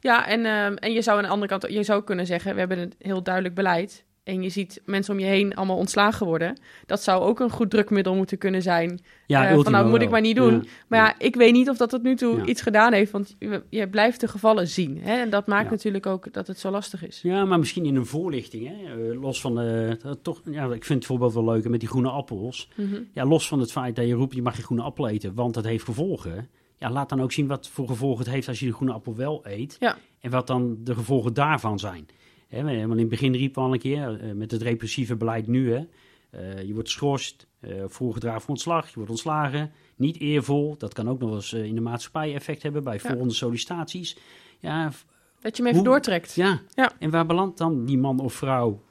ja 0.00 0.26
en, 0.26 0.46
um, 0.46 0.76
en 0.76 0.92
je 0.92 1.02
zou 1.02 1.16
aan 1.16 1.24
de 1.24 1.30
andere 1.30 1.58
kant, 1.58 1.72
je 1.72 1.82
zou 1.82 2.04
kunnen 2.04 2.26
zeggen, 2.26 2.52
we 2.52 2.58
hebben 2.58 2.78
een 2.78 2.92
heel 2.98 3.22
duidelijk 3.22 3.54
beleid 3.54 4.04
en 4.30 4.42
je 4.42 4.48
ziet 4.48 4.82
mensen 4.84 5.14
om 5.14 5.20
je 5.20 5.26
heen 5.26 5.54
allemaal 5.54 5.76
ontslagen 5.76 6.26
worden. 6.26 6.58
Dat 6.86 7.02
zou 7.02 7.22
ook 7.22 7.40
een 7.40 7.50
goed 7.50 7.70
drukmiddel 7.70 8.14
moeten 8.14 8.38
kunnen 8.38 8.62
zijn. 8.62 9.00
Ja, 9.26 9.52
uh, 9.52 9.60
van 9.62 9.72
nou 9.72 9.88
moet 9.88 10.02
ik 10.02 10.10
maar 10.10 10.20
niet 10.20 10.36
doen. 10.36 10.66
maar 10.88 10.98
ja, 10.98 11.14
ik 11.18 11.36
weet 11.36 11.52
niet 11.52 11.68
of 11.68 11.76
dat 11.76 11.90
tot 11.90 12.02
nu 12.02 12.16
toe 12.16 12.44
iets 12.44 12.62
gedaan 12.62 12.92
heeft. 12.92 13.12
Want 13.12 13.36
je, 13.38 13.62
je, 13.68 13.88
blijft 13.88 14.20
de 14.20 14.28
gevallen 14.28 14.68
zien. 14.68 14.98
Hè? 15.02 15.20
En 15.20 15.30
dat 15.30 15.46
maakt 15.46 15.70
natuurlijk 15.70 16.06
ook 16.06 16.32
dat 16.32 16.46
het 16.46 16.58
zo 16.58 16.70
lastig 16.70 17.06
is. 17.06 17.20
Ja, 17.22 17.44
maar 17.44 17.58
misschien 17.58 17.84
in 17.84 17.96
een 17.96 18.06
voorlichting. 18.06 18.68
Hè? 18.68 18.96
Uh, 18.96 19.20
los 19.20 19.40
van 19.40 19.54
de, 19.54 19.98
toch, 20.22 20.40
ja, 20.44 20.64
ik 20.64 20.84
vind 20.84 20.98
het 20.98 21.06
voorbeeld 21.06 21.34
wel 21.34 21.44
leuk 21.44 21.68
met 21.68 21.80
die 21.80 21.88
groene 21.88 22.08
appels. 22.08 22.68
Mhm. 22.74 23.00
Ja, 23.12 23.24
los 23.24 23.48
van 23.48 23.60
het 23.60 23.72
feit 23.72 23.96
dat 23.96 24.06
je 24.06 24.14
roept, 24.14 24.34
je 24.34 24.42
mag 24.42 24.54
geen 24.54 24.64
groene 24.64 24.82
appel 24.82 25.08
eten, 25.08 25.34
want 25.34 25.54
dat 25.54 25.64
heeft 25.64 25.84
gevolgen. 25.84 26.48
Ja, 26.78 26.90
laat 26.90 27.08
dan 27.08 27.22
ook 27.22 27.32
zien 27.32 27.46
wat 27.46 27.68
voor 27.68 27.88
gevolgen 27.88 28.24
het 28.24 28.32
heeft 28.32 28.48
als 28.48 28.60
je 28.60 28.66
de 28.66 28.72
groene 28.72 28.92
appel 28.92 29.16
wel 29.16 29.40
eet. 29.46 29.76
Ja. 29.80 29.96
En 30.20 30.30
wat 30.30 30.46
dan 30.46 30.76
de 30.84 30.94
gevolgen 30.94 31.34
daarvan 31.34 31.78
zijn. 31.78 32.06
Hè, 32.50 32.62
want 32.62 32.92
in 32.92 32.98
het 32.98 33.08
begin 33.08 33.34
riep 33.34 33.54
we 33.54 33.60
al 33.60 33.72
een 33.72 33.78
keer, 33.78 34.24
uh, 34.24 34.32
met 34.32 34.50
het 34.50 34.62
repressieve 34.62 35.16
beleid 35.16 35.46
nu, 35.46 35.72
hè, 35.72 35.86
uh, 36.34 36.62
je 36.62 36.72
wordt 36.72 36.88
geschorst, 36.88 37.46
uh, 37.60 37.84
voorgedragen 37.86 38.40
voor 38.40 38.50
ontslag, 38.50 38.88
je 38.88 38.94
wordt 38.94 39.10
ontslagen. 39.10 39.70
Niet 39.96 40.18
eervol, 40.18 40.74
dat 40.78 40.92
kan 40.92 41.08
ook 41.08 41.20
nog 41.20 41.34
eens 41.34 41.52
in 41.52 41.74
de 41.74 41.80
maatschappij 41.80 42.34
effect 42.34 42.62
hebben 42.62 42.84
bij 42.84 43.00
volgende 43.00 43.34
sollicitaties. 43.34 44.16
Ja, 44.58 44.92
dat 45.40 45.56
je 45.56 45.62
hem 45.62 45.72
even 45.72 45.84
doortrekt. 45.84 46.34
Ja. 46.34 46.60
ja, 46.74 46.92
en 46.98 47.10
waar 47.10 47.26
belandt 47.26 47.58
dan 47.58 47.84
die 47.84 47.98
man 47.98 48.20
of 48.20 48.34
vrouw 48.34 48.82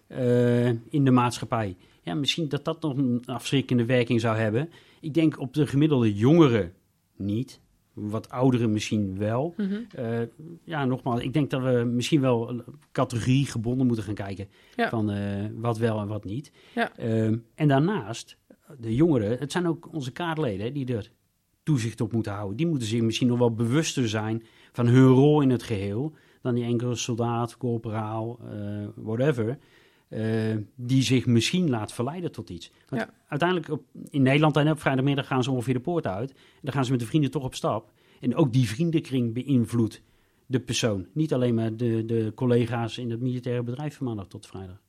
in 0.90 1.04
de 1.04 1.12
maatschappij? 1.12 1.76
Ja, 2.02 2.14
misschien 2.14 2.50
dat 2.50 2.66
dat 2.66 2.82
nog 2.82 2.98
een 2.98 3.24
afschrikkende 3.26 3.86
werking 3.86 4.22
zou 4.22 4.38
hebben. 4.38 4.70
Ik 5.02 5.14
denk 5.14 5.40
op 5.40 5.54
de 5.54 5.68
gemiddelde 5.68 6.14
jongeren 6.14 6.74
niet 7.16 7.60
wat 8.00 8.30
ouderen 8.30 8.72
misschien 8.72 9.18
wel. 9.18 9.54
Mhm. 9.58 9.76
Eh, 9.92 10.20
ja, 10.64 10.86
nogmaals, 10.86 11.22
ik 11.22 11.34
denk 11.34 11.50
dat 11.50 11.62
we 11.62 11.84
misschien 11.94 12.22
wel 12.22 12.64
categorie 12.92 13.46
gebonden 13.46 13.88
moeten 13.88 14.06
gaan 14.06 14.14
kijken 14.14 14.48
van 14.76 15.12
uh, 15.12 15.46
wat 15.56 15.78
wel 15.78 16.00
en 16.00 16.08
wat 16.08 16.24
niet. 16.24 16.52
Ja. 16.76 16.96
Ehm, 16.98 17.38
en 17.56 17.68
daarnaast, 17.68 18.38
de 18.78 18.96
jongeren, 18.96 19.38
het 19.38 19.52
zijn 19.52 19.68
ook 19.68 19.94
onze 19.94 20.12
kaartleden 20.12 20.74
die 20.74 20.96
er 20.96 21.12
toezicht 21.64 22.02
op 22.02 22.12
moeten 22.14 22.32
houden. 22.32 22.58
Die 22.58 22.68
moeten 22.68 22.88
zich 22.88 23.02
misschien 23.02 23.28
nog 23.28 23.40
wel 23.40 23.54
bewuster 23.54 24.10
zijn 24.10 24.44
van 24.72 24.88
hun 24.88 25.08
rol 25.08 25.42
in 25.42 25.50
het 25.50 25.64
geheel 25.64 26.14
dan 26.42 26.56
die 26.56 26.64
enkele 26.64 26.96
soldaat, 26.96 27.58
corporaal, 27.58 28.40
uh, 28.54 28.88
whatever. 28.96 29.58
Uh, 30.10 30.56
die 30.76 31.02
zich 31.02 31.26
misschien 31.26 31.70
laat 31.70 31.94
verleiden 31.94 32.32
tot 32.32 32.50
iets. 32.50 32.72
Want 32.88 33.06
uiteindelijk 33.28 33.72
op, 33.72 33.84
in 34.10 34.22
Nederland 34.22 34.58
en 34.58 34.72
op 34.72 34.80
vrijdagmiddag 34.80 35.28
gaan 35.28 35.44
ze 35.44 35.52
ongeveer 35.52 35.74
de 35.74 35.80
poort 35.80 36.08
uit. 36.08 36.32
En 36.32 36.38
dan 36.62 36.74
gaan 36.74 36.86
ze 36.86 36.92
met 36.92 37.00
de 37.00 37.06
vrienden 37.06 37.32
toch 37.32 37.44
op 37.44 37.56
stap. 37.56 37.92
En 38.20 38.36
ook 38.36 38.54
die 38.54 38.68
vriendenkring 38.68 39.34
beïnvloedt 39.34 40.02
de 40.46 40.60
persoon. 40.60 41.08
Niet 41.14 41.34
alleen 41.34 41.54
maar 41.54 41.76
de, 41.76 42.06
de 42.06 42.32
collega's 42.36 42.98
in 42.98 43.12
het 43.12 43.22
militaire 43.22 43.64
bedrijf 43.64 43.96
van 43.96 44.06
maandag 44.06 44.28
tot 44.28 44.48
vrijdag. 44.48 44.82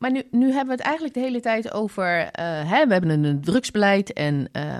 Maar 0.00 0.10
nu, 0.10 0.22
nu 0.30 0.46
hebben 0.46 0.66
we 0.66 0.72
het 0.72 0.80
eigenlijk 0.80 1.14
de 1.14 1.20
hele 1.20 1.40
tijd 1.40 1.72
over. 1.72 2.20
Uh, 2.20 2.28
hè, 2.70 2.86
we 2.86 2.92
hebben 2.92 3.24
een, 3.24 3.40
drugsbeleid 3.40 4.12
en 4.12 4.48
uh, 4.52 4.78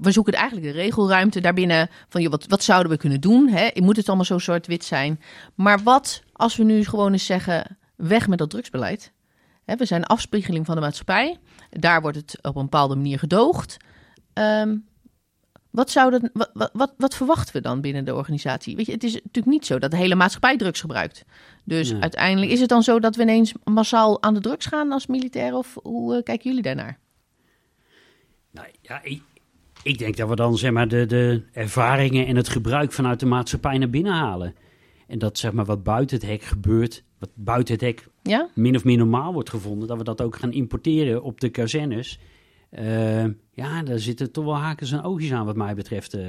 we 0.00 0.10
zoeken 0.10 0.32
eigenlijk 0.32 0.66
de 0.66 0.72
regelruimte 0.72 1.40
daarbinnen. 1.40 1.90
Van 2.08 2.22
joh, 2.22 2.30
wat, 2.30 2.46
wat 2.46 2.62
zouden 2.62 2.92
we 2.92 2.98
kunnen 2.98 3.20
doen? 3.20 3.48
Hè? 3.48 3.68
Moet 3.74 3.96
het 3.96 4.06
allemaal 4.06 4.24
zo 4.24 4.38
zwart-wit 4.38 4.84
zijn? 4.84 5.20
Maar 5.54 5.82
wat 5.82 6.22
als 6.32 6.56
we 6.56 6.64
nu 6.64 6.84
gewoon 6.84 7.12
eens 7.12 7.26
zeggen: 7.26 7.78
weg 7.96 8.28
met 8.28 8.38
dat 8.38 8.50
drugsbeleid? 8.50 9.12
Hè, 9.64 9.76
we 9.76 9.84
zijn 9.84 10.04
afspiegeling 10.04 10.66
van 10.66 10.74
de 10.74 10.80
maatschappij. 10.80 11.38
Daar 11.70 12.00
wordt 12.00 12.16
het 12.16 12.38
op 12.42 12.56
een 12.56 12.62
bepaalde 12.62 12.96
manier 12.96 13.18
gedoogd. 13.18 13.76
Um, 14.34 14.86
wat, 15.78 16.50
wat, 16.52 16.70
wat, 16.72 16.94
wat, 16.96 17.14
verwachten 17.14 17.54
we 17.54 17.60
dan 17.60 17.80
binnen 17.80 18.04
de 18.04 18.14
organisatie? 18.14 18.76
Weet 18.76 18.86
je, 18.86 18.92
het 18.92 19.04
is 19.04 19.12
natuurlijk 19.12 19.46
niet 19.46 19.66
zo 19.66 19.78
dat 19.78 19.90
de 19.90 19.96
hele 19.96 20.14
maatschappij 20.14 20.56
drugs 20.56 20.80
gebruikt. 20.80 21.24
Dus 21.64 21.94
uiteindelijk 21.94 22.50
is 22.50 22.60
het 22.60 22.68
dan 22.68 22.82
zo 22.82 23.00
dat 23.00 23.16
we 23.16 23.22
ineens 23.22 23.52
massaal 23.64 24.22
aan 24.22 24.34
de 24.34 24.40
drugs 24.40 24.66
gaan 24.66 24.92
als 24.92 25.06
militair? 25.06 25.54
Of 25.54 25.76
hoe 25.82 26.16
uh, 26.16 26.22
kijken 26.22 26.48
jullie 26.48 26.62
daarnaar? 26.62 26.98
Nou 28.50 28.66
ja, 28.82 29.02
ik, 29.02 29.22
ik, 29.82 29.98
denk 29.98 30.16
dat 30.16 30.28
we 30.28 30.36
dan 30.36 30.56
zeg 30.56 30.70
maar 30.70 30.88
de, 30.88 31.06
de 31.06 31.42
ervaringen 31.52 32.26
en 32.26 32.36
het 32.36 32.48
gebruik 32.48 32.92
vanuit 32.92 33.20
de 33.20 33.26
maatschappij 33.26 33.78
naar 33.78 33.90
binnen 33.90 34.12
halen. 34.12 34.54
En 35.06 35.18
dat 35.18 35.38
zeg 35.38 35.52
maar 35.52 35.64
wat 35.64 35.82
buiten 35.82 36.16
het 36.16 36.26
hek 36.26 36.42
gebeurt, 36.42 37.04
wat 37.18 37.30
buiten 37.34 37.74
het 37.74 37.82
hek 37.82 38.08
Ja? 38.22 38.48
min 38.54 38.76
of 38.76 38.84
meer 38.84 38.96
normaal 38.96 39.32
wordt 39.32 39.50
gevonden, 39.50 39.88
dat 39.88 39.98
we 39.98 40.04
dat 40.04 40.20
ook 40.20 40.36
gaan 40.36 40.52
importeren 40.52 41.22
op 41.22 41.40
de 41.40 41.48
kazernes. 41.48 42.18
Eh, 42.70 43.24
ja, 43.52 43.82
daar 43.82 43.98
zitten 43.98 44.32
toch 44.32 44.44
wel 44.44 44.56
hakens 44.56 44.92
en 44.92 45.02
oogjes 45.02 45.32
aan 45.32 45.46
wat 45.46 45.56
mij 45.56 45.74
betreft. 45.74 46.14
eh. 46.14 46.26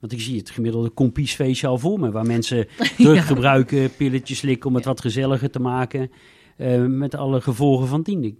want 0.00 0.12
ik 0.12 0.20
zie 0.20 0.38
het 0.38 0.50
gemiddelde 0.50 0.88
kompiesfeestje 0.90 1.66
al 1.66 1.78
voor 1.78 2.00
me, 2.00 2.10
waar 2.10 2.26
mensen 2.26 2.66
drug 2.96 3.14
Ja. 3.14 3.22
gebruiken, 3.22 3.94
pilletjes 3.96 4.38
slikken 4.38 4.68
om 4.68 4.74
het 4.74 4.84
wat 4.84 5.00
gezelliger 5.00 5.50
te 5.50 5.60
maken, 5.60 6.10
eh, 6.56 6.84
met 6.84 7.14
alle 7.14 7.40
gevolgen 7.40 7.86
van 7.86 8.02
dien. 8.02 8.38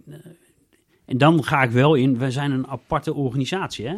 En 1.05 1.17
dan 1.17 1.43
ga 1.43 1.63
ik 1.63 1.71
wel 1.71 1.95
in, 1.95 2.17
we 2.17 2.31
zijn 2.31 2.51
een 2.51 2.67
aparte 2.67 3.13
organisatie. 3.13 3.87
Hè? 3.87 3.95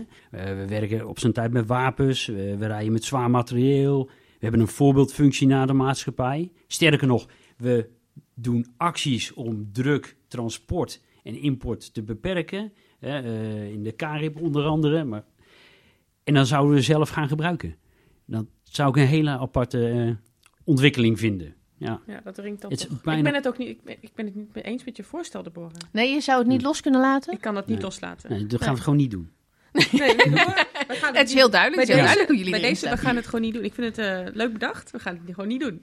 We 0.56 0.66
werken 0.68 1.08
op 1.08 1.20
zijn 1.20 1.34
tijd 1.34 1.52
met 1.52 1.68
wapens, 1.68 2.26
we, 2.26 2.58
we 2.58 2.66
rijden 2.68 2.92
met 2.92 3.04
zwaar 3.04 3.30
materieel. 3.30 4.06
We 4.06 4.40
hebben 4.50 4.60
een 4.60 4.68
voorbeeldfunctie 4.68 5.48
naar 5.48 5.68
de 5.68 5.74
maatschappij. 5.74 6.52
Sterker 6.68 7.08
nog, 7.08 7.28
we 7.58 7.90
doen 8.34 8.68
acties 8.78 9.34
om 9.34 9.70
druk, 9.72 10.16
transport 10.28 11.02
en 11.24 11.36
import 11.42 11.94
te 11.94 12.04
beperken. 12.04 12.72
Hè, 13.04 13.20
eh, 13.22 13.72
in 13.72 13.84
de 13.84 13.96
Carib 13.96 14.42
onder 14.42 14.66
andere. 14.66 15.04
Maar... 15.04 15.24
En 16.24 16.34
dan 16.34 16.46
zouden 16.46 16.74
we 16.76 16.82
zelf 16.82 17.10
gaan 17.10 17.28
gebruiken. 17.28 17.76
Dat 18.26 18.46
zou 18.64 18.90
ik 18.90 18.96
een 18.96 19.08
hele 19.08 19.30
aparte 19.30 19.90
eh, 19.90 20.12
ontwikkeling 20.64 21.20
vinden. 21.20 21.56
Ja. 21.78 22.02
Ja, 22.08 22.22
dat 22.24 22.38
ringt. 22.38 22.64
Het 22.64 22.88
toch. 22.90 23.02
bijna- 23.02 23.18
Ik 23.18 23.24
ben 23.26 23.34
het 23.34 23.48
ook 23.48 23.58
niet, 23.58 23.70
ik 23.70 23.84
ben, 23.84 23.96
ik 24.00 24.10
ben 24.16 24.26
het 24.26 24.36
niet 24.36 24.54
mee 24.54 24.64
eens 24.64 24.84
met 24.84 24.98
je 24.98 25.04
voorstel, 25.04 25.44
Deborah. 25.44 25.72
Nee, 25.92 26.14
je 26.14 26.22
zou 26.22 26.40
het 26.40 26.48
niet 26.48 26.62
los 26.62 26.82
kunnen 26.82 27.02
laten? 27.02 27.34
Ik 27.34 27.42
kan 27.42 27.54
dat 27.54 27.66
niet 27.68 27.76
Nee. 27.76 27.86
loslaten. 27.86 28.32
Nee, 28.32 28.46
dat 28.46 28.62
gaan 28.64 28.76
we 28.76 28.82
gewoon 28.82 28.98
niet 28.98 29.12
doen. 29.12 29.32
Nee, 29.74 30.16
we 30.16 30.86
gaan 30.88 31.16
Het 31.16 31.28
is 31.28 31.34
heel 31.34 31.50
duidelijk. 31.50 31.88
Bij 31.88 31.96
Het 31.96 31.96
heel 31.96 31.98
duidelijk 31.98 32.28
hoe 32.28 32.38
jullie 32.38 32.52
bij 32.52 32.62
deze, 32.62 32.90
we 32.90 32.98
gaan 32.98 33.16
het 33.16 33.26
gewoon 33.26 33.42
niet 33.42 33.54
doen. 33.54 33.64
Ik 33.64 33.74
vind 33.74 33.96
het 33.96 34.06
eh, 34.28 34.34
leuk 34.36 34.54
bedacht. 34.54 34.92
We 34.92 35.00
gaan 35.00 35.14
het 35.26 35.34
gewoon 35.36 35.48
niet 35.50 35.60
doen. 35.62 35.82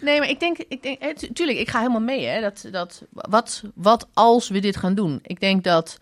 Nee, 0.00 0.18
maar 0.18 0.28
ik 0.28 0.40
denk, 0.40 0.58
ik 0.58 0.82
denk 0.82 0.98
eh, 0.98 1.14
tu- 1.14 1.32
tuurlijk, 1.32 1.58
ik 1.58 1.68
ga 1.68 1.78
helemaal 1.78 2.00
mee. 2.00 2.24
Hè, 2.26 2.40
dat, 2.40 2.68
dat, 2.70 3.04
wat, 3.10 3.62
wat 3.74 4.08
als 4.14 4.48
we 4.48 4.58
dit 4.60 4.76
gaan 4.76 4.94
doen? 4.94 5.18
Ik 5.22 5.40
denk 5.40 5.64
dat, 5.64 5.98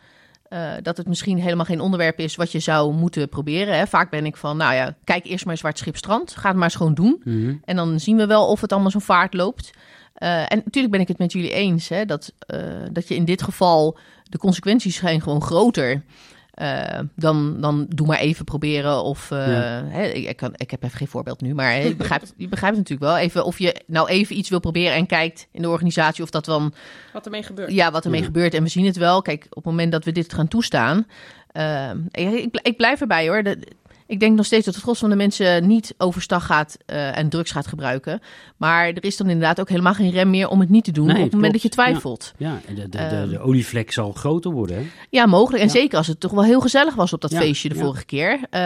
eh, 0.49 0.73
dat 0.83 0.97
het 0.97 1.07
misschien 1.09 1.39
helemaal 1.39 1.65
geen 1.65 1.81
onderwerp 1.81 2.19
is 2.19 2.37
wat 2.37 2.53
je 2.53 2.59
zou 2.59 2.95
moeten 2.95 3.29
proberen. 3.29 3.79
Hè. 3.79 3.87
Vaak 3.87 4.11
ben 4.11 4.27
ik 4.27 4.37
van, 4.37 4.57
nou 4.57 4.75
ja, 4.75 4.97
kijk 5.05 5.27
eerst 5.27 5.47
maar 5.47 5.57
Zwart 5.57 5.79
Schip 5.79 5.97
Strand. 5.97 6.37
Ga 6.37 6.49
het 6.49 6.57
maar 6.57 6.65
eens 6.65 6.75
gewoon 6.75 6.95
doen. 6.95 7.21
Mhm. 7.25 7.55
En 7.65 7.77
dan 7.77 8.01
zien 8.01 8.17
we 8.17 8.27
wel 8.27 8.47
of 8.47 8.61
het 8.61 8.73
allemaal 8.73 8.91
zo'n 8.91 9.01
vaart 9.01 9.35
loopt. 9.35 9.71
Eh, 10.15 10.41
en 10.41 10.63
natuurlijk 10.65 10.93
ben 10.93 11.01
ik 11.01 11.09
het 11.09 11.19
met 11.19 11.33
jullie 11.33 11.53
eens 11.53 11.89
hè, 11.89 12.05
dat, 12.05 12.33
eh, 12.39 12.61
dat 12.93 13.09
je 13.09 13.15
in 13.15 13.25
dit 13.25 13.43
geval 13.43 13.99
de 14.23 14.39
consequenties 14.39 14.97
zijn 14.97 15.21
gewoon 15.21 15.43
groter. 15.43 16.03
Eh, 16.59 16.99
dan, 17.17 17.61
dan 17.61 17.87
doe 17.89 18.07
maar 18.07 18.19
even 18.19 18.45
proberen 18.45 19.03
of... 19.03 19.31
eh, 19.31 19.39
Ja. 19.49 19.85
hè, 19.89 20.03
ik, 20.05 20.29
ik 20.29 20.37
kan, 20.37 20.53
ik 20.57 20.71
heb 20.71 20.83
even 20.83 20.99
geen 20.99 21.09
voorbeeld 21.09 21.41
nu, 21.41 21.55
maar 21.55 21.71
hè, 21.73 21.79
je, 21.79 21.97
begrijpt, 21.97 22.35
je 22.37 22.49
begrijpt 22.49 22.77
natuurlijk 22.77 23.11
wel. 23.11 23.19
Even 23.19 23.45
of 23.45 23.59
je 23.59 23.75
nou 23.87 24.09
even 24.09 24.37
iets 24.39 24.49
wil 24.49 24.61
proberen 24.61 24.95
en 24.95 25.07
kijkt 25.07 25.49
in 25.53 25.63
de 25.63 25.69
organisatie 25.69 26.23
of 26.23 26.31
dat 26.31 26.45
dan... 26.45 26.73
Wat 27.13 27.25
ermee 27.25 27.43
gebeurt. 27.43 27.73
Ja, 27.73 27.91
wat 27.91 28.05
ermee 28.05 28.21
Ja. 28.21 28.27
gebeurt. 28.27 28.55
En 28.55 28.63
we 28.63 28.69
zien 28.69 28.87
het 28.87 28.97
wel. 28.97 29.23
Kijk, 29.23 29.47
op 29.49 29.55
het 29.55 29.65
moment 29.65 29.93
dat 29.93 30.05
we 30.05 30.13
dit 30.13 30.33
gaan 30.33 30.49
toestaan... 30.49 31.07
eh, 31.49 31.91
ik, 32.11 32.59
ik 32.63 32.77
blijf 32.77 33.01
erbij 33.01 33.29
hoor. 33.29 33.43
De- 33.43 33.59
ik 34.09 34.21
denk 34.21 34.37
nog 34.37 34.47
steeds 34.47 34.65
dat 34.65 34.75
het 34.75 34.83
gros 34.83 34.99
van 34.99 35.11
de 35.11 35.17
mensen 35.17 35.67
niet 35.67 35.95
overstag 35.99 36.47
gaat 36.47 36.77
eh, 36.87 37.19
en 37.19 37.29
drugs 37.29 37.51
gaat 37.51 37.67
gebruiken. 37.67 38.21
Maar 38.57 38.87
er 38.89 39.05
is 39.05 39.17
dan 39.17 39.29
inderdaad 39.29 39.61
ook 39.61 39.69
helemaal 39.69 39.95
geen 39.95 40.11
rem 40.11 40.31
meer 40.31 40.49
om 40.49 40.61
het 40.61 40.69
niet 40.69 40.85
te 40.85 40.93
doen 40.93 41.07
Nee, 41.07 41.17
op 41.17 41.23
het 41.23 41.33
moment 41.33 41.53
dat 41.53 41.63
je 41.63 41.69
twijfelt. 41.69 42.33
Ja, 42.37 42.61
de, 42.69 42.75
de, 42.75 42.89
de, 42.89 42.99
Ehm. 42.99 43.29
de 43.29 43.39
olievlek 43.39 43.93
zal 43.93 44.13
groter 44.13 44.51
worden. 44.51 44.77
Hè? 44.77 44.83
Ja, 45.11 45.27
mogelijk. 45.27 45.63
En 45.63 45.69
Ja. 45.69 45.75
zeker 45.75 45.99
als 45.99 46.07
het 46.07 46.21
toch 46.21 46.33
wel 46.33 46.45
heel 46.45 46.61
gezellig 46.61 46.95
was 46.95 47.13
op 47.13 47.21
dat 47.21 47.35
feestje 47.35 47.69
de 47.69 47.75
vorige 47.75 48.05
keer. 48.05 48.39
Eh, 48.51 48.61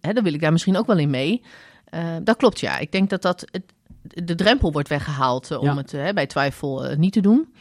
hè, 0.00 0.12
dan 0.12 0.22
wil 0.22 0.34
ik 0.34 0.40
daar 0.40 0.52
misschien 0.52 0.76
ook 0.76 0.86
wel 0.86 0.98
in 0.98 1.10
mee. 1.10 1.42
Eh, 1.84 2.04
dat 2.22 2.36
klopt, 2.36 2.60
ja. 2.60 2.78
Ik 2.78 2.92
denk 2.92 3.10
dat, 3.10 3.22
dat 3.22 3.44
het, 3.50 3.62
de 4.24 4.34
drempel 4.34 4.72
wordt 4.72 4.88
weggehaald 4.88 5.50
eh, 5.50 5.60
om 5.60 5.76
het 5.76 5.94
eh, 5.94 6.08
bij 6.12 6.26
twijfel 6.26 6.94
niet 6.96 7.12
te 7.12 7.20
doen. 7.20 7.52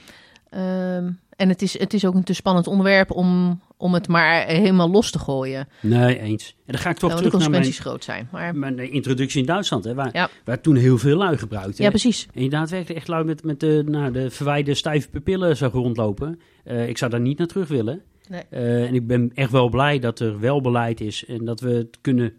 Ehm, 0.50 1.10
en 1.36 1.50
het 1.50 1.62
is, 1.62 1.80
het 1.80 1.94
is 1.94 2.06
ook 2.06 2.14
een 2.16 2.24
te 2.24 2.34
spannend 2.34 2.68
onderwerp 2.68 3.12
om, 3.12 3.60
om 3.82 3.94
het 3.94 4.08
maar 4.08 4.46
helemaal 4.46 4.90
los 4.90 5.12
te 5.12 5.20
gooien. 5.20 5.68
Nee, 5.80 6.20
eens. 6.20 6.56
En 6.66 6.72
dan 6.74 6.82
ga 6.82 6.90
ik 6.90 6.98
toch 6.98 7.12
de 7.12 7.18
terug 7.18 7.40
naar 7.40 7.50
mijn, 7.50 7.72
groot 7.72 8.04
zijn. 8.04 8.28
Maar, 8.32 8.56
mijn 8.56 8.80
eh, 8.80 8.94
introductie 8.94 9.40
in 9.40 9.46
Duitsland. 9.46 9.84
Hè, 9.84 9.94
waar, 9.94 10.10
Ja. 10.14 10.30
waar 10.46 10.62
toen 10.62 10.76
heel 10.76 10.98
veel 10.98 11.18
lui 11.18 11.38
gebruikten. 11.38 11.84
ja, 11.84 11.90
precies. 11.90 12.28
En 12.34 12.44
je 12.44 12.50
daadwerkelijk 12.50 13.00
echt 13.00 13.08
lui 13.08 13.24
met, 13.24 13.44
met 13.44 13.60
de, 13.60 13.84
nou, 13.88 14.12
de 14.12 14.30
verwijde 14.30 14.74
stijve 14.74 15.10
pupillen 15.10 15.58
zou 15.58 15.72
rondlopen. 15.72 16.40
Eh, 16.64 16.88
ik 16.88 16.98
zou 16.98 17.12
daar 17.12 17.20
niet 17.20 17.38
naar 17.38 17.48
terug 17.48 17.68
willen. 17.68 18.02
Nee. 18.30 18.44
Eh, 18.50 18.88
en 18.88 18.94
ik 18.94 19.08
ben 19.08 19.32
echt 19.34 19.52
wel 19.52 19.70
blij 19.70 20.00
dat 20.00 20.20
er 20.20 20.40
wel 20.40 20.62
beleid 20.62 21.02
is 21.02 21.26
en 21.26 21.46
dat 21.46 21.60
we 21.60 21.70
het 21.70 21.98
kunnen 22.02 22.34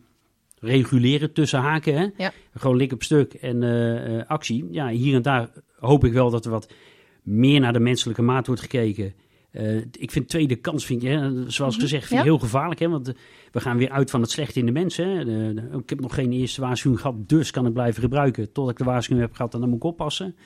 reguleren 0.60 1.32
tussen 1.32 1.60
haken. 1.60 1.94
Hè? 1.94 2.06
Ja. 2.16 2.32
Gewoon 2.54 2.76
lik 2.76 2.92
op 2.92 3.02
stuk 3.02 3.34
en 3.34 4.26
actie. 4.26 4.66
Ja, 4.70 4.88
hier 4.88 5.14
en 5.14 5.22
daar 5.22 5.48
hoop 5.78 6.04
ik 6.04 6.12
wel 6.12 6.30
dat 6.30 6.44
er 6.44 6.50
wat 6.50 6.72
meer 7.22 7.60
naar 7.60 7.72
de 7.72 7.80
menselijke 7.80 8.22
maat 8.22 8.46
wordt 8.46 8.62
gekeken. 8.62 9.14
Eh, 9.52 9.76
ik 9.76 10.10
vind 10.10 10.28
tweede 10.28 10.56
kans, 10.56 10.84
vind 10.84 11.02
je, 11.02 11.08
hè, 11.08 11.50
zoals 11.50 11.74
Mhm. 11.74 11.82
gezegd, 11.82 12.06
vind 12.06 12.20
ik 12.20 12.26
Ja. 12.26 12.32
heel 12.32 12.38
gevaarlijk. 12.40 12.80
Hè? 12.80 12.88
Want 12.88 13.08
eh, 13.08 13.14
we 13.52 13.60
gaan 13.60 13.76
weer 13.76 13.90
uit 13.90 14.10
van 14.10 14.20
het 14.20 14.30
slechte 14.30 14.58
in 14.58 14.66
de 14.66 14.72
mens. 14.72 14.96
Hè? 14.96 15.24
De- 15.24 15.52
de- 15.54 15.78
ik 15.78 15.88
heb 15.90 16.00
nog 16.00 16.14
geen 16.14 16.32
eerste 16.32 16.60
waarschuwing 16.60 17.00
gehad, 17.02 17.28
dus 17.28 17.50
kan 17.50 17.66
ik 17.66 17.72
blijven 17.72 18.02
gebruiken. 18.02 18.44
Totdat 18.52 18.70
ik 18.70 18.78
de 18.78 18.84
waarschuwing 18.84 19.26
heb 19.26 19.36
gehad 19.36 19.54
en 19.54 19.60
dan 19.60 19.68
moet 19.68 19.78
ik 19.78 19.84
oppassen. 19.84 20.36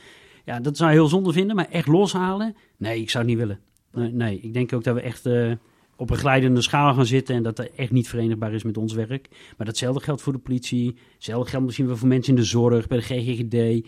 Ja, 0.45 0.61
dat 0.61 0.77
zou 0.77 0.91
je 0.91 0.97
heel 0.97 1.09
zonde 1.09 1.33
vinden, 1.33 1.57
maar 1.57 1.69
echt 1.71 1.87
loshalen? 1.87 2.57
Nee, 2.77 3.01
ik 3.01 3.11
zou 3.11 3.25
het 3.25 3.33
niet 3.33 3.43
willen. 3.43 3.61
Nee, 3.93 4.13
nee, 4.13 4.41
ik 4.41 4.53
denk 4.53 4.73
ook 4.73 4.85
dat 4.85 4.95
we 4.95 5.01
echt 5.01 5.27
eh, 5.27 5.53
op 5.97 6.11
een 6.11 6.17
glijdende 6.17 6.61
schaal 6.61 6.95
gaan 6.95 7.07
zitten 7.07 7.35
en 7.35 7.43
dat 7.43 7.57
dat 7.57 7.67
echt 7.77 7.91
niet 7.91 8.09
verenigbaar 8.09 8.53
is 8.55 8.63
met 8.63 8.77
ons 8.79 8.93
werk. 8.95 9.29
Maar 9.57 9.67
datzelfde 9.67 10.01
geldt 10.03 10.23
voor 10.23 10.33
de 10.33 10.39
politie, 10.39 10.95
hetzelfde 11.15 11.51
geldt 11.51 11.65
misschien 11.65 11.87
wel 11.87 11.97
voor 11.97 12.09
mensen 12.09 12.35
in 12.35 12.41
de 12.41 12.47
zorg, 12.47 12.87
bij 12.87 12.99
de 12.99 13.05
GGD. 13.05 13.87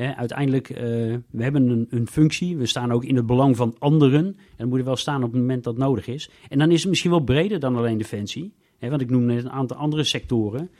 Hè, 0.00 0.14
uiteindelijk, 0.16 0.70
eh, 0.70 0.82
we 1.30 1.42
hebben 1.42 1.68
een, 1.68 1.86
een 1.90 2.06
functie, 2.08 2.56
we 2.56 2.66
staan 2.66 2.92
ook 2.92 3.04
in 3.04 3.16
het 3.16 3.26
belang 3.26 3.56
van 3.56 3.76
anderen. 3.78 4.24
En 4.26 4.36
dan 4.56 4.68
moet 4.68 4.82
wel 4.82 4.96
staan 4.96 5.22
op 5.24 5.32
het 5.32 5.40
moment 5.40 5.64
dat 5.64 5.76
nodig 5.76 6.06
is. 6.06 6.30
En 6.48 6.58
dan 6.58 6.70
is 6.70 6.80
het 6.80 6.88
misschien 6.88 7.10
wel 7.10 7.20
breder 7.20 7.60
dan 7.60 7.76
alleen 7.76 7.98
defensie. 7.98 8.52
Hè, 8.78 8.88
want 8.88 9.00
ik 9.00 9.10
noem 9.10 9.24
net 9.24 9.44
een 9.44 9.50
aantal 9.50 9.76
andere 9.76 10.04
sectoren. 10.04 10.70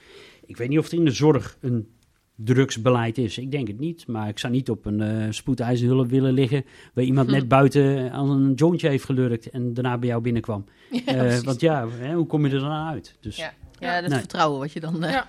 Ik 0.47 0.57
weet 0.57 0.69
niet 0.69 0.79
of 0.79 0.87
er 0.93 0.99
in 0.99 1.05
de 1.05 1.11
zorg 1.11 1.57
een 1.61 1.89
drugsbeleid 2.35 3.19
is. 3.19 3.39
Ik 3.39 3.51
denk 3.51 3.69
het 3.69 3.79
niet. 3.79 4.07
Maar 4.07 4.29
ik 4.29 4.39
zou 4.39 4.53
niet 4.53 4.71
op 4.71 4.87
een 4.87 5.01
eh 5.01 5.27
spoedeisende 5.31 5.95
hulp 5.95 6.09
willen 6.11 6.33
liggen... 6.33 6.65
waar 6.95 7.05
iemand 7.05 7.29
Hm. 7.29 7.35
net 7.35 7.49
buiten 7.59 8.13
aan 8.13 8.31
een 8.31 8.53
jointje 8.55 8.89
heeft 8.89 9.05
gelurkt... 9.05 9.51
en 9.51 9.75
daarna 9.75 9.99
bij 9.99 10.09
jou 10.09 10.23
binnenkwam. 10.23 10.65
Ja, 10.91 11.01
Eh, 11.15 11.39
want 11.39 11.61
ja, 11.61 11.89
hè, 11.89 12.15
hoe 12.15 12.27
kom 12.27 12.47
je 12.47 12.53
er 12.55 12.61
dan 12.61 12.71
uit? 12.87 13.17
Dus, 13.21 13.37
Ja. 13.37 13.53
ja, 13.79 14.01
dat 14.01 14.11
Nee. 14.11 14.19
vertrouwen 14.19 14.59
wat 14.59 14.73
je 14.73 14.81
dan... 14.81 15.05
eh, 15.05 15.11
Ja. 15.13 15.29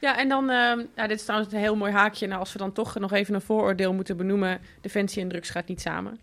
Ja, 0.00 0.18
en 0.18 0.28
dan, 0.28 0.50
ehm, 0.50 0.84
ja, 0.96 1.06
dit 1.06 1.18
is 1.18 1.24
trouwens 1.24 1.52
een 1.52 1.58
heel 1.58 1.76
mooi 1.76 1.92
haakje. 1.92 2.26
Nou, 2.26 2.40
als 2.40 2.52
we 2.52 2.58
dan 2.58 2.72
toch 2.72 2.98
nog 2.98 3.12
even 3.12 3.34
een 3.34 3.40
vooroordeel 3.40 3.92
moeten 3.92 4.16
benoemen. 4.16 4.60
Defensie 4.80 5.22
en 5.22 5.28
drugs 5.28 5.50
gaat 5.50 5.68
niet 5.68 5.80
samen. 5.80 6.18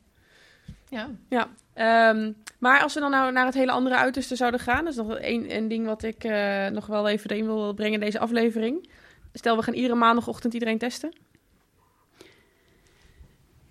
ja. 0.90 1.10
Ja, 1.30 1.50
ehm, 1.74 2.32
maar 2.60 2.82
als 2.82 2.94
we 2.94 3.00
dan 3.00 3.12
nou 3.12 3.32
naar 3.32 3.46
het 3.46 3.54
hele 3.54 3.72
andere 3.72 3.96
uiterste 3.96 4.36
zouden 4.36 4.60
gaan, 4.60 4.84
dat 4.84 4.94
is 4.94 5.00
nog 5.00 5.16
één 5.16 5.56
een 5.56 5.68
ding 5.68 5.86
wat 5.86 6.04
ik 6.04 6.24
eh, 6.24 6.68
nog 6.68 6.86
wel 6.86 7.08
even 7.08 7.30
erin 7.30 7.46
wil 7.46 7.74
brengen 7.74 7.94
in 7.94 8.00
deze 8.06 8.20
aflevering. 8.20 8.90
Stel, 9.34 9.58
we 9.58 9.64
gaan 9.64 9.74
iedere 9.74 9.96
maandagochtend 9.96 10.54
iedereen 10.54 10.78
testen. 10.78 11.14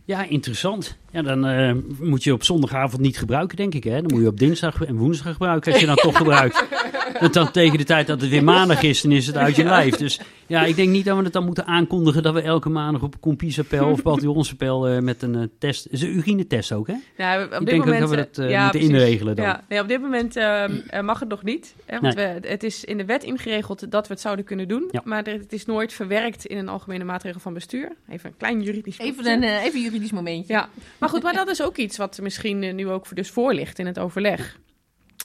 Ja, 0.07 0.23
interessant. 0.23 0.97
Ja, 1.11 1.23
dan 1.23 1.47
eh, 1.47 1.75
moet 2.01 2.25
je 2.25 2.33
op 2.33 2.45
zondagavond 2.45 3.03
niet 3.03 3.19
gebruiken, 3.19 3.57
denk 3.57 3.75
ik. 3.75 3.85
Hè? 3.85 4.03
Dan 4.03 4.13
moet 4.13 4.21
je 4.21 4.29
op 4.29 4.39
dinsdag 4.39 4.85
en 4.85 4.97
woensdag 4.97 5.33
gebruiken, 5.33 5.73
als 5.73 5.81
je 5.81 5.87
dan 5.87 5.97
toch 5.97 6.17
gebruikt. 6.23 6.65
Want 7.21 7.35
dan 7.35 7.51
tegen 7.51 7.79
de 7.79 7.85
tijd 7.85 8.07
dat 8.07 8.21
het 8.21 8.31
weer 8.31 8.45
maandag 8.45 8.83
is, 8.83 9.03
dan 9.03 9.13
is 9.13 9.27
het 9.27 9.37
uit 9.37 9.57
je 9.57 9.65
lijf. 9.65 9.97
Dus 9.97 10.21
ja, 10.47 10.65
ik 10.65 10.77
denk 10.77 10.89
niet 10.89 11.05
dat 11.05 11.17
we 11.17 11.23
het 11.23 11.33
dan 11.33 11.45
moeten 11.45 11.67
aankondigen... 11.67 12.23
dat 12.23 12.35
we 12.35 12.41
elke 12.41 12.69
maandag 12.69 13.03
op 13.03 13.21
Compiesapel 13.21 13.91
of 13.91 14.03
Bationsapel 14.03 14.89
eh 14.89 14.99
met 14.99 15.23
een 15.23 15.35
eh, 15.35 15.43
test... 15.59 15.87
is 15.91 16.03
een 16.03 16.17
urinetest 16.17 16.73
ook, 16.73 16.87
hè? 16.87 16.95
Ja, 17.17 17.45
op 17.45 17.53
ik 17.61 17.67
dit 17.67 17.79
moment, 17.79 18.01
dat 18.01 18.11
we 18.11 18.17
dat 18.17 18.39
eh, 18.39 18.51
ja, 18.51 18.63
moeten 18.63 18.81
precies. 18.81 18.99
inregelen 18.99 19.37
dan. 19.37 19.45
Ja, 19.45 19.65
nee, 19.69 19.81
op 19.81 19.89
dit 19.89 20.01
moment 20.01 20.37
ehm, 20.37 20.81
eh, 20.87 21.03
mag 21.03 21.21
het 21.21 21.29
nog 21.29 21.43
niet. 21.43 21.75
Hè, 21.87 22.01
want 22.01 22.15
we, 22.15 22.39
het 22.41 22.63
is 22.63 22.85
in 22.85 22.97
de 22.97 23.05
wet 23.05 23.23
ingeregeld 23.25 23.91
dat 23.91 24.07
we 24.07 24.13
het 24.13 24.23
zouden 24.23 24.45
kunnen 24.45 24.69
doen. 24.69 24.89
Ja. 24.91 25.01
Maar 25.05 25.25
het 25.25 25.53
is 25.53 25.67
nooit 25.67 25.93
verwerkt 25.93 26.45
in 26.45 26.59
een 26.59 26.69
algemene 26.69 27.05
maatregel 27.05 27.41
van 27.41 27.55
bestuur. 27.55 27.93
Even 28.09 28.29
een 28.31 28.37
klein 28.37 28.63
juridisch 28.63 28.99
Even 28.99 29.25
puntje. 29.25 29.33
een 29.33 29.43
even 29.43 29.83
juridisch 29.83 30.13
momentje. 30.13 30.53
Ja, 30.53 30.69
maar 30.99 31.09
goed, 31.09 31.23
maar 31.23 31.35
dat 31.35 31.49
is 31.49 31.63
ook 31.63 31.77
iets 31.77 31.97
wat 31.97 32.19
misschien 32.23 32.75
nu 32.75 32.89
ook 32.89 33.07
voor 33.07 33.17
dus 33.17 33.31
voor 33.31 33.55
ligt 33.55 33.79
in 33.79 33.87
het 33.87 33.99
overleg. 33.99 34.59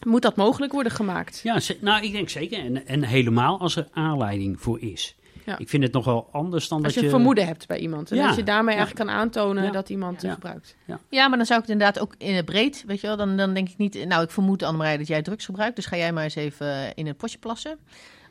Moet 0.07 0.21
dat 0.21 0.35
mogelijk 0.35 0.71
worden 0.71 0.91
gemaakt? 0.91 1.39
Ja, 1.43 1.59
nou, 1.81 2.03
ik 2.03 2.11
denk 2.11 2.29
zeker. 2.29 2.59
En, 2.59 2.87
en 2.87 3.03
helemaal 3.03 3.59
als 3.59 3.75
er 3.75 3.87
aanleiding 3.91 4.61
voor 4.61 4.79
is. 4.81 5.15
Ja. 5.45 5.57
Ik 5.57 5.69
vind 5.69 5.83
het 5.83 5.91
nogal 5.93 6.29
anders 6.31 6.67
dan 6.67 6.77
Als 6.77 6.85
dat 6.85 6.93
je 6.93 6.99
je... 6.99 7.05
een 7.05 7.11
vermoeden 7.11 7.45
hebt 7.45 7.67
bij 7.67 7.79
iemand. 7.79 8.11
En 8.11 8.17
Ja, 8.17 8.27
dat 8.27 8.35
je 8.35 8.43
daarmee 8.43 8.75
ja. 8.75 8.79
eigenlijk 8.79 9.09
kan 9.09 9.19
aantonen 9.19 9.63
Ja. 9.63 9.71
dat 9.71 9.89
iemand 9.89 10.21
Ja. 10.21 10.27
het 10.27 10.35
gebruikt. 10.35 10.75
Ja, 11.09 11.27
maar 11.27 11.37
dan 11.37 11.45
zou 11.45 11.59
ik 11.61 11.65
het 11.65 11.75
inderdaad 11.75 11.99
ook 12.03 12.15
in 12.17 12.33
het 12.35 12.45
breed, 12.45 12.83
weet 12.87 13.01
je 13.01 13.07
wel. 13.07 13.17
Dan, 13.17 13.37
dan 13.37 13.53
denk 13.53 13.69
ik 13.69 13.77
niet, 13.77 14.05
nou, 14.07 14.23
ik 14.23 14.31
vermoed 14.31 14.63
Annemarij 14.63 14.97
dat 14.97 15.07
jij 15.07 15.21
drugs 15.21 15.45
gebruikt. 15.45 15.75
Dus 15.75 15.85
ga 15.85 15.97
jij 15.97 16.13
maar 16.13 16.23
eens 16.23 16.35
even 16.35 16.95
in 16.95 17.07
het 17.07 17.17
potje 17.17 17.37
plassen. 17.37 17.77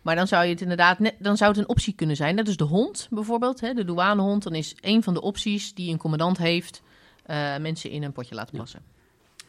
Maar 0.03 0.17
dan 0.17 0.27
zou 0.27 0.45
je 0.45 0.51
het 0.51 0.61
inderdaad, 0.61 0.99
net, 0.99 1.15
dan 1.19 1.37
zou 1.37 1.51
het 1.51 1.61
een 1.61 1.69
optie 1.69 1.95
kunnen 1.95 2.17
zijn. 2.17 2.37
Dat 2.37 2.49
is 2.49 2.57
de 2.57 2.65
hond 2.65 3.07
bijvoorbeeld, 3.11 3.61
hè, 3.61 3.75
de 3.75 3.85
douanehond. 3.85 4.43
Dan 4.43 4.55
is 4.55 4.75
een 4.81 5.03
van 5.03 5.15
de 5.15 5.21
opties 5.21 5.75
die 5.75 5.93
een 5.93 5.99
commandant 5.99 6.39
heeft, 6.39 6.83
eh, 7.25 7.57
mensen 7.57 7.91
in 7.91 8.03
een 8.03 8.13
potje 8.13 8.35
laten 8.35 8.55
plassen. 8.57 8.83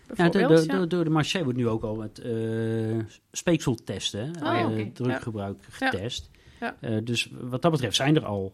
De, 0.09 0.15
Bijvoorbeeld, 0.15 0.65
de, 0.67 0.73
ja. 0.73 0.79
de- 0.79 0.87
door 0.87 1.03
de 1.03 1.09
marché 1.09 1.43
wordt 1.43 1.57
nu 1.57 1.67
ook 1.67 1.83
al 1.83 1.95
met 1.95 2.19
eh 2.19 2.97
speekseltesten, 3.31 4.31
Oh, 4.43 4.77
eh, 4.77 4.87
Ja. 4.95 5.55
getest. 5.69 6.29
Ja. 6.59 6.75
Eh, 6.79 6.97
dus 7.03 7.31
wat 7.41 7.61
dat 7.61 7.71
betreft 7.71 7.95
zijn 7.95 8.15
er 8.15 8.25
al 8.25 8.53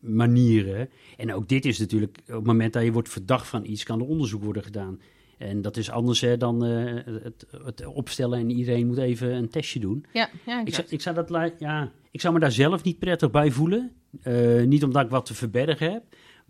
manieren. 0.00 0.88
En 1.16 1.34
ook 1.34 1.48
dit 1.48 1.64
is 1.64 1.78
natuurlijk, 1.78 2.18
op 2.26 2.34
het 2.34 2.44
moment 2.44 2.72
dat 2.72 2.82
je 2.82 2.92
wordt 2.92 3.08
verdacht 3.08 3.46
van 3.48 3.64
iets, 3.64 3.84
kan 3.84 4.00
er 4.00 4.06
onderzoek 4.06 4.42
worden 4.42 4.62
gedaan. 4.62 5.00
En 5.38 5.62
dat 5.62 5.76
is 5.76 5.90
anders 5.90 6.20
hè, 6.20 6.36
dan 6.36 6.60
het, 6.62 7.46
het 7.64 7.86
opstellen 7.86 8.38
en 8.38 8.50
iedereen 8.50 8.86
moet 8.86 8.98
even 8.98 9.34
een 9.34 9.48
testje 9.48 9.80
doen. 9.80 10.04
Ja, 10.12 10.28
ja 10.46 10.64
Ik 10.64 10.74
zou, 10.74 10.86
ik, 10.90 11.00
zou 11.00 11.14
dat, 11.24 11.52
ja, 11.58 11.92
ik 12.10 12.20
zou 12.20 12.34
me 12.34 12.40
daar 12.40 12.52
zelf 12.52 12.82
niet 12.82 12.98
prettig 12.98 13.30
bij 13.30 13.50
voelen. 13.50 13.92
Niet 14.66 14.84
omdat 14.84 15.04
ik 15.04 15.10
wat 15.10 15.26
te 15.26 15.34
verbergen 15.34 15.92
heb. 15.92 16.02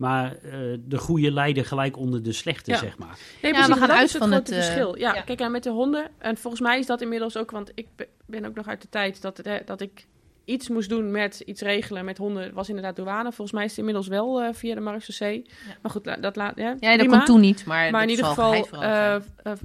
Maar 0.03 0.35
eh, 0.35 0.51
de 0.85 0.97
goede 0.97 1.31
lijden 1.31 1.65
gelijk 1.65 1.97
onder 1.97 2.23
de 2.23 2.31
slechte, 2.31 2.71
Ja. 2.71 2.77
zeg 2.77 2.97
maar. 2.97 3.17
Nee, 3.41 3.53
Ja, 3.53 3.67
we 3.67 3.71
gaan 3.73 3.79
dat 3.79 3.89
uit 3.89 4.05
is 4.05 4.13
het 4.13 4.21
van 4.21 4.31
grote 4.31 4.53
het, 4.53 4.59
eh, 4.61 4.65
verschil. 4.65 4.97
Ja, 4.97 5.13
ja. 5.15 5.21
kijk, 5.21 5.39
en 5.39 5.51
met 5.51 5.63
de 5.63 5.69
honden, 5.69 6.09
en 6.17 6.37
volgens 6.37 6.61
mij 6.61 6.79
is 6.79 6.85
dat 6.85 7.01
inmiddels 7.01 7.37
ook, 7.37 7.51
want 7.51 7.71
ik 7.75 7.87
be- 7.95 8.07
ben 8.25 8.45
ook 8.45 8.55
nog 8.55 8.67
uit 8.67 8.81
de 8.81 8.89
tijd 8.89 9.21
dat, 9.21 9.37
hè, 9.43 9.57
dat 9.65 9.81
ik 9.81 10.05
iets 10.45 10.69
moest 10.69 10.89
doen 10.89 11.11
met 11.11 11.39
iets 11.45 11.61
regelen 11.61 12.05
met 12.05 12.17
honden, 12.17 12.53
was 12.53 12.67
inderdaad 12.69 12.95
douane. 12.95 13.31
Volgens 13.31 13.51
mij 13.51 13.63
is 13.63 13.69
het 13.69 13.79
inmiddels 13.79 14.07
wel 14.07 14.41
eh, 14.41 14.53
via 14.53 14.73
de 14.75 14.79
marechaussee. 14.81 15.45
Maar 15.81 15.91
goed, 15.91 16.03
dat 16.21 16.35
laat, 16.35 16.57
ja, 16.57 16.75
Ja, 16.79 16.97
dat 16.97 17.07
kon 17.07 17.25
toen 17.25 17.39
niet, 17.39 17.65
maar, 17.65 17.91
Maar 17.91 18.03
in 18.03 18.09
ieder 18.09 18.25
geval, 18.25 18.53
eh, 18.53 19.15
eh, 19.15 19.21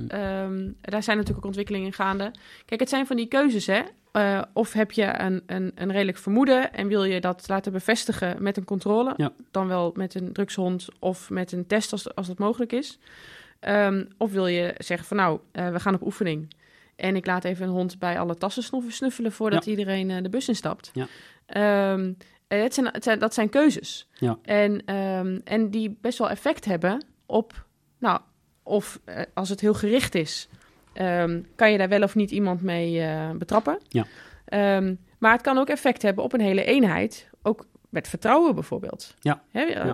ehm, 0.08 0.70
daar 0.80 1.02
zijn 1.02 1.16
natuurlijk 1.16 1.36
ook 1.38 1.44
ontwikkelingen 1.44 1.92
gaande. 1.92 2.30
Kijk, 2.64 2.80
het 2.80 2.88
zijn 2.88 3.06
van 3.06 3.16
die 3.16 3.26
keuzes, 3.26 3.66
hè. 3.66 3.80
Eh, 4.12 4.42
of 4.52 4.72
heb 4.72 4.92
je 4.92 5.18
een, 5.20 5.42
een, 5.46 5.72
een 5.74 5.92
redelijk 5.92 6.18
vermoeden 6.18 6.72
en 6.72 6.88
wil 6.88 7.04
je 7.04 7.20
dat 7.20 7.48
laten 7.48 7.72
bevestigen 7.72 8.42
met 8.42 8.56
een 8.56 8.64
controle, 8.64 9.14
Ja. 9.16 9.32
dan 9.50 9.66
wel 9.68 9.92
met 9.94 10.14
een 10.14 10.32
drugshond 10.32 10.86
of 10.98 11.30
met 11.30 11.52
een 11.52 11.66
test 11.66 11.92
als, 11.92 12.14
als 12.14 12.26
dat 12.26 12.38
mogelijk 12.38 12.72
is. 12.72 12.98
Ehm, 13.60 14.04
of 14.16 14.32
wil 14.32 14.46
je 14.46 14.74
zeggen 14.78 15.06
van 15.08 15.16
nou, 15.16 15.40
eh, 15.52 15.70
we 15.70 15.80
gaan 15.80 15.94
op 15.94 16.02
oefening 16.06 16.54
en 16.96 17.16
ik 17.16 17.26
laat 17.26 17.44
even 17.44 17.66
een 17.66 17.72
hond 17.72 17.98
bij 17.98 18.18
alle 18.18 18.34
tassen 18.34 18.82
snuffelen 18.88 19.32
voordat 19.32 19.66
iedereen 19.66 20.10
eh, 20.10 20.22
de 20.22 20.28
bus 20.28 20.48
instapt. 20.48 20.90
Ja. 20.94 21.06
Eh, 21.46 22.04
het 22.48 22.74
zijn, 22.74 22.86
het 22.86 23.04
zijn, 23.04 23.18
dat 23.18 23.34
zijn 23.34 23.48
keuzes. 23.48 24.08
Ja. 24.18 24.38
En, 24.42 24.84
ehm, 24.84 25.38
en 25.44 25.70
die 25.70 25.98
best 26.00 26.18
wel 26.18 26.30
effect 26.30 26.64
hebben 26.64 27.04
op, 27.26 27.64
nou, 27.98 28.20
of 28.62 29.00
als 29.34 29.48
het 29.48 29.60
heel 29.60 29.74
gericht 29.74 30.14
is, 30.14 30.48
ehm, 30.92 31.40
kan 31.54 31.72
je 31.72 31.78
daar 31.78 31.88
wel 31.88 32.02
of 32.02 32.14
niet 32.14 32.30
iemand 32.30 32.62
mee 32.62 33.00
eh, 33.00 33.30
betrappen. 33.30 33.78
Ja. 33.88 34.06
Ehm, 34.44 34.94
maar 35.18 35.32
het 35.32 35.40
kan 35.42 35.58
ook 35.58 35.68
effect 35.68 36.02
hebben 36.02 36.24
op 36.24 36.32
een 36.32 36.40
hele 36.40 36.64
eenheid, 36.64 37.28
ook 37.42 37.66
met 37.88 38.08
vertrouwen 38.08 38.54
bijvoorbeeld. 38.54 39.14
Ja. 39.20 39.42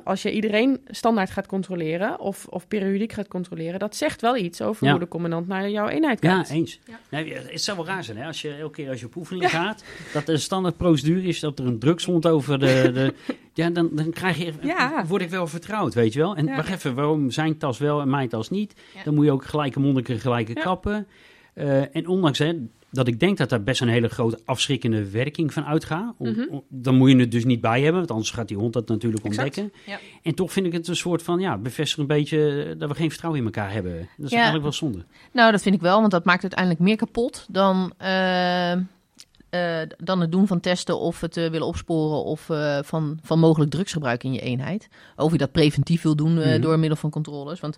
Als 0.04 0.22
je 0.22 0.32
iedereen 0.32 0.80
standaard 0.86 1.30
gaat 1.30 1.46
controleren 1.46 2.20
of, 2.20 2.46
of 2.46 2.68
periodiek 2.68 3.12
gaat 3.12 3.28
controleren, 3.28 3.78
dat 3.78 3.96
zegt 3.96 4.20
wel 4.20 4.36
iets 4.36 4.62
over 4.62 4.84
Ja. 4.86 4.90
hoe 4.90 5.00
de 5.00 5.08
commandant 5.08 5.46
naar 5.48 5.70
jouw 5.70 5.88
eenheid 5.88 6.22
Ja, 6.22 6.34
kijkt. 6.34 6.50
eens. 6.50 6.80
Ja. 6.86 6.98
Nee, 7.08 7.34
het 7.34 7.62
zou 7.62 7.76
wel 7.76 7.86
raar 7.86 8.04
zijn, 8.04 8.16
hè? 8.16 8.26
Als 8.26 8.42
je 8.42 8.54
elke 8.54 8.74
keer 8.74 8.88
als 8.90 9.00
je 9.00 9.06
op 9.06 9.16
oefening 9.16 9.50
gaat, 9.50 9.84
dat 10.12 10.26
de 10.26 10.36
standaard 10.36 10.76
procedure 10.76 11.22
is 11.22 11.40
dat 11.40 11.58
er 11.58 11.66
een 11.66 11.78
drugshond 11.78 12.26
over 12.26 12.58
de... 12.58 12.90
de 12.94 13.14
ja, 13.62 13.70
dan, 13.70 13.88
dan 13.92 14.10
krijg 14.10 14.36
je, 14.38 14.52
Ja. 14.60 15.04
word 15.06 15.22
ik 15.22 15.30
wel 15.30 15.46
vertrouwd, 15.46 15.94
weet 15.94 16.12
je 16.12 16.18
wel. 16.18 16.36
En 16.36 16.46
Ja. 16.46 16.56
wacht 16.56 16.70
even, 16.72 16.94
waarom 16.94 17.30
zijn 17.30 17.58
tas 17.58 17.78
wel 17.78 18.00
en 18.00 18.10
mijn 18.10 18.28
tas 18.28 18.50
niet? 18.50 18.74
Ja. 18.94 19.02
Dan 19.04 19.14
moet 19.14 19.24
je 19.24 19.32
ook 19.32 19.44
gelijke 19.44 19.80
monniken, 19.80 20.18
gelijke 20.20 20.52
Ja. 20.54 20.62
kappen. 20.62 21.06
Eh, 21.54 21.96
en 21.96 22.06
ondanks 22.06 22.38
hè, 22.38 22.52
dat 22.94 23.06
ik 23.08 23.20
denk 23.20 23.38
dat 23.38 23.48
daar 23.48 23.62
best 23.62 23.80
een 23.80 23.88
hele 23.88 24.08
grote 24.08 24.38
afschrikkende 24.44 25.10
werking 25.10 25.52
van 25.52 25.64
uitgaat. 25.64 26.14
Mhm. 26.18 26.40
dan 26.68 26.94
moet 26.94 27.10
je 27.10 27.16
het 27.16 27.30
dus 27.30 27.44
niet 27.44 27.60
bij 27.60 27.78
hebben, 27.80 27.98
want 27.98 28.10
anders 28.10 28.30
gaat 28.30 28.48
die 28.48 28.56
hond 28.56 28.72
dat 28.72 28.88
natuurlijk 28.88 29.24
Exact. 29.24 29.56
ontdekken. 29.58 29.80
Ja. 29.86 29.98
En 30.22 30.34
toch 30.34 30.52
vind 30.52 30.66
ik 30.66 30.72
het 30.72 30.88
een 30.88 30.96
soort 30.96 31.22
van, 31.22 31.40
ja, 31.40 31.58
bevestig 31.58 31.98
een 31.98 32.06
beetje 32.06 32.74
dat 32.78 32.88
we 32.88 32.94
geen 32.94 33.08
vertrouwen 33.10 33.40
in 33.40 33.46
elkaar 33.46 33.72
hebben. 33.72 33.92
Dat 34.16 34.24
is 34.26 34.30
Ja. 34.30 34.34
eigenlijk 34.34 34.62
wel 34.64 34.72
zonde. 34.72 35.04
Nou, 35.32 35.50
dat 35.52 35.62
vind 35.62 35.74
ik 35.74 35.80
wel, 35.80 35.98
want 36.00 36.10
dat 36.12 36.24
maakt 36.24 36.42
uiteindelijk 36.42 36.80
meer 36.80 36.96
kapot 36.96 37.46
dan, 37.50 37.92
eh, 37.98 38.72
eh, 38.72 39.88
dan 39.96 40.20
het 40.20 40.32
doen 40.32 40.46
van 40.46 40.60
testen 40.60 40.98
of 40.98 41.20
het 41.20 41.36
eh, 41.36 41.50
willen 41.50 41.66
opsporen 41.66 42.24
of 42.24 42.50
eh, 42.50 42.78
van, 42.82 43.18
van 43.22 43.38
mogelijk 43.38 43.70
drugsgebruik 43.70 44.24
in 44.24 44.32
je 44.32 44.40
eenheid. 44.40 44.88
Of 45.16 45.32
je 45.32 45.38
dat 45.38 45.52
preventief 45.52 46.02
wil 46.02 46.16
doen 46.16 46.38
eh, 46.38 46.50
Mhm. 46.52 46.60
door 46.60 46.78
middel 46.78 46.98
van 46.98 47.10
controles. 47.10 47.60
Want 47.60 47.76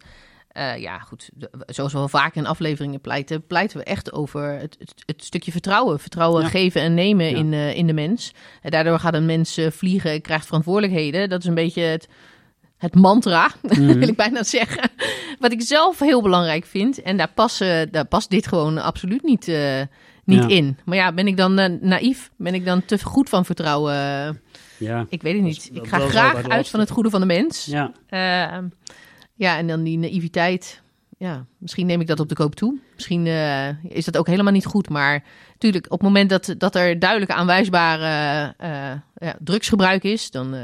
eh, 0.56 0.76
ja, 0.80 0.98
goed, 0.98 1.28
zoals 1.66 1.92
we 1.92 1.98
wel 1.98 2.08
vaak 2.08 2.34
in 2.34 2.46
afleveringen 2.46 3.00
pleiten, 3.00 3.46
pleiten 3.46 3.78
we 3.78 3.84
echt 3.84 4.12
over 4.12 4.42
het, 4.58 4.76
het, 4.78 4.92
het 5.06 5.24
stukje 5.24 5.50
vertrouwen. 5.52 6.00
Vertrouwen 6.00 6.42
Ja. 6.42 6.48
geven 6.48 6.80
en 6.80 6.94
nemen 6.94 7.26
Ja. 7.30 7.36
in, 7.36 7.52
eh, 7.52 7.74
in 7.76 7.86
de 7.86 7.92
mens. 7.92 8.32
En 8.62 8.70
daardoor 8.70 8.98
gaat 8.98 9.14
een 9.14 9.26
mens 9.26 9.56
eh, 9.56 9.70
vliegen, 9.70 10.20
krijgt 10.20 10.46
verantwoordelijkheden. 10.46 11.28
Dat 11.28 11.40
is 11.40 11.46
een 11.48 11.54
beetje 11.54 11.82
het, 11.82 12.08
het 12.76 12.94
mantra, 12.94 13.50
Mhm. 13.62 13.98
wil 13.98 14.08
ik 14.08 14.16
bijna 14.16 14.42
zeggen. 14.42 14.90
Wat 15.38 15.52
ik 15.52 15.62
zelf 15.62 15.98
heel 15.98 16.22
belangrijk 16.22 16.64
vind. 16.66 17.02
En 17.02 17.16
daar, 17.16 17.30
passen, 17.34 17.92
daar 17.92 18.04
past 18.06 18.30
dit 18.30 18.46
gewoon 18.46 18.78
absoluut 18.78 19.22
niet, 19.22 19.46
niet 20.24 20.42
Ja. 20.42 20.48
in. 20.48 20.78
Maar 20.84 20.96
ja, 20.96 21.12
ben 21.12 21.26
ik 21.26 21.36
dan 21.36 21.78
naïef? 21.80 22.30
Ben 22.36 22.54
ik 22.54 22.64
dan 22.64 22.84
te 22.84 22.98
goed 23.04 23.28
van 23.28 23.44
vertrouwen? 23.44 23.94
Ja, 24.78 25.06
Ik 25.08 25.22
weet 25.22 25.34
het 25.34 25.42
niet. 25.42 25.74
dat 25.74 25.82
ik 25.84 25.88
ga 25.90 25.98
graag 25.98 26.48
uit 26.48 26.68
van 26.68 26.80
het 26.80 26.90
goede 26.90 27.10
van 27.10 27.20
de 27.20 27.26
mens. 27.26 27.64
ja. 27.64 27.92
Ja, 29.36 29.56
en 29.56 29.66
dan 29.66 29.82
die 29.82 29.98
naïviteit. 29.98 30.82
Ja, 31.18 31.46
misschien 31.58 31.86
neem 31.86 32.00
ik 32.00 32.06
dat 32.06 32.20
op 32.20 32.28
de 32.28 32.34
koop 32.34 32.54
toe. 32.54 32.78
Misschien 32.94 33.26
eh, 33.26 33.84
is 33.84 34.04
dat 34.04 34.16
ook 34.16 34.26
helemaal 34.26 34.52
niet 34.52 34.66
goed. 34.66 34.88
Maar 34.88 35.24
natuurlijk, 35.52 35.84
op 35.84 35.98
het 35.98 36.02
moment 36.02 36.30
dat, 36.30 36.54
dat 36.58 36.74
er 36.74 36.98
duidelijk 36.98 37.30
aanwijsbare 37.30 38.54
eh, 38.56 39.28
ja, 39.28 39.36
drugsgebruik 39.40 40.04
is, 40.04 40.30
dan 40.30 40.54
eh, 40.54 40.60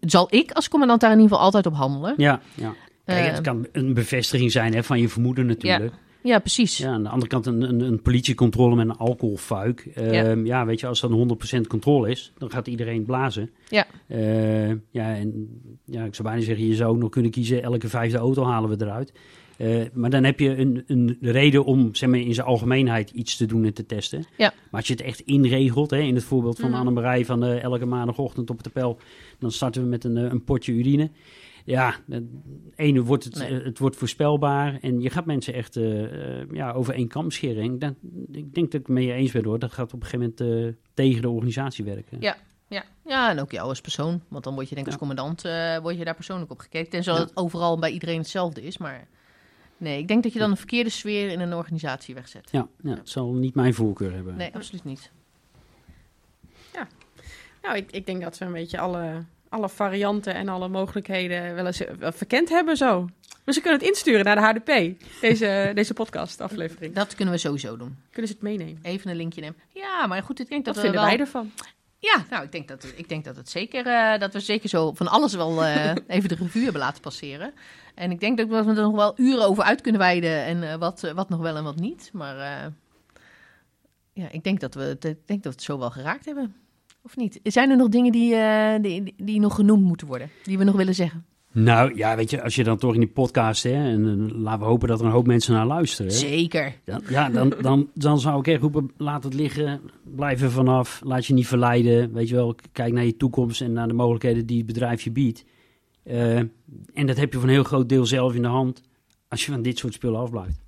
zal 0.00 0.26
ik 0.30 0.52
als 0.52 0.68
commandant 0.68 1.00
daar 1.00 1.10
in 1.10 1.16
ieder 1.16 1.30
geval 1.30 1.44
altijd 1.44 1.66
op 1.66 1.74
handelen. 1.74 2.14
Ja, 2.16 2.40
ja. 2.54 2.74
Kijk, 3.04 3.30
het 3.30 3.40
kan 3.40 3.66
een 3.72 3.94
bevestiging 3.94 4.52
zijn 4.52 4.74
hè, 4.74 4.82
van 4.82 5.00
je 5.00 5.08
vermoeden 5.08 5.46
natuurlijk. 5.46 5.92
Ja, 5.92 5.98
precies. 6.22 6.78
Ja. 6.78 6.88
aan 6.88 7.02
de 7.02 7.08
andere 7.08 7.30
kant 7.30 7.46
een, 7.46 7.62
een, 7.62 7.80
een 7.80 8.02
politiecontrole 8.02 8.76
met 8.76 8.88
een 8.88 8.96
alcoholfuik. 8.96 9.80
Ehm, 9.94 10.46
ja. 10.46 10.66
weet 10.66 10.80
je, 10.80 10.86
als 10.86 11.00
dat 11.00 11.10
een 11.10 11.38
100% 11.64 11.66
controle 11.66 12.10
is, 12.10 12.32
dan 12.38 12.50
gaat 12.50 12.66
iedereen 12.66 13.04
blazen. 13.04 13.50
Ja. 13.68 13.86
Eh, 14.06 14.68
ja, 14.68 15.14
en 15.16 15.48
ja, 15.84 16.04
ik 16.04 16.14
zou 16.14 16.28
bijna 16.28 16.44
zeggen, 16.44 16.66
je 16.66 16.74
zou 16.74 16.90
ook 16.90 16.98
nog 17.00 17.10
kunnen 17.10 17.30
kiezen, 17.30 17.62
elke 17.62 17.88
vijfde 17.88 18.18
auto 18.18 18.44
halen 18.44 18.70
we 18.70 18.84
eruit. 18.84 19.12
Eh, 19.56 19.80
maar 19.92 20.10
dan 20.10 20.24
heb 20.24 20.40
je 20.40 20.56
een, 20.56 20.84
een 20.86 21.18
reden 21.20 21.64
om 21.64 21.94
zeg 21.94 22.08
maar, 22.08 22.18
in 22.18 22.34
zijn 22.34 22.46
algemeenheid 22.46 23.10
iets 23.10 23.36
te 23.36 23.46
doen 23.46 23.64
en 23.64 23.74
te 23.74 23.86
testen. 23.86 24.24
Ja. 24.36 24.52
Maar 24.70 24.80
als 24.80 24.86
je 24.86 24.92
het 24.92 25.02
echt 25.02 25.20
inregelt, 25.20 25.90
hè, 25.90 25.98
in 25.98 26.14
het 26.14 26.24
voorbeeld 26.24 26.58
van 26.58 26.70
Mhm. 26.70 26.78
Annemarij 26.78 27.24
van 27.24 27.44
eh, 27.44 27.62
elke 27.62 27.86
maandagochtend 27.86 28.50
op 28.50 28.62
de 28.62 28.70
pel, 28.70 28.98
dan 29.38 29.50
starten 29.50 29.82
we 29.82 29.88
met 29.88 30.04
een, 30.04 30.16
eh, 30.16 30.24
een 30.30 30.44
potje 30.44 30.72
urine. 30.72 31.10
Ja, 31.64 31.94
het 32.08 32.24
ene 32.74 33.02
wordt 33.02 33.24
het, 33.24 33.34
Nee. 33.38 33.52
het 33.62 33.78
wordt 33.78 33.96
voorspelbaar 33.96 34.78
en 34.80 35.00
je 35.00 35.10
gaat 35.10 35.26
mensen 35.26 35.54
echt 35.54 35.76
eh, 35.76 36.40
eh, 36.40 36.46
ja, 36.52 36.72
over 36.72 36.94
één 36.94 37.08
kam 37.08 37.30
scheren. 37.30 37.62
En 37.62 37.72
Ik 37.74 37.80
denk, 37.80 37.96
ik 38.32 38.54
denk 38.54 38.70
dat 38.72 38.80
ik 38.80 38.86
het 38.86 38.88
mee 38.88 39.12
eens 39.12 39.32
ben 39.32 39.44
hoor. 39.44 39.58
Dat 39.58 39.72
gaat 39.72 39.94
op 39.94 40.02
een 40.02 40.06
gegeven 40.08 40.34
moment 40.38 40.74
eh, 40.74 40.82
tegen 40.94 41.22
de 41.22 41.28
organisatie 41.28 41.84
werken. 41.84 42.20
Ja. 42.20 42.36
Ja. 42.68 42.84
ja, 43.04 43.30
en 43.30 43.40
ook 43.40 43.50
jou 43.50 43.68
als 43.68 43.80
persoon. 43.80 44.22
Want 44.28 44.44
dan 44.44 44.54
word 44.54 44.68
je 44.68 44.74
denk 44.74 44.86
ik 44.86 44.92
als 44.92 45.00
commandant 45.08 45.42
word 45.82 45.98
je 45.98 46.04
daar 46.04 46.14
persoonlijk 46.14 46.50
op 46.50 46.58
gekeken. 46.58 46.90
Tenzij 46.90 47.14
Ja. 47.14 47.20
het 47.20 47.36
overal 47.36 47.78
bij 47.78 47.90
iedereen 47.90 48.18
hetzelfde 48.18 48.62
is. 48.62 48.78
Maar 48.78 49.08
nee, 49.76 49.98
ik 49.98 50.08
denk 50.08 50.22
dat 50.22 50.32
je 50.32 50.38
dan 50.38 50.50
een 50.50 50.56
verkeerde 50.56 50.90
sfeer 50.90 51.30
in 51.30 51.40
een 51.40 51.54
organisatie 51.54 52.14
wegzet. 52.14 52.48
Ja, 52.52 52.68
ja, 52.82 52.90
het 52.94 53.08
zal 53.08 53.32
niet 53.32 53.54
mijn 53.54 53.74
voorkeur 53.74 54.12
hebben. 54.12 54.36
Nee, 54.36 54.54
absoluut 54.54 54.84
niet. 54.84 55.10
Nou, 57.62 57.76
ik, 57.76 57.90
ik 57.90 58.06
denk 58.06 58.22
dat 58.22 58.38
we 58.38 58.44
een 58.44 58.52
beetje 58.52 58.78
alle, 58.78 59.24
alle 59.50 59.68
varianten 59.68 60.34
en 60.34 60.48
alle 60.48 60.68
mogelijkheden 60.68 61.54
wel 61.54 61.66
eens 61.66 61.84
eh, 61.84 61.94
verkend 62.12 62.48
hebben 62.48 62.76
zo. 62.76 63.08
Dus 63.44 63.54
ze 63.54 63.60
kunnen 63.60 63.80
het 63.80 63.88
insturen 63.88 64.24
naar 64.24 64.34
de 64.36 64.60
HDP, 64.60 65.00
deze, 65.20 65.70
deze 65.74 65.94
podcast-aflevering. 65.94 66.94
Dat 66.94 67.14
kunnen 67.14 67.34
we 67.34 67.40
sowieso 67.40 67.76
doen. 67.76 67.96
Kunnen 68.10 68.30
ze 68.30 68.36
het 68.36 68.42
meenemen? 68.42 68.78
Even 68.82 69.10
een 69.10 69.16
linkje 69.16 69.40
nemen. 69.40 69.56
Ja, 69.68 70.06
maar 70.06 70.22
goed, 70.22 70.40
ik 70.40 70.48
denk 70.48 70.64
dat 70.64 70.74
Wat 70.74 70.84
we 70.84 70.90
vinden 70.90 71.08
wel... 71.08 71.16
wij 71.16 71.26
ervan? 71.26 71.50
Ja, 71.98 72.24
nou, 72.30 72.44
ik 72.44 72.52
denk 72.52 72.68
dat, 72.68 72.92
ik 72.96 73.08
denk 73.08 73.24
dat, 73.24 73.36
het 73.36 73.50
zeker, 73.50 73.86
eh, 73.86 74.18
dat 74.18 74.32
we 74.32 74.40
zeker 74.40 74.68
zo 74.68 74.92
van 74.92 75.08
alles 75.08 75.34
wel 75.34 75.64
eh, 75.64 75.94
even 76.16 76.28
de 76.28 76.34
revue 76.34 76.62
hebben 76.62 76.80
laten 76.80 77.00
passeren. 77.02 77.52
En 77.94 78.10
ik 78.10 78.20
denk 78.20 78.38
dat 78.38 78.48
we 78.48 78.54
er 78.56 78.64
nog 78.74 78.94
wel 78.94 79.12
uren 79.16 79.44
over 79.46 79.64
uit 79.64 79.80
kunnen 79.80 80.00
wijden 80.00 80.44
en 80.44 80.78
wat, 80.78 81.12
wat 81.14 81.28
nog 81.28 81.40
wel 81.40 81.56
en 81.56 81.64
wat 81.64 81.76
niet. 81.76 82.10
Maar 82.12 82.72
ja, 84.12 84.28
ik 84.30 84.44
denk, 84.44 84.60
dat 84.60 84.74
we, 84.74 84.82
het- 84.82 85.04
ik 85.04 85.26
denk 85.26 85.42
dat 85.42 85.52
we 85.52 85.58
het 85.58 85.62
zo 85.62 85.78
wel 85.78 85.90
geraakt 85.90 86.24
hebben. 86.24 86.54
Of 87.02 87.16
niet? 87.16 87.40
Zijn 87.42 87.70
er 87.70 87.76
nog 87.76 87.88
dingen 87.88 88.12
die, 88.12 88.34
eh, 88.34 88.82
die, 88.82 89.14
die, 89.16 89.40
nog 89.40 89.54
genoemd 89.54 89.84
moeten 89.84 90.06
worden? 90.06 90.30
Die 90.42 90.58
we 90.58 90.64
nog 90.64 90.76
willen 90.76 90.94
zeggen? 90.94 91.24
Nou 91.52 91.96
ja, 91.96 92.16
weet 92.16 92.30
je, 92.30 92.42
als 92.42 92.54
je 92.54 92.64
dan 92.64 92.78
toch 92.78 92.94
in 92.94 93.00
die 93.00 93.08
podcast, 93.08 93.62
hè, 93.62 93.72
en 93.72 94.28
eh, 94.30 94.36
laten 94.38 94.60
we 94.60 94.66
hopen 94.66 94.88
dat 94.88 95.00
er 95.00 95.06
een 95.06 95.12
hoop 95.12 95.26
mensen 95.26 95.54
naar 95.54 95.66
luisteren. 95.66 96.12
Zeker. 96.12 96.74
Dan, 96.84 97.02
ja, 97.08 97.28
dan, 97.28 97.54
dan, 97.60 97.90
dan 97.94 98.20
zou 98.20 98.38
ik 98.38 98.46
echt 98.46 98.60
roepen, 98.60 98.90
laat 98.96 99.24
het 99.24 99.34
liggen, 99.34 99.80
blijf 100.02 100.42
er 100.42 100.50
vanaf, 100.50 101.00
laat 101.04 101.26
je 101.26 101.34
niet 101.34 101.46
verleiden. 101.46 102.12
Weet 102.12 102.28
je 102.28 102.34
wel, 102.34 102.54
kijk 102.72 102.92
naar 102.92 103.04
je 103.04 103.16
toekomst 103.16 103.60
en 103.60 103.72
naar 103.72 103.88
de 103.88 103.94
mogelijkheden 103.94 104.46
die 104.46 104.56
het 104.56 104.66
bedrijf 104.66 105.02
je 105.02 105.10
biedt. 105.10 105.44
Eh, 106.02 106.36
en 106.94 107.06
dat 107.06 107.16
heb 107.16 107.32
je 107.32 107.38
voor 107.38 107.48
een 107.48 107.54
heel 107.54 107.64
groot 107.64 107.88
deel 107.88 108.06
zelf 108.06 108.34
in 108.34 108.42
de 108.42 108.48
hand, 108.48 108.82
als 109.28 109.46
je 109.46 109.52
van 109.52 109.62
dit 109.62 109.78
soort 109.78 109.94
spullen 109.94 110.20
afblijft. 110.20 110.60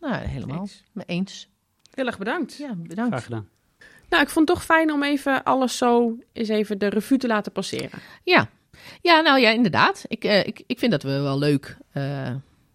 Nou, 0.00 0.14
helemaal. 0.14 0.60
Eens. 0.60 0.84
Me 0.92 1.02
eens. 1.06 1.48
Heel 1.90 2.06
erg 2.06 2.18
bedankt. 2.18 2.56
Ja, 2.56 2.74
bedankt. 2.74 3.10
Graag 3.10 3.24
gedaan. 3.24 3.48
Nou, 4.10 4.22
ik 4.22 4.28
vond 4.28 4.48
het 4.48 4.56
toch 4.56 4.66
fijn 4.66 4.92
om 4.92 5.02
even 5.02 5.42
alles 5.42 5.76
zo 5.76 6.16
eens 6.32 6.48
even 6.48 6.78
de 6.78 6.86
revue 6.88 7.18
te 7.18 7.26
laten 7.26 7.52
passeren. 7.52 7.98
Ja. 8.24 8.48
ja, 9.02 9.20
nou 9.20 9.40
ja, 9.40 9.50
inderdaad. 9.50 10.04
Ik, 10.08 10.24
eh, 10.24 10.46
ik, 10.46 10.62
ik 10.66 10.78
vind 10.78 10.90
dat 10.92 11.02
we 11.02 11.20
wel 11.20 11.38
leuk, 11.38 11.76
eh, 11.92 12.28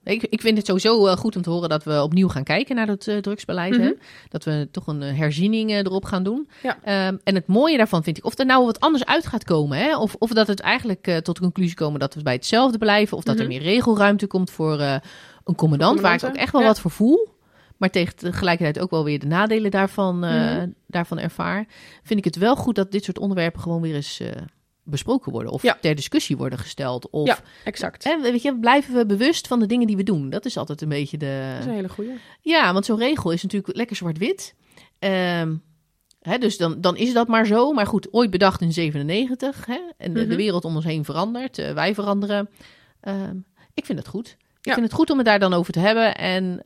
Ik, 0.03 0.23
ik 0.23 0.41
vind 0.41 0.57
het 0.57 0.65
sowieso 0.65 1.07
eh, 1.07 1.17
goed 1.17 1.36
om 1.36 1.41
te 1.41 1.49
horen 1.49 1.69
dat 1.69 1.83
we 1.83 2.01
opnieuw 2.01 2.27
gaan 2.27 2.43
kijken 2.43 2.75
naar 2.75 2.89
eh, 2.89 3.17
drugsbeleid. 3.17 3.75
hè. 3.75 3.83
Mhm. 3.83 3.93
Dat 4.29 4.43
we 4.43 4.67
toch 4.71 4.88
een 4.88 5.01
herziening 5.01 5.71
erop 5.71 6.05
gaan 6.05 6.23
doen. 6.23 6.49
Ja. 6.63 6.77
Ehm, 6.83 7.17
en 7.23 7.36
het 7.36 7.47
mooie 7.47 7.77
daarvan 7.77 8.03
vind 8.03 8.17
ik, 8.17 8.25
of 8.25 8.39
er 8.39 8.45
nou 8.45 8.65
wat 8.65 8.79
anders 8.79 9.05
uit 9.05 9.27
gaat 9.27 9.43
komen. 9.43 9.77
Hè? 9.77 9.97
Of, 9.97 10.15
of 10.19 10.29
dat 10.29 10.47
het 10.47 10.59
eigenlijk 10.59 11.19
tot 11.23 11.36
de 11.36 11.41
conclusie 11.41 11.75
komen 11.75 11.99
dat 11.99 12.13
we 12.13 12.23
bij 12.23 12.33
hetzelfde 12.33 12.77
blijven. 12.77 13.17
Of 13.17 13.23
dat 13.23 13.36
er 13.36 13.41
Mhm. 13.45 13.49
meer 13.51 13.61
regelruimte 13.61 14.27
komt 14.27 14.51
voor 14.51 14.79
een 15.43 15.55
commandant. 15.55 15.99
Waar 16.01 16.13
ik 16.15 16.23
ook 16.23 16.36
echt 16.36 16.51
wel 16.51 16.61
ja. 16.61 16.67
wat 16.67 16.79
voor 16.79 16.91
voel. 16.91 17.27
Maar 17.78 17.89
tegen 17.89 18.15
tegelijkertijd 18.15 18.80
ook 18.84 18.89
wel 18.91 19.03
weer 19.03 19.19
de 19.19 19.26
nadelen 19.26 19.71
daarvan, 19.71 20.19
Mhm. 20.19 20.67
daarvan 20.88 21.19
ervaar. 21.19 21.65
Vind 22.03 22.19
ik 22.19 22.26
het 22.26 22.36
wel 22.36 22.55
goed 22.55 22.76
dat 22.76 22.91
dit 22.91 23.03
soort 23.03 23.19
onderwerpen 23.19 23.61
gewoon 23.61 23.82
weer 23.82 23.95
eens 23.95 24.19
eh, 24.19 24.32
besproken 24.84 25.32
worden. 25.32 25.51
Of 25.51 25.61
Ja. 25.61 25.78
ter 25.82 25.95
discussie 25.95 26.38
worden 26.38 26.59
gesteld. 26.59 27.09
Of 27.09 27.28
Ja, 27.28 27.38
exact. 27.63 28.03
Hè, 28.03 28.21
weet 28.21 28.41
je, 28.41 28.59
blijven 28.59 28.93
we 28.95 29.05
bewust 29.05 29.47
van 29.47 29.59
de 29.59 29.65
dingen 29.65 29.88
die 29.88 29.95
we 29.97 30.03
doen? 30.03 30.30
Dat 30.30 30.45
is 30.45 30.57
altijd 30.57 30.82
een 30.82 30.89
beetje 30.89 31.17
de. 31.17 31.47
Dat 31.51 31.59
is 31.59 31.65
een 31.65 31.71
hele 31.76 31.89
goeie. 31.89 32.11
Ja, 32.41 32.73
want 32.73 32.86
zo'n 32.86 32.97
regel 32.99 33.32
is 33.32 33.43
natuurlijk 33.43 33.76
lekker 33.78 33.95
zwart-wit. 33.95 34.55
Ehm, 34.99 35.55
dus 36.39 36.57
dan, 36.57 36.82
dan 36.82 36.97
is 36.97 37.13
dat 37.13 37.28
maar 37.28 37.45
zo. 37.45 37.71
Maar 37.71 37.88
goed, 37.88 38.13
ooit 38.13 38.30
bedacht 38.30 38.61
in 38.61 38.73
97. 38.73 39.65
Hè, 39.65 39.80
en 39.97 40.13
de, 40.13 40.19
de 40.19 40.26
Mhm. 40.26 40.36
wereld 40.36 40.65
om 40.65 40.76
ons 40.76 40.86
heen 40.86 41.05
verandert. 41.05 41.57
eh, 41.57 41.71
wij 41.73 41.93
veranderen. 41.93 42.49
Ehm, 43.01 43.36
ik 43.73 43.86
vind 43.86 43.99
het 43.99 44.07
goed. 44.07 44.28
Ik 44.59 44.65
Ja. 44.71 44.73
vind 44.73 44.86
het 44.86 44.95
goed 44.95 45.09
om 45.09 45.17
het 45.17 45.26
daar 45.26 45.39
dan 45.39 45.53
over 45.53 45.73
te 45.73 45.80
hebben. 45.80 46.15
En 46.15 46.61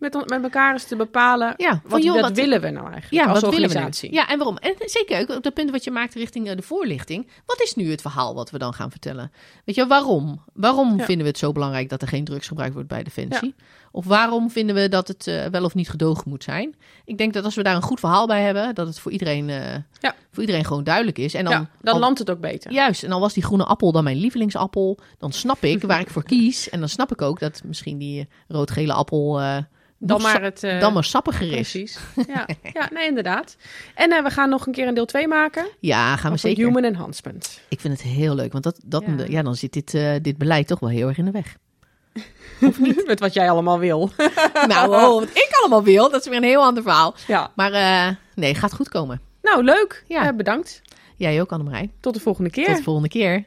Met, 0.00 0.14
met 0.28 0.42
elkaar 0.42 0.72
eens 0.72 0.84
te 0.84 0.96
bepalen, 0.96 1.54
ja, 1.56 1.70
van, 1.70 1.90
wat, 1.90 2.02
joh, 2.02 2.12
wat 2.14 2.22
wat- 2.22 2.36
willen 2.36 2.60
we 2.60 2.70
nou 2.70 2.90
eigenlijk 2.92 3.24
ja, 3.24 3.30
als 3.30 3.40
wat 3.40 3.50
willen 3.54 3.68
we 3.68 3.74
organisatie? 3.74 4.12
Ja, 4.12 4.28
en 4.28 4.38
waarom? 4.38 4.56
En 4.56 4.74
zeker 4.78 5.20
ook 5.20 5.28
op 5.36 5.42
dat 5.42 5.54
punt 5.54 5.70
wat 5.70 5.84
je 5.84 5.90
maakt 5.90 6.14
richting 6.14 6.48
eh, 6.48 6.56
de 6.56 6.62
voorlichting. 6.62 7.28
Wat 7.46 7.60
is 7.60 7.74
nu 7.74 7.90
het 7.90 8.00
verhaal 8.00 8.34
wat 8.34 8.50
we 8.50 8.58
dan 8.58 8.74
gaan 8.74 8.90
vertellen? 8.90 9.32
Weet 9.64 9.74
je, 9.74 9.86
waarom? 9.86 10.42
Waarom 10.52 10.98
Ja. 10.98 11.04
vinden 11.04 11.22
we 11.24 11.30
het 11.30 11.38
zo 11.38 11.52
belangrijk 11.52 11.88
dat 11.88 12.02
er 12.02 12.08
geen 12.08 12.24
drugs 12.24 12.48
gebruikt 12.48 12.74
wordt 12.74 12.88
bij 12.88 13.02
Defensie? 13.02 13.54
Of 13.92 14.04
waarom 14.06 14.50
vinden 14.50 14.74
we 14.74 14.88
dat 14.88 15.08
het 15.08 15.26
eh, 15.26 15.44
wel 15.46 15.64
of 15.64 15.74
niet 15.74 15.90
gedogen 15.90 16.28
moet 16.28 16.44
zijn? 16.44 16.74
Ik 17.04 17.18
denk 17.18 17.32
dat 17.32 17.44
als 17.44 17.54
we 17.54 17.62
daar 17.62 17.74
een 17.74 17.82
goed 17.82 18.00
verhaal 18.00 18.26
bij 18.26 18.42
hebben, 18.42 18.74
dat 18.74 18.86
het 18.86 18.98
voor 18.98 19.12
iedereen, 19.12 19.48
eh, 19.50 19.74
Ja. 20.00 20.14
voor 20.32 20.40
iedereen 20.40 20.64
gewoon 20.64 20.84
duidelijk 20.84 21.18
is. 21.18 21.34
En 21.34 21.44
dan, 21.44 21.52
Ja, 21.52 21.70
dan 21.80 21.94
al- 21.94 22.00
landt 22.00 22.18
het 22.18 22.30
ook 22.30 22.40
beter. 22.40 22.72
Juist, 22.72 23.02
en 23.02 23.12
al 23.12 23.20
was 23.20 23.34
die 23.34 23.42
groene 23.42 23.64
appel 23.64 23.92
dan 23.92 24.04
mijn 24.04 24.16
lievelingsappel, 24.16 24.98
dan 25.18 25.32
snap 25.32 25.64
ik 25.64 25.82
waar 25.82 26.00
ik 26.00 26.10
voor 26.10 26.22
kies. 26.24 26.68
En 26.68 26.80
dan 26.80 26.88
snap 26.88 27.12
ik 27.12 27.22
ook 27.22 27.38
dat 27.40 27.62
misschien 27.64 27.98
die 27.98 28.28
rood-gele 28.48 28.92
appel 28.92 29.40
eh, 29.40 29.56
Dan 29.98 30.22
maar 30.22 30.42
het... 30.42 30.60
dan 30.60 30.92
maar 30.92 31.04
sappiger 31.04 31.46
is. 31.46 31.70
Precies. 31.70 31.98
Ja, 32.28 32.46
ja 32.72 32.88
nee, 32.92 33.06
inderdaad. 33.08 33.56
En 33.94 34.22
we 34.24 34.30
gaan 34.30 34.48
nog 34.48 34.66
een 34.66 34.72
keer 34.72 34.88
een 34.88 34.94
deel 34.94 35.04
2 35.06 35.28
maken. 35.28 35.66
Ja, 35.80 36.16
gaan 36.16 36.32
we 36.32 36.38
zeker. 36.38 36.64
Human 36.66 36.84
enhancement. 36.84 37.60
Ik 37.68 37.80
vind 37.80 37.92
het 37.92 38.02
heel 38.02 38.34
leuk, 38.34 38.52
want 38.52 38.64
dat, 38.64 38.80
dat, 38.84 39.04
Ja. 39.06 39.24
ja. 39.28 39.42
dan 39.42 39.54
zit 39.54 39.72
dit, 39.72 39.90
dit 40.24 40.38
beleid 40.38 40.66
toch 40.66 40.78
wel 40.80 40.88
heel 40.90 41.08
erg 41.08 41.18
in 41.18 41.24
de 41.24 41.30
weg. 41.30 41.56
Met 43.06 43.20
wat 43.20 43.34
jij 43.34 43.50
allemaal 43.50 43.78
wil. 43.78 44.10
nou, 44.68 44.88
oh, 44.88 45.20
wat 45.20 45.30
ik 45.30 45.48
allemaal 45.60 45.82
wil, 45.82 46.10
dat 46.10 46.20
is 46.20 46.28
weer 46.28 46.36
een 46.36 46.42
heel 46.42 46.62
ander 46.62 46.82
verhaal. 46.82 47.14
ja. 47.26 47.50
Maar 47.54 47.72
eh, 47.72 48.14
nee, 48.34 48.54
gaat 48.54 48.74
goed 48.74 48.88
komen. 48.88 49.20
Nou, 49.42 49.64
leuk. 49.64 50.04
Ja. 50.08 50.26
Eh, 50.26 50.36
bedankt. 50.36 50.82
Jij 51.16 51.40
ook, 51.40 51.52
Annemarij. 51.52 51.90
Tot 52.00 52.14
de 52.14 52.20
volgende 52.20 52.50
keer. 52.50 52.66
Tot 52.66 52.76
de 52.76 52.82
volgende 52.82 53.08
keer. 53.08 53.44